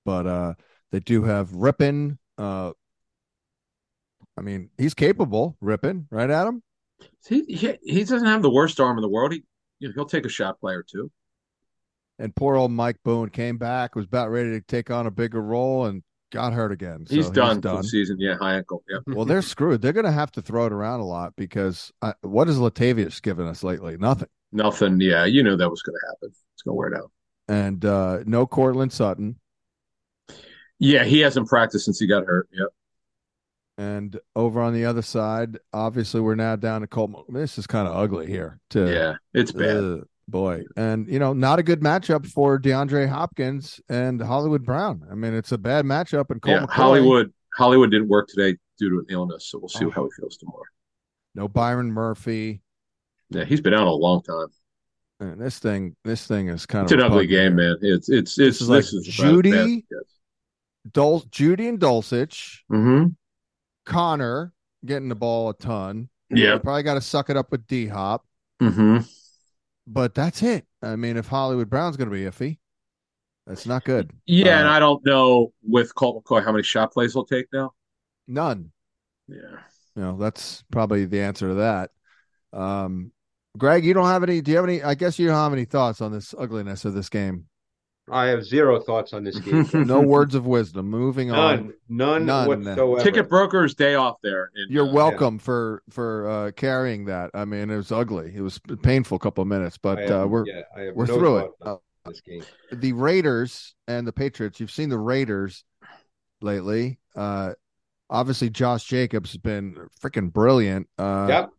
But 0.06 0.28
uh, 0.28 0.54
they 0.92 1.00
do 1.00 1.24
have 1.24 1.50
Rypien. 1.50 2.18
Uh, 2.38 2.72
I 4.38 4.42
mean, 4.42 4.70
he's 4.78 4.94
capable, 4.94 5.58
Rypien, 5.62 6.06
right, 6.10 6.30
Adam? 6.30 6.64
He, 7.28 7.44
he 7.46 7.78
he 7.84 8.04
doesn't 8.04 8.26
have 8.26 8.42
the 8.42 8.50
worst 8.50 8.80
arm 8.80 8.98
in 8.98 9.02
the 9.02 9.10
world. 9.10 9.34
He 9.34 9.44
you 9.80 9.88
know, 9.90 9.94
he'll 9.96 10.06
take 10.06 10.26
a 10.26 10.30
shot 10.30 10.60
play 10.60 10.74
or 10.74 10.84
two. 10.84 11.12
And 12.20 12.36
poor 12.36 12.56
old 12.56 12.72
Mike 12.72 12.98
Boone 13.04 13.30
came 13.30 13.58
back, 13.58 13.96
was 13.96 14.06
about 14.06 14.30
ready 14.30 14.52
to 14.52 14.62
take 14.62 14.92
on 14.92 15.08
a 15.08 15.12
bigger 15.12 15.42
role, 15.42 15.86
and 15.86 16.04
got 16.32 16.54
hurt 16.54 16.72
again. 16.72 17.06
So 17.06 17.16
he's, 17.16 17.30
done 17.30 17.56
he's 17.56 17.62
done 17.62 17.78
the 17.78 17.84
season. 17.84 18.18
Yeah, 18.20 18.36
high 18.38 18.56
ankle. 18.56 18.84
Yeah. 18.90 19.00
well, 19.08 19.26
they're 19.26 19.42
screwed. 19.42 19.82
They're 19.82 19.94
going 19.94 20.06
to 20.06 20.12
have 20.12 20.32
to 20.34 20.42
throw 20.42 20.66
it 20.66 20.74
around 20.74 21.00
a 21.00 21.06
lot 21.06 21.36
because 21.36 21.92
I, 22.02 22.14
what 22.22 22.48
has 22.48 22.58
Latavius 22.58 23.22
given 23.22 23.48
us 23.48 23.64
lately? 23.64 23.98
Nothing. 23.98 24.30
Nothing. 24.52 25.00
Yeah, 25.00 25.26
you 25.26 25.44
knew 25.44 25.56
that 25.56 25.70
was 25.70 25.82
going 25.82 25.96
to 26.00 26.08
happen. 26.08 26.36
It's 26.54 26.62
going 26.64 26.74
to 26.74 26.78
wear 26.78 26.98
out. 26.98 27.12
And 27.48 27.84
uh, 27.86 28.20
no 28.26 28.46
Courtland 28.46 28.94
Sutton. 28.94 29.40
Yeah, 30.80 31.04
he 31.04 31.20
hasn't 31.20 31.48
practiced 31.48 31.86
since 31.86 32.00
he 32.00 32.08
got 32.08 32.26
hurt. 32.26 32.50
Yep. 32.52 32.68
And 33.78 34.20
over 34.36 34.62
on 34.62 34.74
the 34.74 34.86
other 34.86 35.02
side, 35.02 35.58
obviously, 35.74 36.22
we're 36.22 36.36
now 36.36 36.56
down 36.56 36.82
to 36.82 36.88
Colt. 36.88 37.26
This 37.30 37.58
is 37.58 37.66
kind 37.66 37.88
of 37.88 37.96
ugly 37.96 38.28
here. 38.28 38.60
To 38.72 38.92
yeah, 38.92 39.14
it's 39.34 39.52
bad. 39.52 39.78
Uh, 39.78 39.98
boy, 40.28 40.64
and 40.78 41.08
you 41.08 41.18
know, 41.18 41.34
not 41.34 41.58
a 41.58 41.64
good 41.64 41.82
matchup 41.82 42.28
for 42.28 42.60
DeAndre 42.60 43.10
Hopkins 43.10 43.82
and 43.90 44.22
Hollywood 44.22 44.64
Brown. 44.64 45.08
I 45.12 45.16
mean, 45.16 45.34
it's 45.34 45.52
a 45.52 45.58
bad 45.58 45.86
matchup. 45.86 46.30
And 46.30 46.40
Colt 46.42 46.62
yeah, 46.62 46.66
McCoy, 46.68 46.72
Hollywood, 46.72 47.34
Hollywood 47.56 47.90
didn't 47.90 48.10
work 48.10 48.28
today 48.28 48.58
due 48.78 48.92
to 48.92 49.00
an 49.00 49.06
illness, 49.10 49.48
so 49.48 49.58
we'll 49.58 49.70
see 49.70 49.86
oh. 49.86 49.90
how 49.90 50.04
he 50.04 50.10
feels 50.20 50.38
tomorrow. 50.38 50.64
No 51.34 51.48
Byron 51.48 51.92
Murphy. 51.92 52.62
Yeah, 53.30 53.46
he's 53.46 53.62
been 53.62 53.74
out 53.74 53.88
a 53.88 53.92
long 53.92 54.22
time. 54.22 54.48
And 55.20 55.42
this 55.42 55.60
thing, 55.60 55.96
this 56.04 56.28
thing 56.28 56.50
is 56.50 56.66
kind 56.66 56.84
it's 56.84 56.92
of 56.92 57.00
an 57.00 57.06
ugly 57.06 57.28
game, 57.28 57.56
man. 57.56 57.78
It's 57.82 58.10
it's 58.10 58.38
it's 58.38 58.60
this 58.60 58.62
is 58.62 58.70
like 58.70 58.84
is 58.84 59.08
Jeudy, 59.08 59.84
Dul- 60.92 61.26
Jeudy 61.32 61.70
and 61.70 61.80
Dulcich, 61.80 62.60
mm-hmm. 62.72 63.08
Conner 63.86 64.54
getting 64.86 65.10
the 65.10 65.16
ball 65.16 65.50
a 65.50 65.54
ton. 65.54 66.10
Yeah, 66.30 66.58
probably 66.58 66.84
got 66.84 66.96
to 66.96 67.02
suck 67.02 67.30
it 67.30 67.38
up 67.38 67.52
with 67.52 67.68
D 67.68 67.88
Hop. 67.88 68.26
Mm-hmm. 68.62 69.00
But 69.86 70.14
that's 70.16 70.42
it. 70.42 70.66
I 70.82 70.96
mean, 70.96 71.18
if 71.18 71.28
Hollywood 71.28 71.70
Brown's 71.70 71.98
going 71.98 72.10
to 72.10 72.16
be 72.16 72.24
iffy, 72.24 72.60
that's 73.46 73.66
not 73.66 73.84
good. 73.84 74.12
Yeah, 74.26 74.58
uh, 74.58 74.60
and 74.60 74.68
I 74.70 74.80
don't 74.80 75.06
know 75.06 75.54
with 75.62 75.94
Colt 75.96 76.24
McCoy 76.24 76.44
how 76.44 76.52
many 76.52 76.64
shot 76.64 76.94
plays 76.94 77.14
he'll 77.14 77.26
take 77.26 77.48
now. 77.52 77.74
None. 78.28 78.72
Yeah. 79.28 79.60
You 79.96 80.02
know, 80.02 80.18
that's 80.18 80.64
probably 80.72 81.06
the 81.06 81.22
answer 81.22 81.50
to 81.50 81.54
that. 81.56 81.92
Um, 82.52 83.12
Greg, 83.58 83.86
you 83.86 83.94
don't 83.94 84.08
have 84.08 84.24
any. 84.24 84.42
Do 84.42 84.52
you 84.52 84.58
have 84.58 84.66
any? 84.66 84.82
I 84.82 84.96
guess 84.96 85.20
you 85.20 85.28
don't 85.28 85.36
have 85.36 85.54
any 85.54 85.66
thoughts 85.66 86.02
on 86.02 86.12
this 86.12 86.34
ugliness 86.38 86.86
of 86.86 86.94
this 86.94 87.10
game. 87.10 87.46
I 88.12 88.26
have 88.28 88.44
zero 88.44 88.80
thoughts 88.80 89.14
on 89.14 89.24
this 89.24 89.40
game. 89.40 89.68
no 89.74 90.02
words 90.02 90.36
of 90.36 90.46
wisdom. 90.46 90.90
Moving 90.90 91.30
none, 91.30 91.40
on. 91.40 91.74
None, 91.88 92.26
none 92.26 92.48
whatsoever. 92.48 93.00
Ticket 93.00 93.30
brokers 93.30 93.76
day 93.76 93.96
off 93.96 94.18
there. 94.22 94.52
In, 94.56 94.66
You're 94.70 94.90
uh, 94.90 94.92
welcome 94.92 95.36
yeah. 95.36 95.44
for 95.44 95.84
for 95.90 96.30
uh, 96.30 96.52
carrying 96.52 97.06
that. 97.06 97.32
I 97.34 97.46
mean, 97.46 97.70
it 97.70 97.78
was 97.78 97.92
ugly. 97.92 98.34
It 98.36 98.42
was 98.42 98.60
painful. 98.82 99.16
A 99.16 99.20
couple 99.20 99.42
of 99.42 99.48
minutes, 99.48 99.78
but 99.78 100.00
have, 100.00 100.24
uh, 100.24 100.28
we're 100.28 100.46
yeah, 100.46 100.92
we're 100.94 101.06
no 101.06 101.18
through 101.18 101.38
it. 101.38 101.52
Uh, 101.62 101.76
this 102.06 102.22
game. 102.22 102.44
The 102.72 102.94
Raiders 102.94 103.76
and 103.88 104.06
the 104.06 104.14
Patriots. 104.14 104.60
You've 104.60 104.72
seen 104.72 104.90
the 104.90 105.00
Raiders 105.00 105.64
lately. 106.42 107.00
Uh, 107.16 107.54
obviously, 108.10 108.50
Josh 108.50 108.84
Jacobs 108.84 109.32
has 109.32 109.38
been 109.38 109.78
freaking 110.02 110.32
brilliant. 110.32 110.88
Uh, 110.98 111.28
yep. 111.30 111.50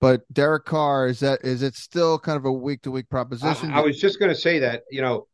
But 0.00 0.22
Derek 0.32 0.66
Carr 0.66 1.06
is 1.06 1.20
that 1.20 1.42
is 1.42 1.62
it 1.62 1.74
still 1.74 2.18
kind 2.18 2.36
of 2.36 2.44
a 2.44 2.52
week 2.52 2.82
to 2.82 2.90
week 2.90 3.08
proposition? 3.08 3.72
I, 3.72 3.78
I 3.78 3.80
was 3.80 3.98
just 3.98 4.18
going 4.18 4.28
to 4.28 4.38
say 4.38 4.58
that 4.58 4.82
you 4.90 5.00
know 5.00 5.26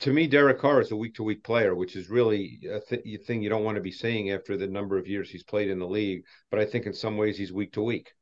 to 0.00 0.12
me, 0.12 0.26
Derek 0.26 0.58
Carr 0.58 0.80
is 0.80 0.90
a 0.90 0.96
week 0.96 1.14
to 1.16 1.22
week 1.22 1.44
player, 1.44 1.74
which 1.74 1.96
is 1.96 2.08
really 2.08 2.60
a 2.70 2.80
th- 2.80 3.26
thing 3.26 3.42
you 3.42 3.48
don't 3.48 3.64
want 3.64 3.76
to 3.76 3.82
be 3.82 3.92
saying 3.92 4.30
after 4.30 4.56
the 4.56 4.66
number 4.66 4.96
of 4.96 5.06
years 5.06 5.28
he's 5.28 5.42
played 5.42 5.68
in 5.68 5.78
the 5.78 5.86
league. 5.86 6.22
But 6.50 6.60
I 6.60 6.64
think 6.64 6.86
in 6.86 6.94
some 6.94 7.16
ways 7.16 7.36
he's 7.36 7.52
week 7.52 7.72
to 7.72 7.82
week. 7.82 8.12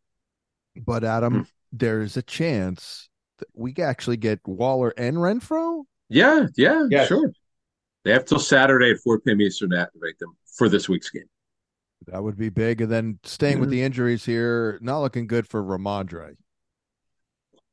But 0.76 1.04
Adam, 1.04 1.34
hmm. 1.34 1.42
there's 1.72 2.16
a 2.16 2.22
chance 2.22 3.08
that 3.38 3.48
we 3.54 3.74
actually 3.80 4.16
get 4.16 4.40
Waller 4.46 4.92
and 4.96 5.16
Renfrow. 5.16 5.84
Yeah, 6.08 6.46
yeah, 6.56 6.86
yes. 6.90 7.08
sure. 7.08 7.32
They 8.04 8.12
have 8.12 8.24
till 8.24 8.38
Saturday 8.40 8.90
at 8.90 8.98
4 8.98 9.20
p.m. 9.20 9.40
Eastern 9.40 9.70
to 9.70 9.80
activate 9.80 10.18
them 10.18 10.36
for 10.56 10.68
this 10.68 10.88
week's 10.88 11.10
game. 11.10 11.24
That 12.06 12.22
would 12.22 12.36
be 12.36 12.50
big. 12.50 12.82
And 12.82 12.92
then 12.92 13.18
staying 13.22 13.60
with 13.60 13.70
the 13.70 13.82
injuries 13.82 14.26
here, 14.26 14.78
not 14.82 15.00
looking 15.00 15.26
good 15.26 15.48
for 15.48 15.62
Rhamondre. 15.62 16.36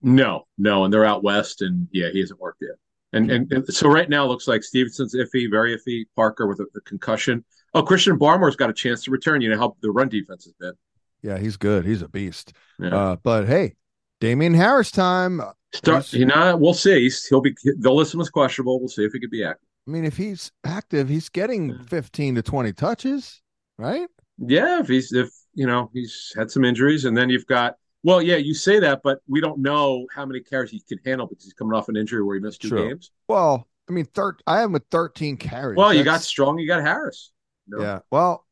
No, 0.01 0.47
no, 0.57 0.85
and 0.85 0.93
they're 0.93 1.05
out 1.05 1.21
west, 1.21 1.61
and 1.61 1.87
yeah, 1.91 2.09
he 2.11 2.21
hasn't 2.21 2.39
worked 2.39 2.61
yet. 2.61 2.75
And, 3.13 3.29
and, 3.29 3.51
and 3.51 3.65
so 3.67 3.89
right 3.89 4.09
now 4.09 4.25
looks 4.25 4.47
like 4.47 4.63
Stevenson's 4.63 5.15
iffy, 5.15 5.49
very 5.49 5.77
iffy. 5.77 6.05
Parker 6.15 6.47
with 6.47 6.59
a, 6.59 6.65
a, 6.75 6.81
concussion. 6.81 7.43
Oh, 7.73 7.83
Christian 7.83 8.17
Barmore's 8.17 8.55
got 8.55 8.69
a 8.69 8.73
chance 8.73 9.03
to 9.03 9.11
return. 9.11 9.41
You 9.41 9.49
know 9.49 9.57
how 9.57 9.75
the 9.81 9.91
run 9.91 10.09
defense 10.09 10.45
has 10.45 10.53
been. 10.53 10.73
Yeah, 11.21 11.37
he's 11.37 11.57
good. 11.57 11.85
He's 11.85 12.01
a 12.01 12.07
beast. 12.07 12.53
Yeah. 12.79 12.95
Uh, 12.95 13.15
but 13.21 13.47
hey, 13.47 13.75
Damien 14.21 14.53
Harris 14.53 14.91
time. 14.91 15.41
Start, 15.73 16.11
you 16.13 16.25
know, 16.25 16.55
we'll 16.57 16.73
see. 16.73 17.09
He'll 17.29 17.41
be. 17.41 17.55
They'll 17.77 17.95
list 17.95 18.15
was 18.15 18.29
questionable. 18.29 18.79
We'll 18.79 18.89
see 18.89 19.03
if 19.03 19.13
he 19.13 19.19
could 19.19 19.29
be 19.29 19.43
active. 19.43 19.67
I 19.87 19.91
mean, 19.91 20.05
if 20.05 20.17
he's 20.17 20.51
active, 20.63 21.09
he's 21.09 21.29
getting 21.29 21.77
fifteen 21.85 22.35
to 22.35 22.41
twenty 22.41 22.73
touches, 22.73 23.41
right? 23.77 24.07
Yeah, 24.37 24.79
if 24.79 24.87
he's 24.87 25.11
if 25.13 25.29
you 25.53 25.65
know 25.65 25.89
he's 25.93 26.33
had 26.35 26.51
some 26.51 26.65
injuries, 26.65 27.05
and 27.05 27.15
then 27.15 27.29
you've 27.29 27.45
got 27.45 27.75
well, 28.03 28.21
yeah, 28.21 28.37
you 28.37 28.53
say 28.53 28.79
that, 28.79 29.01
but 29.03 29.19
we 29.27 29.41
don't 29.41 29.59
know 29.59 30.07
how 30.13 30.25
many 30.25 30.39
carries 30.39 30.71
he 30.71 30.79
can 30.79 30.99
handle 31.05 31.27
because 31.27 31.43
he's 31.43 31.53
coming 31.53 31.73
off 31.73 31.89
an 31.89 31.95
injury 31.95 32.23
where 32.23 32.35
he 32.35 32.41
missed 32.41 32.61
two 32.61 32.69
True. 32.69 32.89
games. 32.89 33.11
Well, 33.27 33.67
I 33.89 33.93
mean, 33.93 34.05
thir- 34.05 34.37
I 34.47 34.61
am 34.61 34.71
with 34.71 34.83
13 34.91 35.37
carries. 35.37 35.77
Well, 35.77 35.89
That's... 35.89 35.99
you 35.99 36.03
got 36.03 36.21
Strong, 36.21 36.59
you 36.59 36.67
got 36.67 36.81
Harris. 36.81 37.31
No. 37.67 37.81
Yeah. 37.81 37.99
Well, 38.09 38.45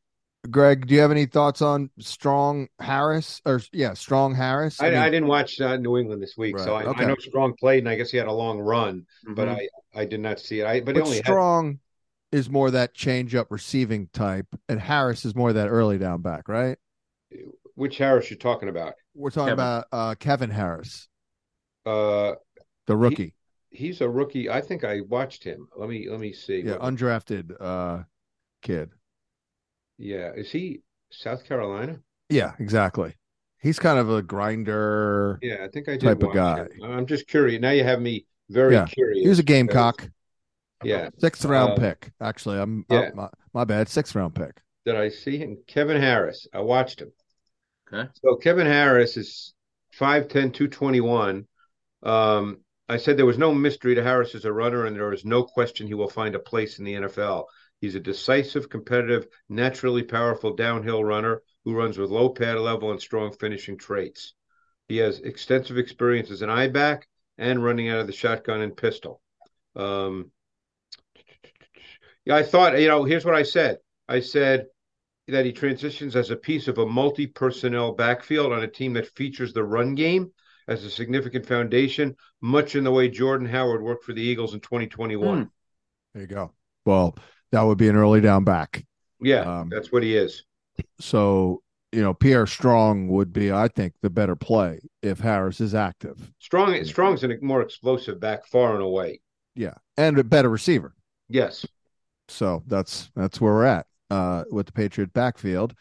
Greg, 0.48 0.86
do 0.86 0.94
you 0.94 1.00
have 1.00 1.10
any 1.10 1.26
thoughts 1.26 1.60
on 1.60 1.90
Strong 1.98 2.68
Harris 2.78 3.42
or 3.44 3.60
yeah, 3.72 3.92
Strong 3.92 4.36
Harris? 4.36 4.80
I, 4.80 4.86
I, 4.86 4.90
mean, 4.90 4.98
I 4.98 5.10
didn't 5.10 5.28
watch 5.28 5.60
uh, 5.60 5.76
New 5.76 5.98
England 5.98 6.22
this 6.22 6.34
week, 6.36 6.56
right, 6.56 6.64
so 6.64 6.74
I, 6.74 6.84
okay. 6.84 7.04
I, 7.04 7.06
know 7.06 7.16
Strong 7.18 7.56
played, 7.58 7.80
and 7.80 7.88
I 7.88 7.96
guess 7.96 8.10
he 8.10 8.16
had 8.16 8.26
a 8.26 8.32
long 8.32 8.58
run, 8.58 9.06
mm-hmm. 9.24 9.34
but 9.34 9.48
I 9.48 9.68
I 9.94 10.06
did 10.06 10.20
not 10.20 10.40
see 10.40 10.60
it. 10.60 10.66
I 10.66 10.80
but, 10.80 10.94
but 10.94 11.02
only 11.02 11.18
Strong 11.18 11.80
had... 12.32 12.38
is 12.38 12.48
more 12.48 12.70
that 12.70 12.94
change 12.94 13.34
up 13.34 13.48
receiving 13.50 14.08
type, 14.14 14.46
and 14.68 14.80
Harris 14.80 15.26
is 15.26 15.34
more 15.34 15.52
that 15.52 15.68
early 15.68 15.98
down 15.98 16.22
back, 16.22 16.48
right? 16.48 16.78
Which 17.80 17.96
Harris 17.96 18.28
you're 18.28 18.36
talking 18.36 18.68
about? 18.68 18.92
We're 19.14 19.30
talking 19.30 19.52
Kevin. 19.52 19.54
about 19.54 19.84
uh, 19.90 20.14
Kevin 20.16 20.50
Harris, 20.50 21.08
uh, 21.86 22.32
the 22.86 22.94
rookie. 22.94 23.34
He, 23.70 23.86
he's 23.86 24.02
a 24.02 24.08
rookie. 24.08 24.50
I 24.50 24.60
think 24.60 24.84
I 24.84 25.00
watched 25.00 25.42
him. 25.42 25.66
Let 25.74 25.88
me 25.88 26.06
let 26.10 26.20
me 26.20 26.34
see. 26.34 26.60
Yeah, 26.60 26.72
what... 26.72 26.82
undrafted 26.82 27.52
uh, 27.58 28.02
kid. 28.60 28.90
Yeah, 29.96 30.32
is 30.36 30.52
he 30.52 30.82
South 31.10 31.46
Carolina? 31.46 32.00
Yeah, 32.28 32.52
exactly. 32.58 33.14
He's 33.62 33.78
kind 33.78 33.98
of 33.98 34.10
a 34.10 34.20
grinder. 34.20 35.38
Yeah, 35.40 35.64
I 35.64 35.68
think 35.68 35.88
I 35.88 35.92
did 35.92 36.02
type 36.02 36.22
of 36.22 36.34
guy. 36.34 36.58
Him. 36.58 36.68
I'm 36.82 37.06
just 37.06 37.28
curious. 37.28 37.62
Now 37.62 37.70
you 37.70 37.84
have 37.84 38.02
me 38.02 38.26
very 38.50 38.74
yeah. 38.74 38.84
curious. 38.84 39.22
He 39.22 39.28
was 39.30 39.38
a 39.38 39.42
gamecock. 39.42 40.06
Yeah, 40.84 41.08
sixth 41.16 41.46
round 41.46 41.72
uh, 41.72 41.76
pick. 41.76 42.12
Actually, 42.20 42.58
I'm 42.58 42.84
yeah. 42.90 43.08
Oh, 43.12 43.16
my, 43.16 43.28
my 43.54 43.64
bad. 43.64 43.88
Sixth 43.88 44.14
round 44.14 44.34
pick. 44.34 44.60
Did 44.84 44.96
I 44.96 45.08
see 45.08 45.38
him? 45.38 45.56
Kevin 45.66 45.98
Harris. 45.98 46.46
I 46.52 46.60
watched 46.60 47.00
him. 47.00 47.10
Okay. 47.92 48.08
So 48.22 48.36
Kevin 48.36 48.66
Harris 48.66 49.16
is 49.16 49.54
5'10", 49.98 50.52
221. 50.52 51.46
Um, 52.02 52.58
I 52.88 52.96
said 52.96 53.16
there 53.16 53.26
was 53.26 53.38
no 53.38 53.54
mystery 53.54 53.94
to 53.94 54.02
Harris 54.02 54.34
as 54.34 54.44
a 54.44 54.52
runner, 54.52 54.86
and 54.86 54.96
there 54.96 55.12
is 55.12 55.24
no 55.24 55.44
question 55.44 55.86
he 55.86 55.94
will 55.94 56.08
find 56.08 56.34
a 56.34 56.40
place 56.40 56.78
in 56.78 56.84
the 56.84 56.94
NFL. 56.94 57.44
He's 57.80 57.94
a 57.94 58.00
decisive, 58.00 58.68
competitive, 58.68 59.26
naturally 59.48 60.02
powerful 60.02 60.54
downhill 60.54 61.04
runner 61.04 61.42
who 61.64 61.74
runs 61.74 61.98
with 61.98 62.10
low 62.10 62.30
pad 62.30 62.58
level 62.58 62.90
and 62.90 63.00
strong 63.00 63.32
finishing 63.32 63.78
traits. 63.78 64.34
He 64.88 64.98
has 64.98 65.20
extensive 65.20 65.78
experience 65.78 66.30
as 66.30 66.42
an 66.42 66.50
I 66.50 66.68
back 66.68 67.06
and 67.38 67.62
running 67.62 67.88
out 67.88 68.00
of 68.00 68.06
the 68.06 68.12
shotgun 68.12 68.60
and 68.60 68.76
pistol. 68.76 69.22
Um, 69.76 70.30
yeah, 72.24 72.36
I 72.36 72.42
thought, 72.42 72.78
you 72.80 72.88
know, 72.88 73.04
here's 73.04 73.24
what 73.24 73.34
I 73.34 73.44
said. 73.44 73.78
I 74.08 74.20
said 74.20 74.66
that 75.30 75.44
he 75.44 75.52
transitions 75.52 76.16
as 76.16 76.30
a 76.30 76.36
piece 76.36 76.68
of 76.68 76.78
a 76.78 76.86
multi 76.86 77.26
personnel 77.26 77.92
backfield 77.92 78.52
on 78.52 78.62
a 78.62 78.68
team 78.68 78.92
that 78.94 79.14
features 79.16 79.52
the 79.52 79.64
run 79.64 79.94
game 79.94 80.30
as 80.68 80.84
a 80.84 80.90
significant 80.90 81.46
foundation, 81.46 82.14
much 82.40 82.76
in 82.76 82.84
the 82.84 82.90
way 82.90 83.08
Jordan 83.08 83.46
Howard 83.46 83.82
worked 83.82 84.04
for 84.04 84.12
the 84.12 84.22
Eagles 84.22 84.54
in 84.54 84.60
2021. 84.60 85.44
Mm. 85.44 85.50
There 86.14 86.22
you 86.22 86.28
go. 86.28 86.52
Well, 86.84 87.16
that 87.52 87.62
would 87.62 87.78
be 87.78 87.88
an 87.88 87.96
early 87.96 88.20
down 88.20 88.44
back. 88.44 88.84
Yeah, 89.20 89.60
um, 89.60 89.68
that's 89.68 89.92
what 89.92 90.02
he 90.02 90.16
is. 90.16 90.44
So 90.98 91.62
you 91.92 92.02
know, 92.02 92.14
Pierre 92.14 92.46
Strong 92.46 93.08
would 93.08 93.32
be, 93.32 93.52
I 93.52 93.68
think, 93.68 93.94
the 94.00 94.10
better 94.10 94.36
play 94.36 94.80
if 95.02 95.18
Harris 95.18 95.60
is 95.60 95.74
active. 95.74 96.32
Strong, 96.38 96.84
Strong's 96.84 97.24
a 97.24 97.36
more 97.40 97.62
explosive 97.62 98.20
back, 98.20 98.46
far 98.46 98.74
and 98.74 98.82
away. 98.82 99.20
Yeah, 99.54 99.74
and 99.96 100.18
a 100.18 100.24
better 100.24 100.48
receiver. 100.48 100.94
Yes. 101.28 101.66
So 102.28 102.62
that's 102.66 103.10
that's 103.16 103.40
where 103.40 103.52
we're 103.52 103.64
at 103.64 103.86
uh, 104.10 104.44
with 104.50 104.66
the 104.66 104.72
Patriot 104.72 105.12
backfield, 105.12 105.74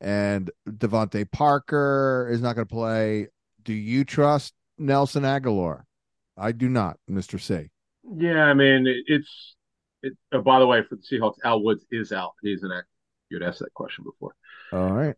and 0.00 0.50
DeVante 0.68 1.30
Parker 1.30 2.28
is 2.30 2.40
not 2.42 2.56
going 2.56 2.66
to 2.66 2.74
play. 2.74 3.28
Do 3.62 3.72
you 3.72 4.04
trust 4.04 4.54
Nelson 4.78 5.22
Agholor? 5.22 5.82
I 6.36 6.52
do 6.52 6.68
not, 6.68 6.98
Mister 7.08 7.38
C. 7.38 7.70
Yeah, 8.16 8.44
I 8.44 8.54
mean 8.54 8.86
it's 9.06 9.56
it, 10.02 10.12
oh, 10.32 10.42
by 10.42 10.60
the 10.60 10.66
way, 10.66 10.82
for 10.82 10.96
the 10.96 11.02
Seahawks, 11.02 11.36
Al 11.44 11.62
Woods 11.62 11.86
is 11.90 12.12
out. 12.12 12.32
He's 12.42 12.62
an 12.62 12.70
active. 12.72 12.90
You'd 13.30 13.42
asked 13.42 13.58
that 13.60 13.74
question 13.74 14.04
before. 14.04 14.34
All 14.72 14.92
right. 14.92 15.16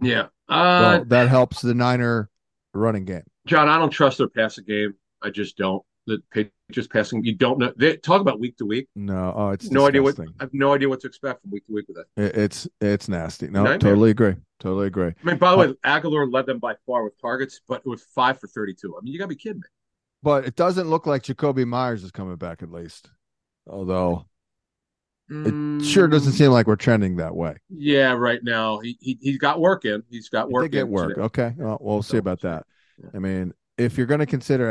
Yeah. 0.00 0.26
Uh, 0.48 0.98
well, 0.98 1.04
that 1.06 1.28
helps 1.28 1.62
the 1.62 1.72
Niner 1.72 2.28
running 2.74 3.04
game. 3.04 3.22
John, 3.46 3.68
I 3.68 3.78
don't 3.78 3.90
trust 3.90 4.18
their 4.18 4.28
passing 4.28 4.64
game. 4.64 4.94
I 5.22 5.30
just 5.30 5.56
don't. 5.56 5.82
The 6.06 6.50
just 6.70 6.90
passing, 6.90 7.24
you 7.24 7.34
don't 7.34 7.58
know. 7.58 7.72
They 7.76 7.96
talk 7.96 8.20
about 8.20 8.38
week 8.38 8.56
to 8.58 8.64
week. 8.64 8.88
No, 8.94 9.32
oh, 9.36 9.50
it's 9.50 9.70
no 9.70 9.86
idea 9.88 10.02
what. 10.02 10.18
I 10.20 10.24
have 10.40 10.54
no 10.54 10.72
idea 10.72 10.88
what 10.88 11.00
to 11.00 11.08
expect 11.08 11.42
from 11.42 11.50
week 11.50 11.66
to 11.66 11.72
week 11.72 11.86
with 11.88 11.96
that. 11.96 12.22
It, 12.22 12.36
it's 12.36 12.68
it's 12.80 13.08
nasty. 13.08 13.48
No, 13.48 13.62
Nightmare. 13.62 13.78
totally 13.78 14.10
agree. 14.10 14.36
Totally 14.60 14.86
agree. 14.86 15.08
I 15.08 15.24
mean, 15.24 15.38
by 15.38 15.50
the 15.50 15.56
way, 15.56 15.66
Agholor 15.84 16.32
led 16.32 16.46
them 16.46 16.58
by 16.58 16.74
far 16.86 17.04
with 17.04 17.20
targets, 17.20 17.60
but 17.66 17.82
it 17.84 17.88
was 17.88 18.02
five 18.14 18.40
for 18.40 18.46
thirty-two. 18.46 18.96
I 18.96 19.02
mean, 19.02 19.12
you 19.12 19.18
got 19.18 19.24
to 19.24 19.28
be 19.28 19.36
kidding 19.36 19.58
me. 19.58 19.68
But 20.22 20.46
it 20.46 20.56
doesn't 20.56 20.88
look 20.88 21.06
like 21.06 21.22
Jakobi 21.22 21.66
Meyers 21.66 22.04
is 22.04 22.10
coming 22.10 22.36
back 22.36 22.62
at 22.62 22.70
least. 22.70 23.10
Although 23.68 24.26
it 25.28 25.84
sure 25.84 26.06
doesn't 26.06 26.34
mm. 26.34 26.38
seem 26.38 26.50
like 26.52 26.68
we're 26.68 26.76
trending 26.76 27.16
that 27.16 27.34
way. 27.34 27.56
Yeah, 27.68 28.12
right 28.12 28.40
now 28.44 28.78
he 28.78 28.96
he 29.00 29.18
he 29.20 29.38
got 29.38 29.60
work 29.60 29.84
in. 29.84 30.04
He's 30.08 30.28
got 30.28 30.50
work. 30.50 30.64
He 30.64 30.68
get 30.68 30.88
work. 30.88 31.10
Today. 31.10 31.22
Okay, 31.22 31.54
well, 31.56 31.78
we'll 31.80 32.02
see 32.02 32.18
about 32.18 32.42
that. 32.42 32.64
I 33.12 33.18
mean, 33.18 33.52
if 33.76 33.98
you're 33.98 34.06
going 34.06 34.20
to 34.20 34.26
consider 34.26 34.70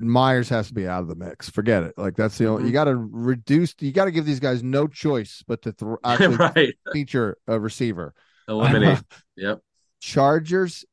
Meyers 0.00 0.48
has 0.48 0.68
to 0.68 0.74
be 0.74 0.88
out 0.88 1.02
of 1.02 1.08
the 1.08 1.14
mix. 1.14 1.50
Forget 1.50 1.82
it. 1.82 1.94
Like 1.96 2.16
that's 2.16 2.38
the 2.38 2.46
only. 2.46 2.60
Mm-hmm. 2.60 2.66
You 2.68 2.72
got 2.72 2.84
to 2.84 2.96
reduce. 2.96 3.74
You 3.80 3.92
got 3.92 4.06
to 4.06 4.10
give 4.10 4.24
these 4.24 4.40
guys 4.40 4.62
no 4.62 4.86
choice 4.86 5.44
but 5.46 5.62
to 5.62 5.72
th- 5.72 5.98
actually 6.04 6.36
right. 6.36 6.74
feature 6.92 7.36
a 7.46 7.60
receiver. 7.60 8.14
Eliminate. 8.48 8.98
yep. 9.36 9.60
Chargers, 10.00 10.84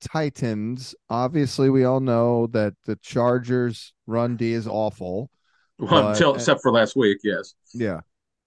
Titans. 0.00 0.94
Obviously, 1.08 1.70
we 1.70 1.84
all 1.84 2.00
know 2.00 2.48
that 2.48 2.74
the 2.86 2.96
Chargers 2.96 3.92
run 4.06 4.36
D 4.36 4.52
is 4.52 4.66
awful. 4.66 5.30
Well, 5.80 6.10
until 6.10 6.34
except 6.34 6.60
for 6.60 6.70
last 6.70 6.94
week, 6.94 7.20
yes. 7.24 7.54
Yeah, 7.72 8.00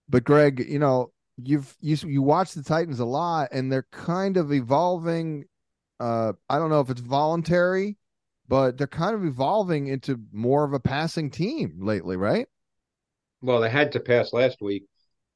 but 0.08 0.24
Greg, 0.24 0.64
you 0.70 0.78
know, 0.78 1.12
you've 1.42 1.76
you 1.82 1.98
you 2.06 2.22
watch 2.22 2.54
the 2.54 2.62
Titans 2.62 3.00
a 3.00 3.06
lot, 3.06 3.50
and 3.52 3.72
they're 3.72 3.88
kind 3.92 4.38
of 4.38 4.54
evolving. 4.54 5.46
Uh, 6.00 6.34
I 6.48 6.60
don't 6.60 6.70
know 6.70 6.80
if 6.82 6.92
it's 6.92 7.02
voluntary, 7.02 7.98
but 8.54 8.78
they're 8.78 8.86
kind 8.86 9.16
of 9.16 9.26
evolving 9.26 9.88
into 9.88 10.22
more 10.32 10.64
of 10.64 10.74
a 10.74 10.80
passing 10.80 11.32
team 11.32 11.80
lately, 11.82 12.16
right? 12.16 12.48
Well, 13.42 13.60
they 13.60 13.70
had 13.72 13.94
to 13.94 14.00
pass 14.00 14.32
last 14.32 14.62
week. 14.62 14.84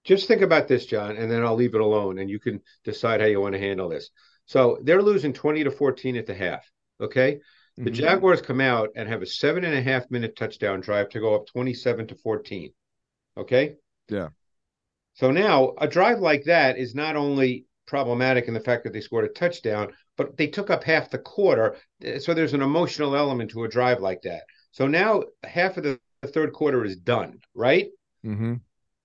Just 0.03 0.27
think 0.27 0.43
about 0.43 0.67
this, 0.67 0.85
John, 0.85 1.17
and 1.17 1.31
then 1.31 1.43
I'll 1.43 1.55
leave 1.55 1.73
it 1.73 1.81
alone, 1.81 2.19
and 2.19 2.29
you 2.29 2.39
can 2.39 2.61
decide 2.83 3.19
how 3.19 3.25
you 3.25 3.41
want 3.41 3.53
to 3.53 3.59
handle 3.59 3.89
this. 3.89 4.11
So 4.45 4.77
they're 4.83 5.01
losing 5.01 5.33
twenty 5.33 5.63
to 5.63 5.71
fourteen 5.71 6.15
at 6.15 6.27
the 6.27 6.35
half. 6.35 6.63
Okay, 7.01 7.39
the 7.75 7.85
mm-hmm. 7.85 7.93
Jaguars 7.93 8.39
come 8.39 8.61
out 8.61 8.89
and 8.95 9.09
have 9.09 9.23
a 9.23 9.25
seven 9.25 9.63
and 9.63 9.73
a 9.73 9.81
half 9.81 10.11
minute 10.11 10.35
touchdown 10.35 10.81
drive 10.81 11.09
to 11.09 11.19
go 11.19 11.33
up 11.33 11.47
27 11.47 12.09
to 12.09 12.15
14. 12.17 12.71
Okay. 13.35 13.77
Yeah. 14.09 14.29
So 15.15 15.31
now 15.31 15.73
a 15.79 15.87
drive 15.87 16.19
like 16.19 16.43
that 16.43 16.77
is 16.77 16.93
not 16.93 17.15
only 17.15 17.65
problematic 17.87 18.47
in 18.47 18.53
the 18.53 18.59
fact 18.59 18.83
that 18.83 18.93
they 18.93 19.01
scored 19.01 19.25
a 19.25 19.29
touchdown, 19.29 19.93
but 20.17 20.35
they 20.35 20.47
took 20.47 20.69
up 20.69 20.83
half 20.83 21.09
the 21.09 21.19
quarter. 21.19 21.77
So 22.19 22.33
there's 22.33 22.53
an 22.53 22.61
emotional 22.61 23.15
element 23.15 23.51
to 23.51 23.63
a 23.63 23.69
drive 23.69 24.01
like 24.01 24.23
that. 24.23 24.43
So 24.71 24.87
now 24.87 25.23
half 25.43 25.77
of 25.77 25.83
the 25.83 25.99
third 26.25 26.53
quarter 26.53 26.83
is 26.83 26.97
done, 26.97 27.39
right? 27.53 27.89
Mm-hmm. 28.25 28.55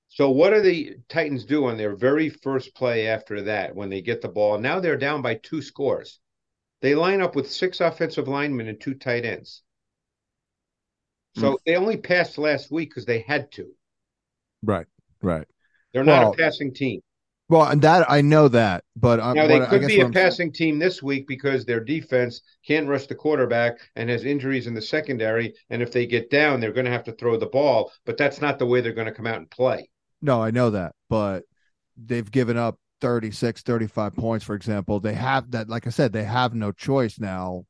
So 0.08 0.30
what 0.30 0.50
do 0.50 0.60
the 0.60 0.96
Titans 1.08 1.44
do 1.44 1.66
on 1.66 1.76
their 1.76 1.94
very 1.94 2.28
first 2.28 2.74
play 2.74 3.06
after 3.06 3.42
that 3.42 3.74
when 3.74 3.88
they 3.88 4.02
get 4.02 4.20
the 4.20 4.28
ball? 4.28 4.58
Now 4.58 4.80
they're 4.80 4.96
down 4.96 5.22
by 5.22 5.36
two 5.36 5.62
scores. 5.62 6.18
They 6.80 6.94
line 6.94 7.20
up 7.20 7.36
with 7.36 7.50
six 7.50 7.80
offensive 7.80 8.28
linemen 8.28 8.68
and 8.68 8.80
two 8.80 8.94
tight 8.94 9.24
ends. 9.24 9.62
So 11.36 11.52
mm. 11.52 11.56
they 11.64 11.76
only 11.76 11.96
passed 11.96 12.36
last 12.36 12.70
week 12.70 12.90
because 12.90 13.06
they 13.06 13.20
had 13.20 13.50
to. 13.52 13.70
Right, 14.62 14.86
right. 15.22 15.46
They're 15.92 16.04
not 16.04 16.22
well, 16.22 16.32
a 16.32 16.36
passing 16.36 16.74
team. 16.74 17.00
Well, 17.52 17.64
and 17.64 17.82
that 17.82 18.10
I 18.10 18.22
know 18.22 18.48
that, 18.48 18.82
but 18.96 19.20
um, 19.20 19.34
now 19.34 19.46
they 19.46 19.60
what, 19.60 19.68
could 19.68 19.86
be 19.86 20.00
a 20.00 20.06
I'm... 20.06 20.12
passing 20.12 20.50
team 20.50 20.78
this 20.78 21.02
week 21.02 21.28
because 21.28 21.66
their 21.66 21.80
defense 21.80 22.40
can't 22.66 22.88
rush 22.88 23.08
the 23.08 23.14
quarterback 23.14 23.74
and 23.94 24.08
has 24.08 24.24
injuries 24.24 24.66
in 24.66 24.72
the 24.72 24.80
secondary. 24.80 25.52
And 25.68 25.82
if 25.82 25.92
they 25.92 26.06
get 26.06 26.30
down, 26.30 26.60
they're 26.60 26.72
going 26.72 26.86
to 26.86 26.90
have 26.90 27.04
to 27.04 27.12
throw 27.12 27.36
the 27.36 27.44
ball. 27.44 27.92
But 28.06 28.16
that's 28.16 28.40
not 28.40 28.58
the 28.58 28.64
way 28.64 28.80
they're 28.80 28.94
going 28.94 29.06
to 29.06 29.12
come 29.12 29.26
out 29.26 29.36
and 29.36 29.50
play. 29.50 29.90
No, 30.22 30.42
I 30.42 30.50
know 30.50 30.70
that, 30.70 30.94
but 31.10 31.44
they've 32.02 32.30
given 32.30 32.56
up 32.56 32.78
36, 33.02 33.60
35 33.60 34.14
points, 34.14 34.46
for 34.46 34.54
example, 34.54 34.98
they 35.00 35.12
have 35.12 35.50
that. 35.50 35.68
Like 35.68 35.86
I 35.86 35.90
said, 35.90 36.14
they 36.14 36.24
have 36.24 36.54
no 36.54 36.72
choice 36.72 37.20
now. 37.20 37.66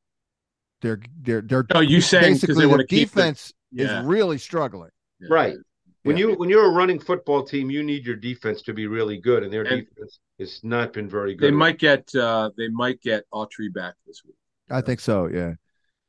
They're 0.81 1.01
they're 1.21 1.41
they're. 1.41 1.65
No, 1.73 1.81
you 1.81 1.99
saying 1.99 2.35
basically 2.35 2.67
the 2.67 2.85
defense 2.87 3.51
the, 3.73 3.83
yeah. 3.83 3.99
is 3.99 4.05
really 4.05 4.37
struggling. 4.37 4.91
Yeah. 5.19 5.27
Right. 5.29 5.55
When 6.03 6.17
yeah. 6.17 6.27
you 6.27 6.35
when 6.35 6.49
you're 6.49 6.65
a 6.65 6.71
running 6.73 6.99
football 6.99 7.43
team, 7.43 7.71
you 7.71 7.81
need 7.81 8.05
your 8.05 8.17
defense 8.17 8.61
to 8.63 8.73
be 8.73 8.87
really 8.87 9.17
good, 9.17 9.43
and 9.43 9.51
their 9.51 9.63
and 9.63 9.87
defense 9.87 10.19
has 10.37 10.59
not 10.63 10.93
been 10.93 11.09
very 11.09 11.33
good. 11.33 11.47
They 11.47 11.51
might 11.51 11.79
get 11.79 12.13
uh 12.13 12.51
they 12.57 12.67
might 12.67 13.01
get 13.01 13.23
Autry 13.33 13.73
back 13.73 13.95
this 14.05 14.21
week. 14.25 14.35
I 14.69 14.81
think 14.81 14.99
so. 14.99 15.27
Yeah, 15.27 15.53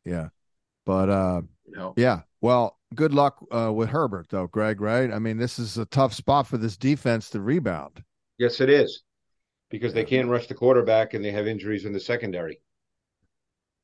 yeah, 0.05 0.29
but 0.85 1.09
uh, 1.09 1.43
you 1.67 1.77
know. 1.77 1.95
yeah. 1.97 2.23
Well, 2.41 2.79
good 2.95 3.15
luck 3.15 3.39
uh, 3.51 3.73
with 3.73 3.89
Herbert, 3.89 4.27
though, 4.31 4.49
Greg. 4.49 4.81
Right? 4.81 5.13
I 5.13 5.21
mean, 5.21 5.37
this 5.37 5.61
is 5.61 5.79
a 5.79 5.87
tough 5.87 6.13
spot 6.13 6.49
for 6.49 6.59
this 6.59 6.77
defense 6.77 7.31
to 7.31 7.41
rebound. 7.41 8.03
Yes, 8.39 8.61
it 8.61 8.69
is 8.69 9.05
because 9.71 9.95
they 9.95 10.05
can't 10.05 10.29
rush 10.29 10.49
the 10.49 10.55
quarterback 10.55 11.15
and 11.15 11.25
they 11.25 11.31
have 11.31 11.47
injuries 11.47 11.85
in 11.85 11.93
the 11.93 12.01
secondary. 12.01 12.61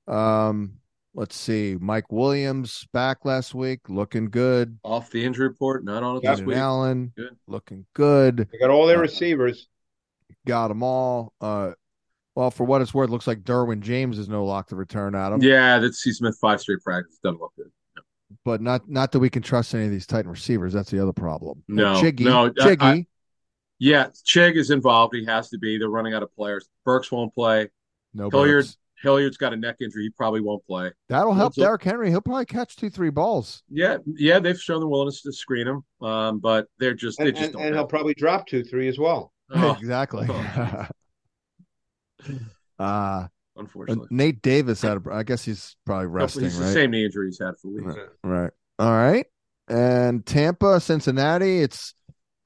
Um, 0.08 0.79
let's 1.14 1.36
see. 1.36 1.76
Mike 1.80 2.10
Williams 2.10 2.86
back 2.92 3.24
last 3.24 3.54
week, 3.54 3.80
looking 3.88 4.30
good. 4.30 4.78
Off 4.82 5.10
the 5.10 5.24
injury 5.24 5.48
report, 5.48 5.84
not 5.84 6.02
on 6.02 6.16
it 6.16 6.22
this 6.22 6.40
week. 6.40 6.56
Allen, 6.56 7.12
good. 7.16 7.36
looking 7.46 7.86
good. 7.94 8.48
They 8.52 8.58
got 8.58 8.70
all 8.70 8.86
their 8.86 8.98
uh, 8.98 9.02
receivers. 9.02 9.68
Got 10.46 10.68
them 10.68 10.82
all. 10.82 11.32
Uh, 11.40 11.72
well, 12.34 12.50
for 12.50 12.64
what 12.64 12.80
it's 12.80 12.94
worth, 12.94 13.10
looks 13.10 13.26
like 13.26 13.42
Derwin 13.42 13.80
James 13.80 14.18
is 14.18 14.28
no 14.28 14.44
lock 14.44 14.68
to 14.68 14.76
return 14.76 15.14
Adam. 15.14 15.42
Yeah, 15.42 15.78
that's 15.78 15.98
C. 15.98 16.12
Smith 16.12 16.38
five 16.40 16.60
straight 16.60 16.80
practice 16.80 17.18
doesn't 17.22 17.40
look 17.40 17.52
good. 17.56 17.70
But 18.44 18.60
not 18.60 18.88
not 18.88 19.12
that 19.12 19.18
we 19.18 19.28
can 19.28 19.42
trust 19.42 19.74
any 19.74 19.86
of 19.86 19.90
these 19.90 20.06
Titan 20.06 20.30
receivers. 20.30 20.72
That's 20.72 20.90
the 20.90 21.02
other 21.02 21.12
problem. 21.12 21.64
No, 21.66 21.94
Chiggy, 21.94 22.20
no, 22.20 22.50
Chiggy. 22.50 22.80
I, 22.80 23.06
yeah, 23.80 24.06
Chig 24.24 24.54
is 24.54 24.70
involved. 24.70 25.14
He 25.14 25.24
has 25.24 25.48
to 25.50 25.58
be. 25.58 25.78
They're 25.78 25.88
running 25.88 26.14
out 26.14 26.22
of 26.22 26.34
players. 26.36 26.68
Burks 26.84 27.10
won't 27.10 27.34
play. 27.34 27.68
No, 28.14 28.30
Hilliard. 28.30 28.66
Burks. 28.66 28.76
Hilliard's 29.02 29.36
got 29.36 29.52
a 29.52 29.56
neck 29.56 29.76
injury. 29.80 30.04
He 30.04 30.10
probably 30.10 30.40
won't 30.40 30.64
play. 30.66 30.92
That'll 31.08 31.34
help 31.34 31.54
so, 31.54 31.62
Derrick 31.62 31.82
Henry. 31.82 32.10
He'll 32.10 32.20
probably 32.20 32.46
catch 32.46 32.76
two, 32.76 32.90
three 32.90 33.10
balls. 33.10 33.62
Yeah, 33.70 33.98
yeah. 34.06 34.38
They've 34.38 34.60
shown 34.60 34.80
the 34.80 34.88
willingness 34.88 35.22
to 35.22 35.32
screen 35.32 35.66
him, 35.66 35.84
um, 36.06 36.38
but 36.38 36.66
they're 36.78 36.94
just 36.94 37.18
and, 37.18 37.28
they 37.28 37.32
just 37.32 37.54
and, 37.54 37.62
and 37.62 37.74
he'll 37.74 37.86
probably 37.86 38.14
drop 38.14 38.46
two, 38.46 38.62
three 38.62 38.88
as 38.88 38.98
well. 38.98 39.32
Oh. 39.52 39.76
exactly. 39.80 40.28
Oh. 40.30 40.86
uh 42.78 43.26
unfortunately, 43.56 44.06
Nate 44.12 44.40
Davis 44.42 44.80
had. 44.80 45.04
A, 45.04 45.12
I 45.12 45.24
guess 45.24 45.44
he's 45.44 45.74
probably 45.84 46.06
resting. 46.06 46.44
He's 46.44 46.54
right? 46.54 46.66
the 46.66 46.72
same 46.72 46.92
knee 46.92 47.04
injury 47.04 47.26
he's 47.26 47.40
had 47.40 47.54
for 47.60 47.66
weeks. 47.66 47.96
Right. 48.22 48.42
right. 48.42 48.50
All 48.78 48.92
right. 48.92 49.26
And 49.68 50.24
Tampa, 50.24 50.78
Cincinnati. 50.78 51.62
It's. 51.62 51.94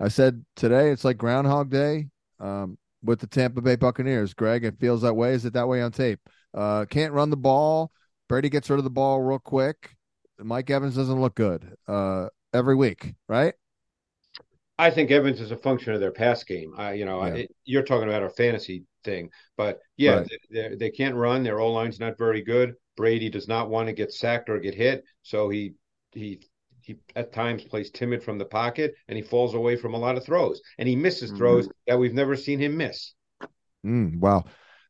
I 0.00 0.08
said 0.08 0.46
today. 0.56 0.92
It's 0.92 1.04
like 1.04 1.18
Groundhog 1.18 1.68
Day. 1.68 2.06
Um, 2.40 2.78
with 3.04 3.20
the 3.20 3.26
Tampa 3.26 3.60
Bay 3.60 3.76
Buccaneers. 3.76 4.34
Greg, 4.34 4.64
it 4.64 4.80
feels 4.80 5.02
that 5.02 5.14
way. 5.14 5.34
Is 5.34 5.44
it 5.44 5.52
that 5.52 5.68
way 5.68 5.82
on 5.82 5.92
tape? 5.92 6.20
Uh, 6.54 6.84
can't 6.86 7.12
run 7.12 7.30
the 7.30 7.36
ball. 7.36 7.90
Brady 8.28 8.48
gets 8.48 8.70
rid 8.70 8.78
of 8.78 8.84
the 8.84 8.90
ball 8.90 9.20
real 9.20 9.38
quick. 9.38 9.94
Mike 10.38 10.70
Evans 10.70 10.96
doesn't 10.96 11.20
look 11.20 11.34
good 11.34 11.76
uh, 11.86 12.28
every 12.52 12.74
week, 12.74 13.14
right? 13.28 13.54
I 14.78 14.90
think 14.90 15.10
Evans 15.10 15.40
is 15.40 15.52
a 15.52 15.56
function 15.56 15.92
of 15.92 16.00
their 16.00 16.10
pass 16.10 16.42
game. 16.42 16.74
I, 16.76 16.94
you 16.94 17.04
know, 17.04 17.24
yeah. 17.24 17.34
I, 17.34 17.48
you're 17.64 17.84
talking 17.84 18.08
about 18.08 18.24
a 18.24 18.30
fantasy 18.30 18.84
thing, 19.04 19.30
but 19.56 19.78
yeah, 19.96 20.16
right. 20.16 20.28
they, 20.50 20.74
they 20.74 20.90
can't 20.90 21.14
run. 21.14 21.44
Their 21.44 21.60
O 21.60 21.70
line's 21.72 22.00
not 22.00 22.18
very 22.18 22.42
good. 22.42 22.74
Brady 22.96 23.28
does 23.28 23.46
not 23.46 23.70
want 23.70 23.88
to 23.88 23.92
get 23.92 24.12
sacked 24.12 24.48
or 24.48 24.58
get 24.58 24.74
hit, 24.74 25.04
so 25.22 25.48
he 25.48 25.74
he 26.12 26.40
he 26.80 26.96
at 27.16 27.32
times 27.32 27.64
plays 27.64 27.90
timid 27.90 28.22
from 28.22 28.38
the 28.38 28.44
pocket 28.44 28.94
and 29.08 29.16
he 29.16 29.22
falls 29.22 29.54
away 29.54 29.74
from 29.74 29.94
a 29.94 29.98
lot 29.98 30.16
of 30.16 30.24
throws 30.24 30.60
and 30.78 30.88
he 30.88 30.94
misses 30.94 31.30
mm-hmm. 31.30 31.38
throws 31.38 31.68
that 31.86 31.98
we've 31.98 32.12
never 32.12 32.36
seen 32.36 32.58
him 32.58 32.76
miss. 32.76 33.14
Mm, 33.86 34.18
wow. 34.20 34.44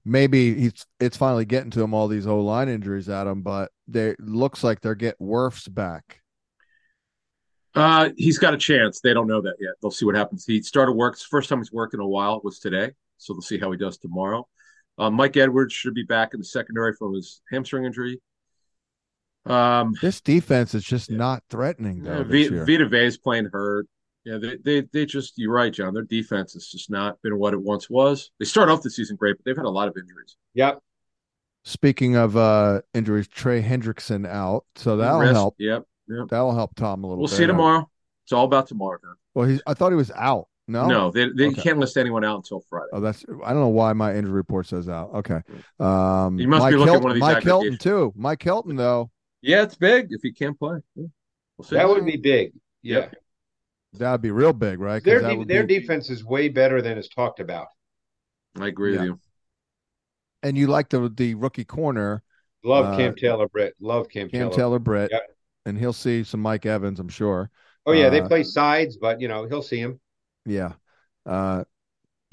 Maybe 0.04 0.54
he's 0.54 0.86
it's 1.00 1.16
finally 1.16 1.44
getting 1.44 1.70
to 1.72 1.82
him 1.82 1.94
all 1.94 2.08
these 2.08 2.26
O 2.26 2.40
line 2.40 2.68
injuries 2.68 3.08
at 3.08 3.26
him, 3.26 3.42
but 3.42 3.70
they 3.88 4.14
looks 4.18 4.62
like 4.62 4.80
they're 4.80 4.94
getting 4.94 5.26
Wirfs 5.26 5.72
back. 5.72 6.20
Uh, 7.74 8.10
he's 8.16 8.38
got 8.38 8.54
a 8.54 8.58
chance. 8.58 9.00
They 9.00 9.14
don't 9.14 9.26
know 9.26 9.40
that 9.40 9.56
yet. 9.58 9.72
They'll 9.82 9.90
see 9.90 10.04
what 10.04 10.14
happens. 10.14 10.44
He 10.46 10.62
started 10.62 10.92
work. 10.92 11.18
First 11.18 11.48
time 11.48 11.58
he's 11.58 11.72
worked 11.72 11.94
in 11.94 12.00
a 12.00 12.06
while 12.06 12.40
was 12.44 12.58
today, 12.58 12.92
so 13.18 13.32
they'll 13.32 13.42
see 13.42 13.58
how 13.58 13.70
he 13.72 13.78
does 13.78 13.98
tomorrow. 13.98 14.46
Uh, 14.96 15.10
Mike 15.10 15.36
Edwards 15.36 15.72
should 15.72 15.94
be 15.94 16.04
back 16.04 16.34
in 16.34 16.40
the 16.40 16.44
secondary 16.44 16.92
from 16.92 17.14
his 17.14 17.42
hamstring 17.50 17.84
injury. 17.84 18.20
Um, 19.46 19.94
this 20.00 20.20
defense 20.20 20.74
is 20.74 20.84
just 20.84 21.10
yeah. 21.10 21.16
not 21.16 21.42
threatening. 21.50 22.02
Though, 22.02 22.18
yeah, 22.18 22.22
v- 22.22 22.48
Vita 22.48 22.86
Vea 22.86 23.06
is 23.06 23.18
playing 23.18 23.48
hurt. 23.52 23.86
Yeah, 24.24 24.38
they, 24.38 24.56
they 24.56 24.80
they 24.92 25.06
just 25.06 25.34
you're 25.36 25.52
right, 25.52 25.72
John. 25.72 25.92
Their 25.92 26.02
defense 26.02 26.54
has 26.54 26.66
just 26.66 26.90
not 26.90 27.20
been 27.22 27.38
what 27.38 27.52
it 27.52 27.60
once 27.60 27.90
was. 27.90 28.30
They 28.38 28.46
start 28.46 28.70
off 28.70 28.82
the 28.82 28.90
season 28.90 29.16
great, 29.16 29.36
but 29.36 29.44
they've 29.44 29.56
had 29.56 29.66
a 29.66 29.70
lot 29.70 29.88
of 29.88 29.96
injuries. 29.98 30.36
Yep. 30.54 30.80
Speaking 31.64 32.16
of 32.16 32.36
uh 32.36 32.80
injuries, 32.94 33.28
Trey 33.28 33.62
Hendrickson 33.62 34.26
out, 34.26 34.64
so 34.76 34.96
that'll 34.96 35.20
Rest, 35.20 35.32
help. 35.32 35.56
Yep, 35.58 35.84
yep, 36.08 36.28
that'll 36.28 36.54
help 36.54 36.74
Tom 36.74 37.04
a 37.04 37.06
little. 37.06 37.18
We'll 37.18 37.28
bit. 37.28 37.36
see 37.36 37.46
tomorrow. 37.46 37.88
It's 38.24 38.32
all 38.32 38.46
about 38.46 38.66
tomorrow. 38.66 38.98
John. 39.02 39.14
Well, 39.34 39.46
he's. 39.46 39.62
I 39.66 39.74
thought 39.74 39.90
he 39.90 39.96
was 39.96 40.10
out. 40.12 40.48
No, 40.66 40.86
no, 40.86 41.10
they, 41.10 41.28
they 41.28 41.48
okay. 41.48 41.60
can't 41.60 41.78
list 41.78 41.98
anyone 41.98 42.24
out 42.24 42.36
until 42.36 42.64
Friday. 42.70 42.88
Oh, 42.94 43.00
that's 43.00 43.22
I 43.44 43.50
don't 43.50 43.60
know 43.60 43.68
why 43.68 43.92
my 43.92 44.14
injury 44.14 44.32
report 44.32 44.66
says 44.66 44.88
out. 44.88 45.10
Okay, 45.16 45.42
um, 45.78 46.38
you 46.38 46.48
must 46.48 46.62
Mike 46.62 46.72
be 46.72 46.76
looking 46.78 46.92
Hilton, 46.92 46.94
at 46.94 47.02
one 47.02 47.10
of 47.10 47.14
these. 47.16 47.20
Mike 47.20 47.42
Hilton 47.42 47.76
too. 47.76 48.12
Mike 48.16 48.42
Hilton 48.42 48.76
though. 48.76 49.10
Yeah, 49.42 49.62
it's 49.62 49.74
big 49.74 50.06
if 50.08 50.22
he 50.22 50.32
can't 50.32 50.58
play. 50.58 50.78
Yeah. 50.96 51.06
We'll 51.58 51.68
that 51.68 51.86
would 51.86 52.06
be 52.06 52.16
big. 52.16 52.52
Yeah. 52.82 52.98
Yep. 53.00 53.16
That'd 53.98 54.22
be 54.22 54.30
real 54.30 54.52
big, 54.52 54.80
right? 54.80 55.02
Their, 55.02 55.20
de- 55.20 55.44
their 55.44 55.64
be... 55.64 55.78
defense 55.78 56.10
is 56.10 56.24
way 56.24 56.48
better 56.48 56.82
than 56.82 56.98
is 56.98 57.08
talked 57.08 57.40
about. 57.40 57.68
I 58.58 58.68
agree 58.68 58.94
yeah. 58.94 59.00
with 59.00 59.08
you. 59.08 59.20
And 60.42 60.58
you 60.58 60.66
like 60.66 60.90
the 60.90 61.12
the 61.14 61.34
rookie 61.34 61.64
corner. 61.64 62.22
Love 62.64 62.86
uh, 62.86 62.96
Cam 62.96 63.14
Taylor 63.14 63.48
Britt. 63.48 63.74
Love 63.80 64.08
Cam, 64.08 64.28
Cam 64.28 64.50
Taylor, 64.50 64.56
Taylor 64.56 64.78
Britt. 64.78 65.10
Yep. 65.12 65.22
And 65.66 65.78
he'll 65.78 65.92
see 65.92 66.24
some 66.24 66.40
Mike 66.40 66.66
Evans, 66.66 67.00
I'm 67.00 67.08
sure. 67.08 67.50
Oh 67.86 67.92
yeah, 67.92 68.06
uh, 68.06 68.10
they 68.10 68.22
play 68.22 68.42
sides, 68.42 68.96
but 68.96 69.20
you 69.20 69.28
know, 69.28 69.46
he'll 69.46 69.62
see 69.62 69.78
him. 69.78 70.00
Yeah. 70.44 70.72
Uh 71.24 71.64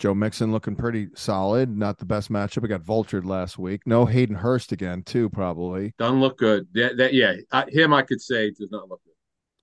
Joe 0.02 0.16
Mixon 0.16 0.52
looking 0.52 0.76
pretty 0.76 1.10
solid. 1.14 1.70
Not 1.78 2.00
the 2.00 2.06
best 2.06 2.32
matchup. 2.32 2.64
I 2.64 2.68
got 2.68 2.82
vultured 2.82 3.24
last 3.24 3.60
week. 3.60 3.84
No 3.86 4.04
Hayden 4.06 4.36
Hurst 4.36 4.72
again, 4.72 5.04
too, 5.04 5.30
probably. 5.30 5.94
Doesn't 6.00 6.20
look 6.20 6.40
good. 6.40 6.68
That, 6.74 6.98
that 6.98 7.14
yeah, 7.14 7.36
I, 7.52 7.70
him 7.70 7.94
I 7.94 8.02
could 8.02 8.20
say 8.20 8.50
does 8.50 8.72
not 8.72 8.90
look 8.90 9.00
good. 9.06 9.14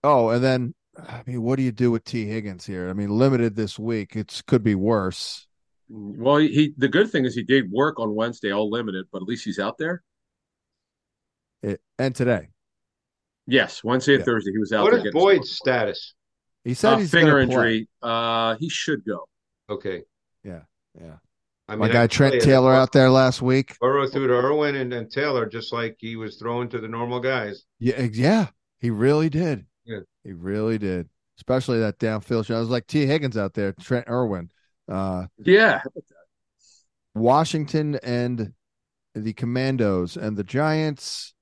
Oh, 0.05 0.29
and 0.29 0.45
then 0.45 0.77
I 1.07 1.23
mean, 1.27 1.43
what 1.43 1.57
do 1.57 1.63
you 1.63 1.73
do 1.73 1.91
with 1.91 2.05
T. 2.05 2.27
Higgins 2.27 2.67
here? 2.67 2.89
I 2.89 2.93
mean, 2.93 3.11
limited 3.11 3.55
this 3.55 3.79
week. 3.79 4.17
It 4.17 4.43
could 4.47 4.65
be 4.65 4.75
worse. 4.75 5.47
Well, 5.89 6.37
he 6.37 6.75
the 6.77 6.89
good 6.89 7.11
thing 7.11 7.25
is 7.25 7.35
he 7.35 7.43
did 7.43 7.71
work 7.71 7.99
on 7.99 8.15
Wednesday, 8.15 8.53
all 8.53 8.71
limited, 8.71 9.07
but 9.11 9.23
at 9.23 9.29
least 9.29 9.45
he's 9.45 9.59
out 9.59 9.79
there. 9.79 10.03
It, 11.63 11.81
and 11.99 12.15
today. 12.15 12.49
Yes, 13.47 13.83
Wednesday 13.83 14.15
and 14.15 14.21
yeah. 14.21 14.27
Thursday 14.27 14.53
he 14.53 14.59
was 14.59 14.73
out. 14.73 14.83
What 14.83 14.93
there 14.93 15.07
is 15.07 15.13
Boyd's 15.13 15.51
status? 15.51 16.15
He 16.65 16.75
said 16.75 16.95
uh, 16.95 16.99
he's 16.99 17.11
finger 17.11 17.39
injury. 17.39 17.89
Uh, 18.03 18.57
he 18.57 18.69
should 18.69 19.05
go. 19.05 19.29
Okay. 19.71 20.03
Yeah, 20.45 20.61
yeah. 21.01 21.17
I 21.67 21.73
mean, 21.73 21.81
my 21.81 21.89
guy 21.89 22.07
Trent 22.07 22.43
Taylor 22.43 22.75
out 22.75 22.93
there 22.93 23.11
last 23.11 23.41
week. 23.41 23.77
Burrow 23.81 24.07
threw 24.07 24.27
to 24.27 24.35
Irwin 24.35 24.77
and, 24.77 24.93
and 24.93 25.11
Taylor 25.11 25.47
just 25.47 25.73
like 25.73 25.97
he 25.99 26.17
was 26.17 26.37
throwing 26.37 26.69
to 26.71 26.79
the 26.79 26.89
normal 26.89 27.21
guys. 27.21 27.65
Yeah, 27.79 28.03
yeah, 28.13 28.49
he 28.79 28.91
really 28.91 29.31
did. 29.31 29.65
Yeah, 30.29 30.35
he 30.35 30.39
really 30.39 30.79
did. 30.79 31.09
Especially 31.39 31.79
that 31.81 31.99
downfield 31.99 32.47
shot. 32.47 32.57
I 32.57 32.61
was 32.61 32.69
like 32.69 32.87
Tee 32.87 33.07
Higgins 33.07 33.37
out 33.37 33.55
there, 33.55 33.73
Trent 33.73 34.09
Irwin. 34.09 34.51
Uh, 34.89 35.27
yeah. 35.39 35.83
Washington 37.15 37.97
and 38.03 38.53
the 39.15 39.33
Commanders 39.33 40.17
and 40.17 40.37
the 40.37 40.45
Giants. 40.45 41.35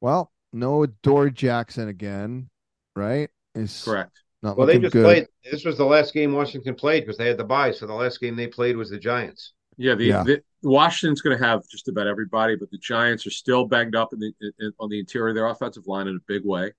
Well, 0.00 0.32
no 0.52 0.84
Adoree' 0.84 1.32
Jackson 1.32 1.88
again, 1.88 2.48
right? 2.94 3.30
Is 3.54 3.82
correct. 3.84 4.12
Not 4.42 4.56
well, 4.56 4.66
they 4.66 4.78
just 4.78 4.92
good. 4.92 5.04
played. 5.04 5.26
This 5.50 5.64
was 5.64 5.76
the 5.76 5.84
last 5.84 6.14
game 6.14 6.32
Washington 6.32 6.74
played 6.74 7.02
because 7.04 7.16
they 7.16 7.28
had 7.28 7.38
the 7.38 7.44
bye. 7.44 7.72
So 7.72 7.86
the 7.86 7.94
last 7.94 8.20
game 8.20 8.36
they 8.36 8.46
played 8.46 8.76
was 8.76 8.90
the 8.90 8.98
Giants. 8.98 9.54
Yeah, 9.78 9.94
the, 9.94 10.04
yeah. 10.04 10.22
the 10.22 10.42
Washington's 10.62 11.20
going 11.20 11.36
to 11.36 11.44
have 11.44 11.66
just 11.68 11.88
about 11.88 12.06
everybody, 12.06 12.56
but 12.56 12.70
the 12.70 12.78
Giants 12.78 13.26
are 13.26 13.30
still 13.30 13.66
banged 13.66 13.94
up 13.94 14.12
in 14.12 14.20
the 14.20 14.32
in, 14.58 14.72
on 14.78 14.88
the 14.88 14.98
interior 14.98 15.30
of 15.30 15.34
their 15.34 15.46
offensive 15.46 15.86
line 15.86 16.06
in 16.06 16.16
a 16.16 16.24
big 16.26 16.44
way. 16.44 16.72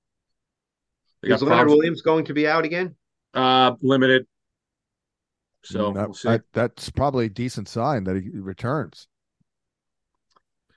They 1.28 1.36
Is 1.36 1.42
Leonard 1.42 1.68
Williams 1.70 2.02
going 2.02 2.26
to 2.26 2.34
be 2.34 2.48
out 2.48 2.66
again? 2.66 2.96
Uh, 3.34 3.74
limited. 3.82 4.26
So 5.64 5.92
mm, 5.92 5.96
that, 5.96 6.08
we'll 6.08 6.34
that, 6.34 6.44
that's 6.54 6.90
probably 6.90 7.26
a 7.26 7.30
decent 7.30 7.68
sign 7.68 8.04
that 8.06 8.16
he 8.16 8.30
returns. 8.30 9.08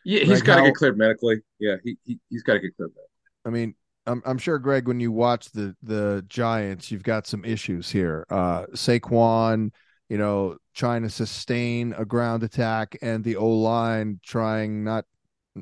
Yeah, 0.04 0.24
he's 0.24 0.42
got 0.42 0.56
to 0.56 0.62
get 0.62 0.74
cleared 0.74 0.96
medically. 0.98 1.40
Yeah, 1.58 1.76
he, 1.84 1.98
he 2.04 2.18
has 2.32 2.42
got 2.42 2.54
to 2.54 2.60
get 2.60 2.76
cleared 2.76 2.90
medically. 2.90 3.04
I 3.44 3.50
mean, 3.50 3.74
I'm, 4.06 4.22
I'm 4.24 4.38
sure, 4.38 4.58
Greg, 4.58 4.88
when 4.88 4.98
you 4.98 5.12
watch 5.12 5.50
the 5.52 5.76
the 5.82 6.24
Giants, 6.28 6.90
you've 6.90 7.02
got 7.02 7.26
some 7.26 7.44
issues 7.44 7.90
here. 7.90 8.26
Uh, 8.30 8.66
Saquon, 8.74 9.70
you 10.08 10.18
know, 10.18 10.56
trying 10.74 11.02
to 11.02 11.10
sustain 11.10 11.94
a 11.96 12.04
ground 12.04 12.42
attack, 12.42 12.96
and 13.02 13.22
the 13.22 13.36
O 13.36 13.48
line 13.48 14.20
trying 14.24 14.84
not 14.84 15.04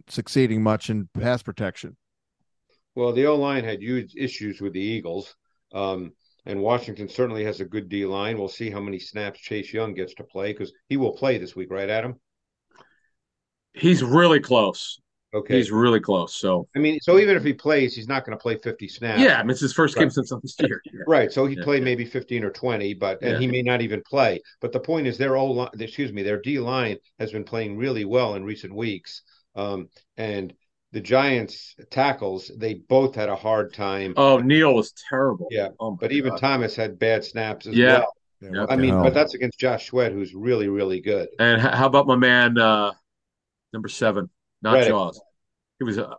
succeeding 0.09 0.62
much 0.62 0.89
in 0.89 1.09
pass 1.15 1.43
protection. 1.43 1.97
Well, 2.99 3.12
the 3.12 3.27
O 3.27 3.37
line 3.37 3.62
had 3.62 3.81
huge 3.81 4.16
issues 4.16 4.61
with 4.61 4.73
the 4.73 4.81
Eagles, 4.81 5.37
um, 5.73 6.15
and 6.47 6.61
Washington 6.61 7.09
certainly 7.09 7.45
has 7.45 7.61
a 7.61 7.65
good 7.65 7.89
D 7.89 8.05
line. 8.05 8.37
We'll 8.37 8.49
see 8.49 8.70
how 8.70 8.81
many 8.81 8.99
snaps 8.99 9.39
Chase 9.39 9.73
Young 9.73 9.95
gets 9.95 10.15
to 10.15 10.25
play 10.25 10.53
because 10.53 10.73
he 10.89 10.97
will 10.97 11.12
play 11.12 11.39
this 11.39 11.55
week, 11.55 11.70
right, 11.70 11.89
Adam? 11.89 12.16
He's 13.73 14.03
really 14.03 14.41
close. 14.41 14.99
Okay, 15.33 15.59
he's 15.59 15.70
really 15.70 16.01
close. 16.01 16.35
So 16.35 16.66
I 16.75 16.81
mean, 16.81 16.99
so 17.01 17.20
even 17.20 17.37
if 17.37 17.45
he 17.45 17.53
plays, 17.53 17.95
he's 17.95 18.09
not 18.09 18.27
going 18.27 18.37
to 18.37 18.43
play 18.43 18.57
fifty 18.57 18.89
snaps. 18.89 19.20
Yeah, 19.20 19.39
I 19.39 19.45
mean, 19.45 19.51
it's 19.51 19.61
his 19.61 19.73
first 19.73 19.95
right. 19.95 20.03
game 20.03 20.11
since 20.11 20.33
last 20.33 20.61
year. 20.61 20.83
Yeah. 20.85 20.93
Right. 21.07 21.31
So 21.31 21.47
he 21.47 21.55
yeah. 21.55 21.62
played 21.62 21.85
maybe 21.85 22.05
fifteen 22.05 22.43
or 22.43 22.51
twenty, 22.51 22.95
but 22.95 23.23
and 23.23 23.35
yeah. 23.35 23.39
he 23.39 23.47
may 23.47 23.62
not 23.62 23.81
even 23.81 24.03
play. 24.11 24.41
But 24.61 24.73
the 24.73 24.81
point 24.81 25.07
is, 25.07 25.16
their 25.19 25.37
old 25.37 25.70
excuse 25.79 26.12
me, 26.12 26.25
their 26.25 26.41
D 26.41 26.59
line 26.59 26.97
has 27.20 27.31
been 27.31 27.45
playing 27.45 27.77
really 27.77 28.05
well 28.05 28.35
in 28.35 28.43
recent 28.43 28.75
weeks, 28.75 29.23
um, 29.55 29.89
and 30.16 30.53
the 30.93 31.01
Giants 31.01 31.77
tackles 31.90 32.51
they 32.56 32.74
both 32.74 33.15
had 33.15 33.28
a 33.28 33.36
hard 33.36 33.74
time. 33.74 34.15
Oh, 34.16 34.39
Neal 34.39 34.74
was 34.74 34.93
terrible. 35.09 35.48
Yeah, 35.51 35.69
oh 35.81 35.93
but 35.93 36.12
even 36.12 36.36
Thomas 36.36 36.74
had 36.74 36.98
bad 36.98 37.24
snaps 37.24 37.66
as 37.66 37.74
yeah. 37.74 37.98
well. 37.98 38.12
Yeah, 38.40 38.66
I 38.69 38.77
mean, 38.77 38.90
hell? 38.90 39.02
but 39.02 39.15
that's 39.15 39.35
against 39.35 39.59
Josh 39.59 39.86
Sweat, 39.86 40.12
who's 40.12 40.32
really, 40.32 40.69
really 40.69 41.01
good. 41.01 41.28
And 41.40 41.60
how 41.60 41.86
about 41.86 42.06
my 42.06 42.15
man, 42.15 42.56
uh, 42.56 42.93
number 43.73 43.89
seven? 43.89 44.31
not 44.62 44.74
Reddick. 44.74 44.89
Jaws. 44.89 45.20
He 45.78 45.85
was 45.85 45.98
uh, 45.98 46.15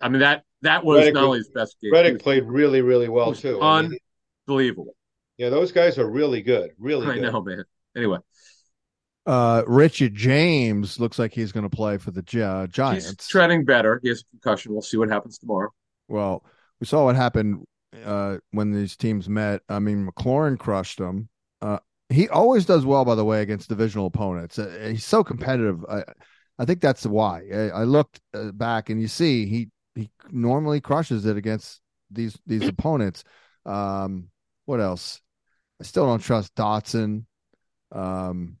I 0.00 0.08
mean 0.08 0.20
that 0.20 0.44
that 0.62 0.84
was 0.84 0.98
Reddick 0.98 1.14
not 1.14 1.24
only 1.24 1.38
his 1.38 1.50
best 1.50 1.76
game. 1.80 1.92
Reddick 1.92 2.20
played 2.20 2.44
really, 2.44 2.82
really 2.82 3.08
well 3.08 3.34
too. 3.34 3.60
Unbelievable. 3.60 4.94
yeah, 5.36 5.50
those 5.50 5.72
guys 5.72 5.98
are 5.98 6.08
really 6.08 6.42
good. 6.42 6.70
Really, 6.78 7.06
I 7.10 7.14
good. 7.14 7.32
know, 7.32 7.42
man. 7.42 7.64
Anyway, 7.96 8.18
uh, 9.26 9.62
Richie 9.66 10.10
James 10.10 11.00
looks 11.00 11.18
like 11.18 11.32
he's 11.32 11.52
going 11.52 11.68
to 11.68 11.74
play 11.74 11.98
for 11.98 12.10
the 12.10 12.44
uh, 12.44 12.66
Giants. 12.66 13.06
He's 13.06 13.26
treading 13.26 13.64
better. 13.64 14.00
He 14.02 14.08
has 14.08 14.20
a 14.20 14.30
concussion. 14.30 14.72
We'll 14.72 14.82
see 14.82 14.96
what 14.96 15.08
happens 15.08 15.38
tomorrow. 15.38 15.70
Well, 16.08 16.44
we 16.80 16.86
saw 16.86 17.04
what 17.04 17.16
happened 17.16 17.64
uh, 18.04 18.38
when 18.50 18.72
these 18.72 18.96
teams 18.96 19.28
met. 19.28 19.62
I 19.68 19.78
mean, 19.78 20.06
McLaurin 20.06 20.58
crushed 20.58 20.98
them. 20.98 21.28
Uh, 21.62 21.78
he 22.10 22.28
always 22.28 22.66
does 22.66 22.84
well, 22.84 23.04
by 23.04 23.14
the 23.14 23.24
way, 23.24 23.40
against 23.40 23.68
divisional 23.68 24.06
opponents. 24.06 24.58
Uh, 24.58 24.88
he's 24.90 25.06
so 25.06 25.24
competitive. 25.24 25.84
I, 25.88 26.04
I 26.58 26.64
think 26.64 26.80
that's 26.80 27.06
why. 27.06 27.42
I, 27.52 27.68
I 27.70 27.84
looked 27.84 28.20
uh, 28.34 28.52
back 28.52 28.90
and 28.90 29.00
you 29.00 29.08
see 29.08 29.46
he 29.46 29.70
he 29.94 30.10
normally 30.30 30.80
crushes 30.80 31.24
it 31.24 31.36
against 31.36 31.80
these 32.10 32.38
these 32.46 32.68
opponents. 32.68 33.24
Um, 33.64 34.28
what 34.66 34.80
else? 34.80 35.20
I 35.80 35.84
still 35.84 36.06
don't 36.06 36.20
trust 36.22 36.54
Dotson. 36.54 37.24
Um, 37.90 38.58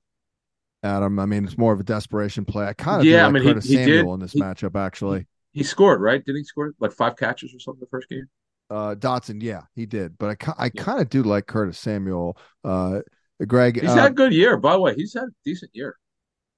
Adam, 0.84 1.18
I 1.18 1.24
mean, 1.24 1.44
it's 1.44 1.56
more 1.56 1.72
of 1.72 1.80
a 1.80 1.84
desperation 1.84 2.44
play. 2.44 2.66
I 2.66 2.74
kind 2.74 3.00
of 3.00 3.06
yeah, 3.06 3.22
like 3.22 3.28
I 3.28 3.32
mean, 3.32 3.42
Curtis 3.42 3.64
he, 3.64 3.70
he 3.70 3.84
Samuel 3.84 4.04
did, 4.04 4.14
in 4.14 4.20
this 4.20 4.32
he, 4.32 4.40
matchup. 4.40 4.76
Actually, 4.76 5.26
he, 5.52 5.62
scored 5.62 6.00
right? 6.00 6.22
didn't 6.24 6.40
he 6.40 6.44
score 6.44 6.74
like 6.78 6.92
five 6.92 7.16
catches 7.16 7.54
or 7.54 7.58
something 7.58 7.80
the 7.80 7.86
first 7.86 8.08
game? 8.08 8.28
Uh, 8.68 8.94
Dotson, 8.94 9.42
yeah, 9.42 9.62
he 9.74 9.86
did. 9.86 10.18
But 10.18 10.36
I, 10.46 10.52
I 10.58 10.70
yeah. 10.72 10.82
kind 10.82 11.00
of 11.00 11.08
do 11.08 11.22
like 11.22 11.46
Curtis 11.46 11.78
Samuel. 11.78 12.36
Uh, 12.62 13.00
Greg, 13.46 13.80
he's 13.80 13.90
uh, 13.90 13.94
had 13.94 14.12
a 14.12 14.14
good 14.14 14.34
year. 14.34 14.56
By 14.58 14.72
the 14.72 14.80
way, 14.80 14.94
he's 14.94 15.14
had 15.14 15.24
a 15.24 15.32
decent 15.44 15.70
year. 15.74 15.96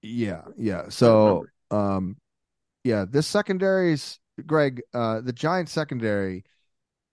Yeah, 0.02 0.42
yeah. 0.56 0.88
So, 0.88 1.46
um, 1.70 2.16
yeah, 2.84 3.04
this 3.08 3.26
secondary's 3.26 4.18
Greg. 4.44 4.82
Uh, 4.92 5.20
the 5.20 5.32
Giant 5.32 5.68
secondary 5.68 6.44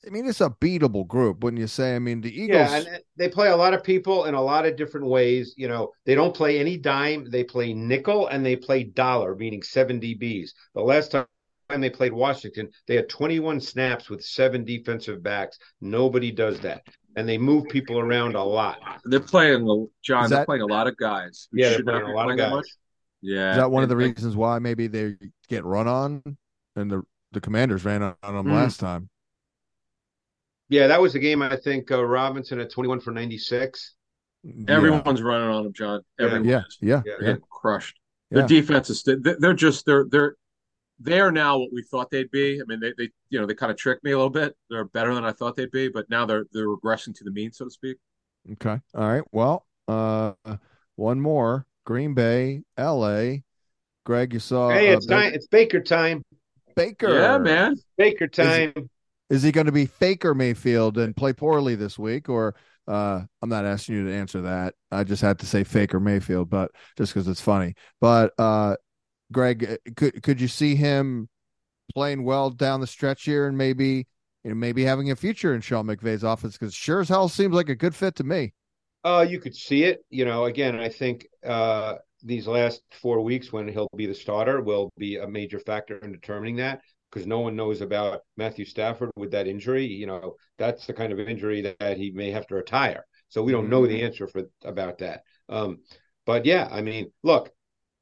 I 0.05 0.09
mean, 0.09 0.27
it's 0.27 0.41
a 0.41 0.49
beatable 0.49 1.07
group, 1.07 1.43
wouldn't 1.43 1.61
you 1.61 1.67
say? 1.67 1.95
I 1.95 1.99
mean, 1.99 2.19
the 2.21 2.29
Eagles. 2.29 2.71
Yeah, 2.71 2.75
and 2.77 2.99
they 3.15 3.29
play 3.29 3.49
a 3.49 3.55
lot 3.55 3.73
of 3.73 3.83
people 3.83 4.25
in 4.25 4.33
a 4.33 4.41
lot 4.41 4.65
of 4.65 4.75
different 4.75 5.07
ways. 5.07 5.53
You 5.55 5.69
know, 5.69 5.91
they 6.05 6.13
don't 6.13 6.35
play 6.35 6.59
any 6.59 6.77
dime. 6.77 7.29
They 7.29 7.43
play 7.43 7.73
nickel 7.73 8.27
and 8.27 8.45
they 8.45 8.55
play 8.55 8.83
dollar, 8.83 9.35
meaning 9.35 9.63
seven 9.63 10.01
DBs. 10.01 10.51
The 10.75 10.81
last 10.81 11.11
time 11.11 11.25
they 11.77 11.89
played 11.89 12.11
Washington, 12.11 12.69
they 12.87 12.95
had 12.95 13.07
21 13.07 13.61
snaps 13.61 14.09
with 14.09 14.23
seven 14.23 14.65
defensive 14.65 15.23
backs. 15.23 15.57
Nobody 15.79 16.31
does 16.31 16.59
that. 16.61 16.83
And 17.15 17.29
they 17.29 17.37
move 17.37 17.65
people 17.69 17.99
around 17.99 18.35
a 18.35 18.43
lot. 18.43 18.79
They're 19.05 19.19
playing, 19.19 19.87
John, 20.03 20.29
that, 20.29 20.35
they're 20.35 20.45
playing 20.45 20.63
a 20.63 20.67
lot 20.67 20.87
of 20.87 20.97
guys. 20.97 21.47
Yeah, 21.53 21.69
they're 21.69 21.83
playing 21.83 22.03
a 22.03 22.13
lot 22.13 22.29
of 22.29 22.37
guys. 22.37 22.63
Yeah. 23.21 23.51
Is 23.51 23.57
that 23.57 23.71
one 23.71 23.83
of 23.83 23.89
the 23.89 23.95
reasons 23.95 24.35
why 24.35 24.59
maybe 24.59 24.87
they 24.87 25.15
get 25.47 25.63
run 25.63 25.87
on 25.87 26.21
and 26.75 26.91
the, 26.91 27.03
the 27.31 27.39
commanders 27.39 27.85
ran 27.85 28.01
on, 28.01 28.15
them 28.21 28.47
mm. 28.47 28.51
last 28.51 28.79
time? 28.79 29.09
Yeah, 30.73 30.87
that 30.87 30.99
was 30.99 31.13
the 31.13 31.19
game. 31.19 31.43
I 31.43 31.55
think 31.55 31.91
uh, 31.91 32.03
Robinson 32.03 32.59
at 32.59 32.71
twenty 32.71 32.89
one 32.89 32.99
for 32.99 33.11
ninety 33.11 33.37
six. 33.37 33.93
Everyone's 34.67 35.19
yeah. 35.19 35.25
running 35.25 35.49
on 35.49 35.67
him, 35.67 35.73
John. 35.73 36.01
Everyone 36.19 36.45
yeah, 36.45 36.63
yeah, 36.81 37.03
yeah, 37.05 37.13
yeah. 37.21 37.35
crushed. 37.47 37.99
Their 38.31 38.47
defense 38.47 38.89
is 38.89 39.03
they're 39.03 39.53
just 39.53 39.85
they're 39.85 40.05
they're 40.09 40.35
they 40.99 41.19
are 41.19 41.31
now 41.31 41.59
what 41.59 41.69
we 41.71 41.83
thought 41.83 42.09
they'd 42.09 42.31
be. 42.31 42.59
I 42.59 42.63
mean, 42.65 42.79
they 42.79 42.91
they 42.97 43.11
you 43.29 43.39
know 43.39 43.45
they 43.45 43.53
kind 43.53 43.71
of 43.71 43.77
tricked 43.77 44.03
me 44.03 44.13
a 44.13 44.17
little 44.17 44.31
bit. 44.31 44.55
They're 44.71 44.85
better 44.85 45.13
than 45.13 45.23
I 45.23 45.31
thought 45.31 45.55
they'd 45.55 45.69
be, 45.69 45.89
but 45.89 46.09
now 46.09 46.25
they're 46.25 46.45
they're 46.51 46.67
regressing 46.67 47.13
to 47.17 47.23
the 47.23 47.31
mean, 47.31 47.51
so 47.51 47.65
to 47.65 47.71
speak. 47.71 47.97
Okay. 48.53 48.81
All 48.95 49.07
right. 49.07 49.23
Well, 49.31 49.67
uh, 49.87 50.33
one 50.95 51.21
more. 51.21 51.67
Green 51.85 52.15
Bay, 52.15 52.63
L.A. 52.77 53.43
Greg, 54.05 54.33
you 54.33 54.39
saw. 54.39 54.71
Hey, 54.71 54.89
it's 54.89 55.07
uh, 55.07 55.15
time. 55.15 55.33
It's 55.33 55.45
Baker 55.45 55.81
time. 55.81 56.23
Baker. 56.75 57.13
Yeah, 57.13 57.37
man. 57.37 57.75
Baker 57.95 58.27
time. 58.27 58.73
Is, 58.75 58.89
is 59.33 59.41
he 59.41 59.51
going 59.51 59.65
to 59.65 59.71
be 59.71 59.87
Faker 59.87 60.35
Mayfield 60.35 60.99
and 60.99 61.15
play 61.15 61.33
poorly 61.33 61.73
this 61.73 61.97
week, 61.97 62.29
or 62.29 62.53
uh, 62.87 63.21
I'm 63.41 63.49
not 63.49 63.65
asking 63.65 63.95
you 63.95 64.05
to 64.05 64.13
answer 64.13 64.41
that. 64.41 64.75
I 64.91 65.03
just 65.03 65.23
had 65.23 65.39
to 65.39 65.47
say 65.47 65.63
Faker 65.63 65.99
Mayfield, 65.99 66.51
but 66.51 66.69
just 66.99 67.15
because 67.15 67.27
it's 67.27 67.41
funny. 67.41 67.73
But 67.99 68.33
uh, 68.37 68.75
Greg, 69.31 69.65
uh, 69.67 69.91
could 69.95 70.21
could 70.21 70.39
you 70.39 70.47
see 70.47 70.75
him 70.75 71.29
playing 71.95 72.23
well 72.23 72.51
down 72.51 72.79
the 72.79 72.85
stretch 72.85 73.23
here, 73.23 73.47
and 73.47 73.57
maybe 73.57 74.05
you 74.43 74.51
know 74.51 74.55
maybe 74.55 74.83
having 74.83 75.09
a 75.09 75.15
future 75.15 75.55
in 75.55 75.61
Sean 75.61 75.87
McVay's 75.87 76.23
office? 76.23 76.53
Because 76.55 76.75
sure 76.75 76.99
as 76.99 77.09
hell 77.09 77.27
seems 77.27 77.55
like 77.55 77.69
a 77.69 77.75
good 77.75 77.95
fit 77.95 78.13
to 78.17 78.23
me. 78.23 78.53
Uh, 79.03 79.25
you 79.27 79.39
could 79.39 79.55
see 79.55 79.85
it. 79.85 80.05
You 80.11 80.25
know, 80.25 80.45
again, 80.45 80.79
I 80.79 80.89
think 80.89 81.25
uh, 81.43 81.95
these 82.21 82.45
last 82.45 82.83
four 83.01 83.21
weeks 83.21 83.51
when 83.51 83.67
he'll 83.67 83.89
be 83.95 84.05
the 84.05 84.13
starter 84.13 84.61
will 84.61 84.91
be 84.95 85.17
a 85.17 85.27
major 85.27 85.59
factor 85.59 85.97
in 85.97 86.11
determining 86.11 86.57
that 86.57 86.81
because 87.13 87.27
no 87.27 87.39
one 87.39 87.55
knows 87.55 87.81
about 87.81 88.21
Matthew 88.37 88.65
Stafford 88.65 89.11
with 89.15 89.31
that 89.31 89.47
injury. 89.47 89.85
You 89.85 90.07
know, 90.07 90.35
that's 90.57 90.87
the 90.87 90.93
kind 90.93 91.13
of 91.13 91.19
injury 91.19 91.61
that, 91.61 91.79
that 91.79 91.97
he 91.97 92.11
may 92.11 92.31
have 92.31 92.47
to 92.47 92.55
retire. 92.55 93.05
So 93.29 93.43
we 93.43 93.51
don't 93.51 93.69
know 93.69 93.85
the 93.85 93.95
mm-hmm. 93.95 94.05
answer 94.05 94.27
for 94.27 94.43
about 94.63 94.99
that. 94.99 95.23
Um, 95.49 95.79
but 96.25 96.45
yeah, 96.45 96.67
I 96.71 96.81
mean, 96.81 97.11
look, 97.23 97.51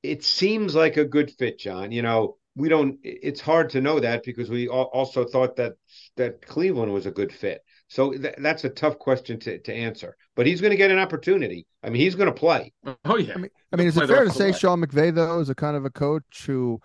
it 0.04 0.24
seems 0.24 0.76
like 0.76 0.98
a 0.98 1.06
good 1.06 1.32
fit, 1.32 1.60
John. 1.60 1.92
You 1.92 2.02
know, 2.02 2.38
we 2.56 2.70
don't. 2.70 3.00
It's 3.04 3.42
hard 3.42 3.72
to 3.72 3.82
know 3.82 4.00
that 4.00 4.24
because 4.24 4.50
we 4.50 4.68
also 4.68 5.26
thought 5.26 5.56
that 5.58 5.74
that 6.18 6.46
Cleveland 6.46 6.94
was 6.94 7.06
a 7.06 7.12
good 7.12 7.34
fit. 7.34 7.62
So 7.88 8.12
th- 8.12 8.36
that's 8.38 8.64
a 8.64 8.70
tough 8.70 8.98
question 9.00 9.40
to, 9.42 9.60
to 9.60 9.74
answer. 9.74 10.16
But 10.36 10.46
he's 10.46 10.62
going 10.62 10.72
to 10.72 10.78
get 10.78 10.92
an 10.92 11.00
opportunity. 11.00 11.68
I 11.84 11.90
mean, 11.90 12.02
he's 12.02 12.16
going 12.16 12.28
to 12.28 12.40
play. 12.40 12.74
Oh 13.06 13.18
yeah. 13.18 13.34
I 13.34 13.38
mean, 13.38 13.52
I 13.74 13.76
mean, 13.76 13.88
is 13.88 13.98
it 13.98 14.08
fair 14.08 14.24
to 14.24 14.32
say 14.32 14.52
Sean 14.52 14.82
McVay 14.82 15.14
though 15.14 15.40
is 15.40 15.50
a 15.50 15.56
kind 15.56 15.76
of 15.76 15.86
a 15.86 15.90
coach 15.90 16.46
who 16.46 16.80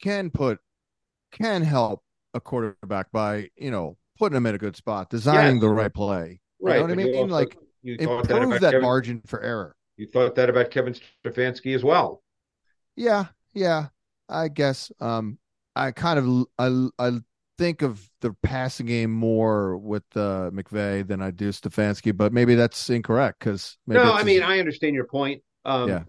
can 0.00 0.30
put 0.30 0.58
can 1.34 1.62
help 1.62 2.02
a 2.32 2.40
quarterback 2.40 3.10
by 3.12 3.50
you 3.56 3.70
know 3.70 3.96
putting 4.18 4.36
him 4.36 4.46
in 4.46 4.54
a 4.54 4.58
good 4.58 4.76
spot, 4.76 5.10
designing 5.10 5.60
the 5.60 5.68
right 5.68 5.92
play. 5.92 6.40
Right. 6.60 6.76
You 6.76 6.80
know 6.80 6.82
what 6.82 6.92
I 6.92 6.94
mean? 6.94 7.14
Also, 7.14 7.34
like 7.34 7.56
improve 7.84 8.60
that, 8.60 8.72
that 8.72 8.80
margin 8.82 9.20
for 9.26 9.42
error. 9.42 9.76
You 9.96 10.06
thought 10.06 10.34
that 10.36 10.48
about 10.48 10.70
Kevin 10.70 10.94
Stefanski 11.24 11.74
as 11.74 11.84
well. 11.84 12.22
Yeah, 12.96 13.26
yeah. 13.52 13.88
I 14.28 14.48
guess 14.48 14.90
um 15.00 15.38
I 15.76 15.90
kind 15.92 16.18
of 16.18 16.46
I 16.58 16.88
I 16.98 17.18
think 17.58 17.82
of 17.82 18.08
the 18.20 18.32
passing 18.42 18.86
game 18.86 19.10
more 19.12 19.76
with 19.76 20.04
uh, 20.16 20.50
McVay 20.52 21.06
than 21.06 21.22
I 21.22 21.30
do 21.30 21.50
Stefanski, 21.50 22.16
but 22.16 22.32
maybe 22.32 22.54
that's 22.54 22.90
incorrect 22.90 23.38
because 23.40 23.76
no, 23.86 24.12
I 24.12 24.22
mean 24.22 24.42
I 24.42 24.58
understand 24.58 24.94
your 24.94 25.06
point. 25.06 25.42
Um, 25.64 25.88
yeah. 25.88 26.02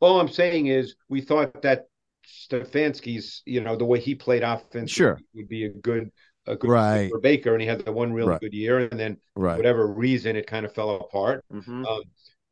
All 0.00 0.20
I'm 0.20 0.28
saying 0.28 0.66
is 0.66 0.94
we 1.08 1.20
thought 1.20 1.62
that 1.62 1.86
Stefanski's, 2.30 3.42
you 3.44 3.60
know, 3.60 3.76
the 3.76 3.84
way 3.84 4.00
he 4.00 4.14
played 4.14 4.42
offense 4.42 4.90
sure. 4.90 5.18
would 5.34 5.48
be 5.48 5.64
a 5.64 5.70
good 5.70 6.10
a 6.46 6.56
good 6.56 6.70
right. 6.70 7.10
for 7.10 7.20
Baker, 7.20 7.52
and 7.52 7.60
he 7.60 7.68
had 7.68 7.84
the 7.84 7.92
one 7.92 8.12
really 8.12 8.30
right. 8.30 8.40
good 8.40 8.54
year, 8.54 8.78
and 8.78 8.98
then 8.98 9.16
right. 9.36 9.56
whatever 9.56 9.86
reason 9.86 10.36
it 10.36 10.46
kind 10.46 10.64
of 10.64 10.74
fell 10.74 10.96
apart. 10.96 11.44
Mm-hmm. 11.52 11.84
Um, 11.84 12.02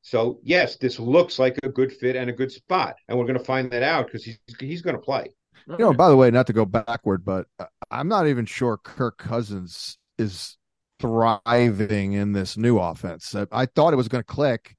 so 0.03 0.41
yes, 0.43 0.77
this 0.77 0.99
looks 0.99 1.39
like 1.39 1.59
a 1.63 1.69
good 1.69 1.93
fit 1.93 2.17
and 2.17 2.31
a 2.31 2.33
good 2.33 2.53
spot, 2.53 2.97
and 3.09 3.19
we're 3.19 3.27
going 3.27 3.39
to 3.39 3.45
find 3.45 3.71
that 3.71 3.83
out 3.83 4.07
because 4.07 4.25
he's 4.25 4.39
he's 4.59 4.83
going 4.83 4.97
to 4.97 5.03
play. 5.03 5.27
You 5.67 5.77
know, 5.79 5.93
by 5.93 6.09
the 6.09 6.17
way, 6.17 6.31
not 6.31 6.47
to 6.47 6.53
go 6.55 6.65
backward, 6.65 7.25
but 7.25 7.47
I'm 7.91 8.09
not 8.09 8.27
even 8.27 8.47
sure 8.47 8.79
Kirk 8.79 9.19
Cousins 9.19 9.99
is 10.17 10.57
thriving 10.99 12.15
in 12.15 12.33
this 12.33 12.57
new 12.57 12.79
offense. 12.79 13.35
I, 13.35 13.47
I 13.53 13.67
thought 13.67 13.93
it 13.93 13.97
was 13.97 14.09
going 14.09 14.23
to 14.23 14.27
click, 14.27 14.77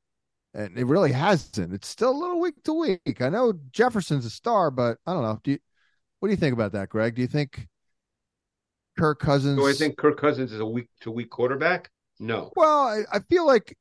and 0.53 0.77
it 0.77 0.85
really 0.85 1.11
hasn't. 1.11 1.73
It's 1.73 1.87
still 1.87 2.11
a 2.11 2.19
little 2.19 2.39
week 2.39 2.63
to 2.63 2.73
week. 2.73 3.21
I 3.21 3.29
know 3.29 3.53
Jefferson's 3.71 4.25
a 4.25 4.29
star, 4.29 4.71
but 4.71 4.97
I 5.05 5.13
don't 5.13 5.23
know. 5.23 5.39
Do 5.43 5.51
you, 5.51 5.59
what 6.19 6.29
do 6.29 6.33
you 6.33 6.37
think 6.37 6.53
about 6.53 6.71
that, 6.73 6.89
Greg? 6.89 7.15
Do 7.15 7.21
you 7.21 7.27
think 7.27 7.67
Kirk 8.97 9.19
Cousins? 9.19 9.57
Do 9.57 9.67
I 9.67 9.73
think 9.73 9.97
Kirk 9.97 10.19
Cousins 10.19 10.51
is 10.51 10.59
a 10.59 10.65
week 10.65 10.87
to 11.01 11.11
week 11.11 11.29
quarterback? 11.29 11.89
No. 12.19 12.51
Well, 12.55 12.87
I, 12.87 13.03
I, 13.11 13.19
feel 13.19 13.47
like 13.47 13.77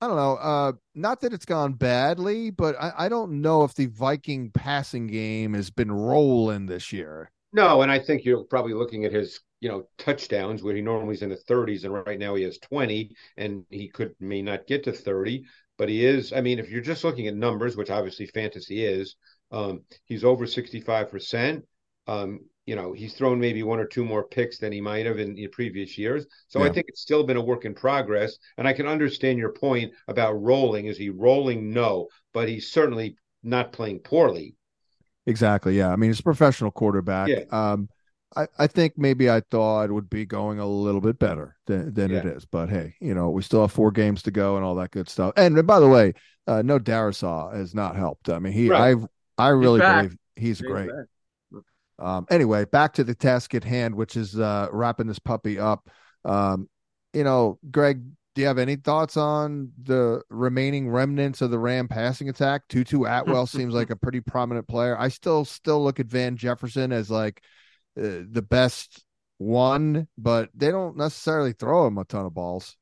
I 0.00 0.08
don't 0.08 0.16
know. 0.16 0.36
Uh, 0.36 0.72
not 0.94 1.22
that 1.22 1.32
it's 1.32 1.46
gone 1.46 1.72
badly, 1.72 2.50
but 2.50 2.76
I, 2.78 2.92
I 2.98 3.08
don't 3.08 3.40
know 3.40 3.64
if 3.64 3.74
the 3.74 3.86
Viking 3.86 4.50
passing 4.50 5.06
game 5.06 5.54
has 5.54 5.70
been 5.70 5.90
rolling 5.90 6.66
this 6.66 6.92
year. 6.92 7.30
No, 7.52 7.80
and 7.80 7.90
I 7.90 7.98
think 7.98 8.24
you're 8.24 8.44
probably 8.44 8.74
looking 8.74 9.06
at 9.06 9.12
his 9.12 9.40
you 9.60 9.70
know 9.70 9.88
touchdowns 9.96 10.62
where 10.62 10.74
he 10.74 10.82
normally 10.82 11.14
is 11.14 11.22
in 11.22 11.30
the 11.30 11.40
30s 11.48 11.84
and 11.84 11.92
right 11.92 12.18
now 12.18 12.34
he 12.34 12.42
has 12.42 12.58
20 12.58 13.10
and 13.38 13.64
he 13.70 13.88
could 13.88 14.14
may 14.20 14.42
not 14.42 14.66
get 14.66 14.84
to 14.84 14.92
30 14.92 15.46
but 15.78 15.88
he 15.88 16.04
is. 16.04 16.32
I 16.32 16.40
mean, 16.40 16.58
if 16.58 16.70
you're 16.70 16.80
just 16.80 17.04
looking 17.04 17.26
at 17.28 17.34
numbers, 17.34 17.76
which 17.76 17.90
obviously 17.90 18.26
fantasy 18.26 18.84
is, 18.84 19.16
um, 19.52 19.82
he's 20.04 20.24
over 20.24 20.46
65 20.46 21.10
percent. 21.10 21.64
Um, 22.06 22.40
you 22.66 22.74
know, 22.74 22.92
he's 22.92 23.14
thrown 23.14 23.38
maybe 23.38 23.62
one 23.62 23.78
or 23.78 23.86
two 23.86 24.04
more 24.04 24.24
picks 24.24 24.58
than 24.58 24.72
he 24.72 24.80
might 24.80 25.06
have 25.06 25.20
in, 25.20 25.38
in 25.38 25.50
previous 25.50 25.96
years. 25.96 26.26
So 26.48 26.58
yeah. 26.58 26.66
I 26.66 26.72
think 26.72 26.86
it's 26.88 27.00
still 27.00 27.22
been 27.22 27.36
a 27.36 27.42
work 27.42 27.64
in 27.64 27.74
progress. 27.74 28.36
And 28.58 28.66
I 28.66 28.72
can 28.72 28.86
understand 28.86 29.38
your 29.38 29.52
point 29.52 29.92
about 30.08 30.32
rolling. 30.32 30.86
Is 30.86 30.98
he 30.98 31.10
rolling? 31.10 31.72
No, 31.72 32.08
but 32.34 32.48
he's 32.48 32.72
certainly 32.72 33.16
not 33.44 33.72
playing 33.72 34.00
poorly. 34.00 34.56
Exactly. 35.26 35.76
Yeah. 35.78 35.92
I 35.92 35.96
mean, 35.96 36.10
he's 36.10 36.20
a 36.20 36.24
professional 36.24 36.72
quarterback. 36.72 37.28
Yeah. 37.28 37.44
Um, 37.50 37.88
I, 38.34 38.46
I 38.58 38.66
think 38.66 38.94
maybe 38.96 39.30
I 39.30 39.40
thought 39.50 39.90
it 39.90 39.92
would 39.92 40.10
be 40.10 40.26
going 40.26 40.58
a 40.58 40.66
little 40.66 41.00
bit 41.00 41.18
better 41.18 41.56
than, 41.66 41.94
than 41.94 42.10
yeah. 42.10 42.18
it 42.18 42.26
is. 42.26 42.44
But 42.44 42.68
hey, 42.68 42.94
you 43.00 43.14
know, 43.14 43.30
we 43.30 43.42
still 43.42 43.60
have 43.62 43.72
four 43.72 43.90
games 43.90 44.22
to 44.22 44.30
go 44.30 44.56
and 44.56 44.64
all 44.64 44.74
that 44.76 44.90
good 44.90 45.08
stuff. 45.08 45.32
And 45.36 45.66
by 45.66 45.80
the 45.80 45.88
way, 45.88 46.14
uh, 46.46 46.62
no 46.62 46.78
Darrisaw 46.78 47.54
has 47.54 47.74
not 47.74 47.96
helped. 47.96 48.28
I 48.28 48.38
mean, 48.38 48.52
he 48.52 48.68
right. 48.68 48.96
I 49.38 49.46
I 49.46 49.48
really 49.50 49.80
he's 49.80 49.88
believe 49.88 50.18
he's, 50.36 50.58
he's 50.58 50.60
great. 50.62 50.88
Back. 50.88 51.06
Um, 51.98 52.26
anyway, 52.30 52.64
back 52.66 52.92
to 52.94 53.04
the 53.04 53.14
task 53.14 53.54
at 53.54 53.64
hand, 53.64 53.94
which 53.94 54.16
is 54.16 54.38
uh, 54.38 54.68
wrapping 54.70 55.06
this 55.06 55.18
puppy 55.18 55.58
up. 55.58 55.88
Um, 56.24 56.68
you 57.14 57.24
know, 57.24 57.58
Greg, 57.70 58.02
do 58.34 58.42
you 58.42 58.48
have 58.48 58.58
any 58.58 58.76
thoughts 58.76 59.16
on 59.16 59.72
the 59.82 60.20
remaining 60.28 60.90
remnants 60.90 61.40
of 61.40 61.50
the 61.50 61.58
Ram 61.58 61.88
passing 61.88 62.28
attack? 62.28 62.68
Tutu 62.68 63.04
Atwell 63.04 63.46
seems 63.46 63.72
like 63.72 63.88
a 63.90 63.96
pretty 63.96 64.20
prominent 64.20 64.68
player. 64.68 64.98
I 64.98 65.08
still 65.08 65.44
still 65.46 65.82
look 65.82 66.00
at 66.00 66.06
Van 66.06 66.36
Jefferson 66.36 66.92
as 66.92 67.10
like 67.10 67.42
uh, 67.98 68.24
the 68.30 68.44
best 68.48 69.04
one, 69.38 70.08
but 70.16 70.50
they 70.54 70.70
don't 70.70 70.96
necessarily 70.96 71.52
throw 71.52 71.86
him 71.86 71.98
a 71.98 72.04
ton 72.04 72.26
of 72.26 72.34
balls. 72.34 72.76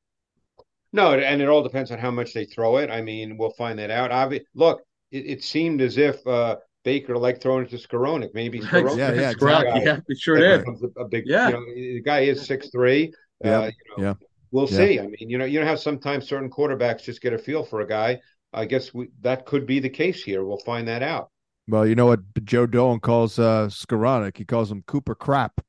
No, 0.93 1.13
and 1.13 1.43
it 1.43 1.49
all 1.49 1.63
depends 1.63 1.91
on 1.91 1.99
how 1.99 2.13
much 2.13 2.33
they 2.33 2.45
throw 2.45 2.77
it. 2.77 2.89
I 2.89 3.03
mean, 3.03 3.37
we'll 3.37 3.51
find 3.51 3.79
that 3.81 3.91
out. 3.91 4.13
Obvi- 4.13 4.45
look, 4.55 4.81
it, 5.11 5.27
it 5.27 5.45
seemed 5.45 5.81
as 5.81 5.99
if 5.99 6.25
uh, 6.27 6.57
Baker 6.85 7.19
liked 7.19 7.43
throwing 7.43 7.65
it 7.65 7.71
to 7.71 7.77
Skowronek. 7.77 8.31
Maybe 8.33 8.61
Skowronek. 8.61 8.97
yeah, 8.97 9.13
yeah, 9.13 9.31
exactly. 9.31 9.83
yeah, 9.85 9.99
we 10.09 10.15
sure 10.15 10.37
did. 10.37 10.65
A, 10.67 11.01
a, 11.01 11.09
big, 11.09 11.25
yeah. 11.27 11.49
You 11.49 11.55
know, 11.55 11.65
the 11.75 12.03
guy 12.03 12.21
is 12.21 12.47
six 12.47 12.71
three. 12.71 13.13
Yeah, 13.45 13.59
uh, 13.59 13.65
you 13.65 13.73
know, 13.97 14.05
yeah. 14.05 14.15
We'll 14.53 14.69
yeah. 14.71 14.77
see. 14.77 15.01
I 15.01 15.07
mean, 15.09 15.29
you 15.29 15.37
know, 15.37 15.45
you 15.47 15.59
know 15.59 15.67
how 15.67 15.75
sometimes 15.75 16.29
certain 16.29 16.49
quarterbacks 16.49 17.03
just 17.03 17.21
get 17.21 17.33
a 17.33 17.39
feel 17.39 17.65
for 17.65 17.81
a 17.81 17.87
guy. 17.89 18.21
I 18.53 18.65
guess 18.65 18.95
we, 18.95 19.09
that 19.23 19.47
could 19.47 19.67
be 19.67 19.81
the 19.81 19.91
case 19.91 20.23
here. 20.23 20.45
We'll 20.45 20.59
find 20.59 20.87
that 20.87 21.03
out. 21.03 21.31
Well, 21.67 21.87
you 21.87 21.95
know 21.95 22.07
what 22.07 22.21
Joe 22.45 22.67
Dolan 22.67 23.01
calls 23.01 23.39
uh 23.39 23.69
Skowronek? 23.69 24.37
He 24.37 24.45
calls 24.45 24.71
him 24.71 24.83
Cooper 24.87 25.15
Crap. 25.15 25.61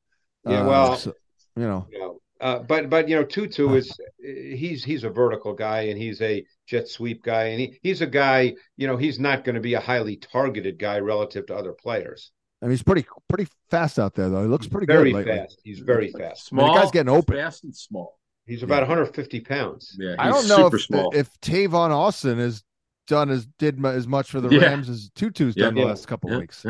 Yeah, 0.45 0.65
well, 0.65 0.95
so, 0.95 1.13
you 1.55 1.63
know. 1.63 1.87
You 1.91 1.99
know 1.99 2.19
uh, 2.41 2.59
but 2.59 2.89
but 2.89 3.07
you 3.07 3.15
know, 3.15 3.23
Tutu 3.23 3.73
is 3.73 3.97
he's 4.19 4.83
he's 4.83 5.03
a 5.03 5.09
vertical 5.09 5.53
guy 5.53 5.81
and 5.81 5.97
he's 5.97 6.21
a 6.21 6.45
jet 6.67 6.87
sweep 6.87 7.23
guy 7.23 7.45
and 7.45 7.59
he, 7.59 7.79
he's 7.81 8.01
a 8.01 8.07
guy. 8.07 8.53
You 8.75 8.87
know, 8.87 8.97
he's 8.97 9.19
not 9.19 9.45
going 9.45 9.55
to 9.55 9.61
be 9.61 9.75
a 9.75 9.79
highly 9.79 10.17
targeted 10.17 10.77
guy 10.77 10.99
relative 10.99 11.47
to 11.47 11.55
other 11.55 11.71
players. 11.71 12.31
I 12.61 12.65
mean, 12.65 12.71
he's 12.71 12.83
pretty 12.83 13.05
pretty 13.29 13.47
fast 13.69 13.99
out 13.99 14.15
there 14.15 14.29
though. 14.29 14.41
He 14.41 14.47
looks 14.47 14.67
pretty 14.67 14.85
very 14.85 15.13
good. 15.13 15.25
Very 15.25 15.37
fast. 15.39 15.61
He's 15.63 15.79
very 15.79 16.11
fast. 16.11 16.47
Small. 16.47 16.65
I 16.65 16.67
mean, 16.67 16.75
the 16.75 16.81
guy's 16.81 16.91
getting 16.91 17.13
open. 17.13 17.35
Fast 17.35 17.63
and 17.63 17.75
small. 17.75 18.19
He's 18.45 18.63
about 18.63 18.83
yeah. 18.83 18.89
150 18.89 19.39
pounds. 19.39 19.95
Yeah, 19.97 20.15
I 20.19 20.29
don't 20.29 20.47
know 20.47 20.67
if 20.67 20.81
small. 20.81 21.11
if 21.15 21.29
Tavon 21.41 21.89
Austin 21.89 22.37
has 22.37 22.63
done 23.07 23.29
as 23.29 23.45
did 23.59 23.83
as 23.85 24.07
much 24.07 24.29
for 24.29 24.41
the 24.41 24.49
yeah. 24.49 24.65
Rams 24.65 24.89
as 24.89 25.09
Tutu's 25.15 25.55
done 25.55 25.75
yeah, 25.75 25.83
the 25.83 25.89
last 25.89 26.07
couple 26.07 26.31
yeah, 26.31 26.39
weeks. 26.39 26.65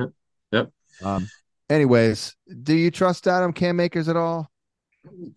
Yep. 0.52 0.72
Um. 1.04 1.28
Anyways, 1.70 2.36
do 2.64 2.76
you 2.76 2.92
trust 2.92 3.28
Adam 3.28 3.52
Cam 3.52 3.80
Akers 3.80 4.08
at 4.08 4.16
all? 4.16 4.50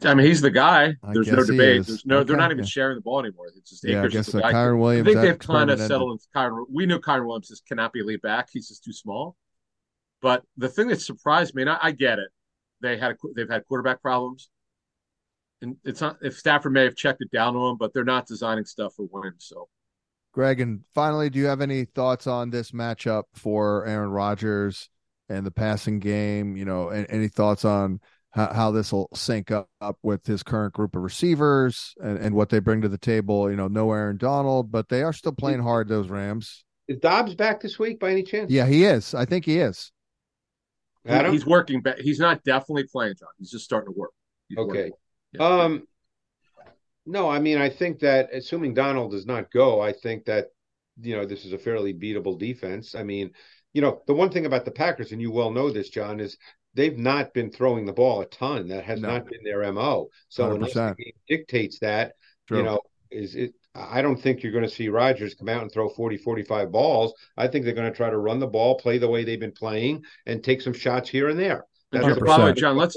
I 0.04 0.14
mean, 0.14 0.26
he's 0.26 0.40
the 0.40 0.50
guy. 0.50 0.94
There's 1.12 1.30
no 1.30 1.44
debate. 1.44 1.86
There's 1.86 2.06
no. 2.06 2.18
Okay, 2.18 2.28
they're 2.28 2.36
not 2.36 2.52
even 2.52 2.64
sharing 2.64 2.96
the 2.96 3.00
ball 3.00 3.20
anymore. 3.20 3.46
It's 3.56 3.70
just 3.70 3.84
yeah, 3.84 3.98
Akers. 3.98 4.14
I 4.14 4.16
guess 4.16 4.26
the 4.26 4.40
Kyren 4.40 4.78
Williams. 4.78 5.08
I 5.08 5.12
think 5.12 5.22
they've 5.22 5.38
kind 5.38 5.70
of 5.70 5.80
settled 5.80 6.12
into 6.12 6.26
Kyren. 6.34 6.64
We 6.70 6.86
knew 6.86 7.00
Kyren 7.00 7.26
Williams 7.26 7.48
just 7.48 7.66
cannot 7.66 7.92
be 7.92 8.02
lead 8.02 8.22
back. 8.22 8.48
He's 8.52 8.68
just 8.68 8.84
too 8.84 8.92
small. 8.92 9.36
But 10.20 10.42
the 10.56 10.68
thing 10.68 10.88
that 10.88 11.00
surprised 11.00 11.54
me, 11.54 11.62
and 11.62 11.70
I, 11.70 11.78
I 11.80 11.90
get 11.92 12.18
it, 12.18 12.28
they 12.80 12.98
had 12.98 13.12
a, 13.12 13.16
they've 13.34 13.48
had 13.48 13.66
quarterback 13.66 14.02
problems 14.02 14.48
and 15.60 15.76
it's 15.84 16.00
not 16.00 16.18
if 16.22 16.38
Stafford 16.38 16.72
may 16.72 16.84
have 16.84 16.94
checked 16.94 17.20
it 17.20 17.30
down 17.30 17.54
to 17.54 17.66
him, 17.66 17.76
but 17.76 17.92
they're 17.92 18.04
not 18.04 18.26
designing 18.26 18.64
stuff 18.64 18.94
for 18.94 19.06
wins. 19.10 19.46
So, 19.48 19.68
Greg, 20.32 20.60
and 20.60 20.80
finally, 20.94 21.30
do 21.30 21.38
you 21.38 21.46
have 21.46 21.60
any 21.60 21.84
thoughts 21.84 22.26
on 22.26 22.50
this 22.50 22.70
matchup 22.70 23.24
for 23.34 23.86
Aaron 23.86 24.10
Rodgers 24.10 24.88
and 25.28 25.44
the 25.44 25.50
passing 25.50 25.98
game? 25.98 26.56
You 26.56 26.64
know, 26.64 26.88
any 26.88 27.28
thoughts 27.28 27.64
on 27.64 28.00
how, 28.30 28.52
how 28.52 28.70
this 28.70 28.92
will 28.92 29.08
sync 29.14 29.50
up, 29.50 29.68
up 29.80 29.98
with 30.02 30.26
his 30.26 30.42
current 30.42 30.74
group 30.74 30.94
of 30.94 31.02
receivers 31.02 31.94
and, 32.00 32.18
and 32.18 32.34
what 32.34 32.50
they 32.50 32.58
bring 32.58 32.82
to 32.82 32.88
the 32.88 32.98
table? 32.98 33.50
You 33.50 33.56
know, 33.56 33.68
no 33.68 33.90
Aaron 33.90 34.16
Donald, 34.16 34.70
but 34.70 34.88
they 34.88 35.02
are 35.02 35.12
still 35.12 35.32
playing 35.32 35.62
hard. 35.62 35.88
Those 35.88 36.08
Rams. 36.08 36.64
Is 36.86 36.98
Doubs 36.98 37.34
back 37.34 37.60
this 37.60 37.78
week 37.78 37.98
by 37.98 38.10
any 38.10 38.22
chance? 38.22 38.50
Yeah, 38.50 38.66
he 38.66 38.84
is. 38.84 39.14
I 39.14 39.24
think 39.24 39.44
he 39.44 39.58
is. 39.58 39.92
Adam? 41.06 41.32
He's 41.32 41.46
working, 41.46 41.80
but 41.80 41.98
he's 41.98 42.18
not 42.18 42.44
definitely 42.44 42.84
playing, 42.84 43.14
John. 43.18 43.28
He's 43.38 43.50
just 43.50 43.64
starting 43.64 43.92
to 43.92 43.98
work. 43.98 44.10
He's 44.48 44.58
okay. 44.58 44.90
Working. 45.38 45.60
Um, 45.60 45.82
no, 47.08 47.28
I 47.28 47.38
mean, 47.38 47.56
I 47.56 47.70
think 47.70 48.00
that 48.00 48.28
assuming 48.32 48.74
Donald 48.74 49.12
does 49.12 49.24
not 49.24 49.50
go, 49.50 49.80
I 49.80 49.92
think 49.92 50.26
that 50.26 50.48
you 51.00 51.16
know 51.16 51.24
this 51.24 51.46
is 51.46 51.54
a 51.54 51.58
fairly 51.58 51.94
beatable 51.94 52.38
defense. 52.38 52.94
I 52.94 53.02
mean, 53.02 53.30
you 53.72 53.80
know, 53.80 54.02
the 54.06 54.14
one 54.14 54.30
thing 54.30 54.44
about 54.44 54.66
the 54.66 54.70
Packers, 54.70 55.12
and 55.12 55.20
you 55.20 55.32
well 55.32 55.50
know 55.50 55.70
this, 55.70 55.88
John, 55.88 56.20
is 56.20 56.36
they've 56.74 56.98
not 56.98 57.32
been 57.32 57.50
throwing 57.50 57.86
the 57.86 57.94
ball 57.94 58.20
a 58.20 58.26
ton. 58.26 58.68
That 58.68 58.84
has 58.84 59.00
no. 59.00 59.08
not 59.08 59.26
been 59.26 59.42
their 59.42 59.72
mo. 59.72 60.08
So 60.28 60.44
100%. 60.44 60.54
unless 60.54 60.74
the 60.74 60.94
game 60.98 61.12
dictates 61.28 61.78
that, 61.78 62.12
True. 62.46 62.58
you 62.58 62.62
know, 62.64 62.80
is 63.10 63.34
it? 63.34 63.54
I 63.74 64.02
don't 64.02 64.20
think 64.20 64.42
you're 64.42 64.52
going 64.52 64.64
to 64.64 64.70
see 64.70 64.88
Rodgers 64.88 65.34
come 65.34 65.48
out 65.48 65.62
and 65.62 65.72
throw 65.72 65.88
40, 65.88 66.18
45 66.18 66.70
balls. 66.70 67.14
I 67.36 67.46
think 67.46 67.64
they're 67.64 67.74
going 67.74 67.90
to 67.90 67.96
try 67.96 68.10
to 68.10 68.18
run 68.18 68.38
the 68.38 68.46
ball, 68.46 68.76
play 68.76 68.98
the 68.98 69.08
way 69.08 69.24
they've 69.24 69.40
been 69.40 69.52
playing, 69.52 70.04
and 70.26 70.44
take 70.44 70.60
some 70.60 70.74
shots 70.74 71.08
here 71.08 71.28
and 71.28 71.38
there. 71.38 71.64
That's 71.90 72.06
the 72.06 72.20
problem, 72.20 72.54
John. 72.54 72.76
Let's 72.76 72.96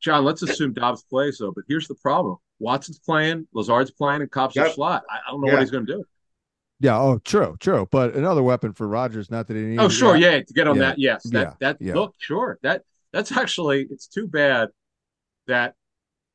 John, 0.00 0.24
let's 0.24 0.42
assume 0.42 0.72
Doubs 0.72 1.04
plays 1.04 1.38
though. 1.38 1.52
But 1.54 1.64
here's 1.68 1.86
the 1.86 1.94
problem: 1.96 2.38
Watson's 2.58 2.98
playing, 2.98 3.46
Lazard's 3.52 3.90
playing, 3.90 4.22
and 4.22 4.30
Cobb's 4.30 4.56
yep. 4.56 4.68
a 4.68 4.72
slot. 4.72 5.04
I, 5.10 5.16
I 5.16 5.30
don't 5.30 5.40
know 5.40 5.48
yeah. 5.48 5.54
what 5.54 5.60
he's 5.60 5.70
going 5.70 5.86
to 5.86 5.92
do. 5.94 6.04
Yeah. 6.80 6.98
Oh, 6.98 7.18
true, 7.18 7.56
true. 7.60 7.88
But 7.90 8.14
another 8.14 8.42
weapon 8.42 8.72
for 8.72 8.86
Rodgers. 8.86 9.30
Not 9.30 9.46
that 9.46 9.56
he 9.56 9.62
needs. 9.62 9.82
Oh, 9.82 9.88
sure. 9.88 10.16
Yeah. 10.16 10.40
To 10.40 10.52
get 10.54 10.68
on 10.68 10.76
yeah. 10.76 10.82
that. 10.82 10.98
Yes. 10.98 11.22
That. 11.24 11.40
Yeah. 11.40 11.52
That. 11.60 11.76
Yeah. 11.80 11.94
Look. 11.94 12.14
Sure. 12.18 12.58
That. 12.62 12.82
That's 13.12 13.32
actually. 13.32 13.86
It's 13.90 14.06
too 14.06 14.26
bad 14.26 14.68
that 15.46 15.74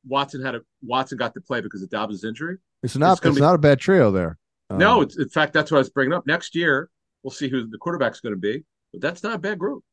Watson 0.06 0.44
had 0.44 0.54
a 0.54 0.62
Watson 0.82 1.18
got 1.18 1.34
to 1.34 1.40
play 1.40 1.60
because 1.60 1.82
of 1.82 1.90
Doubs' 1.90 2.24
injury. 2.24 2.58
It's 2.82 2.96
not. 2.96 3.18
It's, 3.18 3.26
it's 3.26 3.36
be, 3.36 3.40
not 3.40 3.54
a 3.54 3.58
bad 3.58 3.78
trio 3.78 4.10
there. 4.10 4.38
No. 4.70 4.98
Um, 4.98 5.02
it's, 5.04 5.18
in 5.18 5.28
fact, 5.28 5.52
that's 5.52 5.70
what 5.70 5.78
I 5.78 5.80
was 5.80 5.90
bringing 5.90 6.12
up. 6.12 6.26
Next 6.26 6.54
year, 6.54 6.88
we'll 7.22 7.30
see 7.30 7.48
who 7.48 7.68
the 7.68 7.78
quarterback's 7.78 8.20
going 8.20 8.34
to 8.34 8.40
be. 8.40 8.64
But 8.92 9.00
that's 9.00 9.22
not 9.22 9.34
a 9.34 9.38
bad 9.38 9.58
group. 9.58 9.84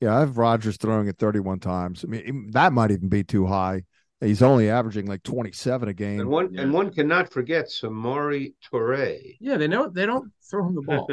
Yeah, 0.00 0.14
I 0.14 0.20
have 0.20 0.36
Rodgers 0.36 0.76
throwing 0.76 1.08
it 1.08 1.16
31 1.18 1.60
times. 1.60 2.04
I 2.04 2.08
mean, 2.08 2.50
that 2.50 2.72
might 2.72 2.90
even 2.90 3.08
be 3.08 3.24
too 3.24 3.46
high. 3.46 3.84
He's 4.20 4.42
only 4.42 4.70
averaging 4.70 5.06
like 5.06 5.22
27 5.22 5.88
a 5.88 5.92
game. 5.92 6.20
And 6.20 6.28
one 6.30 6.52
yeah. 6.52 6.62
and 6.62 6.72
one 6.72 6.92
cannot 6.92 7.30
forget 7.30 7.66
Samori 7.66 8.54
Toure. 8.64 9.36
Yeah, 9.40 9.56
they 9.58 9.68
know 9.68 9.88
they 9.88 10.06
don't 10.06 10.32
throw 10.50 10.66
him 10.66 10.74
the 10.74 10.82
ball. 10.86 11.08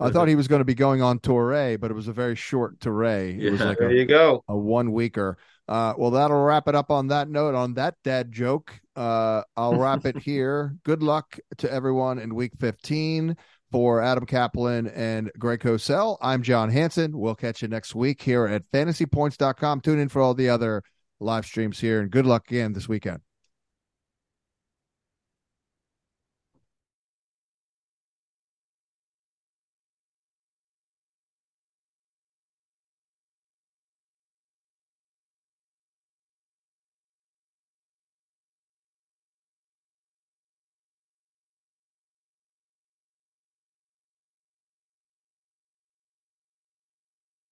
I 0.00 0.10
thought 0.10 0.28
he 0.28 0.36
was 0.36 0.48
going 0.48 0.60
to 0.60 0.64
be 0.64 0.74
going 0.74 1.02
on 1.02 1.18
Toure, 1.18 1.78
but 1.80 1.90
it 1.90 1.94
was 1.94 2.08
a 2.08 2.12
very 2.12 2.36
short 2.36 2.78
Toure. 2.80 3.30
It 3.30 3.42
yeah, 3.42 3.50
was 3.50 3.60
like 3.60 3.78
there 3.78 3.90
a, 3.90 3.94
you 3.94 4.04
go. 4.06 4.44
A 4.48 4.56
one 4.56 4.92
weeker. 4.92 5.38
Uh, 5.68 5.94
well, 5.98 6.10
that'll 6.10 6.42
wrap 6.42 6.66
it 6.68 6.74
up 6.74 6.90
on 6.90 7.08
that 7.08 7.28
note. 7.28 7.54
On 7.54 7.74
that 7.74 7.96
dad 8.02 8.32
joke, 8.32 8.72
uh, 8.96 9.42
I'll 9.56 9.76
wrap 9.76 10.06
it 10.06 10.18
here. 10.22 10.76
Good 10.84 11.02
luck 11.02 11.38
to 11.58 11.72
everyone 11.72 12.18
in 12.18 12.34
week 12.34 12.52
15. 12.58 13.36
For 13.70 14.00
Adam 14.00 14.24
Caplan 14.24 14.90
and 14.94 15.30
Greg 15.38 15.60
Cosell, 15.60 16.16
I'm 16.22 16.42
John 16.42 16.70
Hansen. 16.70 17.18
We'll 17.18 17.34
catch 17.34 17.60
you 17.60 17.68
next 17.68 17.94
week 17.94 18.22
here 18.22 18.46
at 18.46 18.62
fantasypoints.com. 18.72 19.82
Tune 19.82 19.98
in 19.98 20.08
for 20.08 20.22
all 20.22 20.32
the 20.32 20.48
other 20.48 20.82
live 21.20 21.46
streams 21.46 21.80
here 21.80 22.00
and 22.00 22.10
good 22.10 22.26
luck 22.26 22.50
again 22.50 22.72
this 22.72 22.88
weekend. 22.88 23.20